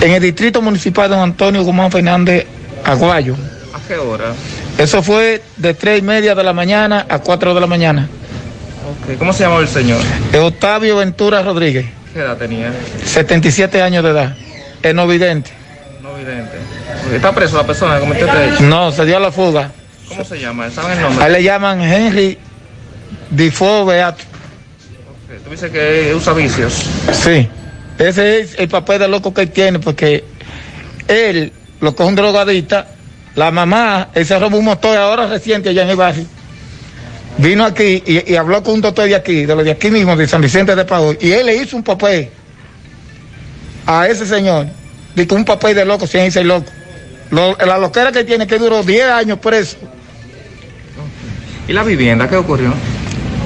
En 0.01 0.11
el 0.11 0.21
distrito 0.21 0.61
municipal 0.61 1.09
de 1.09 1.15
Don 1.15 1.23
Antonio 1.23 1.63
Guzmán 1.63 1.91
Fernández 1.91 2.45
Aguayo. 2.83 3.35
¿A 3.73 3.87
qué 3.87 3.95
hora? 3.95 4.33
Eso 4.77 5.01
fue 5.01 5.41
de 5.57 5.73
tres 5.73 5.99
y 5.99 6.01
media 6.03 6.35
de 6.35 6.43
la 6.43 6.53
mañana 6.53 7.07
a 7.09 7.19
cuatro 7.19 7.55
de 7.55 7.61
la 7.61 7.67
mañana. 7.67 8.07
¿Cómo 9.17 9.33
se 9.33 9.43
llamaba 9.43 9.61
el 9.61 9.67
señor? 9.67 9.99
Octavio 10.39 10.97
Ventura 10.97 11.41
Rodríguez, 11.41 11.85
¿Qué 12.15 12.21
edad 12.21 12.37
tenía? 12.37 12.71
77 13.03 13.81
años 13.81 14.01
de 14.01 14.09
edad. 14.11 14.37
Es 14.81 14.95
no 14.95 15.05
vidente. 15.05 15.51
No 16.01 16.15
vidente. 16.15 16.53
¿Está 17.13 17.33
preso 17.33 17.57
la 17.57 17.67
persona 17.67 17.95
que 17.95 17.99
cometió 17.99 18.25
este 18.25 18.45
hecho? 18.51 18.63
No, 18.63 18.89
se 18.89 19.03
dio 19.03 19.17
a 19.17 19.19
la 19.19 19.33
fuga. 19.33 19.69
¿Cómo 20.07 20.23
se 20.23 20.39
llama? 20.39 20.69
¿Saben 20.71 20.93
el 20.93 20.99
A 20.99 21.01
nombre? 21.09 21.25
él 21.25 21.33
le 21.33 21.43
llaman 21.43 21.81
Henry 21.81 22.37
Difo 23.31 23.85
Beato. 23.85 24.23
Ok, 24.23 25.43
Tú 25.43 25.49
dices 25.51 25.69
que 25.69 26.13
usa 26.15 26.31
vicios. 26.31 26.85
Sí, 27.11 27.49
ese 27.99 28.39
es 28.39 28.55
el 28.59 28.69
papel 28.69 28.99
de 28.99 29.09
loco 29.09 29.33
que 29.33 29.41
él 29.41 29.51
tiene, 29.51 29.79
porque 29.79 30.23
él 31.09 31.51
lo 31.81 31.97
coge 31.97 32.07
un 32.07 32.15
drogadista, 32.15 32.87
la 33.35 33.51
mamá, 33.51 34.07
él 34.13 34.25
se 34.25 34.39
robó 34.39 34.57
un 34.57 34.63
motor 34.63 34.95
ahora 34.97 35.27
reciente 35.27 35.67
allá 35.67 35.81
en 35.81 35.89
el 35.89 35.97
barrio. 35.97 36.25
Vino 37.37 37.65
aquí 37.65 38.01
y, 38.05 38.31
y 38.31 38.35
habló 38.37 38.63
con 38.63 38.75
un 38.75 38.81
doctor 38.81 39.05
de 39.07 39.15
aquí, 39.15 39.45
de 39.45 39.55
los 39.55 39.65
de 39.65 39.71
aquí 39.71 39.91
mismo, 39.91 40.15
de 40.15 40.27
San 40.27 40.41
Vicente 40.41 40.75
de 40.75 40.85
Paúl, 40.85 41.17
y 41.19 41.31
él 41.31 41.45
le 41.47 41.55
hizo 41.55 41.75
un 41.75 41.83
papel 41.83 42.29
a 43.85 44.07
ese 44.07 44.25
señor, 44.25 44.67
de 45.15 45.27
un 45.31 45.43
papel 45.45 45.75
de 45.75 45.85
loco, 45.85 46.07
sin 46.07 46.21
irse 46.21 46.43
loco. 46.43 46.71
Lo- 47.31 47.57
la 47.57 47.77
loquera 47.77 48.11
que 48.11 48.23
tiene, 48.23 48.47
que 48.47 48.57
duró 48.57 48.83
10 48.83 49.05
años 49.09 49.39
preso. 49.39 49.77
¿Y 51.67 51.73
la 51.73 51.83
vivienda? 51.83 52.29
¿Qué 52.29 52.35
ocurrió? 52.37 52.73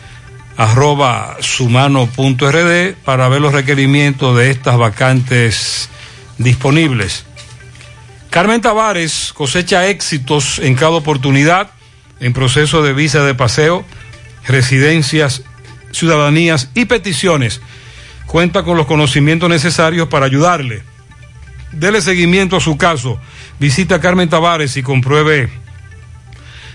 arroba 0.56 1.36
sumano.rd 1.40 2.94
para 3.04 3.28
ver 3.28 3.40
los 3.40 3.52
requerimientos 3.52 4.36
de 4.36 4.50
estas 4.50 4.78
vacantes 4.78 5.88
disponibles. 6.38 7.24
Carmen 8.30 8.60
Tavares 8.60 9.32
cosecha 9.32 9.88
éxitos 9.88 10.58
en 10.58 10.74
cada 10.74 10.92
oportunidad 10.92 11.70
en 12.20 12.32
proceso 12.32 12.82
de 12.82 12.92
visa 12.92 13.22
de 13.24 13.34
paseo, 13.34 13.84
residencias, 14.46 15.42
ciudadanías 15.92 16.70
y 16.74 16.86
peticiones. 16.86 17.60
Cuenta 18.26 18.62
con 18.62 18.76
los 18.76 18.86
conocimientos 18.86 19.48
necesarios 19.48 20.08
para 20.08 20.26
ayudarle. 20.26 20.82
Dele 21.72 22.00
seguimiento 22.00 22.56
a 22.56 22.60
su 22.60 22.76
caso. 22.76 23.20
Visita 23.64 23.94
a 23.94 23.98
Carmen 23.98 24.28
Tavares 24.28 24.76
y 24.76 24.82
compruebe 24.82 25.48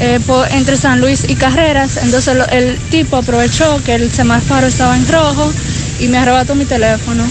eh, 0.00 0.20
por- 0.26 0.46
entre 0.52 0.76
San 0.76 1.00
Luis 1.00 1.24
y 1.28 1.34
Carreras, 1.36 1.96
entonces 2.02 2.36
lo- 2.36 2.46
el 2.48 2.76
tipo 2.90 3.16
aprovechó 3.16 3.80
que 3.84 3.94
el 3.94 4.12
semáforo 4.12 4.66
estaba 4.66 4.96
en 4.96 5.08
rojo 5.08 5.50
y 6.00 6.08
me 6.08 6.18
arrebató 6.18 6.54
mi 6.54 6.64
teléfono. 6.66 7.24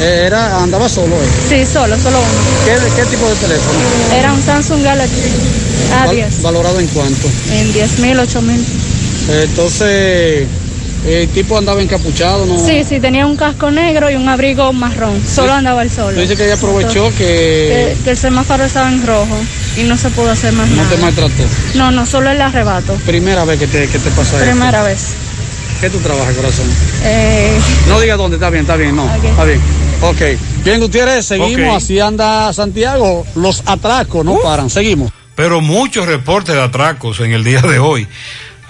Eh, 0.00 0.24
Era, 0.26 0.62
andaba 0.62 0.88
solo 0.88 1.14
él. 1.16 1.28
Sí, 1.48 1.64
solo, 1.70 1.96
solo 1.98 2.18
uno. 2.18 2.28
¿Qué, 2.64 2.72
qué 3.00 3.06
tipo 3.08 3.26
de 3.28 3.34
teléfono? 3.36 3.78
Era 4.14 4.32
un 4.32 4.42
Samsung 4.42 4.82
Galaxy 4.82 5.20
Val- 5.90 6.16
A10, 6.16 6.42
¿Valorado 6.42 6.80
en 6.80 6.86
cuánto? 6.88 7.28
en 7.52 7.72
10 7.72 7.98
mil, 8.00 8.18
8 8.18 8.40
mil. 8.42 8.64
Entonces, 9.30 10.46
el 11.06 11.28
tipo 11.28 11.56
andaba 11.56 11.80
encapuchado, 11.80 12.44
¿no? 12.46 12.58
Sí, 12.58 12.84
sí, 12.84 13.00
tenía 13.00 13.26
un 13.26 13.36
casco 13.36 13.70
negro 13.70 14.10
y 14.10 14.14
un 14.16 14.28
abrigo 14.28 14.72
marrón, 14.72 15.22
solo 15.26 15.52
andaba 15.52 15.82
el 15.82 15.90
solo. 15.90 16.14
Tú 16.14 16.20
dices 16.20 16.36
que 16.36 16.44
ella 16.44 16.54
aprovechó 16.54 17.08
que 17.10 17.16
que, 17.16 17.96
que 18.04 18.10
el 18.10 18.16
semáforo 18.16 18.64
estaba 18.64 18.88
en 18.90 19.06
rojo 19.06 19.36
y 19.76 19.84
no 19.84 19.96
se 19.96 20.10
pudo 20.10 20.30
hacer 20.30 20.52
más 20.52 20.68
no 20.68 20.76
nada. 20.76 20.90
te 20.90 20.96
maltrató. 20.98 21.42
No, 21.74 21.90
no, 21.90 22.04
solo 22.06 22.30
el 22.30 22.40
arrebato. 22.40 22.94
Primera 23.06 23.44
vez 23.44 23.58
que 23.58 23.66
te, 23.66 23.86
que 23.88 23.98
te 23.98 24.10
pasa 24.10 24.36
eso. 24.36 24.44
Primera 24.50 24.82
vez. 24.82 25.14
¿Qué 25.80 25.88
tú 25.88 25.98
trabajas, 25.98 26.34
corazón? 26.36 26.66
Eh, 27.04 27.56
No 27.88 27.98
diga 28.00 28.16
dónde, 28.16 28.36
está 28.36 28.50
bien, 28.50 28.62
está 28.64 28.76
bien, 28.76 28.94
no. 28.94 29.08
Está 29.14 29.44
bien. 29.44 29.60
Ok. 30.02 30.38
Bien, 30.64 30.78
Gutiérrez, 30.80 31.24
seguimos. 31.24 31.82
Así 31.82 31.98
anda 31.98 32.52
Santiago. 32.52 33.24
Los 33.34 33.62
atracos 33.64 34.22
no 34.24 34.36
paran. 34.42 34.68
Seguimos. 34.68 35.10
pero 35.34 35.62
muchos 35.62 36.04
reportes 36.06 36.54
de 36.54 36.60
atracos 36.62 37.20
en 37.20 37.32
el 37.32 37.42
día 37.44 37.62
de 37.62 37.78
hoy. 37.78 38.06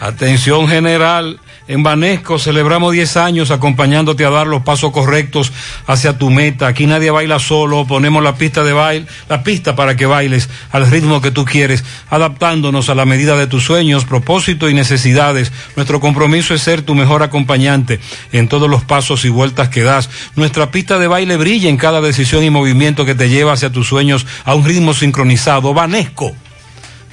Atención 0.00 0.66
general, 0.66 1.40
en 1.68 1.82
Banesco 1.82 2.38
celebramos 2.38 2.94
10 2.94 3.18
años 3.18 3.50
acompañándote 3.50 4.24
a 4.24 4.30
dar 4.30 4.46
los 4.46 4.62
pasos 4.62 4.92
correctos 4.92 5.52
hacia 5.86 6.16
tu 6.16 6.30
meta. 6.30 6.68
Aquí 6.68 6.86
nadie 6.86 7.10
baila 7.10 7.38
solo, 7.38 7.86
ponemos 7.86 8.22
la 8.22 8.34
pista 8.34 8.64
de 8.64 8.72
baile, 8.72 9.06
la 9.28 9.42
pista 9.42 9.76
para 9.76 9.96
que 9.96 10.06
bailes 10.06 10.48
al 10.72 10.90
ritmo 10.90 11.20
que 11.20 11.30
tú 11.30 11.44
quieres, 11.44 11.84
adaptándonos 12.08 12.88
a 12.88 12.94
la 12.94 13.04
medida 13.04 13.36
de 13.36 13.46
tus 13.46 13.64
sueños, 13.64 14.06
propósitos 14.06 14.70
y 14.70 14.74
necesidades. 14.74 15.52
Nuestro 15.76 16.00
compromiso 16.00 16.54
es 16.54 16.62
ser 16.62 16.80
tu 16.80 16.94
mejor 16.94 17.22
acompañante 17.22 18.00
en 18.32 18.48
todos 18.48 18.70
los 18.70 18.82
pasos 18.82 19.26
y 19.26 19.28
vueltas 19.28 19.68
que 19.68 19.82
das. 19.82 20.08
Nuestra 20.34 20.70
pista 20.70 20.98
de 20.98 21.08
baile 21.08 21.36
brilla 21.36 21.68
en 21.68 21.76
cada 21.76 22.00
decisión 22.00 22.42
y 22.42 22.48
movimiento 22.48 23.04
que 23.04 23.14
te 23.14 23.28
lleva 23.28 23.52
hacia 23.52 23.70
tus 23.70 23.88
sueños 23.88 24.26
a 24.46 24.54
un 24.54 24.64
ritmo 24.64 24.94
sincronizado. 24.94 25.74
Banesco. 25.74 26.34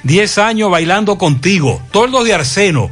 10 0.04 0.38
años 0.38 0.70
bailando 0.70 1.18
contigo. 1.18 1.82
Toldo 1.90 2.24
de 2.24 2.34
Arseno. 2.34 2.90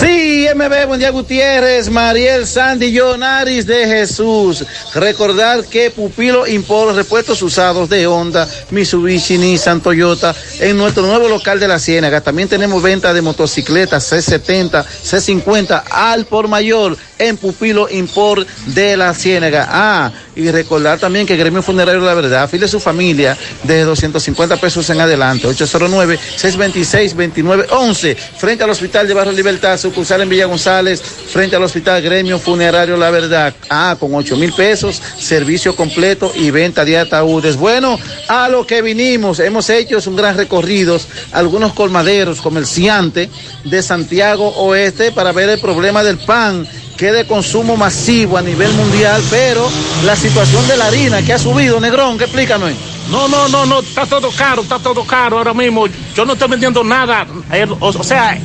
Sí, 0.00 0.31
MB, 0.54 0.86
buen 0.86 1.00
día 1.00 1.10
Gutiérrez, 1.10 1.88
Mariel 1.88 2.46
Sandy, 2.46 2.94
Jonaris 2.94 3.66
de 3.66 3.86
Jesús. 3.86 4.64
Recordar 4.94 5.64
que 5.64 5.90
Pupilo 5.90 6.46
Import 6.46 6.94
repuestos 6.94 7.40
usados 7.40 7.88
de 7.88 8.06
Honda, 8.06 8.46
Mitsubishi, 8.70 9.38
Nissan, 9.38 9.80
Toyota 9.80 10.34
en 10.60 10.76
nuestro 10.76 11.06
nuevo 11.06 11.26
local 11.26 11.58
de 11.58 11.68
la 11.68 11.78
Ciénaga. 11.78 12.20
También 12.20 12.48
tenemos 12.48 12.82
venta 12.82 13.14
de 13.14 13.22
motocicletas 13.22 14.12
C70, 14.12 14.84
C50 14.84 15.84
al 15.90 16.26
por 16.26 16.48
mayor 16.48 16.98
en 17.28 17.36
Pupilo 17.36 17.88
Import 17.90 18.48
de 18.66 18.96
la 18.96 19.14
Ciénaga. 19.14 19.68
Ah, 19.70 20.10
y 20.34 20.50
recordar 20.50 20.98
también 20.98 21.26
que 21.26 21.36
Gremio 21.36 21.62
Funerario 21.62 22.00
La 22.00 22.14
Verdad 22.14 22.44
afile 22.44 22.66
su 22.66 22.80
familia 22.80 23.36
desde 23.62 23.84
250 23.84 24.56
pesos 24.56 24.88
en 24.90 25.00
adelante. 25.00 25.46
809-626-2911 25.48 28.16
frente 28.16 28.64
al 28.64 28.70
Hospital 28.70 29.06
de 29.06 29.14
Barrio 29.14 29.32
Libertad, 29.32 29.78
sucursal 29.78 30.22
en 30.22 30.28
Villa 30.28 30.46
González, 30.46 31.00
frente 31.02 31.54
al 31.56 31.62
Hospital 31.62 32.02
Gremio 32.02 32.38
Funerario 32.38 32.96
La 32.96 33.10
Verdad. 33.10 33.54
Ah, 33.68 33.96
con 33.98 34.14
8 34.14 34.36
mil 34.36 34.52
pesos, 34.52 35.02
servicio 35.18 35.74
completo 35.76 36.32
y 36.34 36.50
venta 36.50 36.84
de 36.84 36.98
ataúdes. 36.98 37.56
Bueno, 37.56 37.98
a 38.28 38.48
lo 38.48 38.66
que 38.66 38.82
vinimos, 38.82 39.38
hemos 39.40 39.68
hecho 39.70 39.98
un 40.06 40.16
gran 40.16 40.36
recorrido, 40.36 40.98
algunos 41.32 41.72
colmaderos, 41.74 42.40
comerciantes 42.40 43.28
de 43.64 43.82
Santiago 43.82 44.48
Oeste 44.48 45.12
para 45.12 45.32
ver 45.32 45.50
el 45.50 45.60
problema 45.60 46.02
del 46.02 46.18
pan 46.18 46.66
que 46.96 47.08
es 47.08 47.14
de 47.14 47.26
consumo 47.26 47.76
masivo 47.76 48.36
a 48.38 48.42
nivel 48.42 48.72
mundial, 48.74 49.22
pero 49.30 49.68
la 50.04 50.14
situación 50.16 50.66
de 50.68 50.76
la 50.76 50.86
harina 50.86 51.22
que 51.22 51.32
ha 51.32 51.38
subido, 51.38 51.80
Negrón, 51.80 52.18
¿qué 52.18 52.24
explícanos? 52.24 52.70
No, 53.10 53.28
no, 53.28 53.48
no, 53.48 53.66
no, 53.66 53.80
está 53.80 54.06
todo 54.06 54.30
caro, 54.30 54.62
está 54.62 54.78
todo 54.78 55.04
caro 55.04 55.38
ahora 55.38 55.52
mismo. 55.52 55.86
Yo 56.14 56.24
no 56.24 56.34
estoy 56.34 56.48
vendiendo 56.48 56.84
nada. 56.84 57.26
Eh, 57.52 57.66
o, 57.80 57.86
o 57.88 58.04
sea, 58.04 58.38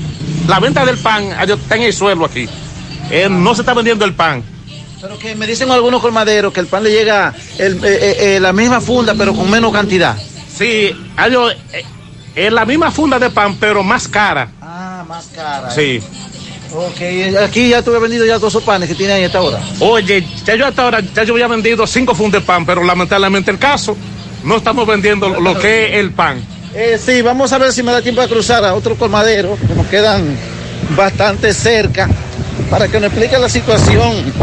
la 0.48 0.60
venta 0.60 0.84
del 0.86 0.98
pan 0.98 1.24
eh, 1.26 1.54
está 1.54 1.76
en 1.76 1.84
el 1.84 1.94
suelo 1.94 2.26
aquí. 2.26 2.48
Eh, 3.12 3.28
no 3.30 3.54
se 3.54 3.62
está 3.62 3.74
vendiendo 3.74 4.04
el 4.04 4.14
pan. 4.14 4.44
Pero 5.00 5.18
que 5.20 5.36
me 5.36 5.46
dicen 5.46 5.70
algunos 5.70 6.02
colmaderos 6.02 6.52
que 6.52 6.60
el 6.60 6.68
pan 6.68 6.84
le 6.84 6.92
llega 6.92 7.34
el- 7.60 7.80
eh, 7.84 8.40
la 8.42 8.52
misma 8.52 8.82
funda, 8.82 9.14
pero 9.16 9.36
con 9.36 9.50
menos 9.50 9.72
cantidad. 9.72 10.18
Sí, 10.58 10.92
hay, 11.16 11.34
es 12.36 12.52
la 12.52 12.66
misma 12.66 12.90
funda 12.92 13.20
de 13.20 13.30
pan, 13.30 13.58
pero 13.60 13.84
más 13.84 14.08
cara. 14.08 14.50
Ah, 14.60 15.06
más 15.08 15.28
cara. 15.36 15.70
Sí. 15.70 16.02
Ok, 16.74 17.02
aquí 17.44 17.70
ya 17.70 17.82
tuve 17.82 18.00
vendido 18.00 18.26
ya 18.26 18.38
todos 18.38 18.54
esos 18.54 18.64
panes 18.64 18.90
que 18.90 18.96
tiene 18.96 19.14
ahí 19.14 19.24
hasta 19.24 19.38
ahora. 19.38 19.60
Oye, 19.80 20.26
ya 20.46 20.56
yo 20.56 20.68
hasta 20.68 20.84
ahora, 20.84 21.00
ya 21.00 21.24
yo 21.24 21.34
había 21.34 21.48
vendido 21.48 21.88
cinco 21.88 22.14
fundas 22.14 22.42
de 22.42 22.46
pan, 22.46 22.66
pero 22.66 22.84
lamentablemente 22.84 23.52
el 23.52 23.60
caso, 23.60 23.96
no 24.44 24.58
estamos 24.58 24.86
vendiendo 24.86 25.30
lo 25.30 25.58
que 25.58 25.88
es 25.88 25.94
el 25.96 26.12
pan. 26.12 26.42
Eh, 26.74 27.00
sí, 27.04 27.22
vamos 27.22 27.54
a 27.54 27.58
ver 27.58 27.72
si 27.72 27.84
me 27.84 27.92
da 27.92 28.02
tiempo 28.02 28.22
de 28.22 28.28
cruzar 28.28 28.64
a 28.66 28.74
otro 28.74 28.96
colmadero, 28.96 29.58
que 29.68 29.74
nos 29.74 29.88
quedan 29.88 30.38
bastante 30.96 31.54
cerca, 31.54 32.10
para 32.70 32.88
que 32.88 33.00
nos 33.00 33.12
explique 33.12 33.38
la 33.38 33.50
situación 33.50 34.34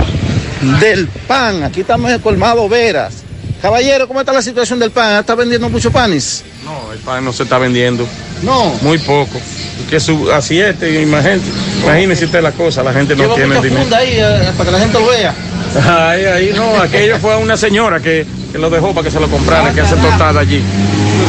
del 0.80 1.08
pan. 1.08 1.62
Aquí 1.62 1.82
estamos 1.82 2.08
en 2.08 2.16
el 2.16 2.22
colmado 2.22 2.68
Veras. 2.68 3.23
Caballero, 3.64 4.06
¿cómo 4.06 4.20
está 4.20 4.30
la 4.30 4.42
situación 4.42 4.78
del 4.78 4.90
pan? 4.90 5.20
¿Está 5.20 5.34
vendiendo 5.34 5.70
muchos 5.70 5.90
panes? 5.90 6.44
No, 6.66 6.92
el 6.92 6.98
pan 6.98 7.24
no 7.24 7.32
se 7.32 7.44
está 7.44 7.56
vendiendo. 7.56 8.06
No. 8.42 8.74
Muy 8.82 8.98
poco. 8.98 9.40
Que 9.88 9.98
su, 9.98 10.30
así 10.30 10.60
es, 10.60 10.76
imagínese, 10.82 11.46
imagínese 11.82 12.24
usted 12.26 12.42
la 12.42 12.52
cosa, 12.52 12.82
la 12.82 12.92
gente 12.92 13.16
no 13.16 13.26
tiene 13.34 13.58
dinero. 13.62 13.80
funda 13.80 13.96
ahí 13.96 14.18
eh, 14.18 14.52
para 14.58 14.68
que 14.68 14.70
la 14.70 14.78
gente 14.80 15.00
lo 15.00 15.06
vea. 15.06 15.34
Ahí, 15.88 16.24
ahí, 16.26 16.52
no, 16.54 16.76
aquello 16.80 17.18
fue 17.18 17.32
a 17.32 17.38
una 17.38 17.56
señora 17.56 17.98
que, 18.00 18.24
que 18.52 18.58
lo 18.58 18.68
dejó 18.70 18.92
para 18.94 19.06
que 19.06 19.10
se 19.10 19.18
lo 19.18 19.28
comprara, 19.28 19.72
que 19.72 19.80
hace 19.80 19.96
tostada 19.96 20.40
allí. 20.40 20.62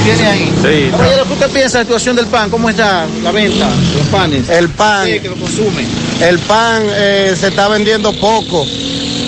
tiene 0.03 0.27
ahí. 0.27 0.53
Sí, 0.61 0.91
Caballero, 0.91 1.23
¿qué 1.25 1.33
usted 1.33 1.49
piensa 1.49 1.77
de 1.79 1.83
la 1.85 1.87
situación 1.87 2.15
del 2.17 2.27
pan? 2.27 2.51
¿Cómo 2.51 2.69
está 2.69 3.07
la 3.23 3.31
venta 3.31 3.67
de 3.67 3.97
los 3.97 4.07
panes? 4.11 4.47
El 4.49 4.69
pan. 4.69 5.07
Sí, 5.07 5.19
que 5.21 5.29
lo 5.29 5.35
consumen. 5.35 5.87
El 6.21 6.37
pan 6.39 6.83
eh, 6.85 7.33
se 7.35 7.47
está 7.47 7.69
vendiendo 7.69 8.11
poco. 8.13 8.67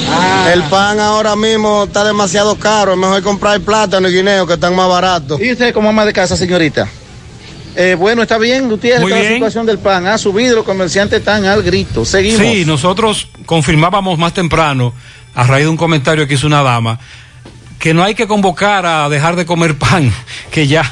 Ah. 0.10 0.52
El 0.54 0.64
pan 0.64 1.00
ahora 1.00 1.36
mismo 1.36 1.84
está 1.86 2.04
demasiado 2.04 2.56
caro. 2.56 2.94
Es 2.94 2.98
mejor 2.98 3.22
comprar 3.22 3.60
plátano 3.62 4.08
y 4.08 4.14
guineo 4.14 4.48
que 4.48 4.54
están 4.54 4.76
más 4.76 4.88
baratos. 4.88 5.40
¿Y 5.42 5.52
usted 5.52 5.74
como 5.74 5.90
ama 5.90 6.06
de 6.06 6.14
casa, 6.14 6.36
señorita? 6.38 6.88
Eh, 7.76 7.96
bueno, 7.96 8.24
está 8.24 8.40
bien, 8.40 8.70
Gutiérrez, 8.70 9.02
Muy 9.02 9.12
está 9.12 9.22
la 9.22 9.30
bien. 9.30 9.34
situación 9.36 9.66
del 9.68 9.78
pan. 9.78 10.08
Ha 10.08 10.18
subido, 10.18 10.56
los 10.56 10.66
comerciantes 10.66 11.20
están 11.20 11.46
al 11.46 11.62
grito. 11.62 12.06
Seguimos. 12.06 12.42
Sí, 12.42 12.66
nosotros 12.66 13.28
confirmábamos 13.46 14.18
más 14.18 14.34
temprano, 14.34 14.94
a 15.36 15.44
raíz 15.44 15.66
de 15.66 15.70
un 15.70 15.78
comentario 15.78 16.28
que 16.28 16.34
hizo 16.34 16.48
una 16.48 16.64
dama, 16.64 17.00
que 17.78 17.94
no 17.94 18.04
hay 18.04 18.16
que 18.16 18.26
convocar 18.26 18.86
a 18.88 19.08
dejar 19.10 19.36
de 19.36 19.46
comer 19.46 19.78
pan, 19.78 20.12
que 20.52 20.66
ya 20.66 20.92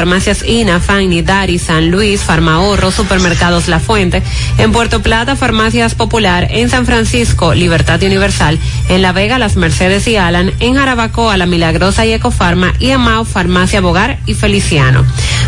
farmacias 0.01 0.43
INA, 0.43 0.79
Fanny, 0.79 1.21
Dari, 1.21 1.59
San 1.59 1.91
Luis, 1.91 2.21
Farmahorro, 2.21 2.89
Supermercados 2.89 3.67
La 3.67 3.79
Fuente. 3.79 4.23
En 4.57 4.71
Puerto 4.71 5.03
Plata, 5.03 5.35
farmacias 5.35 5.93
Popular. 5.93 6.47
En 6.49 6.71
San 6.71 6.87
Francisco, 6.87 7.53
Libertad 7.53 8.01
Universal. 8.01 8.57
En 8.89 9.03
La 9.03 9.11
Vega, 9.11 9.37
Las 9.37 9.57
Mercedes 9.57 10.07
y 10.07 10.15
Alan. 10.15 10.53
En 10.59 10.73
Jarabacoa, 10.73 11.37
La 11.37 11.45
Milagrosa 11.45 12.03
y 12.03 12.13
Ecofarma. 12.13 12.73
Y 12.79 12.89
en 12.89 13.05
Farmacia 13.27 13.79
Bogar 13.79 14.17
y 14.25 14.33
Feliciano. 14.33 15.05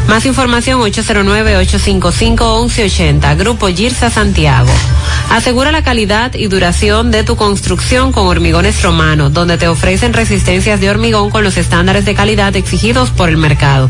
Más 0.08 0.28
información 0.28 0.80
809-855-1180. 0.82 3.36
Grupo 3.36 3.70
Girsa 3.70 4.12
Santiago. 4.12 4.72
Asegura 5.32 5.72
la 5.72 5.84
calidad 5.84 6.36
y 6.36 6.46
duración 6.48 7.10
de 7.10 7.24
tu 7.24 7.38
construcción 7.38 8.12
con 8.12 8.28
Hormigones 8.28 8.84
Romano, 8.84 9.32
donde 9.32 9.58
te 9.58 9.68
ofrecen 9.68 10.14
resistencias 10.14 10.80
de 10.80 10.92
hormigón 10.92 11.32
con 11.32 11.44
los 11.44 11.58
estándares 11.58 12.06
de 12.06 12.14
calidad 12.14 12.56
exigidos 12.56 13.10
por 13.10 13.30
el 13.30 13.38
mercado. 13.38 13.90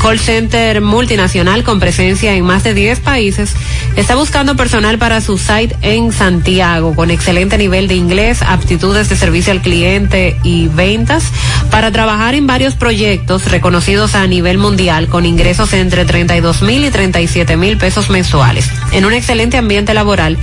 call 0.00 0.18
center 0.18 0.80
multinacional 0.80 1.62
con 1.64 1.80
presencia 1.80 2.34
en 2.34 2.44
más 2.44 2.64
de 2.64 2.74
10 2.74 3.00
países, 3.00 3.54
está 3.96 4.14
buscando 4.14 4.56
personal 4.56 4.98
para 4.98 5.20
su 5.20 5.38
site 5.38 5.76
en 5.82 6.12
Santiago 6.12 6.94
con 6.94 7.10
excelente 7.10 7.58
nivel 7.58 7.88
de 7.88 7.94
inglés, 7.94 8.42
aptitudes 8.42 9.08
de 9.08 9.16
servicio 9.16 9.52
al 9.52 9.62
cliente 9.62 10.36
y 10.42 10.68
ventas 10.68 11.24
para 11.70 11.90
trabajar 11.90 12.34
en 12.34 12.46
varios 12.46 12.74
proyectos 12.74 13.50
reconocidos 13.50 14.14
a 14.14 14.26
nivel 14.26 14.58
mundial 14.58 15.08
con 15.08 15.26
ingresos 15.26 15.72
entre 15.72 16.04
32 16.04 16.62
mil 16.62 16.84
y 16.84 16.90
37 16.90 17.56
mil 17.56 17.78
pesos 17.78 18.10
mensuales 18.10 18.70
en 18.92 19.04
un 19.04 19.12
excelente 19.12 19.56
ambiente 19.56 19.94
laboral 19.94 20.38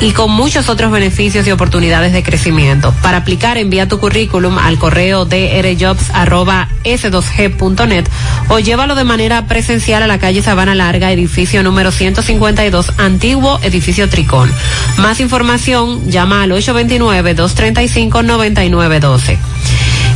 y 0.00 0.12
con 0.12 0.30
muchos 0.30 0.68
otros 0.68 0.90
beneficios 0.90 1.46
y 1.46 1.50
oportunidades 1.50 2.12
de 2.12 2.22
crecimiento. 2.22 2.94
Para 3.02 3.18
aplicar, 3.18 3.58
envía 3.58 3.88
tu 3.88 3.98
currículum 3.98 4.56
al 4.58 4.78
correo 4.78 5.26
drjobs.s2g.net 5.26 8.08
o 8.48 8.58
llévalo 8.58 8.94
de 8.94 9.04
manera 9.04 9.46
presencial 9.46 10.02
a 10.02 10.06
la 10.06 10.18
calle 10.18 10.40
Sabana 10.42 10.74
Larga, 10.74 11.12
edificio 11.12 11.62
número 11.62 11.92
152, 11.92 12.94
antiguo 12.96 13.60
edificio 13.62 14.08
Tricón. 14.08 14.50
Más 14.96 15.20
información, 15.20 16.10
llama 16.10 16.42
al 16.42 16.52
829-235-9912. 16.52 19.36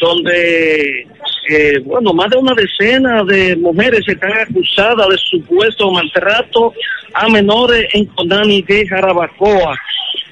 donde, 0.00 1.06
eh, 1.50 1.78
bueno, 1.84 2.12
más 2.12 2.30
de 2.30 2.38
una 2.38 2.54
decena 2.54 3.22
de 3.22 3.54
mujeres 3.56 4.00
están 4.06 4.32
acusadas 4.32 5.08
de 5.08 5.18
supuesto 5.18 5.90
maltrato 5.92 6.72
a 7.14 7.28
menores 7.28 7.86
en 7.92 8.06
Conani 8.06 8.62
de 8.62 8.88
Jarabacoa. 8.88 9.78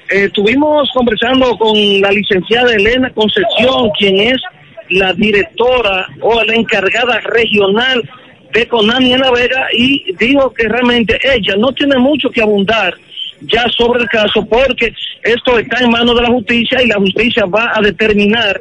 Eh, 0.09 0.25
estuvimos 0.25 0.89
conversando 0.93 1.55
con 1.57 1.75
la 2.01 2.11
licenciada 2.11 2.73
Elena 2.73 3.11
Concepción, 3.11 3.91
quien 3.97 4.19
es 4.33 4.41
la 4.89 5.13
directora 5.13 6.07
o 6.21 6.43
la 6.43 6.55
encargada 6.55 7.19
regional 7.19 8.09
de 8.51 8.67
Conani 8.67 9.13
en 9.13 9.19
La 9.19 9.31
Vega, 9.31 9.67
y 9.71 10.11
dijo 10.15 10.51
que 10.51 10.67
realmente 10.67 11.19
ella 11.23 11.55
no 11.57 11.71
tiene 11.73 11.97
mucho 11.99 12.31
que 12.31 12.41
abundar 12.41 12.95
ya 13.41 13.65
sobre 13.77 14.01
el 14.01 14.09
caso 14.09 14.45
porque 14.45 14.93
esto 15.23 15.57
está 15.59 15.83
en 15.83 15.91
manos 15.91 16.15
de 16.15 16.21
la 16.21 16.29
justicia 16.29 16.81
y 16.81 16.87
la 16.87 16.95
justicia 16.95 17.45
va 17.45 17.71
a 17.73 17.81
determinar 17.81 18.59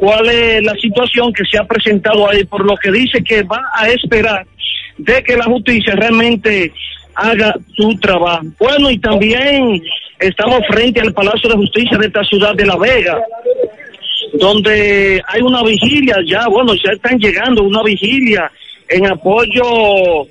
cuál 0.00 0.28
es 0.28 0.62
la 0.62 0.74
situación 0.74 1.32
que 1.32 1.44
se 1.44 1.58
ha 1.58 1.64
presentado 1.64 2.28
ahí, 2.28 2.44
por 2.44 2.64
lo 2.64 2.76
que 2.76 2.90
dice 2.90 3.22
que 3.22 3.42
va 3.42 3.62
a 3.74 3.88
esperar 3.88 4.46
de 4.98 5.22
que 5.22 5.36
la 5.36 5.44
justicia 5.44 5.94
realmente 5.94 6.72
haga 7.14 7.54
su 7.74 7.96
trabajo. 8.00 8.44
Bueno, 8.58 8.90
y 8.90 8.98
también 8.98 9.82
estamos 10.18 10.60
frente 10.68 11.00
al 11.00 11.12
Palacio 11.12 11.48
de 11.50 11.56
Justicia 11.56 11.98
de 11.98 12.06
esta 12.06 12.24
ciudad 12.24 12.54
de 12.54 12.66
La 12.66 12.76
Vega, 12.76 13.18
donde 14.34 15.22
hay 15.28 15.42
una 15.42 15.62
vigilia 15.62 16.16
ya, 16.26 16.48
bueno, 16.48 16.74
ya 16.74 16.92
están 16.92 17.18
llegando 17.18 17.62
una 17.62 17.82
vigilia 17.82 18.50
en 18.88 19.06
apoyo 19.06 20.26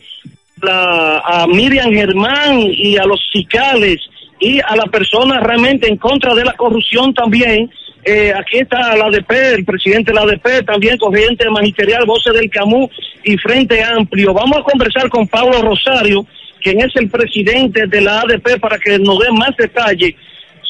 la, 0.64 1.20
a 1.20 1.48
Miriam 1.48 1.92
Germán 1.92 2.60
y 2.60 2.98
a 2.98 3.06
los 3.06 3.22
fiscales 3.32 4.00
y 4.40 4.60
a 4.60 4.76
la 4.76 4.86
persona 4.86 5.40
realmente 5.40 5.88
en 5.88 5.98
contra 5.98 6.34
de 6.34 6.46
la 6.46 6.54
corrupción 6.54 7.14
también. 7.14 7.72
Eh, 8.06 8.34
aquí 8.36 8.58
está 8.58 8.98
la 8.98 9.06
ADP, 9.06 9.32
el 9.56 9.64
presidente 9.64 10.12
de 10.12 10.16
la 10.16 10.24
ADP, 10.24 10.66
también 10.66 10.98
corriente 10.98 11.50
magisterial, 11.50 12.06
voces 12.06 12.34
del 12.34 12.50
Camus 12.50 12.90
y 13.24 13.38
Frente 13.38 13.82
Amplio. 13.82 14.34
Vamos 14.34 14.60
a 14.60 14.64
conversar 14.64 15.08
con 15.10 15.28
Pablo 15.28 15.62
Rosario, 15.62 16.26
quien 16.62 16.82
es 16.82 16.94
el 16.96 17.10
presidente 17.10 17.88
de 17.88 18.02
la 18.02 18.22
ADP, 18.22 18.60
para 18.60 18.78
que 18.78 19.00
nos 19.00 19.20
dé 19.20 19.32
más 19.32 19.56
detalle 19.58 20.16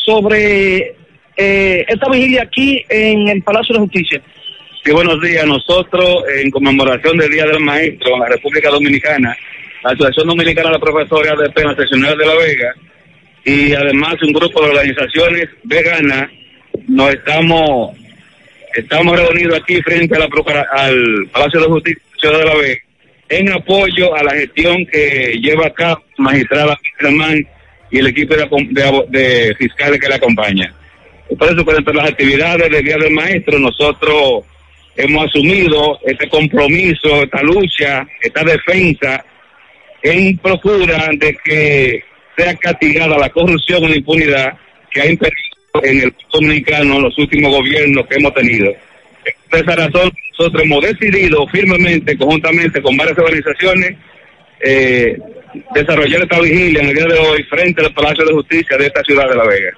sobre 0.06 0.96
eh, 1.36 1.86
esta 1.88 2.10
vigilia 2.12 2.44
aquí 2.44 2.84
en 2.90 3.28
el 3.30 3.42
Palacio 3.42 3.74
de 3.74 3.82
Justicia. 3.82 4.22
Sí, 4.84 4.92
buenos 4.92 5.20
días. 5.22 5.46
Nosotros, 5.46 6.26
en 6.38 6.52
conmemoración 6.52 7.18
del 7.18 7.32
Día 7.32 7.46
del 7.46 7.62
Maestro 7.62 8.14
en 8.14 8.20
la 8.20 8.28
República 8.28 8.70
Dominicana, 8.70 9.36
la 9.84 9.92
Asociación 9.92 10.28
Dominicana 10.28 10.72
de 10.72 10.80
Profesores 10.80 11.34
de 11.38 11.50
Pena 11.50 11.76
Seccional 11.76 12.18
de 12.18 12.26
La 12.26 12.36
Vega 12.36 12.74
y 13.46 13.74
además 13.74 14.16
un 14.22 14.32
grupo 14.32 14.62
de 14.62 14.70
organizaciones 14.70 15.50
veganas, 15.64 16.30
nos 16.88 17.14
estamos 17.14 17.98
estamos 18.76 19.20
reunidos 19.20 19.60
aquí 19.60 19.82
frente 19.82 20.16
a 20.16 20.20
la 20.20 20.30
al 20.72 21.28
Palacio 21.32 21.60
de 21.60 21.68
Justicia 21.68 22.32
de 22.32 22.46
la 22.46 22.56
Vega 22.56 22.82
en 23.30 23.52
apoyo 23.52 24.16
a 24.16 24.24
la 24.24 24.32
gestión 24.32 24.86
que 24.86 25.38
lleva 25.42 25.68
a 25.68 25.74
cabo 25.74 26.04
la 26.18 26.24
magistrada 26.24 26.80
Ramán 27.00 27.46
y 27.92 28.00
el 28.00 28.08
equipo 28.08 28.36
de, 28.36 28.48
de 28.72 29.06
de 29.10 29.56
fiscales 29.56 30.00
que 30.00 30.08
le 30.08 30.16
acompaña. 30.16 30.74
Por 31.38 31.48
eso, 31.52 31.66
que 31.66 31.72
entre 31.72 31.94
las 31.94 32.10
actividades 32.10 32.70
del 32.70 32.84
Día 32.84 32.98
del 32.98 33.14
Maestro, 33.14 33.60
nosotros 33.60 34.44
hemos 34.96 35.26
asumido 35.26 36.00
este 36.06 36.30
compromiso, 36.30 37.24
esta 37.24 37.42
lucha, 37.42 38.06
esta 38.22 38.44
defensa 38.44 39.26
en 40.04 40.38
procura 40.38 41.10
de 41.18 41.38
que 41.44 42.04
sea 42.36 42.56
castigada 42.56 43.18
la 43.18 43.30
corrupción 43.30 43.84
y 43.84 43.88
la 43.88 43.96
impunidad 43.96 44.54
que 44.92 45.02
ha 45.02 45.10
impedido 45.10 45.38
en 45.82 46.02
el 46.02 46.14
dominicano 46.32 47.00
los 47.00 47.18
últimos 47.18 47.52
gobiernos 47.52 48.06
que 48.08 48.16
hemos 48.16 48.34
tenido. 48.34 48.72
Por 49.50 49.60
esa 49.60 49.76
razón, 49.76 50.12
nosotros 50.38 50.64
hemos 50.64 50.84
decidido 50.84 51.48
firmemente, 51.48 52.18
conjuntamente 52.18 52.82
con 52.82 52.98
varias 52.98 53.18
organizaciones, 53.18 53.96
eh, 54.60 55.18
desarrollar 55.74 56.22
esta 56.22 56.40
vigilia 56.40 56.82
en 56.82 56.90
el 56.90 56.96
día 56.96 57.06
de 57.06 57.20
hoy 57.20 57.44
frente 57.44 57.86
al 57.86 57.94
Palacio 57.94 58.26
de 58.26 58.34
Justicia 58.34 58.78
de 58.78 58.88
esta 58.88 59.02
ciudad 59.04 59.30
de 59.30 59.36
La 59.36 59.46
Vega. 59.46 59.72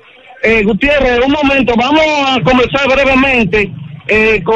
Eh, 0.43 0.63
Gutiérrez, 0.63 1.19
un 1.25 1.31
momento, 1.31 1.73
vamos 1.75 2.03
a 2.27 2.39
comenzar 2.41 2.87
brevemente 2.87 3.69
eh, 4.07 4.41
con 4.43 4.55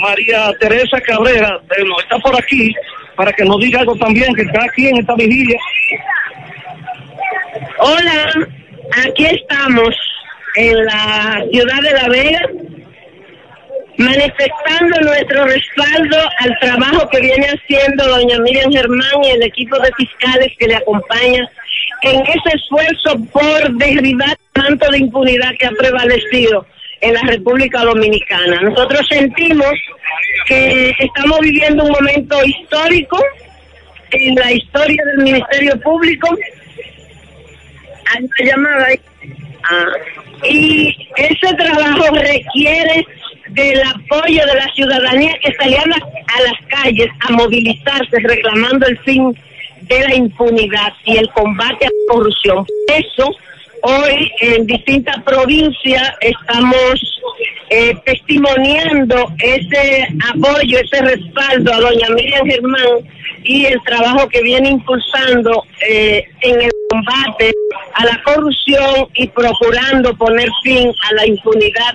María 0.00 0.50
Teresa 0.58 1.00
Cabrera, 1.00 1.60
eh, 1.76 1.84
no, 1.86 2.00
está 2.00 2.18
por 2.18 2.34
aquí, 2.36 2.74
para 3.16 3.32
que 3.32 3.44
nos 3.44 3.58
diga 3.58 3.80
algo 3.80 3.96
también, 3.96 4.34
que 4.34 4.42
está 4.42 4.64
aquí 4.64 4.88
en 4.88 4.98
esta 4.98 5.14
vigilia. 5.14 5.58
Hola, 7.78 8.48
aquí 9.06 9.26
estamos 9.26 9.94
en 10.56 10.84
la 10.84 11.44
ciudad 11.50 11.80
de 11.82 11.90
La 11.92 12.08
Vega 12.08 12.40
manifestando 13.96 15.00
nuestro 15.02 15.44
respaldo 15.44 16.16
al 16.40 16.58
trabajo 16.60 17.08
que 17.10 17.20
viene 17.20 17.46
haciendo 17.46 18.08
doña 18.08 18.38
Miriam 18.40 18.72
Germán 18.72 19.24
y 19.24 19.30
el 19.30 19.42
equipo 19.42 19.78
de 19.78 19.92
fiscales 19.96 20.52
que 20.58 20.66
le 20.66 20.76
acompaña 20.76 21.48
en 22.02 22.20
ese 22.22 22.56
esfuerzo 22.56 23.18
por 23.32 23.72
derribar 23.74 24.36
el 24.54 24.62
manto 24.62 24.90
de 24.90 24.98
impunidad 24.98 25.50
que 25.58 25.66
ha 25.66 25.70
prevalecido 25.70 26.66
en 27.04 27.14
la 27.14 27.20
República 27.22 27.80
Dominicana. 27.84 28.60
Nosotros 28.62 29.06
sentimos 29.08 29.72
que 30.46 30.90
estamos 30.98 31.38
viviendo 31.40 31.84
un 31.84 31.92
momento 31.92 32.36
histórico 32.44 33.22
en 34.12 34.34
la 34.36 34.52
historia 34.52 35.02
del 35.06 35.24
Ministerio 35.24 35.78
Público. 35.80 36.28
Hay 38.12 38.24
una 38.24 38.50
llamada 38.50 38.86
ahí. 38.86 39.00
Ah, 39.70 39.86
y 40.48 41.08
ese 41.16 41.54
trabajo 41.56 42.04
requiere 42.14 43.06
del 43.48 43.80
apoyo 43.82 44.44
de 44.46 44.54
la 44.54 44.68
ciudadanía 44.74 45.32
que 45.42 45.52
salía 45.54 45.80
a, 45.82 45.88
la- 45.88 45.96
a 45.96 46.42
las 46.42 46.68
calles 46.68 47.08
a 47.20 47.32
movilizarse 47.32 48.16
reclamando 48.22 48.86
el 48.86 48.98
fin 49.00 49.34
de 49.82 50.00
la 50.00 50.14
impunidad 50.14 50.92
y 51.04 51.16
el 51.16 51.28
combate 51.30 51.86
a 51.86 51.88
la 51.88 52.14
corrupción. 52.14 52.66
Eso 52.88 53.30
hoy 53.84 54.32
en 54.40 54.66
distintas 54.66 55.22
provincias 55.24 56.14
estamos 56.20 57.20
eh, 57.68 57.94
testimoniando 58.04 59.26
ese 59.38 60.08
apoyo, 60.32 60.78
ese 60.78 61.02
respaldo 61.02 61.72
a 61.72 61.80
doña 61.80 62.08
Miriam 62.14 62.46
Germán 62.46 62.98
y 63.42 63.66
el 63.66 63.78
trabajo 63.84 64.26
que 64.28 64.42
viene 64.42 64.70
impulsando 64.70 65.64
eh, 65.86 66.24
en 66.40 66.62
el 66.62 66.70
combate 66.88 67.52
a 67.94 68.06
la 68.06 68.22
corrupción 68.24 69.08
y 69.14 69.28
procurando 69.28 70.16
poner 70.16 70.48
fin 70.62 70.90
a 71.10 71.14
la 71.14 71.26
impunidad 71.26 71.94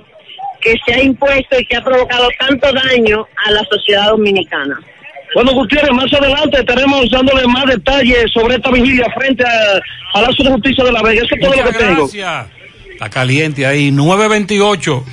que 0.61 0.75
se 0.85 0.93
ha 0.93 1.01
impuesto 1.01 1.59
y 1.59 1.65
que 1.65 1.77
ha 1.77 1.83
provocado 1.83 2.27
tanto 2.37 2.67
daño 2.71 3.25
a 3.47 3.51
la 3.51 3.63
sociedad 3.63 4.09
dominicana. 4.09 4.79
Bueno, 5.35 5.51
Gutiérrez, 5.53 5.91
más 5.91 6.11
adelante 6.13 6.59
estaremos 6.59 7.09
dándole 7.11 7.45
más 7.47 7.65
detalles 7.65 8.25
sobre 8.33 8.55
esta 8.55 8.71
vigilia 8.71 9.05
frente 9.15 9.43
al 9.43 9.81
Palacio 10.13 10.45
de 10.45 10.51
Justicia 10.51 10.83
de 10.83 10.91
La 10.91 11.01
Vega. 11.03 11.21
Eso 11.23 11.35
es 11.35 11.41
todo 11.41 11.49
lo 11.51 11.55
que 11.57 11.63
Muchas 11.63 11.77
tengo. 11.77 12.01
gracias. 12.07 12.45
Está 12.91 13.09
caliente 13.09 13.65
ahí. 13.65 13.91
928. 13.91 15.05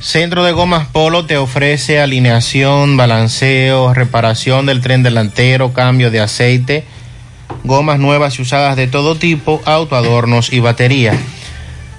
Centro 0.00 0.44
de 0.44 0.52
Gomas 0.52 0.88
Polo 0.88 1.26
te 1.26 1.36
ofrece 1.38 2.00
alineación, 2.00 2.96
balanceo, 2.96 3.94
reparación 3.94 4.66
del 4.66 4.80
tren 4.80 5.02
delantero, 5.02 5.72
cambio 5.72 6.10
de 6.10 6.20
aceite, 6.20 6.84
gomas 7.64 7.98
nuevas 7.98 8.38
y 8.38 8.42
usadas 8.42 8.76
de 8.76 8.86
todo 8.86 9.16
tipo, 9.16 9.62
autoadornos 9.64 10.52
y 10.52 10.60
batería. 10.60 11.14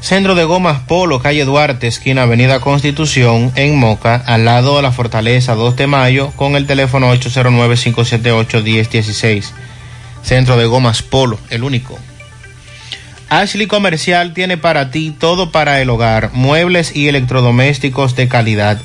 Centro 0.06 0.36
de 0.36 0.44
Gomas 0.44 0.82
Polo, 0.82 1.19
calle 1.19 1.45
Duarte, 1.45 1.88
esquina 1.88 2.22
Avenida 2.22 2.60
Constitución, 2.60 3.52
en 3.56 3.76
Moca, 3.76 4.22
al 4.27 4.45
lado 4.45 4.76
de 4.76 4.84
la 4.84 4.91
Fortaleza 4.91 5.56
2 5.56 5.76
de 5.77 5.88
Mayo, 5.88 6.32
con 6.36 6.56
el 6.56 6.68
teléfono 6.68 7.11
809-578-1016. 7.15 9.45
Centro 10.22 10.57
de 10.57 10.68
Gomas 10.68 11.02
Polo, 11.02 11.40
el 11.49 11.64
único. 11.64 11.98
Ashley 13.30 13.65
Comercial 13.65 14.36
tiene 14.36 14.57
para 14.57 14.91
ti 14.91 15.10
todo 15.10 15.49
para 15.49 15.82
el 15.82 15.90
hogar, 15.90 16.30
muebles 16.34 16.95
y 16.95 17.07
electrodomésticos 17.07 18.15
de 18.15 18.27
calidad. 18.27 18.80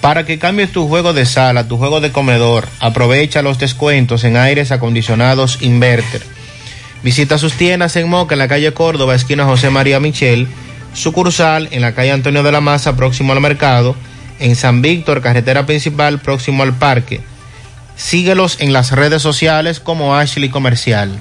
Para 0.00 0.24
que 0.24 0.38
cambies 0.38 0.72
tu 0.72 0.88
juego 0.88 1.12
de 1.12 1.26
sala, 1.26 1.68
tu 1.68 1.76
juego 1.76 2.00
de 2.00 2.12
comedor, 2.12 2.66
aprovecha 2.80 3.42
los 3.42 3.58
descuentos 3.58 4.24
en 4.24 4.38
aires 4.38 4.72
acondicionados 4.72 5.58
Inverter. 5.60 6.22
Visita 7.02 7.36
sus 7.36 7.52
tiendas 7.54 7.96
en 7.96 8.08
Moca, 8.08 8.36
en 8.36 8.38
la 8.38 8.48
calle 8.48 8.72
Córdoba, 8.72 9.14
esquina 9.14 9.44
José 9.44 9.68
María 9.68 10.00
Michel, 10.00 10.48
sucursal 10.94 11.68
en 11.70 11.80
la 11.80 11.94
calle 11.94 12.12
Antonio 12.12 12.42
de 12.42 12.52
la 12.52 12.60
Maza, 12.60 12.96
próximo 12.96 13.32
al 13.32 13.40
mercado, 13.40 13.96
en 14.38 14.56
San 14.56 14.82
Víctor, 14.82 15.22
carretera 15.22 15.66
principal, 15.66 16.18
próximo 16.18 16.62
al 16.62 16.74
parque. 16.74 17.20
Síguelos 17.96 18.56
en 18.60 18.72
las 18.72 18.92
redes 18.92 19.22
sociales 19.22 19.80
como 19.80 20.16
Ashley 20.16 20.48
Comercial. 20.48 21.20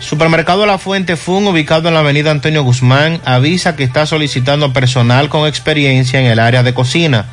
Supermercado 0.00 0.64
La 0.64 0.78
Fuente 0.78 1.16
Fun, 1.16 1.46
ubicado 1.46 1.88
en 1.88 1.94
la 1.94 2.00
avenida 2.00 2.30
Antonio 2.30 2.62
Guzmán, 2.62 3.20
avisa 3.24 3.74
que 3.74 3.84
está 3.84 4.06
solicitando 4.06 4.72
personal 4.72 5.28
con 5.28 5.48
experiencia 5.48 6.20
en 6.20 6.26
el 6.26 6.38
área 6.38 6.62
de 6.62 6.74
cocina. 6.74 7.26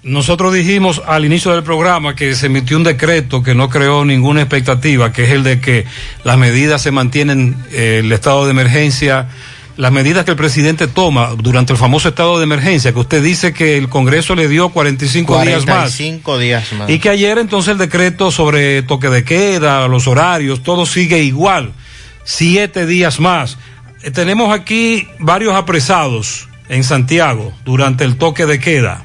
nosotros 0.02 0.52
dijimos 0.52 1.00
al 1.06 1.24
inicio 1.24 1.52
del 1.52 1.62
programa 1.62 2.16
que 2.16 2.34
se 2.34 2.46
emitió 2.46 2.76
un 2.76 2.82
decreto 2.82 3.44
que 3.44 3.54
no 3.54 3.68
creó 3.68 4.04
ninguna 4.04 4.40
expectativa, 4.40 5.12
que 5.12 5.22
es 5.22 5.30
el 5.30 5.44
de 5.44 5.60
que 5.60 5.84
las 6.24 6.36
medidas 6.36 6.82
se 6.82 6.90
mantienen, 6.90 7.54
eh, 7.70 8.00
el 8.02 8.10
estado 8.10 8.44
de 8.44 8.50
emergencia, 8.50 9.28
las 9.76 9.92
medidas 9.92 10.24
que 10.24 10.30
el 10.30 10.36
presidente 10.36 10.86
toma 10.86 11.34
durante 11.36 11.72
el 11.72 11.78
famoso 11.78 12.08
estado 12.08 12.38
de 12.38 12.44
emergencia, 12.44 12.92
que 12.92 12.98
usted 12.98 13.22
dice 13.22 13.52
que 13.52 13.76
el 13.76 13.88
Congreso 13.88 14.34
le 14.34 14.48
dio 14.48 14.70
45, 14.70 15.42
días 15.42 15.66
más. 15.66 15.76
45 15.76 16.38
días 16.38 16.72
más. 16.72 16.90
Y 16.90 16.98
que 16.98 17.10
ayer 17.10 17.38
entonces 17.38 17.72
el 17.72 17.78
decreto 17.78 18.30
sobre 18.30 18.82
toque 18.82 19.08
de 19.08 19.24
queda, 19.24 19.86
los 19.88 20.06
horarios, 20.06 20.62
todo 20.62 20.86
sigue 20.86 21.22
igual. 21.22 21.72
Siete 22.24 22.86
días 22.86 23.20
más. 23.20 23.58
Eh, 24.02 24.10
tenemos 24.10 24.52
aquí 24.52 25.06
varios 25.18 25.54
apresados 25.54 26.48
en 26.68 26.82
Santiago 26.82 27.52
durante 27.64 28.04
el 28.04 28.16
toque 28.16 28.46
de 28.46 28.58
queda. 28.58 29.04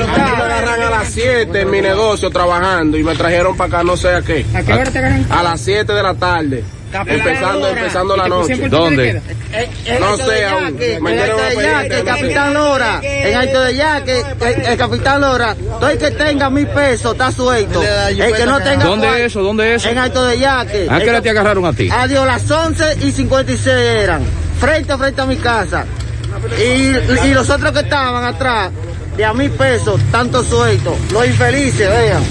me 0.07 0.23
agarran 0.23 0.83
a 0.83 0.91
las 0.91 1.09
7 1.09 1.61
en 1.61 1.71
mi 1.71 1.81
negocio 1.81 2.31
trabajando 2.31 2.97
y 2.97 3.05
me 3.05 3.15
trajeron 3.15 3.57
para 3.57 3.69
acá 3.69 3.85
no 3.85 3.97
sé 3.97 4.09
a 4.09 4.23
qué. 4.23 4.45
¿A 4.55 4.63
qué 4.63 4.73
hora 4.73 4.91
te 4.91 4.99
agarran? 4.99 5.27
A 5.31 5.43
las 5.43 5.61
7 5.61 5.93
de 5.93 6.03
la 6.03 6.15
tarde. 6.15 6.65
Empezando, 6.95 7.69
empezando 7.69 8.17
la 8.17 8.29
noche. 8.29 8.69
¿Dónde? 8.69 9.21
No 10.01 10.17
sé, 10.17 10.45
aún. 10.45 10.77
Me 11.01 11.13
dieron 11.13 11.41
a 11.41 11.49
pedir 11.49 11.93
el 11.93 12.05
capitán 12.05 12.55
Lora, 12.55 13.01
en 13.03 13.37
Alto 13.37 13.61
de 13.63 13.75
Yaque, 13.75 14.25
el, 14.41 14.63
el 14.67 14.79
capitán 14.79 15.21
Lora, 15.21 15.57
todo 15.81 15.89
el 15.89 15.99
que 15.99 16.11
tenga 16.13 16.51
mil 16.51 16.67
pesos 16.69 17.13
está 17.13 17.33
suelto. 17.33 17.83
El 17.83 18.35
que 18.35 18.47
no 18.47 18.61
tenga 18.61 18.85
¿Dónde 18.85 19.25
eso? 19.25 19.43
¿Dónde 19.43 19.75
es 19.75 19.83
eso? 19.83 19.91
En 19.91 19.99
Alto 19.99 20.25
de 20.25 20.39
Yaque. 20.39 20.87
¿A 20.89 21.01
qué 21.01 21.11
hora 21.11 21.21
te 21.21 21.31
agarraron 21.31 21.65
a 21.67 21.73
ti? 21.73 21.89
Adiós, 21.91 22.27
las 22.27 22.49
11 22.51 22.99
y 23.03 23.11
56 23.11 23.67
eran, 23.67 24.23
frente 24.61 24.93
a 24.93 24.99
frente 24.99 25.21
a 25.21 25.27
mi 25.27 25.37
casa. 25.37 25.85
Y, 26.59 27.27
y 27.27 27.35
los 27.35 27.49
otros 27.51 27.73
que 27.73 27.81
estaban 27.81 28.25
atrás, 28.25 28.71
de 29.17 29.25
a 29.25 29.33
mil 29.33 29.51
pesos, 29.51 30.01
tanto 30.11 30.43
sueltos, 30.43 30.95
los 31.13 31.27
infelices, 31.27 31.89
vean. 31.89 32.23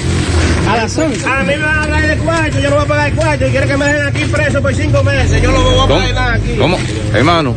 A 0.70 0.78
las 0.78 0.98
11. 0.98 1.26
A 1.28 1.40
mí 1.44 1.46
me 1.48 1.58
van 1.58 1.78
a 1.78 1.84
hablar 1.84 2.08
de 2.08 2.18
cuarto, 2.18 2.60
yo 2.60 2.70
no 2.70 2.76
voy 2.78 2.86
a 2.86 2.88
pagar 2.88 3.08
el 3.10 3.16
cuarto 3.16 3.48
y 3.48 3.50
quieren 3.52 3.70
que 3.70 3.78
me 3.78 3.86
dejen 3.86 4.08
aquí 4.08 4.26
preso 4.26 4.62
por 4.62 4.74
cinco 4.76 5.04
meses. 5.04 5.42
Yo 5.42 5.52
no 5.52 5.62
voy 5.62 5.74
a 5.74 5.76
¿Cómo? 5.76 5.88
pagar 5.88 6.14
nada 6.14 6.34
aquí. 6.34 6.56
¿Cómo? 6.58 6.78
Hermano. 7.14 7.56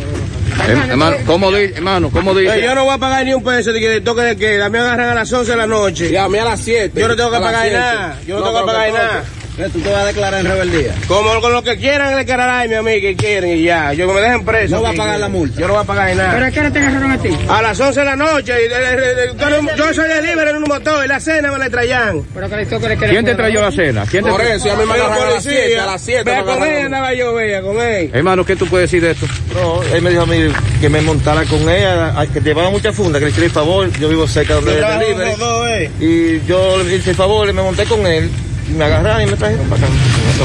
Hermano, 0.89 1.17
¿cómo 1.27 1.53
dice? 1.53 1.75
Hermano, 1.77 2.11
¿cómo 2.11 2.33
Eh, 2.39 2.43
dice? 2.43 2.63
yo 2.63 2.75
no 2.75 2.85
voy 2.85 2.95
a 2.95 2.99
pagar 2.99 3.25
ni 3.27 3.35
un 3.35 3.45
peso 3.45 3.73
de 3.73 3.81
que 3.81 4.01
toque 4.01 4.23
de 4.23 4.37
queda. 4.37 4.69
Me 4.71 4.79
agarran 4.79 5.11
a 5.11 5.15
las 5.15 5.31
11 5.33 5.51
de 5.51 5.57
la 5.57 5.67
noche. 5.67 6.11
Y 6.11 6.17
a 6.17 6.29
mí 6.29 6.39
a 6.39 6.45
las 6.45 6.61
7. 6.61 6.99
Yo 6.99 7.09
no 7.09 7.15
tengo 7.17 7.31
que 7.31 7.37
A 7.37 7.41
pagar 7.41 7.63
7. 7.63 7.77
nada. 7.79 8.19
Yo 8.27 8.35
no, 8.39 8.41
No, 8.41 8.47
tengo 8.53 8.61
que 8.67 8.73
pagar 8.73 8.93
nada. 8.93 9.25
¿Tú 9.57 9.81
te 9.81 9.91
vas 9.91 10.03
a 10.03 10.05
declarar 10.07 10.41
en 10.41 10.47
rebeldía? 10.47 10.95
Como 11.09 11.41
con 11.41 11.51
lo 11.53 11.63
que 11.63 11.79
quieran 11.79 12.15
declarar, 12.15 12.69
mi 12.69 12.75
amigo, 12.75 13.01
que 13.01 13.17
quieren 13.17 13.57
y 13.57 13.63
ya. 13.63 13.95
Yo 13.95 14.07
que 14.07 14.13
me 14.13 14.21
dejen 14.21 14.45
preso. 14.45 14.77
No 14.77 14.83
va 14.83 14.91
a 14.91 14.93
pagar 14.93 15.19
la 15.19 15.29
multa. 15.29 15.59
Yo 15.59 15.67
no 15.67 15.73
voy 15.75 15.83
a 15.83 15.87
pagar 15.87 16.15
nada. 16.15 16.33
¿Pero 16.35 16.45
a 16.47 16.51
qué 16.51 16.61
hora 16.61 16.71
te 16.71 16.79
agarraron 16.79 17.11
a 17.13 17.19
ti? 17.19 17.31
A 17.49 17.63
las 17.63 17.81
11 17.81 18.01
de 18.01 18.07
la 18.07 18.17
noche. 18.17 18.53
y 18.65 18.69
de- 18.69 18.79
de- 18.79 18.97
de- 18.97 19.15
de- 19.15 19.77
yo 19.77 19.95
soy 19.95 20.09
de 20.09 20.23
libre 20.23 20.51
en 20.51 20.57
un 20.57 20.65
motor 20.65 21.05
y 21.05 21.09
la 21.09 21.19
cena 21.21 21.51
me 21.51 21.59
la 21.59 21.71
traían. 21.71 22.23
Pero 22.35 22.49
que 22.51 22.67
¿Quién 23.09 23.25
te 23.25 23.35
trayó 23.35 23.63
la 23.63 23.73
cena? 23.73 24.05
¿Quién 24.11 24.25
te 24.25 24.31
Por 24.31 24.43
eso, 24.43 24.71
a 24.73 24.77
mí 24.77 24.85
me 24.87 24.93
agarraron 24.95 25.29
a 25.29 25.31
las 25.31 25.43
7. 25.43 25.79
A 25.81 25.87
las 25.87 26.03
7. 26.03 26.25
Vea 26.25 26.43
me 26.43 26.53
con 26.53 26.63
él 26.63 26.85
andaba 26.87 27.15
yo, 27.15 27.35
vea, 27.35 27.63
con 27.63 27.81
él. 27.81 28.11
Hermano, 28.13 28.45
¿qué 28.45 28.57
tú 28.57 28.67
puedes 28.67 28.91
decir 28.91 29.03
de 29.03 29.13
esto? 29.13 29.27
No, 29.55 29.83
él 29.83 30.03
me 30.03 30.11
dijo 30.11 30.23
a 30.23 30.27
mí 30.27 30.49
que 30.81 30.89
me 30.89 31.01
montara 31.01 31.45
con 31.45 31.69
ella, 31.69 32.15
que 32.33 32.41
llevaba 32.41 32.71
mucha 32.71 32.93
funda, 32.93 33.19
que 33.19 33.25
le 33.27 33.31
hiciera 33.31 33.47
el 33.47 33.53
favor. 33.53 33.91
Yo 33.99 34.09
vivo 34.09 34.29
cerca 34.29 34.55
donde 34.55 34.81
los 34.81 35.39
dos, 35.39 35.67
eh. 35.69 35.91
Y 35.99 36.47
yo 36.47 36.83
le 36.83 36.97
hice 36.97 37.11
el 37.11 37.17
favor 37.17 37.49
y 37.49 37.53
me 37.53 37.63
monté 37.63 37.85
con 37.87 38.07
él. 38.07 38.31
Y 38.69 38.73
me 38.73 38.85
agarraron 38.85 39.23
y 39.23 39.27
me 39.27 39.37
trajeron 39.37 39.69
para 39.69 39.87
acá. 39.87 39.95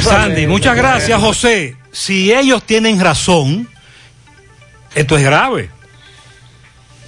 Sandy, 0.02 0.48
muchas 0.48 0.76
gracias, 0.76 1.20
José. 1.20 1.76
Si 1.92 2.32
ellos 2.32 2.64
tienen 2.64 3.00
razón, 3.00 3.68
esto 4.96 5.18
es 5.18 5.24
grave. 5.24 5.70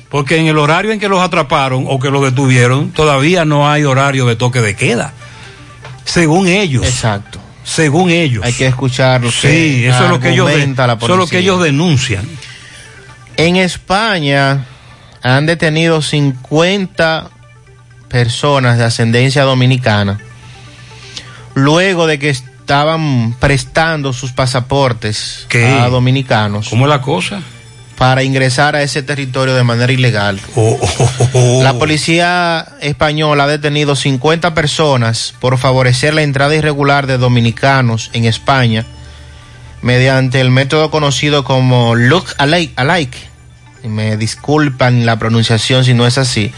Porque 0.10 0.38
en 0.38 0.48
el 0.48 0.58
horario 0.58 0.92
en 0.92 1.00
que 1.00 1.10
los 1.10 1.22
atraparon 1.22 1.86
o 1.88 2.00
que 2.00 2.12
los 2.12 2.24
detuvieron, 2.24 2.92
todavía 2.92 3.46
no 3.46 3.70
hay 3.70 3.84
horario 3.84 4.26
de 4.26 4.36
toque 4.36 4.62
de 4.62 4.76
queda. 4.76 5.14
Según 6.06 6.48
ellos. 6.48 6.86
Exacto. 6.86 7.40
Según 7.64 8.10
ellos. 8.10 8.44
Hay 8.44 8.54
que 8.54 8.68
escuchar 8.68 9.22
lo 9.22 9.30
que 9.30 9.34
Sí, 9.34 9.86
eso 9.86 10.04
es 10.04 10.10
lo 10.10 10.20
que 10.20 10.30
ellos, 10.32 10.52
eso 10.52 11.14
es 11.14 11.18
lo 11.18 11.28
que 11.28 11.40
ellos 11.40 11.62
denuncian. 11.64 12.28
En 13.38 13.56
España 13.56 14.66
han 15.24 15.46
detenido 15.46 16.02
50 16.02 17.30
personas 18.10 18.78
de 18.78 18.84
ascendencia 18.84 19.44
dominicana 19.44 20.20
luego 21.54 22.08
de 22.08 22.20
que 22.20 22.30
estaban 22.30 23.36
prestando 23.40 24.14
sus 24.14 24.32
pasaportes 24.32 25.46
¿Qué? 25.50 25.66
a 25.68 25.90
dominicanos. 25.90 26.70
¿Cómo 26.70 26.86
es 26.86 26.90
la 26.90 27.02
cosa? 27.02 27.42
Para 27.98 28.24
ingresar 28.24 28.76
a 28.76 28.82
ese 28.82 29.04
territorio 29.04 29.54
de 29.54 29.64
manera 29.64 29.92
ilegal. 29.92 30.40
Oh, 30.56 30.80
La 31.62 31.74
policía 31.74 32.68
española 32.82 33.44
ha 33.44 33.48
detenido 33.48 33.96
50 33.96 34.54
personas 34.54 35.34
por 35.40 35.58
favorecer 35.58 36.14
la 36.14 36.24
entrada 36.24 36.56
irregular 36.56 37.06
de 37.08 37.18
dominicanos 37.18 38.10
en 38.14 38.26
España 38.26 38.86
mediante 39.82 40.42
el 40.42 40.50
método 40.50 40.90
conocido 40.90 41.44
como 41.44 41.96
look 41.96 42.26
alike. 42.38 43.18
Me 43.84 44.18
disculpan 44.18 45.06
la 45.06 45.20
pronunciación 45.20 45.84
si 45.86 45.94
no 45.94 46.08
es 46.08 46.18
así. 46.18 46.52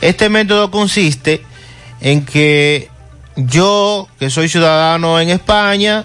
Este 0.00 0.28
método 0.28 0.70
consiste 0.72 1.42
en 2.00 2.24
que 2.24 2.90
yo, 3.36 4.08
que 4.18 4.30
soy 4.30 4.48
ciudadano 4.48 5.18
en 5.20 5.30
España, 5.30 6.04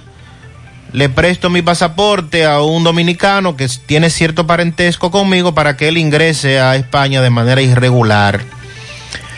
le 0.93 1.09
presto 1.09 1.49
mi 1.49 1.61
pasaporte 1.61 2.45
a 2.45 2.61
un 2.61 2.83
dominicano 2.83 3.57
que 3.57 3.67
tiene 3.85 4.09
cierto 4.09 4.47
parentesco 4.47 5.11
conmigo 5.11 5.53
para 5.53 5.75
que 5.75 5.89
él 5.89 5.97
ingrese 5.97 6.59
a 6.59 6.75
España 6.75 7.21
de 7.21 7.29
manera 7.29 7.61
irregular. 7.61 8.41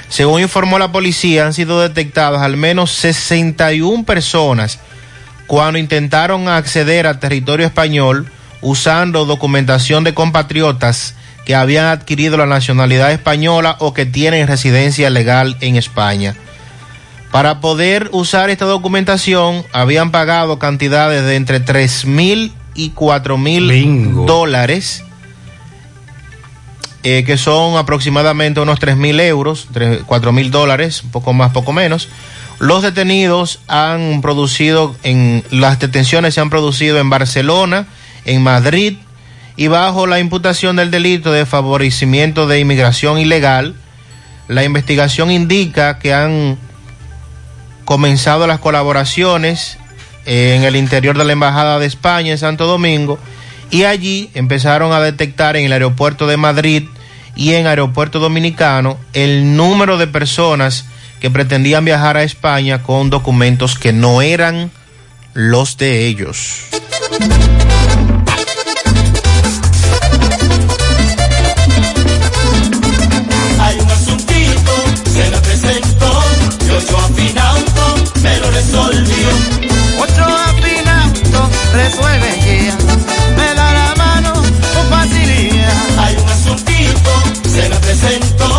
Según 0.10 0.42
informó 0.42 0.80
la 0.80 0.92
policía, 0.92 1.46
han 1.46 1.54
sido 1.54 1.82
detectadas 1.82 2.42
al 2.42 2.58
menos 2.58 2.92
61 2.92 4.06
personas 4.06 4.80
cuando 5.48 5.80
intentaron 5.80 6.48
acceder 6.48 7.08
al 7.08 7.20
territorio 7.20 7.66
español 7.66 8.32
usando 8.62 9.26
documentación 9.26 10.04
de 10.04 10.14
compatriotas 10.14 11.16
que 11.46 11.56
habían 11.56 11.86
adquirido 11.86 12.38
la 12.38 12.46
nacionalidad 12.46 13.12
española 13.12 13.76
o 13.80 13.94
que 13.94 14.06
tienen 14.06 14.48
residencia 14.48 15.10
legal 15.10 15.58
en 15.62 15.76
España. 15.76 16.36
Para 17.32 17.62
poder 17.62 18.10
usar 18.12 18.50
esta 18.50 18.66
documentación 18.66 19.64
habían 19.72 20.12
pagado 20.12 20.58
cantidades 20.58 21.24
de 21.26 21.36
entre 21.36 21.60
3 21.60 22.06
mil 22.06 22.54
y 22.74 22.90
4 22.90 23.38
mil 23.38 24.26
dólares, 24.26 25.04
eh, 27.04 27.24
que 27.24 27.38
son 27.38 27.78
aproximadamente 27.78 28.60
unos 28.62 28.80
3 28.80 28.98
mil 28.98 29.20
euros, 29.20 29.68
4 30.06 30.32
mil 30.32 30.50
dólares, 30.50 31.04
poco 31.12 31.34
más, 31.34 31.52
poco 31.52 31.72
menos. 31.72 32.10
Los 32.58 32.82
detenidos 32.82 33.60
han 33.68 34.22
producido, 34.22 34.96
en 35.04 35.44
las 35.52 35.80
detenciones 35.80 36.34
se 36.34 36.42
han 36.42 36.50
producido 36.50 36.98
en 36.98 37.10
Barcelona, 37.10 37.88
en 38.26 38.42
Madrid, 38.42 38.98
y 39.56 39.68
bajo 39.68 40.08
la 40.08 40.20
imputación 40.20 40.78
del 40.78 40.90
delito 40.90 41.32
de 41.32 41.46
favorecimiento 41.46 42.48
de 42.48 42.60
inmigración 42.60 43.20
ilegal, 43.20 43.76
la 44.48 44.64
investigación 44.64 45.32
indica 45.32 46.00
que 46.00 46.14
han 46.14 46.58
comenzado 47.90 48.46
las 48.46 48.60
colaboraciones 48.60 49.80
eh, 50.28 50.54
en 50.56 50.64
el 50.64 50.76
interior 50.76 51.18
de 51.18 51.26
la 51.26 51.34
Embajada 51.34 51.80
de 51.80 51.88
España 51.88 52.32
en 52.32 52.38
Santo 52.38 52.68
Domingo 52.68 53.18
y 53.72 53.86
allí 53.86 54.30
empezaron 54.36 54.94
a 54.94 55.00
detectar 55.00 55.56
en 55.56 55.66
el 55.66 55.74
aeropuerto 55.74 56.28
de 56.28 56.38
Madrid 56.38 56.84
y 57.36 57.54
en 57.54 57.66
aeropuerto 57.66 58.20
dominicano 58.20 59.00
el 59.14 59.56
número 59.56 59.98
de 59.98 60.06
personas 60.06 60.86
que 61.20 61.32
pretendían 61.32 61.84
viajar 61.84 62.16
a 62.16 62.22
España 62.22 62.84
con 62.84 63.10
documentos 63.10 63.80
que 63.80 63.92
no 63.92 64.22
eran 64.22 64.70
los 65.34 65.76
de 65.78 66.06
ellos. 66.06 66.66
Hay 73.60 73.80
un 73.80 73.90
asuntito, 73.90 74.74
se 75.12 75.24
presentó, 75.42 76.24
y 76.68 76.70
Ochoa 76.70 77.10
Finauto 77.16 77.30
me 77.30 77.34
lo 77.34 77.39
resolvió. 78.60 79.30
Ochoa 80.04 80.48
Finauto 80.62 81.42
resuelve 81.74 82.32
ya, 82.46 82.76
me 83.38 83.48
da 83.56 83.68
la 83.74 83.96
mano 83.96 84.34
con 84.34 84.86
facilidad. 84.90 85.74
Hay 85.98 86.16
un 86.18 86.30
asuntito, 86.30 87.12
se 87.50 87.70
me 87.70 87.76
presentó, 87.78 88.50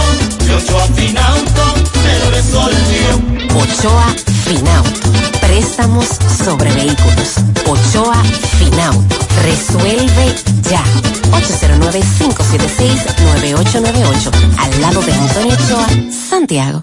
y 0.47 0.51
Ochoa 0.53 0.87
Finauto 0.97 1.75
me 2.03 2.19
lo 2.21 2.31
resolvió. 2.31 3.21
Ochoa 3.63 4.07
Finauto. 4.45 5.11
Préstamos 5.41 6.07
sobre 6.45 6.73
vehículos. 6.73 7.35
Ochoa 7.67 8.23
Finauto. 8.59 9.17
Resuelve 9.43 10.35
ya. 10.71 10.83
809-576-9898. 11.31 14.31
Al 14.59 14.81
lado 14.81 15.01
de 15.03 15.13
Antonio 15.13 15.55
Ochoa, 15.55 15.87
Santiago. 16.29 16.83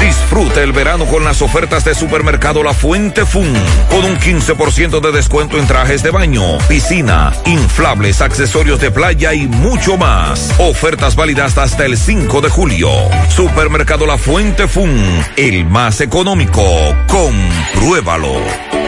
Disfruta 0.00 0.62
el 0.62 0.72
verano 0.72 1.06
con 1.06 1.24
las 1.24 1.42
ofertas 1.42 1.84
de 1.84 1.94
Supermercado 1.94 2.62
La 2.62 2.72
Fuente 2.72 3.26
Fun, 3.26 3.52
con 3.90 4.04
un 4.04 4.16
15% 4.16 5.00
de 5.00 5.12
descuento 5.12 5.58
en 5.58 5.66
trajes 5.66 6.02
de 6.02 6.10
baño, 6.10 6.58
piscina, 6.68 7.32
inflables, 7.46 8.20
accesorios 8.20 8.80
de 8.80 8.90
playa 8.90 9.34
y 9.34 9.48
mucho 9.48 9.96
más. 9.96 10.54
Ofertas 10.58 11.16
válidas 11.16 11.58
hasta 11.58 11.84
el 11.84 11.96
5 11.96 12.40
de 12.40 12.48
julio. 12.48 12.90
Supermercado 13.28 14.06
La 14.06 14.18
Fuente 14.18 14.68
Fun, 14.68 14.96
el 15.36 15.64
más 15.64 16.00
económico. 16.00 16.62
Compruébalo. 17.08 18.87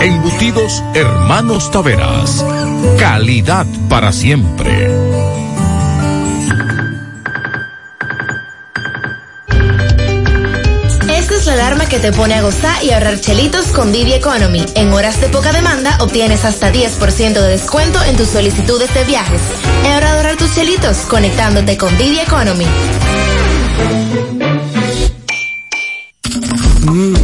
Embutidos 0.00 0.82
Hermanos 0.94 1.70
Taveras. 1.70 2.44
Calidad 2.98 3.66
para 3.88 4.12
siempre. 4.12 4.90
Esta 11.08 11.34
es 11.36 11.46
la 11.46 11.52
alarma 11.54 11.86
que 11.86 11.98
te 11.98 12.12
pone 12.12 12.34
a 12.34 12.42
gozar 12.42 12.84
y 12.84 12.90
ahorrar 12.90 13.20
chelitos 13.20 13.66
con 13.68 13.92
Didi 13.92 14.12
Economy. 14.12 14.64
En 14.74 14.92
horas 14.92 15.20
de 15.20 15.28
poca 15.28 15.52
demanda 15.52 15.96
obtienes 16.00 16.44
hasta 16.44 16.72
10% 16.72 17.32
de 17.32 17.48
descuento 17.48 18.02
en 18.04 18.16
tus 18.16 18.28
solicitudes 18.28 18.92
de 18.92 19.04
viajes. 19.04 19.40
Es 19.84 19.96
hora 19.96 20.12
de 20.12 20.16
ahorrar 20.16 20.36
tus 20.36 20.54
chelitos 20.54 20.98
conectándote 21.08 21.78
con 21.78 21.96
Didi 21.96 22.20
Economy. 22.20 22.66
Mmm, 26.86 27.23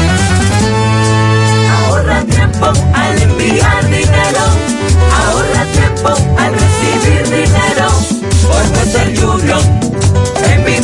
Ahorra 2.21 2.25
tiempo 2.25 2.65
al 2.93 3.21
enviar 3.21 3.89
dinero. 3.89 4.43
Ahorra 5.25 5.65
tiempo 5.73 6.09
al 6.37 6.53
recibir 6.53 7.23
dinero. 7.23 7.89
Por 8.47 8.63
ser 8.91 9.19
Junior 9.19 9.63
en 10.43 10.63
mi. 10.63 10.75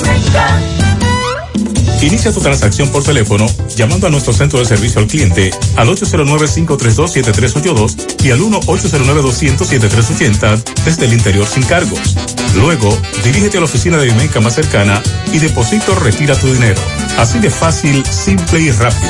Inicia 2.01 2.31
tu 2.31 2.39
transacción 2.39 2.89
por 2.89 3.03
teléfono 3.03 3.45
llamando 3.75 4.07
a 4.07 4.09
nuestro 4.09 4.33
centro 4.33 4.57
de 4.59 4.65
servicio 4.65 5.01
al 5.01 5.07
cliente 5.07 5.51
al 5.75 5.89
809-532-7382 5.89 8.23
y 8.23 8.31
al 8.31 8.39
1-809-200-7380 8.39 10.63
desde 10.85 11.05
el 11.05 11.13
interior 11.13 11.45
sin 11.47 11.63
cargos. 11.63 12.15
Luego, 12.55 12.97
dirígete 13.23 13.57
a 13.57 13.61
la 13.61 13.65
oficina 13.65 13.97
de 13.97 14.05
Vimenca 14.05 14.39
más 14.39 14.55
cercana 14.55 15.03
y 15.33 15.39
deposito 15.39 15.95
retira 15.95 16.35
tu 16.35 16.47
dinero. 16.47 16.79
Así 17.17 17.39
de 17.39 17.49
fácil, 17.49 18.05
simple 18.05 18.61
y 18.61 18.71
rápido. 18.71 19.09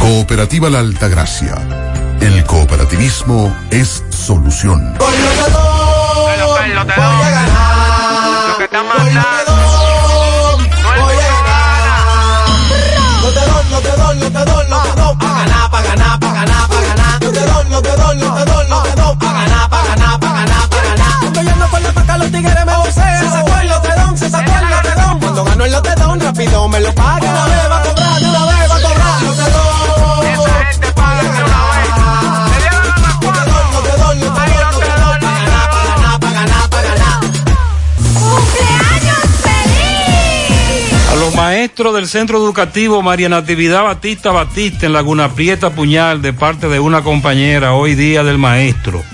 Cooperativa 0.00 0.70
La 0.70 0.78
Altagracia. 0.78 1.54
El 2.20 2.42
cooperativismo 2.44 3.54
es 3.70 4.02
solución. 4.08 4.94
Cuando 21.20 21.42
yo 21.42 21.56
no 21.56 21.66
ponle 21.68 21.92
pa' 21.92 22.00
acá, 22.00 22.18
los 22.18 22.32
tigres 22.32 22.66
me 22.66 22.76
vocean. 22.76 23.22
Se 23.22 23.30
sacó 23.30 23.56
el 23.60 23.68
lotedón, 23.68 24.18
se 24.18 24.30
sacó 24.30 24.50
el 24.50 24.70
lotedón. 24.70 25.20
Cuando 25.20 25.44
gano 25.44 25.64
el 25.64 25.72
lotedón, 25.72 26.20
rápido 26.20 26.68
me 26.68 26.80
lo 26.80 26.94
paga. 26.94 27.30
Una 27.30 27.44
vez 27.46 27.70
va 27.70 27.99
los 41.70 41.76
maestros 41.76 41.94
del 41.94 42.08
Centro 42.08 42.38
Educativo 42.38 43.00
María 43.00 43.28
Natividad 43.28 43.84
Batista 43.84 44.32
Batista 44.32 44.86
en 44.86 44.92
Laguna 44.92 45.28
Prieta 45.28 45.70
Puñal 45.70 46.20
de 46.20 46.32
parte 46.32 46.68
de 46.68 46.80
una 46.80 47.02
compañera 47.02 47.74
hoy 47.74 47.94
día 47.94 48.24
del 48.24 48.38
maestro. 48.38 49.04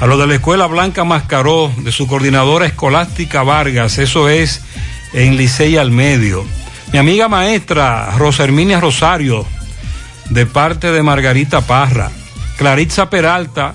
A 0.00 0.06
los 0.06 0.18
de 0.18 0.26
la 0.26 0.34
Escuela 0.36 0.66
Blanca 0.66 1.04
Mascaró 1.04 1.70
de 1.76 1.92
su 1.92 2.06
coordinadora 2.06 2.64
escolástica 2.64 3.42
Vargas, 3.42 3.98
eso 3.98 4.30
es 4.30 4.62
en 5.12 5.36
Licey 5.36 5.76
al 5.76 5.90
Medio. 5.90 6.46
Mi 6.92 6.98
amiga 6.98 7.28
maestra 7.28 8.10
Rosa 8.16 8.44
Herminia 8.44 8.80
Rosario 8.80 9.44
de 10.30 10.46
parte 10.46 10.90
de 10.90 11.02
Margarita 11.02 11.60
Parra. 11.60 12.10
Claritza 12.56 13.10
Peralta, 13.10 13.74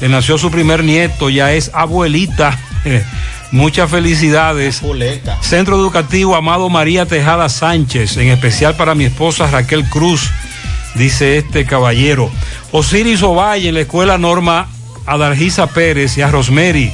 le 0.00 0.08
nació 0.08 0.38
su 0.38 0.50
primer 0.50 0.84
nieto, 0.84 1.28
ya 1.28 1.52
es 1.52 1.70
abuelita. 1.74 2.58
Muchas 3.54 3.88
felicidades. 3.88 4.82
Centro 5.40 5.76
Educativo 5.76 6.34
Amado 6.34 6.68
María 6.68 7.06
Tejada 7.06 7.48
Sánchez, 7.48 8.16
en 8.16 8.30
especial 8.30 8.74
para 8.74 8.96
mi 8.96 9.04
esposa 9.04 9.46
Raquel 9.46 9.88
Cruz, 9.88 10.28
dice 10.96 11.38
este 11.38 11.64
caballero. 11.64 12.32
Osiris 12.72 13.22
Ovalle 13.22 13.68
en 13.68 13.74
la 13.74 13.82
Escuela 13.82 14.18
Norma 14.18 14.66
Adargisa 15.06 15.68
Pérez 15.68 16.18
y 16.18 16.22
a 16.22 16.32
Rosemary 16.32 16.92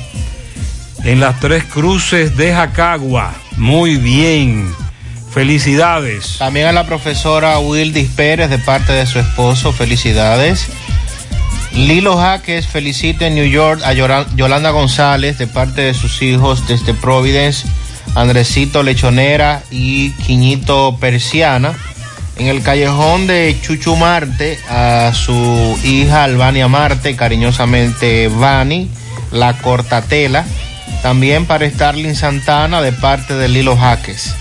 en 1.03 1.19
las 1.19 1.41
Tres 1.41 1.65
Cruces 1.65 2.37
de 2.37 2.53
Jacagua. 2.53 3.33
Muy 3.57 3.97
bien. 3.97 4.71
Felicidades. 5.33 6.37
También 6.37 6.67
a 6.67 6.73
la 6.73 6.85
profesora 6.85 7.59
Wildis 7.59 8.11
Pérez 8.11 8.51
de 8.51 8.59
parte 8.59 8.93
de 8.93 9.07
su 9.07 9.19
esposo. 9.19 9.73
Felicidades. 9.73 10.69
Lilo 11.73 12.17
Jaques 12.17 12.67
felicita 12.67 13.27
en 13.27 13.37
New 13.37 13.47
York 13.47 13.81
a 13.85 13.93
Yolanda 13.93 14.71
González 14.71 15.39
de 15.39 15.47
parte 15.47 15.83
de 15.83 15.95
sus 15.95 16.21
hijos 16.23 16.67
desde 16.67 16.95
Providence. 16.95 17.67
Andresito 18.15 18.83
Lechonera 18.83 19.63
y 19.71 20.11
Quiñito 20.13 20.97
Persiana. 21.01 21.75
En 22.37 22.49
el 22.49 22.63
callejón 22.63 23.27
de 23.27 23.57
Chuchu 23.61 23.97
Marte, 23.97 24.59
a 24.69 25.13
su 25.15 25.79
hija 25.85 26.25
Albania 26.25 26.69
Marte, 26.69 27.15
cariñosamente 27.15 28.29
Vani, 28.29 28.89
la 29.31 29.59
cortatela. 29.59 30.45
También 31.03 31.47
para 31.47 31.69
Starling 31.69 32.17
Santana, 32.17 32.83
de 32.83 32.93
parte 32.93 33.35
de 33.35 33.49
Lilo 33.49 33.77
Jaques. 33.77 34.35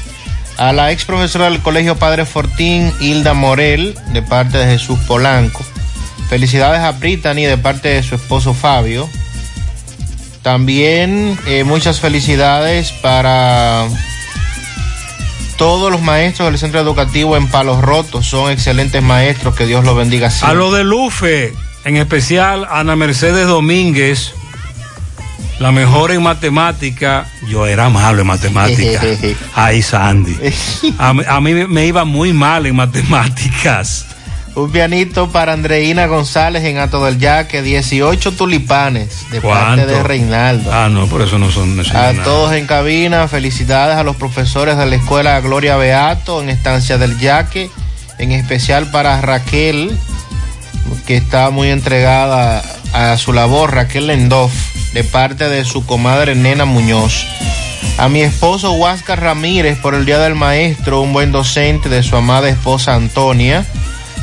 A 0.58 0.74
la 0.74 0.92
ex 0.92 1.06
profesora 1.06 1.50
del 1.50 1.62
Colegio 1.62 1.98
Padre 1.98 2.26
Fortín, 2.26 2.92
Hilda 3.00 3.34
Morel, 3.34 3.98
de 4.14 4.22
parte 4.22 4.58
de 4.58 4.66
Jesús 4.66 4.98
Polanco. 5.08 5.64
Felicidades 6.30 6.82
a 6.82 6.92
Brittany, 6.92 7.46
de 7.46 7.58
parte 7.58 7.90
de 7.90 8.04
su 8.04 8.16
esposo 8.16 8.54
Fabio. 8.54 9.10
También 10.44 11.38
eh, 11.48 11.64
muchas 11.64 12.00
felicidades 12.00 12.92
para 12.92 13.88
todos 15.58 15.92
los 15.92 16.02
maestros 16.02 16.50
del 16.50 16.58
centro 16.58 16.80
educativo 16.80 17.36
en 17.36 17.48
Palos 17.48 17.82
Rotos. 17.82 18.28
Son 18.28 18.52
excelentes 18.52 19.02
maestros, 19.04 19.56
que 19.56 19.66
Dios 19.66 19.84
los 19.84 19.98
bendiga 19.98 20.30
siempre. 20.30 20.52
A 20.52 20.54
lo 20.54 20.72
de 20.72 20.84
Lufe, 20.84 21.54
en 21.84 21.98
especial 21.98 22.68
Ana 22.70 22.96
Mercedes 22.96 23.48
Domínguez, 23.48 24.34
la 25.60 25.72
mejor 25.72 26.12
en 26.12 26.24
matemática. 26.24 27.28
Yo 27.50 27.68
era 27.68 27.90
malo 27.90 28.22
en 28.22 28.28
matemática. 28.28 29.02
Ay, 29.56 29.82
Sandy. 29.82 30.38
A 30.98 31.42
mí 31.42 31.54
me 31.54 31.86
iba 31.86 32.06
muy 32.06 32.34
mal 32.34 32.66
en 32.66 32.76
matemáticas. 32.76 34.06
Un 34.56 34.72
pianito 34.72 35.30
para 35.30 35.54
Andreina 35.54 36.08
González 36.08 36.64
en 36.66 36.80
Ato 36.80 37.04
del 37.06 37.18
Yaque, 37.18 37.62
18 37.62 38.34
tulipanes 38.34 39.30
de 39.32 39.42
parte 39.42 39.86
de. 39.86 40.04
Reinaldo. 40.04 40.72
Ah, 40.74 40.90
no, 40.90 41.08
por 41.08 41.22
eso 41.22 41.38
no 41.38 41.52
son 41.52 41.84
son 41.84 41.96
A 41.96 42.14
todos 42.24 42.54
en 42.54 42.66
cabina, 42.66 43.28
felicidades 43.28 43.96
a 43.96 44.04
los 44.04 44.16
profesores 44.16 44.78
de 44.78 44.86
la 44.86 44.96
escuela 44.96 45.40
Gloria 45.40 45.78
Beato 45.78 46.42
en 46.42 46.50
Estancia 46.50 46.98
del 46.98 47.18
Yaque, 47.20 47.70
en 48.18 48.32
especial 48.32 48.92
para 48.92 49.22
Raquel, 49.22 49.98
que 51.06 51.16
está 51.16 51.52
muy 51.52 51.70
entregada 51.70 52.64
a 52.94 53.18
su 53.18 53.34
labor, 53.34 53.74
Raquel 53.74 54.08
Lendoff, 54.08 54.54
de 54.94 55.04
parte 55.04 55.48
de 55.48 55.64
su 55.64 55.86
comadre 55.86 56.36
Nena 56.36 56.66
Muñoz. 56.66 57.26
A 57.98 58.10
mi 58.10 58.22
esposo 58.22 58.74
Huáscar 58.74 59.22
Ramírez 59.22 59.78
por 59.78 59.94
el 59.94 60.06
Día 60.06 60.20
del 60.20 60.36
Maestro, 60.36 61.02
un 61.02 61.14
buen 61.14 61.32
docente 61.32 61.90
de 61.90 62.02
su 62.04 62.16
amada 62.16 62.50
esposa 62.50 62.96
Antonia. 62.96 63.66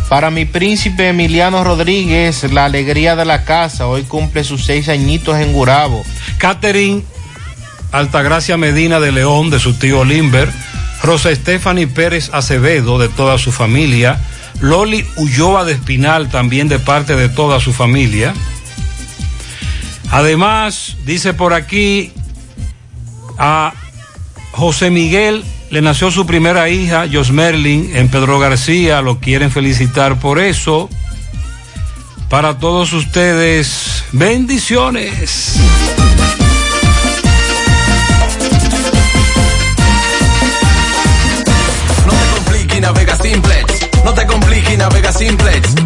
Para 0.09 0.31
mi 0.31 0.45
príncipe 0.45 1.09
Emiliano 1.09 1.65
Rodríguez, 1.65 2.45
la 2.53 2.67
alegría 2.67 3.17
de 3.17 3.25
la 3.25 3.45
casa, 3.45 3.89
hoy 3.89 4.05
cumple 4.05 4.45
sus 4.45 4.65
seis 4.65 4.89
añitos 4.89 5.37
en 5.39 5.53
Gurabo. 5.53 6.05
Catherine 6.39 7.03
Altagracia 7.91 8.57
Medina 8.57 9.01
de 9.01 9.11
León, 9.11 9.51
de 9.51 9.59
su 9.59 9.75
tío 9.75 10.05
Limber, 10.05 10.49
Rosa 11.03 11.35
Stephanie 11.35 11.89
Pérez 11.89 12.31
Acevedo, 12.33 12.99
de 12.99 13.09
toda 13.09 13.37
su 13.39 13.51
familia, 13.51 14.21
Loli 14.61 15.05
Ulloa 15.17 15.65
de 15.65 15.73
Espinal, 15.73 16.29
también 16.29 16.69
de 16.69 16.79
parte 16.79 17.17
de 17.17 17.29
toda 17.29 17.59
su 17.59 17.73
familia. 17.73 18.33
Además, 20.11 20.97
dice 21.05 21.35
por 21.35 21.53
aquí, 21.53 22.13
a 23.39 23.73
José 24.53 24.91
Miguel 24.91 25.45
le 25.71 25.83
nació 25.83 26.11
su 26.11 26.27
primera 26.27 26.69
hija, 26.69 27.07
Josmerlin, 27.13 27.97
en 27.97 28.09
Pedro 28.09 28.39
García, 28.39 29.03
lo 29.03 29.19
quieren 29.19 29.51
felicitar 29.51 30.19
por 30.19 30.39
eso. 30.39 30.89
Para 32.29 32.59
todos 32.59 32.93
ustedes, 32.93 34.05
bendiciones. 34.13 35.57
No 42.05 42.13
te 42.13 42.35
compliques 42.35 42.81
navega 42.81 43.17
simplex. 43.17 43.89
No 44.05 44.15
te 44.15 44.27
compliques 44.27 44.79
navega 44.79 45.13
simplex. 45.13 45.86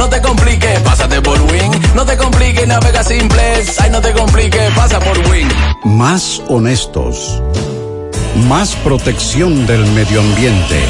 No 0.00 0.08
te 0.08 0.22
compliques, 0.22 0.80
pásate 0.80 1.20
por 1.20 1.38
Win. 1.42 1.70
No 1.94 2.06
te 2.06 2.16
compliques, 2.16 2.66
navega 2.66 3.04
simplex. 3.04 3.78
Ay, 3.80 3.90
no 3.90 4.00
te 4.00 4.14
compliques, 4.14 4.72
pasa 4.74 4.98
por 4.98 5.18
Win. 5.28 5.46
Más 5.84 6.40
honestos. 6.48 7.42
Más 8.48 8.74
protección 8.76 9.66
del 9.66 9.84
medio 9.88 10.20
ambiente. 10.20 10.80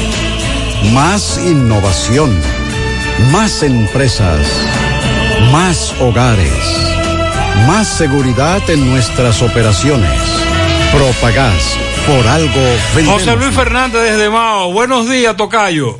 Más 0.93 1.37
innovación. 1.45 2.41
Más 3.33 3.63
empresas. 3.63 4.47
Más 5.51 5.93
hogares. 5.99 6.63
Más 7.67 7.89
seguridad 7.89 8.61
en 8.69 8.89
nuestras 8.91 9.41
operaciones. 9.41 10.21
Propagás. 10.93 11.75
Por 12.07 12.25
algo 12.29 12.61
vendemos. 12.95 13.23
José 13.23 13.35
Luis 13.35 13.53
Fernández 13.53 14.03
desde 14.03 14.29
Mao, 14.29 14.71
buenos 14.71 15.09
días, 15.09 15.35
Tocayo. 15.35 15.99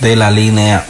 de 0.00 0.16
la 0.16 0.30
línea 0.30 0.86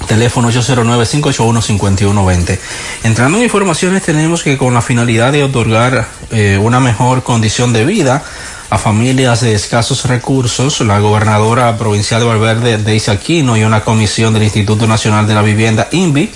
Teléfono 0.06 0.50
809-581-5120. 0.50 2.58
Entrando 3.04 3.38
en 3.38 3.44
informaciones, 3.44 4.02
tenemos 4.02 4.42
que 4.42 4.58
con 4.58 4.74
la 4.74 4.82
finalidad 4.82 5.32
de 5.32 5.44
otorgar 5.44 6.08
eh, 6.30 6.58
una 6.60 6.80
mejor 6.80 7.22
condición 7.22 7.72
de 7.72 7.84
vida 7.84 8.24
a 8.70 8.78
familias 8.78 9.40
de 9.40 9.54
escasos 9.54 10.04
recursos, 10.04 10.80
la 10.80 11.00
gobernadora 11.00 11.76
provincial 11.76 12.20
de 12.20 12.26
Valverde, 12.26 12.78
Deise 12.78 13.10
Aquino, 13.10 13.56
y 13.56 13.64
una 13.64 13.82
comisión 13.82 14.32
del 14.32 14.44
Instituto 14.44 14.86
Nacional 14.86 15.26
de 15.26 15.34
la 15.34 15.42
Vivienda, 15.42 15.88
INVI, 15.90 16.30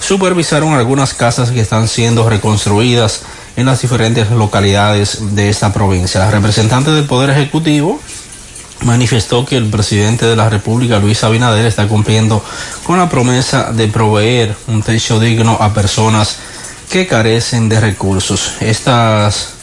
supervisaron 0.00 0.72
algunas 0.72 1.14
casas 1.14 1.50
que 1.50 1.60
están 1.60 1.88
siendo 1.88 2.28
reconstruidas 2.28 3.22
en 3.56 3.66
las 3.66 3.82
diferentes 3.82 4.30
localidades 4.30 5.34
de 5.34 5.48
esta 5.48 5.72
provincia. 5.72 6.20
La 6.20 6.30
representante 6.30 6.90
del 6.90 7.04
Poder 7.04 7.30
Ejecutivo, 7.30 8.00
manifestó 8.84 9.44
que 9.44 9.56
el 9.56 9.66
presidente 9.66 10.26
de 10.26 10.36
la 10.36 10.48
República, 10.48 10.98
Luis 10.98 11.24
Abinader, 11.24 11.66
está 11.66 11.88
cumpliendo 11.88 12.44
con 12.84 12.98
la 12.98 13.08
promesa 13.08 13.72
de 13.72 13.88
proveer 13.88 14.54
un 14.68 14.82
techo 14.82 15.18
digno 15.18 15.56
a 15.60 15.74
personas 15.74 16.36
que 16.90 17.06
carecen 17.06 17.68
de 17.68 17.80
recursos. 17.80 18.52
Estas 18.60 19.54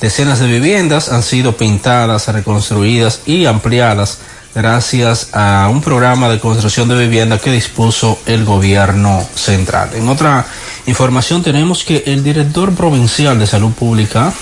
decenas 0.00 0.38
de 0.38 0.46
viviendas 0.46 1.10
han 1.10 1.22
sido 1.22 1.56
pintadas, 1.56 2.28
reconstruidas 2.28 3.20
y 3.26 3.46
ampliadas 3.46 4.18
gracias 4.54 5.28
a 5.32 5.68
un 5.70 5.82
programa 5.82 6.28
de 6.28 6.40
construcción 6.40 6.88
de 6.88 6.96
vivienda 6.96 7.38
que 7.38 7.50
dispuso 7.50 8.18
el 8.24 8.44
gobierno 8.44 9.26
central. 9.34 9.90
En 9.94 10.08
otra 10.08 10.46
información 10.86 11.42
tenemos 11.42 11.84
que 11.84 12.04
el 12.06 12.24
director 12.24 12.74
provincial 12.74 13.38
de 13.38 13.46
salud 13.46 13.72
pública, 13.72 14.32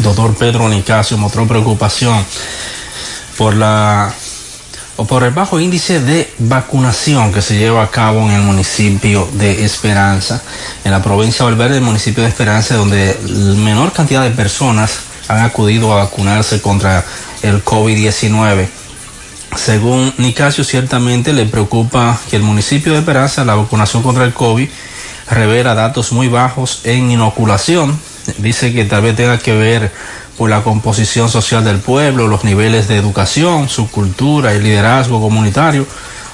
doctor 0.00 0.34
Pedro 0.34 0.68
Nicasio, 0.68 1.16
mostró 1.16 1.46
preocupación 1.46 2.22
por 3.36 3.54
la 3.54 4.12
o 4.96 5.06
por 5.06 5.22
el 5.24 5.30
bajo 5.30 5.58
índice 5.58 6.00
de 6.00 6.32
vacunación 6.38 7.32
que 7.32 7.40
se 7.40 7.56
lleva 7.56 7.82
a 7.82 7.90
cabo 7.90 8.20
en 8.28 8.32
el 8.32 8.42
municipio 8.42 9.26
de 9.32 9.64
Esperanza, 9.64 10.42
en 10.84 10.90
la 10.90 11.02
provincia 11.02 11.44
de 11.44 11.50
Valverde, 11.50 11.76
el 11.78 11.82
municipio 11.82 12.22
de 12.22 12.28
Esperanza, 12.28 12.76
donde 12.76 13.18
menor 13.56 13.92
cantidad 13.92 14.22
de 14.22 14.30
personas 14.30 15.00
han 15.28 15.44
acudido 15.44 15.92
a 15.92 16.04
vacunarse 16.04 16.60
contra 16.60 17.04
el 17.42 17.64
COVID-19. 17.64 18.68
Según 19.56 20.12
Nicasio, 20.18 20.64
ciertamente 20.64 21.32
le 21.32 21.46
preocupa 21.46 22.18
que 22.30 22.36
el 22.36 22.42
municipio 22.42 22.92
de 22.92 22.98
Esperanza, 22.98 23.44
la 23.44 23.54
vacunación 23.54 24.02
contra 24.02 24.24
el 24.24 24.32
COVID, 24.32 24.68
revela 25.30 25.74
datos 25.74 26.12
muy 26.12 26.28
bajos 26.28 26.80
en 26.84 27.10
inoculación. 27.10 27.98
Dice 28.38 28.72
que 28.72 28.84
tal 28.84 29.02
vez 29.02 29.16
tenga 29.16 29.38
que 29.38 29.52
ver 29.52 29.92
por 30.36 30.50
la 30.50 30.62
composición 30.62 31.28
social 31.28 31.64
del 31.64 31.78
pueblo, 31.78 32.28
los 32.28 32.44
niveles 32.44 32.88
de 32.88 32.96
educación, 32.96 33.68
su 33.68 33.90
cultura 33.90 34.54
y 34.54 34.60
liderazgo 34.60 35.20
comunitario, 35.20 35.86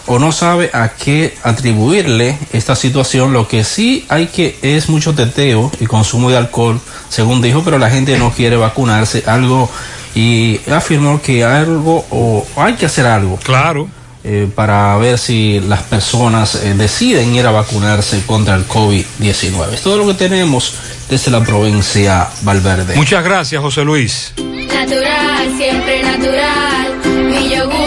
o 0.07 0.19
no 0.19 0.33
sabe 0.33 0.71
a 0.73 0.91
qué 0.91 1.37
atribuirle 1.43 2.39
esta 2.53 2.75
situación. 2.75 3.33
Lo 3.33 3.47
que 3.47 3.65
sí 3.65 4.07
hay 4.09 4.29
que 4.29 4.59
es 4.63 4.89
mucho 4.89 5.15
teteo 5.15 5.71
y 5.81 5.87
consumo 5.87 6.31
de 6.31 6.39
alcohol, 6.39 6.81
según 7.09 7.43
dijo, 7.43 7.63
pero 7.65 7.79
la 7.79 7.91
gente 7.91 8.19
no 8.19 8.31
quiere 8.31 8.57
vacunarse, 8.57 9.25
algo 9.27 9.69
y 10.15 10.61
afirmó 10.71 11.21
que 11.21 11.45
algo 11.45 12.07
o 12.11 12.47
hay 12.57 12.75
que 12.75 12.87
hacer 12.87 13.07
algo. 13.07 13.39
Claro. 13.43 13.89
Eh, 14.25 14.49
para 14.55 14.97
ver 14.97 15.19
si 15.19 15.61
las 15.61 15.83
personas 15.83 16.57
eh, 16.57 16.75
deciden 16.75 17.35
ir 17.35 17.47
a 17.47 17.51
vacunarse 17.51 18.23
contra 18.27 18.57
el 18.57 18.67
COVID-19. 18.67 19.75
Es 19.75 19.83
todo 19.83 19.97
lo 19.97 20.07
que 20.07 20.15
tenemos 20.15 20.75
desde 21.09 21.31
la 21.31 21.43
provincia 21.45 22.29
Valverde. 22.43 22.97
Muchas 22.97 23.23
gracias, 23.23 23.63
José 23.63 23.85
Luis. 23.85 24.33
Natural, 24.37 25.57
siempre 25.57 26.03
natural. 26.03 26.99
Mi 27.31 27.49
yogur, 27.49 27.78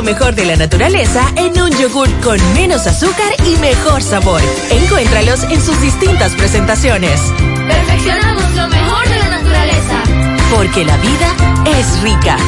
lo 0.00 0.04
mejor 0.06 0.34
de 0.34 0.46
la 0.46 0.56
naturaleza 0.56 1.30
en 1.36 1.60
un 1.60 1.70
yogur 1.72 2.08
con 2.22 2.38
menos 2.54 2.86
azúcar 2.86 3.34
y 3.46 3.58
mejor 3.58 4.02
sabor. 4.02 4.40
Encuéntralos 4.70 5.42
en 5.42 5.60
sus 5.60 5.78
distintas 5.82 6.32
presentaciones. 6.36 7.20
Perfeccionamos 7.68 8.54
lo 8.54 8.66
mejor 8.68 9.06
de 9.06 9.18
la 9.18 9.28
naturaleza. 9.28 10.02
Porque 10.54 10.86
la 10.86 10.96
vida 10.96 11.36
es 11.78 12.00
rica. 12.00 12.38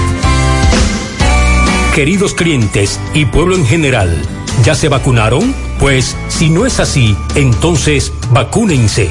Queridos 1.94 2.32
clientes 2.32 2.98
y 3.12 3.26
pueblo 3.26 3.54
en 3.54 3.66
general, 3.66 4.16
¿ya 4.64 4.74
se 4.74 4.88
vacunaron? 4.88 5.54
Pues 5.78 6.16
si 6.28 6.48
no 6.48 6.64
es 6.64 6.80
así, 6.80 7.14
entonces 7.34 8.14
vacúnense. 8.30 9.10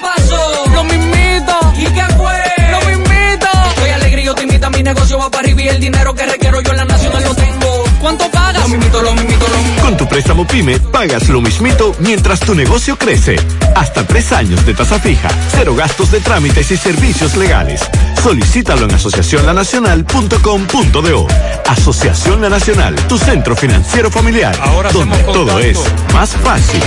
mi 4.81 4.85
negocio 4.85 5.19
va 5.19 5.29
para 5.29 5.43
arriba 5.43 5.61
y 5.61 5.67
el 5.67 5.79
dinero 5.79 6.15
que 6.15 6.25
requiero 6.25 6.59
yo 6.59 6.71
en 6.71 6.77
la 6.77 6.85
nacional 6.85 7.23
lo 7.23 7.35
tengo. 7.35 7.83
¿Cuánto 7.99 8.27
pagas? 8.31 8.63
Lo 8.63 8.69
mismito, 8.69 8.99
lo 9.03 9.13
mismito, 9.13 9.47
lo 9.47 9.57
mismito. 9.57 9.81
Con 9.83 9.95
tu 9.95 10.07
préstamo 10.07 10.47
PYME 10.47 10.79
pagas 10.79 11.29
lo 11.29 11.39
mismito 11.39 11.95
mientras 11.99 12.39
tu 12.39 12.55
negocio 12.55 12.97
crece. 12.97 13.35
Hasta 13.75 14.07
tres 14.07 14.31
años 14.31 14.65
de 14.65 14.73
tasa 14.73 14.99
fija, 14.99 15.29
cero 15.51 15.75
gastos 15.75 16.09
de 16.09 16.19
trámites 16.19 16.71
y 16.71 16.77
servicios 16.77 17.37
legales. 17.37 17.87
Solicítalo 18.23 18.85
en 18.85 18.95
asociacionlanacional.com.do. 18.95 21.27
Asociación 21.67 22.41
La 22.41 22.49
Nacional, 22.49 22.95
tu 23.07 23.19
centro 23.19 23.55
financiero 23.55 24.09
familiar, 24.09 24.57
Ahora 24.61 24.91
donde 24.91 25.19
todo 25.25 25.59
es 25.59 25.77
más 26.11 26.31
fácil. 26.31 26.81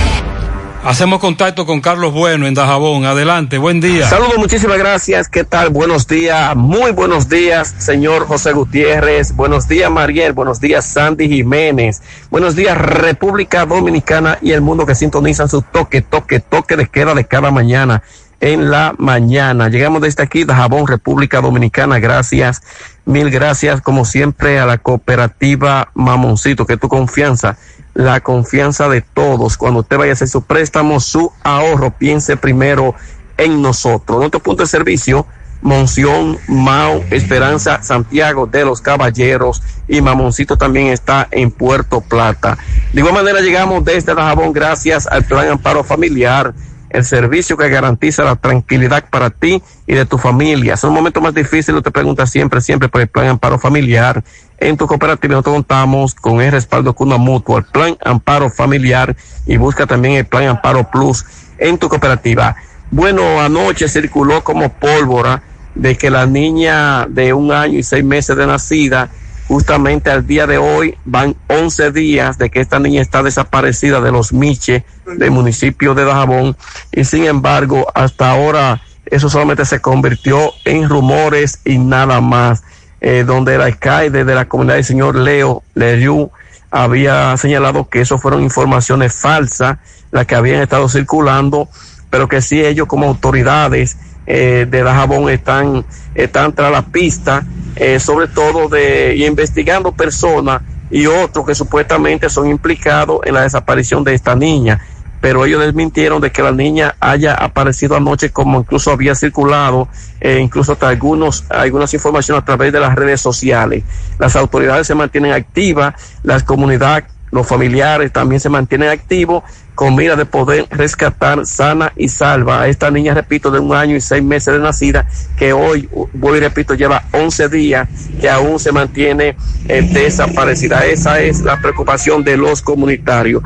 Hacemos 0.85 1.19
contacto 1.19 1.65
con 1.65 1.81
Carlos 1.81 2.13
Bueno 2.13 2.45
en 2.45 2.53
Dajabón. 2.53 3.05
Adelante, 3.05 3.57
buen 3.57 3.81
día. 3.81 4.07
Saludos, 4.07 4.37
muchísimas 4.37 4.77
gracias. 4.77 5.27
¿Qué 5.27 5.43
tal? 5.43 5.71
Buenos 5.71 6.05
días, 6.05 6.55
muy 6.55 6.91
buenos 6.91 7.27
días, 7.27 7.73
señor 7.79 8.27
José 8.27 8.53
Gutiérrez. 8.53 9.35
Buenos 9.35 9.67
días, 9.67 9.89
Mariel. 9.89 10.33
Buenos 10.33 10.61
días, 10.61 10.85
Sandy 10.85 11.27
Jiménez. 11.27 12.03
Buenos 12.29 12.55
días, 12.55 12.77
República 12.77 13.65
Dominicana 13.65 14.37
y 14.43 14.51
el 14.51 14.61
mundo 14.61 14.85
que 14.85 14.93
sintonizan 14.93 15.49
su 15.49 15.63
toque, 15.63 16.03
toque, 16.03 16.39
toque 16.39 16.77
de 16.77 16.87
queda 16.87 17.15
de 17.15 17.25
cada 17.25 17.49
mañana 17.49 18.03
en 18.39 18.69
la 18.71 18.93
mañana. 18.97 19.69
Llegamos 19.69 20.01
desde 20.01 20.23
aquí, 20.23 20.43
Dajabón, 20.43 20.87
República 20.87 21.41
Dominicana. 21.41 21.99
Gracias, 21.99 22.61
mil 23.05 23.29
gracias, 23.29 23.81
como 23.81 24.05
siempre, 24.05 24.59
a 24.59 24.65
la 24.65 24.77
cooperativa 24.77 25.89
Mamoncito, 25.93 26.65
que 26.65 26.77
tu 26.77 26.89
confianza 26.89 27.57
la 27.95 28.19
confianza 28.19 28.87
de 28.89 29.01
todos. 29.01 29.57
Cuando 29.57 29.79
usted 29.79 29.97
vaya 29.97 30.11
a 30.11 30.13
hacer 30.13 30.27
su 30.27 30.43
préstamo, 30.43 30.99
su 30.99 31.31
ahorro, 31.43 31.91
piense 31.91 32.37
primero 32.37 32.93
en 33.37 33.61
nosotros. 33.61 34.19
Nuestro 34.19 34.41
punto 34.41 34.63
de 34.63 34.67
servicio, 34.67 35.25
Monción, 35.61 36.37
Mau, 36.47 37.03
Esperanza, 37.09 37.81
Santiago 37.81 38.45
de 38.45 38.65
los 38.65 38.81
Caballeros 38.81 39.63
y 39.87 40.01
Mamoncito 40.01 40.57
también 40.57 40.87
está 40.87 41.27
en 41.31 41.49
Puerto 41.49 42.01
Plata. 42.01 42.57
De 42.93 42.99
igual 42.99 43.15
manera 43.15 43.39
llegamos 43.39 43.83
desde 43.83 44.13
Dajabón 44.13 44.53
gracias 44.53 45.07
al 45.07 45.23
Plan 45.23 45.47
Amparo 45.47 45.83
Familiar, 45.83 46.53
el 46.95 47.03
servicio 47.03 47.57
que 47.57 47.67
garantiza 47.67 48.23
la 48.23 48.37
tranquilidad 48.37 49.03
para 49.09 49.29
ti 49.29 49.61
y 49.85 49.93
de 49.93 50.05
tu 50.05 50.17
familia. 50.17 50.77
Son 50.77 50.93
momentos 50.93 51.21
más 51.21 51.33
difíciles, 51.33 51.83
te 51.83 51.91
preguntas 51.91 52.31
siempre, 52.31 52.61
siempre 52.61 52.87
por 52.87 53.01
el 53.01 53.07
Plan 53.07 53.27
Amparo 53.27 53.59
Familiar. 53.59 54.23
En 54.57 54.77
tu 54.77 54.87
cooperativa 54.87 55.33
nosotros 55.33 55.55
contamos 55.55 56.15
con 56.15 56.41
el 56.41 56.51
respaldo 56.51 56.95
con 56.95 57.09
una 57.09 57.17
mutua, 57.17 57.59
el 57.59 57.65
Plan 57.65 57.97
Amparo 58.03 58.49
Familiar 58.49 59.15
y 59.45 59.57
busca 59.57 59.85
también 59.85 60.15
el 60.15 60.25
Plan 60.25 60.47
Amparo 60.47 60.89
Plus 60.89 61.25
en 61.57 61.77
tu 61.77 61.89
cooperativa. 61.89 62.55
Bueno, 62.91 63.41
anoche 63.41 63.89
circuló 63.89 64.43
como 64.43 64.69
pólvora 64.69 65.43
de 65.75 65.97
que 65.97 66.09
la 66.09 66.25
niña 66.25 67.07
de 67.07 67.33
un 67.33 67.51
año 67.51 67.77
y 67.77 67.83
seis 67.83 68.05
meses 68.05 68.37
de 68.37 68.47
nacida, 68.47 69.09
justamente 69.47 70.09
al 70.09 70.25
día 70.25 70.47
de 70.47 70.57
hoy, 70.57 70.97
van 71.05 71.35
11 71.47 71.91
días 71.91 72.37
de 72.37 72.49
que 72.49 72.61
esta 72.61 72.79
niña 72.79 73.01
está 73.01 73.23
desaparecida 73.23 74.01
de 74.01 74.11
los 74.11 74.33
Miche, 74.33 74.83
del 75.05 75.31
municipio 75.31 75.93
de 75.93 76.03
Dajabón, 76.05 76.57
y 76.91 77.03
sin 77.03 77.25
embargo, 77.25 77.87
hasta 77.93 78.31
ahora 78.31 78.81
eso 79.05 79.29
solamente 79.29 79.65
se 79.65 79.81
convirtió 79.81 80.51
en 80.65 80.89
rumores 80.89 81.59
y 81.63 81.77
nada 81.77 82.21
más, 82.21 82.63
eh, 83.01 83.23
donde 83.25 83.55
el 83.55 83.61
alcalde 83.61 84.25
de 84.25 84.35
la 84.35 84.45
comunidad 84.45 84.75
del 84.75 84.83
señor 84.83 85.15
Leo 85.15 85.61
Leriu 85.75 86.31
había 86.71 87.37
señalado 87.37 87.87
que 87.87 88.01
eso 88.01 88.17
fueron 88.17 88.41
informaciones 88.41 89.13
falsas, 89.13 89.77
las 90.11 90.25
que 90.25 90.35
habían 90.35 90.61
estado 90.61 90.89
circulando, 90.89 91.69
pero 92.09 92.27
que 92.27 92.41
sí 92.41 92.63
ellos 92.63 92.87
como 92.87 93.05
autoridades 93.05 93.97
eh, 94.25 94.65
de 94.69 94.83
Dajabón 94.83 95.29
están, 95.29 95.85
están 96.15 96.53
tras 96.53 96.71
la 96.71 96.81
pista, 96.81 97.45
eh, 97.75 97.99
sobre 97.99 98.27
todo 98.27 98.69
de 98.69 99.15
investigando 99.17 99.91
personas 99.91 100.61
y 100.89 101.07
otros 101.07 101.45
que 101.45 101.55
supuestamente 101.55 102.29
son 102.29 102.49
implicados 102.49 103.19
en 103.25 103.33
la 103.33 103.41
desaparición 103.41 104.03
de 104.03 104.13
esta 104.13 104.35
niña. 104.35 104.79
Pero 105.21 105.43
ellos 105.43 105.61
desmintieron 105.61 106.21
de 106.21 106.31
que 106.31 106.43
la 106.43 106.51
niña 106.51 106.95
haya 106.99 107.33
aparecido 107.33 107.95
anoche 107.95 108.29
como 108.29 108.59
incluso 108.59 108.91
había 108.91 109.15
circulado, 109.15 109.87
eh, 110.21 110.39
incluso 110.39 110.73
hasta 110.73 110.89
algunos, 110.89 111.45
algunas 111.49 111.93
informaciones 111.93 112.43
a 112.43 112.45
través 112.45 112.71
de 112.71 112.79
las 112.79 112.95
redes 112.95 113.21
sociales. 113.21 113.83
Las 114.19 114.35
autoridades 114.35 114.85
se 114.85 114.93
mantienen 114.93 115.31
activas, 115.31 115.95
las 116.21 116.43
comunidades, 116.43 117.05
los 117.35 117.45
familiares 117.45 118.13
también 118.13 118.39
se 118.39 118.47
mantienen 118.47 118.87
activos 118.87 119.43
con 119.75 119.93
mira 119.93 120.15
de 120.15 120.25
poder 120.25 120.67
rescatar 120.71 121.45
sana 121.45 121.91
y 121.97 122.07
salva 122.07 122.61
a 122.61 122.67
esta 122.69 122.89
niña, 122.89 123.13
repito, 123.13 123.51
de 123.51 123.59
un 123.59 123.75
año 123.75 123.93
y 123.97 123.99
seis 123.99 124.23
meses 124.23 124.53
de 124.53 124.61
nacida, 124.61 125.05
que 125.37 125.51
hoy, 125.51 125.89
voy 126.13 126.37
y 126.37 126.39
repito, 126.39 126.75
lleva 126.75 127.03
11 127.11 127.49
días 127.49 127.89
que 128.21 128.29
aún 128.29 128.57
se 128.57 128.71
mantiene 128.71 129.35
eh, 129.67 129.81
desaparecida. 129.81 130.85
Esa 130.85 131.19
es 131.19 131.41
la 131.41 131.59
preocupación 131.59 132.23
de 132.23 132.37
los 132.37 132.61
comunitarios. 132.61 133.43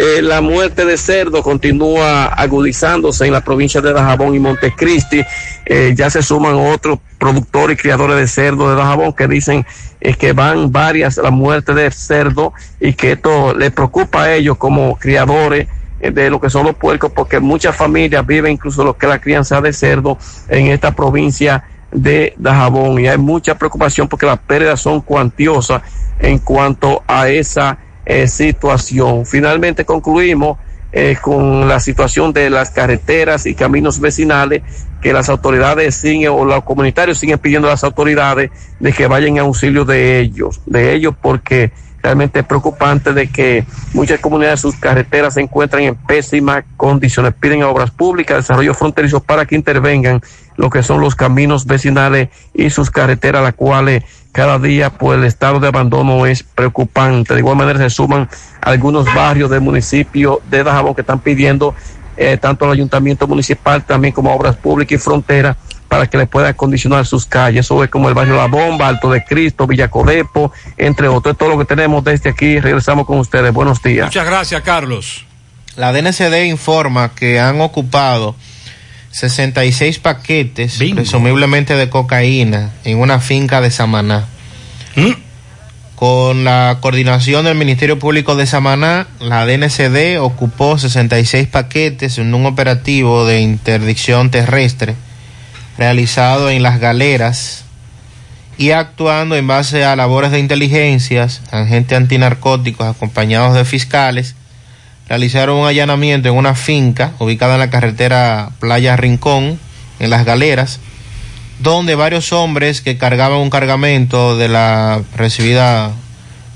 Eh, 0.00 0.22
la 0.22 0.40
muerte 0.40 0.84
de 0.84 0.96
cerdo 0.96 1.42
continúa 1.42 2.26
agudizándose 2.26 3.26
en 3.26 3.32
la 3.32 3.40
provincia 3.40 3.80
de 3.80 3.92
Dajabón 3.92 4.32
y 4.32 4.38
Montecristi. 4.38 5.24
Eh, 5.66 5.92
ya 5.96 6.08
se 6.08 6.22
suman 6.22 6.54
otros 6.54 7.00
productores 7.18 7.76
y 7.76 7.82
criadores 7.82 8.16
de 8.16 8.28
cerdo 8.28 8.70
de 8.70 8.76
Dajabón 8.76 9.12
que 9.12 9.26
dicen 9.26 9.66
eh, 10.00 10.14
que 10.14 10.34
van 10.34 10.70
varias 10.70 11.16
la 11.16 11.32
muerte 11.32 11.74
de 11.74 11.90
cerdo 11.90 12.52
y 12.78 12.92
que 12.92 13.12
esto 13.12 13.52
le 13.54 13.72
preocupa 13.72 14.22
a 14.22 14.34
ellos 14.36 14.56
como 14.56 14.96
criadores 14.96 15.66
de 15.98 16.30
lo 16.30 16.40
que 16.40 16.48
son 16.48 16.66
los 16.66 16.76
puercos, 16.76 17.10
porque 17.10 17.40
muchas 17.40 17.74
familias 17.74 18.24
viven 18.24 18.52
incluso 18.52 18.84
lo 18.84 18.96
que 18.96 19.08
la 19.08 19.20
crianza 19.20 19.60
de 19.60 19.72
cerdo 19.72 20.16
en 20.48 20.68
esta 20.68 20.94
provincia 20.94 21.64
de 21.90 22.34
Dajabón 22.36 23.00
y 23.00 23.08
hay 23.08 23.18
mucha 23.18 23.58
preocupación 23.58 24.06
porque 24.06 24.26
las 24.26 24.38
pérdidas 24.38 24.80
son 24.80 25.00
cuantiosas 25.00 25.82
en 26.20 26.38
cuanto 26.38 27.02
a 27.08 27.28
esa 27.28 27.78
eh, 28.08 28.26
situación. 28.26 29.26
Finalmente 29.26 29.84
concluimos 29.84 30.58
eh, 30.90 31.18
con 31.20 31.68
la 31.68 31.78
situación 31.78 32.32
de 32.32 32.48
las 32.48 32.70
carreteras 32.70 33.44
y 33.44 33.54
caminos 33.54 34.00
vecinales 34.00 34.62
que 35.02 35.12
las 35.12 35.28
autoridades 35.28 35.94
siguen 35.94 36.30
o 36.30 36.46
los 36.46 36.64
comunitarios 36.64 37.18
siguen 37.18 37.38
pidiendo 37.38 37.68
a 37.68 37.72
las 37.72 37.84
autoridades 37.84 38.50
de 38.80 38.92
que 38.94 39.06
vayan 39.06 39.36
en 39.36 39.40
auxilio 39.40 39.84
de 39.84 40.18
ellos, 40.20 40.62
de 40.64 40.94
ellos 40.94 41.14
porque 41.20 41.70
realmente 42.02 42.40
es 42.40 42.46
preocupante 42.46 43.12
de 43.12 43.28
que 43.28 43.66
muchas 43.92 44.20
comunidades 44.20 44.60
sus 44.60 44.76
carreteras 44.76 45.34
se 45.34 45.42
encuentran 45.42 45.82
en 45.82 45.94
pésimas 45.94 46.64
condiciones. 46.78 47.34
Piden 47.38 47.62
a 47.62 47.68
obras 47.68 47.90
públicas, 47.90 48.38
desarrollo 48.38 48.72
fronterizo 48.72 49.20
para 49.20 49.44
que 49.44 49.54
intervengan 49.54 50.22
lo 50.58 50.70
que 50.70 50.82
son 50.82 51.00
los 51.00 51.14
caminos 51.14 51.66
vecinales 51.66 52.28
y 52.52 52.68
sus 52.70 52.90
carreteras, 52.90 53.42
las 53.42 53.54
cuales 53.54 54.02
cada 54.32 54.58
día 54.58 54.90
pues 54.90 55.16
el 55.16 55.24
estado 55.24 55.60
de 55.60 55.68
abandono 55.68 56.26
es 56.26 56.42
preocupante. 56.42 57.32
De 57.32 57.40
igual 57.40 57.56
manera 57.56 57.78
se 57.78 57.90
suman 57.90 58.28
algunos 58.60 59.06
barrios 59.14 59.50
del 59.50 59.60
municipio 59.60 60.42
de 60.50 60.64
Dajabón 60.64 60.96
que 60.96 61.02
están 61.02 61.20
pidiendo 61.20 61.74
eh, 62.16 62.36
tanto 62.36 62.64
al 62.64 62.72
ayuntamiento 62.72 63.28
municipal 63.28 63.84
también 63.84 64.12
como 64.12 64.30
a 64.30 64.34
obras 64.34 64.56
públicas 64.56 65.00
y 65.00 65.02
fronteras 65.02 65.56
para 65.86 66.08
que 66.08 66.18
le 66.18 66.26
puedan 66.26 66.50
acondicionar 66.50 67.06
sus 67.06 67.24
calles. 67.24 67.64
Eso 67.64 67.82
es 67.84 67.88
como 67.88 68.08
el 68.08 68.14
barrio 68.14 68.34
La 68.34 68.48
Bomba, 68.48 68.88
Alto 68.88 69.10
de 69.10 69.24
Cristo, 69.24 69.64
Villacodepo, 69.64 70.52
entre 70.76 71.06
otros. 71.06 71.34
Es 71.34 71.38
todo 71.38 71.50
lo 71.50 71.58
que 71.58 71.66
tenemos 71.66 72.02
desde 72.02 72.30
aquí. 72.30 72.58
Regresamos 72.58 73.06
con 73.06 73.20
ustedes. 73.20 73.54
Buenos 73.54 73.80
días. 73.80 74.06
Muchas 74.06 74.26
gracias, 74.26 74.60
Carlos. 74.62 75.24
La 75.76 75.92
DNCD 75.92 76.46
informa 76.46 77.14
que 77.14 77.38
han 77.38 77.60
ocupado 77.60 78.34
66 79.10 79.98
paquetes, 79.98 80.78
presumiblemente 80.94 81.74
de 81.74 81.88
cocaína, 81.88 82.72
en 82.84 82.98
una 82.98 83.20
finca 83.20 83.60
de 83.60 83.70
Samaná. 83.70 84.26
Con 85.94 86.44
la 86.44 86.78
coordinación 86.80 87.44
del 87.44 87.56
Ministerio 87.56 87.98
Público 87.98 88.36
de 88.36 88.46
Samaná, 88.46 89.08
la 89.18 89.46
DNCD 89.46 90.20
ocupó 90.20 90.78
66 90.78 91.48
paquetes 91.48 92.18
en 92.18 92.34
un 92.34 92.46
operativo 92.46 93.26
de 93.26 93.40
interdicción 93.40 94.30
terrestre 94.30 94.94
realizado 95.76 96.50
en 96.50 96.62
las 96.62 96.80
galeras 96.80 97.64
y 98.58 98.72
actuando 98.72 99.36
en 99.36 99.46
base 99.46 99.84
a 99.84 99.94
labores 99.96 100.32
de 100.32 100.40
inteligencias, 100.40 101.42
agentes 101.52 101.96
antinarcóticos 101.96 102.88
acompañados 102.88 103.54
de 103.54 103.64
fiscales, 103.64 104.34
realizaron 105.08 105.58
un 105.58 105.66
allanamiento 105.66 106.28
en 106.28 106.36
una 106.36 106.54
finca 106.54 107.12
ubicada 107.18 107.54
en 107.54 107.60
la 107.60 107.70
carretera 107.70 108.50
Playa 108.60 108.96
Rincón, 108.96 109.58
en 109.98 110.10
las 110.10 110.24
galeras, 110.24 110.80
donde 111.60 111.94
varios 111.94 112.32
hombres 112.32 112.80
que 112.80 112.98
cargaban 112.98 113.38
un 113.38 113.50
cargamento 113.50 114.36
de 114.36 114.48
la 114.48 115.00
recibida 115.16 115.92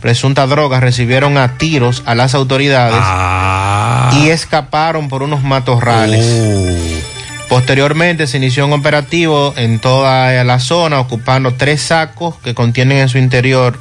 presunta 0.00 0.46
droga 0.46 0.80
recibieron 0.80 1.38
a 1.38 1.56
tiros 1.58 2.02
a 2.06 2.14
las 2.14 2.34
autoridades 2.34 3.02
y 4.20 4.30
escaparon 4.30 5.08
por 5.08 5.22
unos 5.22 5.42
matorrales. 5.42 7.02
Posteriormente 7.48 8.26
se 8.26 8.38
inició 8.38 8.66
un 8.66 8.72
operativo 8.72 9.54
en 9.56 9.78
toda 9.78 10.42
la 10.44 10.58
zona 10.58 11.00
ocupando 11.00 11.54
tres 11.54 11.82
sacos 11.82 12.36
que 12.38 12.54
contienen 12.54 12.98
en 12.98 13.08
su 13.08 13.18
interior 13.18 13.78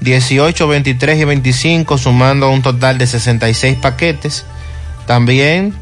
18, 0.00 0.68
23 0.68 1.18
y 1.18 1.24
25 1.24 1.98
sumando 1.98 2.50
un 2.50 2.62
total 2.62 2.98
de 2.98 3.06
66 3.06 3.78
paquetes. 3.78 4.44
También 5.06 5.74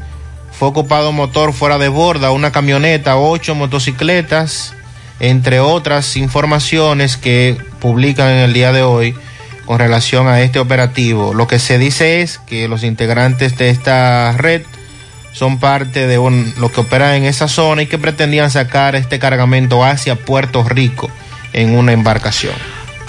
fue 0.51 0.69
ocupado 0.69 1.11
motor 1.11 1.53
fuera 1.53 1.77
de 1.77 1.87
borda, 1.87 2.31
una 2.31 2.51
camioneta, 2.51 3.17
ocho 3.17 3.53
motocicletas, 3.53 4.73
entre 5.19 5.59
otras 5.59 6.17
informaciones 6.17 7.17
que 7.17 7.57
publican 7.79 8.29
en 8.29 8.37
el 8.37 8.53
día 8.53 8.71
de 8.71 8.81
hoy 8.81 9.15
con 9.65 9.79
relación 9.79 10.27
a 10.27 10.41
este 10.41 10.59
operativo. 10.59 11.33
Lo 11.33 11.45
que 11.45 11.59
se 11.59 11.77
dice 11.77 12.21
es 12.21 12.39
que 12.39 12.67
los 12.67 12.83
integrantes 12.83 13.57
de 13.57 13.69
esta 13.69 14.31
red 14.31 14.63
son 15.33 15.59
parte 15.59 16.07
de 16.07 16.17
un, 16.17 16.51
lo 16.57 16.71
que 16.71 16.81
opera 16.81 17.15
en 17.15 17.25
esa 17.25 17.47
zona 17.47 17.83
y 17.83 17.87
que 17.87 17.99
pretendían 17.99 18.49
sacar 18.49 18.95
este 18.95 19.19
cargamento 19.19 19.83
hacia 19.83 20.15
Puerto 20.15 20.63
Rico 20.63 21.11
en 21.53 21.77
una 21.77 21.91
embarcación. 21.91 22.55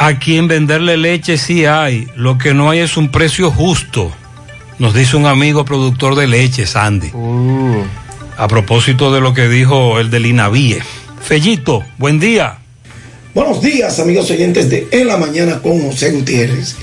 A 0.01 0.21
quien 0.21 0.47
venderle 0.47 0.97
leche 0.97 1.37
sí 1.39 1.65
hay, 1.65 2.07
lo 2.15 2.39
que 2.39 2.55
no 2.55 2.71
hay 2.71 2.79
es 2.79 2.97
un 2.97 3.11
precio 3.11 3.51
justo, 3.51 4.13
nos 4.79 4.95
dice 4.95 5.17
un 5.17 5.27
amigo 5.27 5.65
productor 5.65 6.15
de 6.15 6.29
leche, 6.29 6.67
Sandy. 6.67 7.11
A 8.37 8.47
propósito 8.47 9.13
de 9.13 9.21
lo 9.21 9.35
que 9.35 9.49
dijo 9.49 9.99
el 9.99 10.09
del 10.09 10.27
Inavie. 10.27 10.79
Fellito, 11.21 11.85
buen 11.99 12.21
día. 12.21 12.59
Buenos 13.35 13.61
días, 13.61 13.99
amigos 13.99 14.31
oyentes 14.31 14.71
de 14.71 14.87
En 14.93 15.09
la 15.09 15.17
Mañana 15.17 15.59
con 15.61 15.83
José 15.83 16.13
Gutiérrez. 16.13 16.77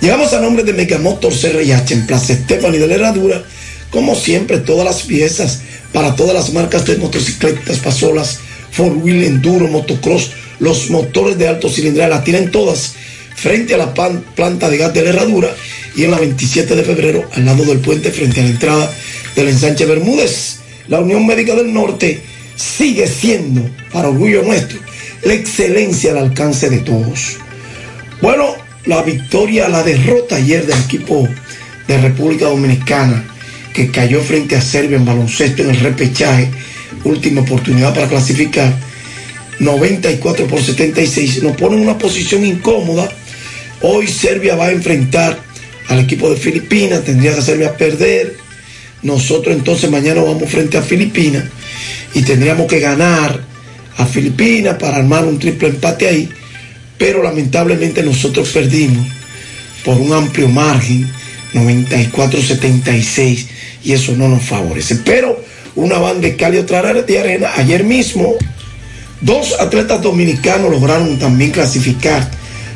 Llegamos 0.00 0.32
a 0.32 0.40
nombre 0.40 0.64
de 0.64 0.72
Megamotor 0.72 1.30
CRH 1.30 1.92
en 1.92 2.06
Plaza 2.06 2.32
Estefani 2.32 2.78
de 2.78 2.86
la 2.86 2.94
Herradura. 2.94 3.42
Como 3.90 4.14
siempre, 4.14 4.56
todas 4.58 4.86
las 4.86 5.02
piezas 5.02 5.60
para 5.92 6.16
todas 6.16 6.34
las 6.34 6.54
marcas 6.54 6.86
de 6.86 6.96
motocicletas, 6.96 7.80
pasolas, 7.80 8.40
four 8.70 8.92
wheel, 8.92 9.24
enduro, 9.24 9.68
motocross, 9.68 10.30
los 10.62 10.90
motores 10.90 11.36
de 11.36 11.48
alto 11.48 11.68
cilindrada, 11.68 12.08
las 12.08 12.24
tienen 12.24 12.50
todas 12.52 12.94
frente 13.34 13.74
a 13.74 13.78
la 13.78 13.92
planta 13.92 14.70
de 14.70 14.76
gas 14.78 14.94
de 14.94 15.02
la 15.02 15.10
Herradura 15.10 15.54
y 15.96 16.04
en 16.04 16.12
la 16.12 16.18
27 16.18 16.76
de 16.76 16.84
febrero 16.84 17.28
al 17.34 17.44
lado 17.44 17.64
del 17.64 17.80
puente 17.80 18.12
frente 18.12 18.40
a 18.40 18.44
la 18.44 18.50
entrada 18.50 18.92
del 19.34 19.48
ensanche 19.48 19.84
Bermúdez. 19.84 20.60
La 20.86 21.00
Unión 21.00 21.26
Médica 21.26 21.56
del 21.56 21.74
Norte 21.74 22.22
sigue 22.54 23.08
siendo, 23.08 23.68
para 23.92 24.08
orgullo 24.08 24.42
nuestro, 24.42 24.78
la 25.24 25.34
excelencia 25.34 26.12
al 26.12 26.18
alcance 26.18 26.70
de 26.70 26.78
todos. 26.78 27.38
Bueno, 28.20 28.54
la 28.86 29.02
victoria, 29.02 29.68
la 29.68 29.82
derrota 29.82 30.36
ayer 30.36 30.64
del 30.64 30.78
equipo 30.78 31.28
de 31.88 31.98
República 31.98 32.46
Dominicana 32.46 33.24
que 33.74 33.90
cayó 33.90 34.20
frente 34.20 34.54
a 34.54 34.60
Serbia 34.60 34.96
en 34.96 35.04
baloncesto 35.04 35.62
en 35.62 35.70
el 35.70 35.80
repechaje, 35.80 36.50
última 37.02 37.40
oportunidad 37.40 37.92
para 37.92 38.06
clasificar, 38.06 38.72
94 39.62 40.46
por 40.48 40.60
76, 40.60 41.42
nos 41.42 41.56
pone 41.56 41.76
en 41.76 41.82
una 41.82 41.96
posición 41.96 42.44
incómoda. 42.44 43.08
Hoy 43.80 44.08
Serbia 44.08 44.56
va 44.56 44.66
a 44.66 44.72
enfrentar 44.72 45.38
al 45.88 46.00
equipo 46.00 46.28
de 46.30 46.36
Filipinas, 46.36 47.04
tendría 47.04 47.34
que 47.34 47.42
Serbia 47.42 47.76
perder. 47.76 48.36
Nosotros 49.02 49.54
entonces 49.54 49.88
mañana 49.88 50.22
vamos 50.22 50.50
frente 50.50 50.78
a 50.78 50.82
Filipinas 50.82 51.44
y 52.12 52.22
tendríamos 52.22 52.66
que 52.66 52.80
ganar 52.80 53.40
a 53.96 54.06
Filipinas 54.06 54.76
para 54.78 54.96
armar 54.96 55.24
un 55.24 55.38
triple 55.38 55.68
empate 55.68 56.08
ahí, 56.08 56.28
pero 56.98 57.22
lamentablemente 57.22 58.02
nosotros 58.02 58.48
perdimos 58.48 59.06
por 59.84 59.96
un 59.96 60.12
amplio 60.12 60.48
margen, 60.48 61.08
94-76, 61.54 63.46
y 63.84 63.92
eso 63.92 64.16
no 64.16 64.28
nos 64.28 64.42
favorece. 64.42 64.96
Pero 65.04 65.44
una 65.76 65.98
banda 65.98 66.28
de 66.28 66.36
Cali, 66.36 66.58
otra 66.58 66.94
de 66.94 67.18
arena, 67.18 67.50
ayer 67.56 67.84
mismo, 67.84 68.34
dos 69.22 69.58
atletas 69.58 70.02
dominicanos 70.02 70.70
lograron 70.70 71.18
también 71.18 71.50
clasificar 71.50 72.30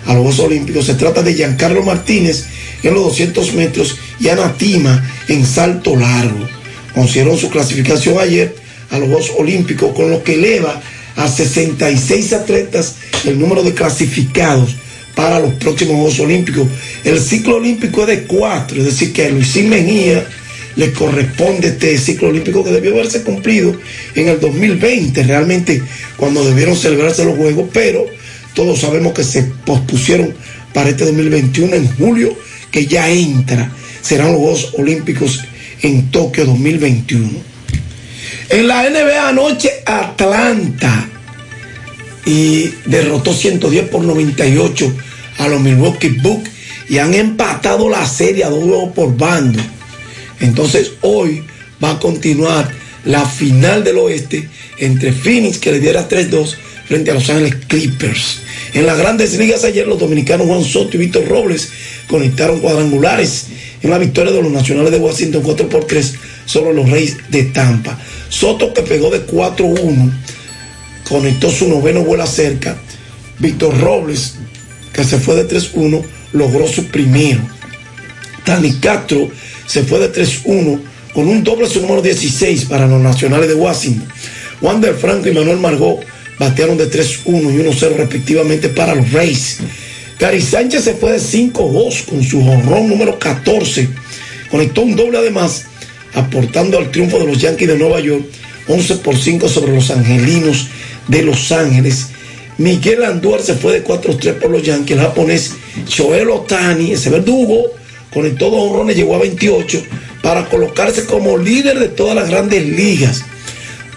a 0.07 0.15
los 0.15 0.23
Juegos 0.23 0.39
Olímpicos. 0.41 0.87
Se 0.87 0.95
trata 0.95 1.23
de 1.23 1.35
Giancarlo 1.35 1.83
Martínez 1.83 2.47
en 2.83 2.95
los 2.95 3.05
200 3.05 3.55
metros 3.55 3.97
y 4.19 4.29
Ana 4.29 4.57
Tima 4.57 5.05
en 5.29 5.45
salto 5.45 5.97
largo. 5.97 6.49
Consiguieron 6.95 7.37
su 7.37 7.51
clasificación 7.51 8.19
ayer 8.19 8.55
a 8.91 8.99
los 8.99 9.09
Juegos 9.09 9.33
Olímpicos, 9.39 9.93
con 9.95 10.11
lo 10.11 10.23
que 10.23 10.35
eleva 10.35 10.81
a 11.17 11.29
66 11.29 12.33
atletas 12.33 12.95
el 13.25 13.39
número 13.39 13.63
de 13.63 13.75
clasificados 13.75 14.77
para 15.15 15.41
los 15.41 15.55
próximos 15.55 15.97
Juegos 15.97 16.21
Olímpicos. 16.21 16.69
El 17.05 17.21
ciclo 17.21 17.57
olímpico 17.57 18.03
es 18.03 18.07
de 18.09 18.23
cuatro, 18.25 18.79
es 18.79 18.85
decir, 18.85 19.13
que 19.13 19.31
Luisín 19.31 19.69
Mejía 19.69 20.27
le 20.77 20.93
corresponde 20.93 21.69
este 21.69 21.99
ciclo 21.99 22.29
olímpico 22.29 22.63
que 22.63 22.71
debió 22.71 22.93
haberse 22.93 23.23
cumplido 23.23 23.77
en 24.15 24.29
el 24.29 24.39
2020, 24.41 25.23
realmente 25.23 25.83
cuando 26.17 26.45
debieron 26.45 26.77
celebrarse 26.77 27.25
los 27.25 27.37
Juegos, 27.37 27.69
pero 27.73 28.05
todos 28.55 28.81
sabemos 28.81 29.13
que 29.13 29.25
se 29.25 29.43
pospusieron 29.43 30.35
para 30.73 30.91
este 30.91 31.05
2021 31.07 31.75
en 31.75 31.89
julio, 31.97 32.37
que 32.71 32.87
ya 32.87 33.09
entra, 33.09 33.71
serán 34.03 34.33
los 34.33 34.37
Juegos 34.37 34.75
Olímpicos 34.79 35.45
en 35.83 36.11
Tokio 36.11 36.45
2021. 36.45 37.31
En 38.51 38.69
la 38.69 38.89
NBA 38.89 39.29
anoche, 39.29 39.71
Atlanta 39.85 41.09
y 42.25 42.71
derrotó 42.85 43.33
110 43.33 43.89
por 43.89 44.03
98 44.03 44.93
a 45.39 45.49
los 45.49 45.61
Milwaukee 45.61 46.09
Bucks 46.09 46.51
y 46.89 46.99
han 46.99 47.15
empatado 47.15 47.89
la 47.89 48.07
serie 48.07 48.45
a 48.45 48.51
dos 48.51 48.63
juegos 48.63 48.93
por 48.93 49.17
bando. 49.17 49.61
Entonces 50.41 50.93
hoy 51.01 51.43
va 51.83 51.93
a 51.93 51.99
continuar 51.99 52.71
la 53.05 53.25
final 53.25 53.85
del 53.85 53.99
oeste 53.99 54.49
entre 54.79 55.13
Phoenix, 55.13 55.59
que 55.59 55.73
le 55.73 55.81
diera 55.81 56.09
3-2, 56.09 56.57
frente 56.87 57.11
a 57.11 57.15
Los 57.15 57.29
Ángeles 57.31 57.57
Clippers. 57.67 58.41
En 58.75 58.87
las 58.87 58.99
grandes 58.99 59.39
ligas 59.39 59.65
ayer 59.65 59.87
los 59.87 59.99
dominicanos 59.99 60.47
Juan 60.47 60.65
Soto 60.65 60.97
y 60.97 61.01
Víctor 61.01 61.27
Robles 61.27 61.71
conectaron 62.09 62.61
cuadrangulares 62.61 63.47
en 63.83 63.91
la 63.91 63.99
victoria 63.99 64.33
de 64.33 64.43
los 64.43 64.53
Nacionales 64.53 64.91
de 64.91 64.99
Washington 64.99 65.43
4 65.43 65.69
por 65.69 65.85
3 65.85 66.15
sobre 66.45 66.75
los 66.75 66.89
Reyes 66.89 67.17
de 67.31 67.45
Tampa. 67.45 67.99
Soto 68.29 68.75
que 68.75 68.83
pegó 68.83 69.11
de 69.11 69.27
4-1, 69.27 70.13
conectó 71.09 71.51
su 71.51 71.69
noveno 71.69 72.03
vuelo 72.03 72.27
cerca. 72.27 72.77
Víctor 73.39 73.79
Robles, 73.81 74.35
que 74.93 75.05
se 75.05 75.19
fue 75.19 75.37
de 75.37 75.49
3-1, 75.49 76.03
logró 76.33 76.67
su 76.67 76.87
primero. 76.87 77.41
Tani 78.45 78.73
Castro 78.75 79.31
se 79.67 79.83
fue 79.83 79.99
de 79.99 80.13
3-1 80.13 80.81
con 81.13 81.29
un 81.29 81.43
doble 81.43 81.69
su 81.69 81.81
número 81.81 82.03
16 82.03 82.67
para 82.67 82.87
los 82.87 83.01
Nacionales 83.01 83.49
de 83.49 83.55
Washington. 83.55 84.09
Wander 84.61 84.95
Franco 84.95 85.29
y 85.29 85.33
Manuel 85.33 85.59
Margot 85.59 86.01
batearon 86.39 86.77
de 86.77 86.91
3-1 86.91 87.25
y 87.27 87.59
1-0 87.59 87.97
respectivamente 87.97 88.69
para 88.69 88.95
los 88.95 89.11
Rays. 89.13 89.59
Gary 90.19 90.41
Sánchez 90.41 90.85
se 90.85 90.95
fue 90.95 91.13
de 91.13 91.19
5-2 91.19 92.05
con 92.05 92.23
su 92.23 92.43
jonrón 92.43 92.89
número 92.89 93.19
14. 93.19 93.89
Conectó 94.51 94.83
un 94.83 94.97
doble 94.97 95.19
además, 95.19 95.65
aportando 96.15 96.79
al 96.79 96.91
triunfo 96.91 97.19
de 97.19 97.27
los 97.27 97.39
Yankees 97.39 97.69
de 97.69 97.79
Nueva 97.79 98.01
York 98.01 98.25
11 98.69 98.97
por 98.97 99.17
5 99.17 99.49
sobre 99.49 99.75
los 99.75 99.91
Angelinos 99.91 100.69
de 101.09 101.23
Los 101.23 101.53
Ángeles. 101.53 102.09
Miguel 102.59 103.05
Andújar 103.05 103.43
se 103.43 103.55
fue 103.55 103.73
de 103.73 103.85
4-3 103.85 104.35
por 104.35 104.51
los 104.51 104.63
Yankees. 104.63 104.97
El 104.97 105.03
japonés 105.03 105.53
Shohei 105.87 106.25
Otani, 106.25 106.93
ese 106.93 107.11
verdugo, 107.11 107.71
conectó 108.13 108.51
dos 108.51 108.71
honrones, 108.71 108.97
llegó 108.97 109.15
a 109.15 109.21
28 109.21 109.83
para 110.23 110.49
colocarse 110.49 111.05
como 111.05 111.39
líder 111.39 111.79
de 111.79 111.89
todas 111.89 112.15
las 112.15 112.29
grandes 112.29 112.67
ligas, 112.67 113.23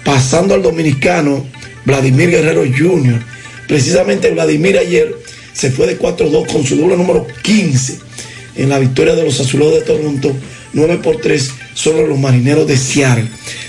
pasando 0.04 0.54
al 0.54 0.62
dominicano 0.62 1.46
Vladimir 1.86 2.30
Guerrero 2.30 2.64
Jr. 2.66 3.20
Precisamente 3.68 4.32
Vladimir 4.32 4.78
ayer 4.78 5.16
se 5.54 5.72
fue 5.72 5.88
de 5.88 6.00
4-2 6.00 6.52
con 6.52 6.66
su 6.66 6.76
doble 6.76 6.98
número 6.98 7.26
15 7.42 8.00
en 8.56 8.70
la 8.70 8.80
victoria 8.80 9.16
de 9.16 9.24
los 9.24 9.40
Azulejos 9.40 9.76
de 9.76 9.82
Toronto, 9.82 10.36
9 10.74 11.00
por 11.04 11.18
3 11.18 11.52
sobre 11.74 12.08
los 12.08 12.20
Marineros 12.20 12.68
de 12.68 12.78
Seattle. 12.78 13.28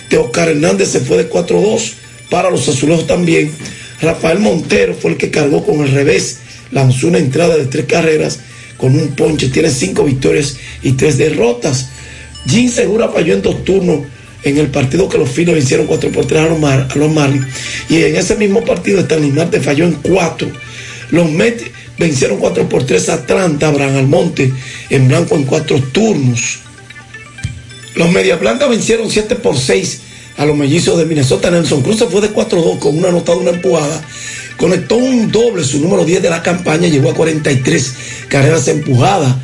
Teocar 0.09 0.49
Hernández 0.49 0.91
se 0.91 1.01
fue 1.01 1.17
de 1.17 1.31
4-2 1.31 1.93
para 2.28 2.51
los 2.51 2.69
Azulejos 2.69 3.07
también. 3.07 3.52
Rafael 4.01 4.39
Montero 4.39 4.94
fue 4.94 5.12
el 5.12 5.17
que 5.17 5.31
cargó 5.31 5.65
con 5.65 5.81
el 5.81 5.93
revés, 5.93 6.39
lanzó 6.70 7.09
una 7.09 7.19
entrada 7.19 7.57
de 7.57 7.67
tres 7.67 7.86
carreras 7.86 8.41
con 8.81 8.99
un 8.99 9.09
ponche, 9.09 9.49
tiene 9.49 9.70
cinco 9.70 10.05
victorias 10.05 10.57
y 10.83 10.92
tres 10.92 11.18
derrotas. 11.18 11.89
Jim 12.49 12.70
Segura 12.70 13.10
falló 13.10 13.34
en 13.34 13.42
dos 13.42 13.62
turnos 13.65 14.00
en 14.42 14.57
el 14.57 14.68
partido 14.68 15.09
que 15.09 15.18
los 15.18 15.28
Phillies 15.28 15.55
vencieron 15.55 15.86
4 15.86 16.10
por 16.10 16.25
3 16.25 16.41
a 16.41 16.49
los, 16.49 16.59
Mar 16.59 16.89
los 16.94 17.12
Marlins. 17.12 17.47
Y 17.91 18.02
en 18.02 18.17
ese 18.17 18.36
mismo 18.36 18.65
partido 18.65 19.00
Stanley 19.00 19.31
Marte 19.31 19.60
falló 19.60 19.84
en 19.84 19.92
4. 19.92 20.49
Los 21.10 21.31
Mets 21.31 21.65
vencieron 21.99 22.39
4 22.39 22.68
por 22.68 22.84
3 22.84 23.09
a 23.10 23.15
Atlanta, 23.15 23.68
Abraham 23.68 23.97
Almonte 23.97 24.50
en 24.89 25.09
blanco 25.09 25.36
en 25.36 25.44
4 25.44 25.78
turnos. 25.92 26.60
Los 27.94 28.10
Media 28.12 28.36
Blancas 28.36 28.70
vencieron 28.70 29.10
7 29.10 29.36
por 29.36 29.59
6 29.59 30.00
a 30.39 30.47
los 30.47 30.57
mellizos 30.57 30.97
de 30.99 31.05
Minnesota. 31.05 31.50
Nelson 31.50 31.83
Cruz 31.83 31.99
se 31.99 32.07
fue 32.07 32.23
de 32.23 32.33
4-2 32.33 32.78
con 32.78 32.97
una 32.97 33.09
anotada, 33.09 33.36
una 33.36 33.50
empujada. 33.50 34.02
Conectó 34.61 34.97
un 34.97 35.33
doble, 35.33 35.65
su 35.65 35.81
número 35.81 36.05
10 36.05 36.21
de 36.21 36.29
la 36.29 36.43
campaña, 36.43 36.87
llegó 36.87 37.11
a 37.11 37.15
43 37.15 37.95
carreras 38.29 38.69
empujadas. 38.69 39.35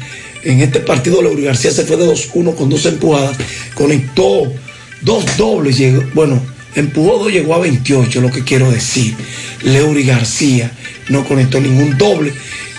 En 0.42 0.60
este 0.60 0.80
partido, 0.80 1.22
Leury 1.22 1.44
García 1.44 1.70
se 1.70 1.86
fue 1.86 1.96
de 1.96 2.04
2-1 2.06 2.54
con 2.54 2.68
dos 2.68 2.84
empujadas. 2.84 3.34
Conectó 3.74 4.52
dos 5.00 5.24
dobles, 5.38 5.78
llegó, 5.78 6.04
bueno, 6.12 6.38
empujó 6.74 7.16
dos, 7.16 7.32
llegó 7.32 7.54
a 7.54 7.60
28, 7.60 8.20
lo 8.20 8.30
que 8.30 8.44
quiero 8.44 8.70
decir. 8.70 9.14
Leury 9.62 10.04
García 10.04 10.70
no 11.08 11.24
conectó 11.24 11.62
ningún 11.62 11.96
doble. 11.96 12.34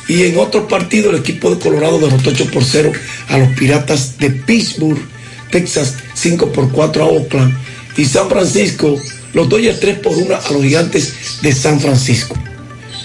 Y 0.08 0.22
en 0.26 0.38
otro 0.38 0.68
partido, 0.68 1.10
el 1.10 1.18
equipo 1.18 1.50
de 1.50 1.60
Colorado 1.60 1.98
derrotó 1.98 2.30
8 2.30 2.52
por 2.54 2.64
0 2.64 2.92
a 3.30 3.40
los 3.40 3.50
Piratas 3.54 4.20
de 4.20 4.30
Pittsburgh, 4.30 5.02
Texas, 5.50 5.96
5 6.14 6.52
por 6.52 6.72
4 6.72 7.04
a 7.04 7.08
Oakland. 7.08 7.58
Y 7.98 8.06
San 8.06 8.30
Francisco, 8.30 8.96
los 9.38 9.48
Dodgers 9.48 9.80
3 9.80 10.00
por 10.00 10.18
1 10.18 10.36
a 10.36 10.52
los 10.52 10.64
Gigantes 10.64 11.14
de 11.44 11.54
San 11.54 11.80
Francisco. 11.80 12.36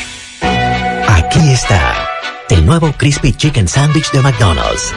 Aquí 1.33 1.49
está. 1.53 2.00
El 2.51 2.65
nuevo 2.65 2.93
Crispy 2.97 3.31
Chicken 3.31 3.65
Sandwich 3.65 4.11
de 4.11 4.19
McDonald's. 4.19 4.93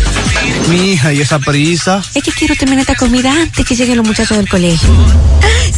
Mi 0.68 0.92
hija, 0.92 1.12
¿y 1.12 1.20
esa 1.20 1.38
prisa? 1.38 2.02
Es 2.14 2.24
que 2.24 2.32
quiero 2.32 2.56
terminar 2.56 2.80
esta 2.80 2.94
comida 2.94 3.30
antes 3.32 3.66
que 3.66 3.76
lleguen 3.76 3.98
los 3.98 4.06
muchachos 4.06 4.38
del 4.38 4.48
colegio. 4.48 4.88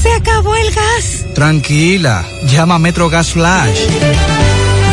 ¡Se 0.00 0.12
acabó 0.12 0.54
el 0.56 0.72
gas! 0.72 1.24
Tranquila, 1.34 2.24
llama 2.46 2.76
a 2.76 2.78
Metro 2.78 3.08
Gas 3.08 3.32
Flash. 3.32 3.80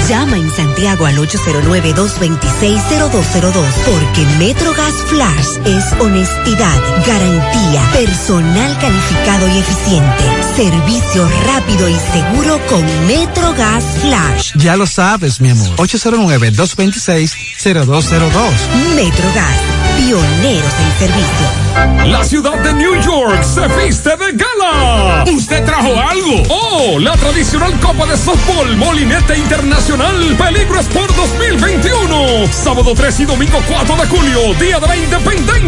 Llama 0.08 0.38
en 0.38 0.50
Santiago 0.50 1.06
al 1.06 1.18
809-226-0202 1.18 3.66
porque 3.86 4.26
MetroGas 4.40 4.94
Flash 5.08 5.58
es 5.66 5.84
honestidad, 6.00 6.80
garantía, 7.06 7.84
personal 7.94 8.76
calificado 8.80 9.48
y 9.50 9.58
eficiente, 9.60 10.24
servicio 10.56 11.30
rápido 11.46 11.88
y 11.90 11.96
seguro 12.12 12.60
con 12.70 12.84
MetroGas 13.06 13.84
Flash. 14.02 14.54
Ya 14.56 14.76
lo 14.78 14.88
sabes, 14.88 15.42
mi 15.42 15.50
amor. 15.52 15.76
809-226-0202. 15.78 18.52
MetroGas, 18.96 19.58
pioneros 20.00 20.74
en 20.80 21.08
servicio. 21.08 22.10
La 22.10 22.24
ciudad 22.24 22.58
de 22.60 22.74
New 22.74 22.96
York 23.02 23.44
se 23.44 23.68
viste 23.68 24.10
de 24.12 24.32
gala. 24.32 25.26
¿Usted 25.32 25.64
trajo 25.66 25.94
algo? 26.00 26.44
Oh, 26.50 27.00
la 27.00 27.12
tradicional 27.18 27.78
Copa 27.80 28.06
de 28.06 28.16
Softball 28.16 28.78
Molinete 28.78 29.38
Internacional 29.38 30.36
Peligro 30.38 30.80
Sport 30.80 31.14
2021. 31.16 32.48
Sábado 32.52 32.94
3 32.96 33.20
y 33.20 33.26
domingo 33.26 33.60
4 33.68 33.96
de 33.98 34.08
julio, 34.08 34.54
Día 34.60 34.80
de 34.80 34.88
la 34.88 34.96
Independencia. 34.96 35.59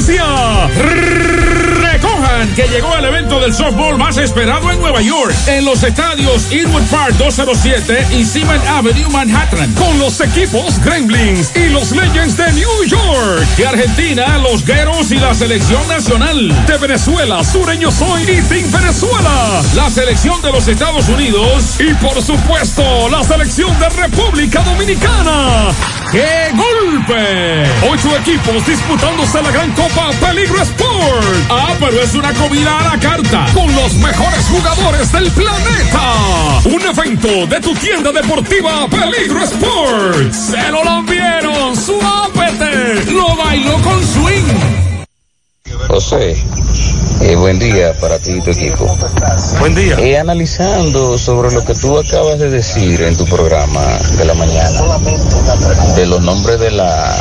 Del 3.42 3.54
softball 3.56 3.98
más 3.98 4.18
esperado 4.18 4.70
en 4.72 4.80
Nueva 4.80 5.02
York, 5.02 5.34
en 5.48 5.66
los 5.66 5.82
estadios 5.82 6.52
Inwood 6.52 6.84
Park 6.92 7.16
207 7.18 8.08
y 8.12 8.24
Seaman 8.24 8.62
Avenue, 8.68 9.10
Manhattan, 9.10 9.74
con 9.74 9.98
los 9.98 10.22
equipos 10.22 10.80
Gremlins 10.84 11.52
y 11.56 11.70
los 11.70 11.92
Legends 11.92 12.38
de 12.38 12.54
New 12.54 12.84
York. 12.86 13.48
De 13.58 13.66
Argentina, 13.66 14.38
los 14.38 14.64
Gueros 14.64 15.12
y 15.12 15.16
la 15.16 15.34
selección 15.34 15.88
nacional. 15.88 16.66
De 16.68 16.78
Venezuela, 16.78 17.44
Sureño 17.44 17.90
Soy 17.90 18.22
y 18.22 18.42
Team 18.44 18.72
Venezuela. 18.72 19.62
La 19.76 19.90
selección 19.90 20.40
de 20.44 20.52
los 20.52 20.68
Estados 20.68 21.10
Unidos 21.10 21.80
y 21.80 21.96
por 21.96 22.22
supuesto 22.22 23.10
la 23.10 23.24
selección 23.24 23.78
de 23.80 23.90
República 23.90 24.62
Dominicana. 24.62 25.70
¡Qué 26.12 26.52
golpe! 26.54 27.64
Ocho 27.90 28.16
equipos 28.18 28.66
disputándose 28.68 29.42
la 29.42 29.50
gran 29.50 29.72
Copa 29.72 30.12
Peligro 30.20 30.62
Sport. 30.62 31.26
Ah, 31.50 31.74
pero 31.80 32.02
es 32.02 32.14
una 32.14 32.34
comida 32.34 32.78
a 32.80 32.84
la 32.96 33.00
carta 33.00 33.31
con 33.32 33.76
los 33.76 33.94
mejores 33.94 34.46
jugadores 34.50 35.12
del 35.14 35.32
planeta. 35.32 36.62
Un 36.66 36.82
evento 36.82 37.48
de 37.48 37.62
tu 37.62 37.74
tienda 37.76 38.12
deportiva 38.12 38.88
Peligro 38.90 39.44
Sport. 39.44 40.34
Se 40.34 40.70
lo 40.70 40.84
lambieron, 40.84 41.76
suápete. 41.76 43.06
Lo 43.12 43.34
bailó 43.38 43.74
con 43.84 44.06
swing. 44.06 44.44
José, 45.88 46.36
eh, 47.22 47.36
buen 47.36 47.58
día 47.58 47.94
para 48.02 48.20
ti 48.20 48.34
y 48.34 48.42
tu 48.42 48.52
equipo. 48.52 48.98
Buen 49.60 49.76
día. 49.76 49.96
Eh, 50.00 50.18
analizando 50.18 51.18
sobre 51.18 51.54
lo 51.54 51.64
que 51.64 51.74
tú 51.74 51.98
acabas 51.98 52.38
de 52.38 52.50
decir 52.50 53.02
en 53.02 53.16
tu 53.16 53.26
programa 53.26 53.82
de 54.18 54.26
la 54.26 54.34
mañana, 54.34 54.82
de 55.96 56.06
los 56.06 56.22
nombres 56.22 56.60
de 56.60 56.72
la 56.72 57.16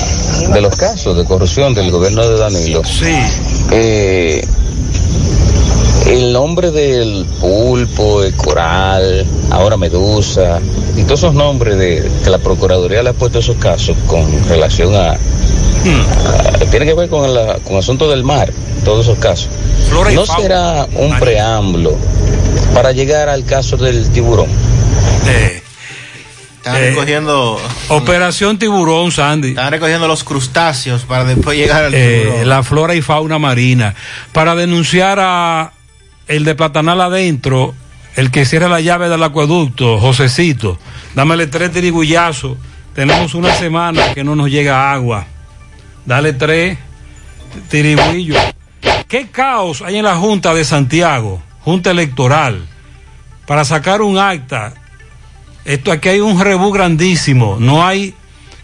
de 0.52 0.60
los 0.60 0.74
casos 0.74 1.16
de 1.16 1.24
corrupción 1.24 1.72
del 1.72 1.92
gobierno 1.92 2.28
de 2.28 2.36
Danilo. 2.36 2.82
Sí. 2.84 3.14
Eh, 3.70 4.44
el 6.12 6.32
nombre 6.32 6.70
del 6.70 7.24
pulpo, 7.40 8.22
el 8.22 8.34
coral, 8.34 9.24
ahora 9.50 9.76
medusa, 9.76 10.60
y 10.96 11.02
todos 11.04 11.20
esos 11.20 11.34
nombres 11.34 11.78
de 11.78 12.10
que 12.24 12.30
la 12.30 12.38
Procuraduría 12.38 13.02
le 13.02 13.10
ha 13.10 13.12
puesto 13.12 13.38
a 13.38 13.40
esos 13.40 13.56
casos 13.56 13.96
con 14.06 14.26
relación 14.48 14.94
a, 14.94 15.12
a- 15.12 15.18
tiene 16.70 16.86
que 16.86 16.94
ver 16.94 17.08
con, 17.08 17.32
la, 17.32 17.54
con 17.60 17.74
el 17.74 17.78
asunto 17.78 18.10
del 18.10 18.24
mar, 18.24 18.52
todos 18.84 19.06
esos 19.06 19.18
casos. 19.18 19.48
Flora 19.88 20.10
¿No 20.12 20.26
será 20.26 20.86
un 20.94 21.18
preámbulo 21.18 21.96
para 22.74 22.92
llegar 22.92 23.28
al 23.28 23.44
caso 23.44 23.76
del 23.76 24.08
tiburón? 24.10 24.48
Están 26.56 26.76
Eh, 26.76 26.90
recogiendo. 26.90 27.58
Operación 27.88 28.58
Tiburón, 28.58 29.10
Sandy. 29.10 29.50
Están 29.50 29.70
recogiendo 29.70 30.06
los 30.06 30.22
crustáceos 30.24 31.02
para 31.04 31.24
después 31.24 31.56
llegar 31.56 31.84
al 31.84 31.94
Eh, 31.94 32.22
tiburón. 32.24 32.48
la 32.48 32.62
flora 32.62 32.94
y 32.94 33.00
fauna 33.00 33.38
marina. 33.38 33.94
Para 34.32 34.54
denunciar 34.54 35.18
a 35.20 35.72
el 36.30 36.44
de 36.44 36.54
Platanal 36.54 37.00
adentro, 37.00 37.74
el 38.14 38.30
que 38.30 38.44
cierra 38.44 38.68
la 38.68 38.80
llave 38.80 39.08
del 39.08 39.22
acueducto, 39.22 39.98
Josecito, 39.98 40.78
dámele 41.16 41.48
tres 41.48 41.72
tirigullazos. 41.72 42.56
Tenemos 42.94 43.34
una 43.34 43.52
semana 43.56 44.14
que 44.14 44.22
no 44.22 44.36
nos 44.36 44.48
llega 44.48 44.92
agua. 44.92 45.26
Dale 46.06 46.32
tres 46.32 46.78
tirigüillos. 47.68 48.38
¿Qué 49.08 49.26
caos 49.26 49.82
hay 49.82 49.96
en 49.96 50.04
la 50.04 50.16
Junta 50.16 50.54
de 50.54 50.64
Santiago, 50.64 51.42
Junta 51.62 51.90
Electoral, 51.90 52.64
para 53.44 53.64
sacar 53.64 54.00
un 54.00 54.16
acta? 54.16 54.74
Esto 55.64 55.90
aquí 55.90 56.10
hay 56.10 56.20
un 56.20 56.40
rebú 56.40 56.70
grandísimo. 56.70 57.56
No 57.58 57.84
hay, 57.84 58.14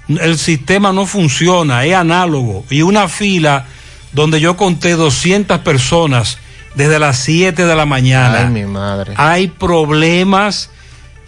el 0.09 0.39
sistema 0.39 0.93
no 0.93 1.05
funciona, 1.05 1.85
es 1.85 1.95
análogo. 1.95 2.65
Y 2.71 2.83
una 2.83 3.09
fila 3.09 3.67
donde 4.13 4.41
yo 4.41 4.57
conté 4.57 4.93
200 4.93 5.59
personas 5.61 6.39
desde 6.77 7.01
las 7.01 7.19
7 7.19 7.67
de 7.67 7.75
la 7.75 7.87
mañana. 7.87 8.47
Ay, 8.47 8.51
mi 8.51 8.65
madre. 8.65 9.15
Hay 9.17 9.49
problemas 9.49 10.71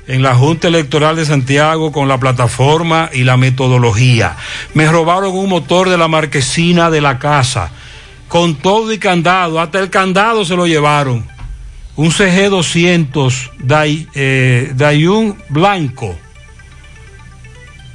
en 0.07 0.23
la 0.23 0.35
Junta 0.35 0.69
Electoral 0.69 1.17
de 1.17 1.27
Santiago 1.27 1.91
con 1.91 2.07
la 2.09 2.19
plataforma 2.19 3.11
y 3.13 3.25
la 3.25 3.37
metodología. 3.37 4.37
Me 4.75 4.87
robaron 4.87 5.35
un 5.35 5.49
motor 5.49 5.91
de 5.91 5.99
la 5.99 6.07
marquesina 6.09 6.91
de 6.91 7.01
la 7.01 7.19
casa, 7.19 7.71
con 8.29 8.55
todo 8.57 8.93
y 8.93 8.99
candado, 8.99 9.61
hasta 9.61 9.81
el 9.81 9.91
candado 9.91 10.45
se 10.45 10.57
lo 10.57 10.67
llevaron. 10.67 11.27
Un 11.97 12.11
CG200 12.11 13.51
Day, 13.59 14.07
eh, 14.15 14.73
Dayun 14.75 15.37
Blanco, 15.49 16.15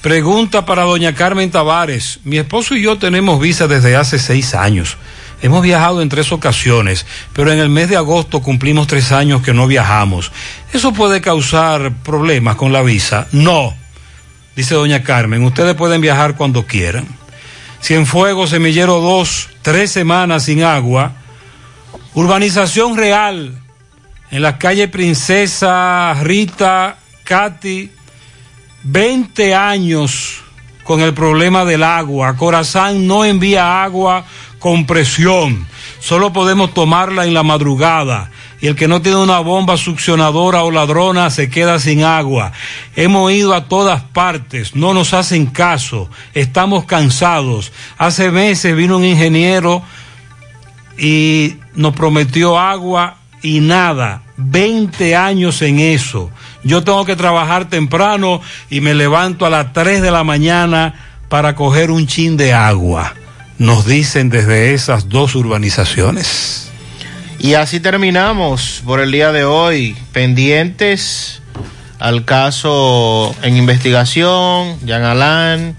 Pregunta 0.02 0.66
para 0.66 0.84
doña 0.84 1.14
Carmen 1.14 1.52
Tavares. 1.52 2.20
Mi 2.24 2.38
esposo 2.38 2.76
y 2.76 2.84
yo 2.84 2.98
tenemos 2.98 3.40
visa 3.42 3.68
desde 3.68 3.96
hace 3.96 4.18
seis 4.18 4.54
años. 4.54 4.98
Hemos 5.42 5.64
viajado 5.64 6.02
en 6.02 6.10
tres 6.10 6.32
ocasiones, 6.32 7.06
pero 7.34 7.52
en 7.52 7.60
el 7.60 7.70
mes 7.70 7.90
de 7.90 7.98
agosto 7.98 8.42
cumplimos 8.42 8.88
tres 8.88 9.12
años 9.12 9.42
que 9.42 9.54
no 9.54 9.68
viajamos. 9.68 10.32
¿Eso 10.72 10.94
puede 10.94 11.20
causar 11.20 11.94
problemas 12.04 12.56
con 12.56 12.72
la 12.72 12.82
visa? 12.82 13.28
No, 13.32 13.74
dice 14.56 14.76
doña 14.76 15.04
Carmen. 15.04 15.44
Ustedes 15.44 15.76
pueden 15.76 16.00
viajar 16.00 16.36
cuando 16.36 16.66
quieran. 16.66 17.06
Cienfuegos, 17.82 18.52
Semillero 18.52 19.00
2, 19.00 19.50
tres 19.62 19.92
semanas 19.92 20.44
sin 20.44 20.64
agua. 20.64 21.14
Urbanización 22.16 22.98
real 22.98 23.62
en 24.32 24.42
la 24.42 24.58
calle 24.58 24.88
Princesa 24.88 26.16
Rita 26.22 26.98
Katy, 27.24 27.92
20 28.84 29.54
años 29.54 30.42
con 30.84 31.02
el 31.02 31.14
problema 31.14 31.66
del 31.66 31.84
agua. 31.84 32.36
Corazán 32.36 33.06
no 33.06 33.26
envía 33.26 33.84
agua 33.84 34.26
con 34.58 34.88
presión. 34.88 35.68
Solo 36.00 36.34
podemos 36.34 36.74
tomarla 36.74 37.26
en 37.26 37.36
la 37.36 37.44
madrugada. 37.44 38.32
Y 38.60 38.68
el 38.68 38.76
que 38.76 38.88
no 38.88 39.02
tiene 39.02 39.20
una 39.20 39.40
bomba 39.40 39.78
succionadora 39.78 40.64
o 40.64 40.72
ladrona 40.72 41.30
se 41.30 41.50
queda 41.50 41.78
sin 41.78 42.04
agua. 42.04 42.52
Hemos 42.96 43.32
ido 43.32 43.54
a 43.54 43.66
todas 43.66 44.02
partes, 44.02 44.76
no 44.76 44.94
nos 44.94 45.14
hacen 45.14 45.46
caso, 45.46 46.10
estamos 46.34 46.86
cansados. 46.86 47.72
Hace 47.98 48.32
meses 48.32 48.76
vino 48.76 48.98
un 48.98 49.06
ingeniero 49.06 49.84
y 50.98 51.56
nos 51.80 51.96
prometió 51.96 52.60
agua 52.60 53.16
y 53.42 53.62
nada. 53.62 54.22
20 54.36 55.16
años 55.16 55.62
en 55.62 55.80
eso. 55.80 56.30
Yo 56.62 56.84
tengo 56.84 57.06
que 57.06 57.16
trabajar 57.16 57.70
temprano 57.70 58.42
y 58.70 58.82
me 58.82 58.94
levanto 58.94 59.46
a 59.46 59.50
las 59.50 59.72
3 59.72 60.02
de 60.02 60.12
la 60.12 60.26
mañana 60.26 60.94
para 61.30 61.56
coger 61.56 61.90
un 61.90 62.06
chin 62.06 62.36
de 62.36 62.54
agua. 62.54 63.14
Nos 63.60 63.86
dicen 63.86 64.30
desde 64.30 64.74
esas 64.74 65.08
dos 65.08 65.36
urbanizaciones. 65.36 66.70
Y 67.40 67.54
así 67.54 67.80
terminamos 67.80 68.82
por 68.86 69.00
el 69.00 69.14
día 69.14 69.32
de 69.32 69.46
hoy, 69.46 69.96
pendientes 70.12 71.42
al 71.98 72.26
caso 72.26 73.34
en 73.42 73.56
investigación, 73.56 74.78
Jean 74.86 75.04
Alain. 75.04 75.78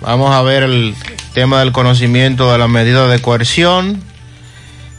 Vamos 0.00 0.34
a 0.34 0.40
ver 0.40 0.62
el 0.62 0.94
tema 1.34 1.60
del 1.60 1.72
conocimiento 1.72 2.50
de 2.50 2.56
la 2.56 2.68
medida 2.68 3.08
de 3.08 3.20
coerción. 3.20 4.07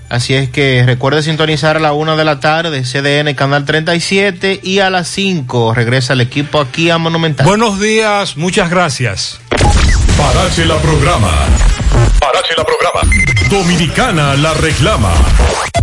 Así 0.09 0.33
es 0.33 0.49
que 0.49 0.83
recuerde 0.85 1.21
sintonizar 1.21 1.77
a 1.77 1.79
la 1.79 1.93
una 1.93 2.15
de 2.15 2.25
la 2.25 2.39
tarde, 2.39 2.81
CDN 2.81 3.35
Canal 3.35 3.63
37 3.65 4.59
y 4.63 4.79
a 4.79 4.89
las 4.89 5.07
5 5.07 5.75
regresa 5.75 6.13
el 6.13 6.21
equipo 6.21 6.59
aquí 6.59 6.89
a 6.89 6.97
Monumental. 6.97 7.45
Buenos 7.45 7.79
días, 7.79 8.35
muchas 8.35 8.71
gracias. 8.71 9.39
Parache 10.17 10.65
la 10.65 10.77
programa. 10.77 11.31
Parache 12.19 12.53
la 12.57 12.63
programa. 12.63 13.01
Dominicana 13.49 14.35
la 14.35 14.53
reclama. 14.53 15.11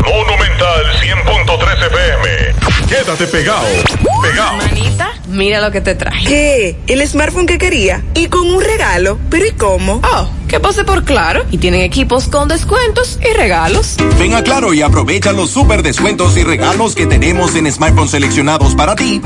Monumental 0.04 0.84
100.13 1.00 1.86
FM. 1.86 2.66
Quédate 2.88 3.26
pegado. 3.26 3.66
Pegado. 4.22 4.56
Manita, 4.58 5.12
mira 5.28 5.60
lo 5.60 5.70
que 5.70 5.80
te 5.80 5.94
traje. 5.94 6.24
¿Qué? 6.26 6.76
¿El 6.86 7.06
smartphone 7.06 7.46
que 7.46 7.58
quería? 7.58 8.02
¿Y 8.14 8.28
con 8.28 8.46
un 8.46 8.62
regalo? 8.62 9.18
¿Pero 9.28 9.46
y 9.46 9.52
cómo? 9.52 10.00
Oh, 10.04 10.28
que 10.48 10.60
pase 10.60 10.84
por 10.84 11.04
Claro. 11.04 11.44
Y 11.50 11.58
tienen 11.58 11.82
equipos 11.82 12.28
con 12.28 12.48
descuentos 12.48 13.18
y 13.22 13.32
regalos. 13.36 13.96
Ven 14.18 14.34
a 14.34 14.42
Claro 14.42 14.72
y 14.74 14.82
aprovecha 14.82 15.32
los 15.32 15.50
super 15.50 15.82
descuentos 15.82 16.36
y 16.36 16.44
regalos 16.44 16.94
que 16.94 17.06
tenemos 17.06 17.54
en 17.56 17.70
smartphones 17.70 18.10
seleccionados 18.12 18.74
para 18.74 18.94
ti. 18.96 19.20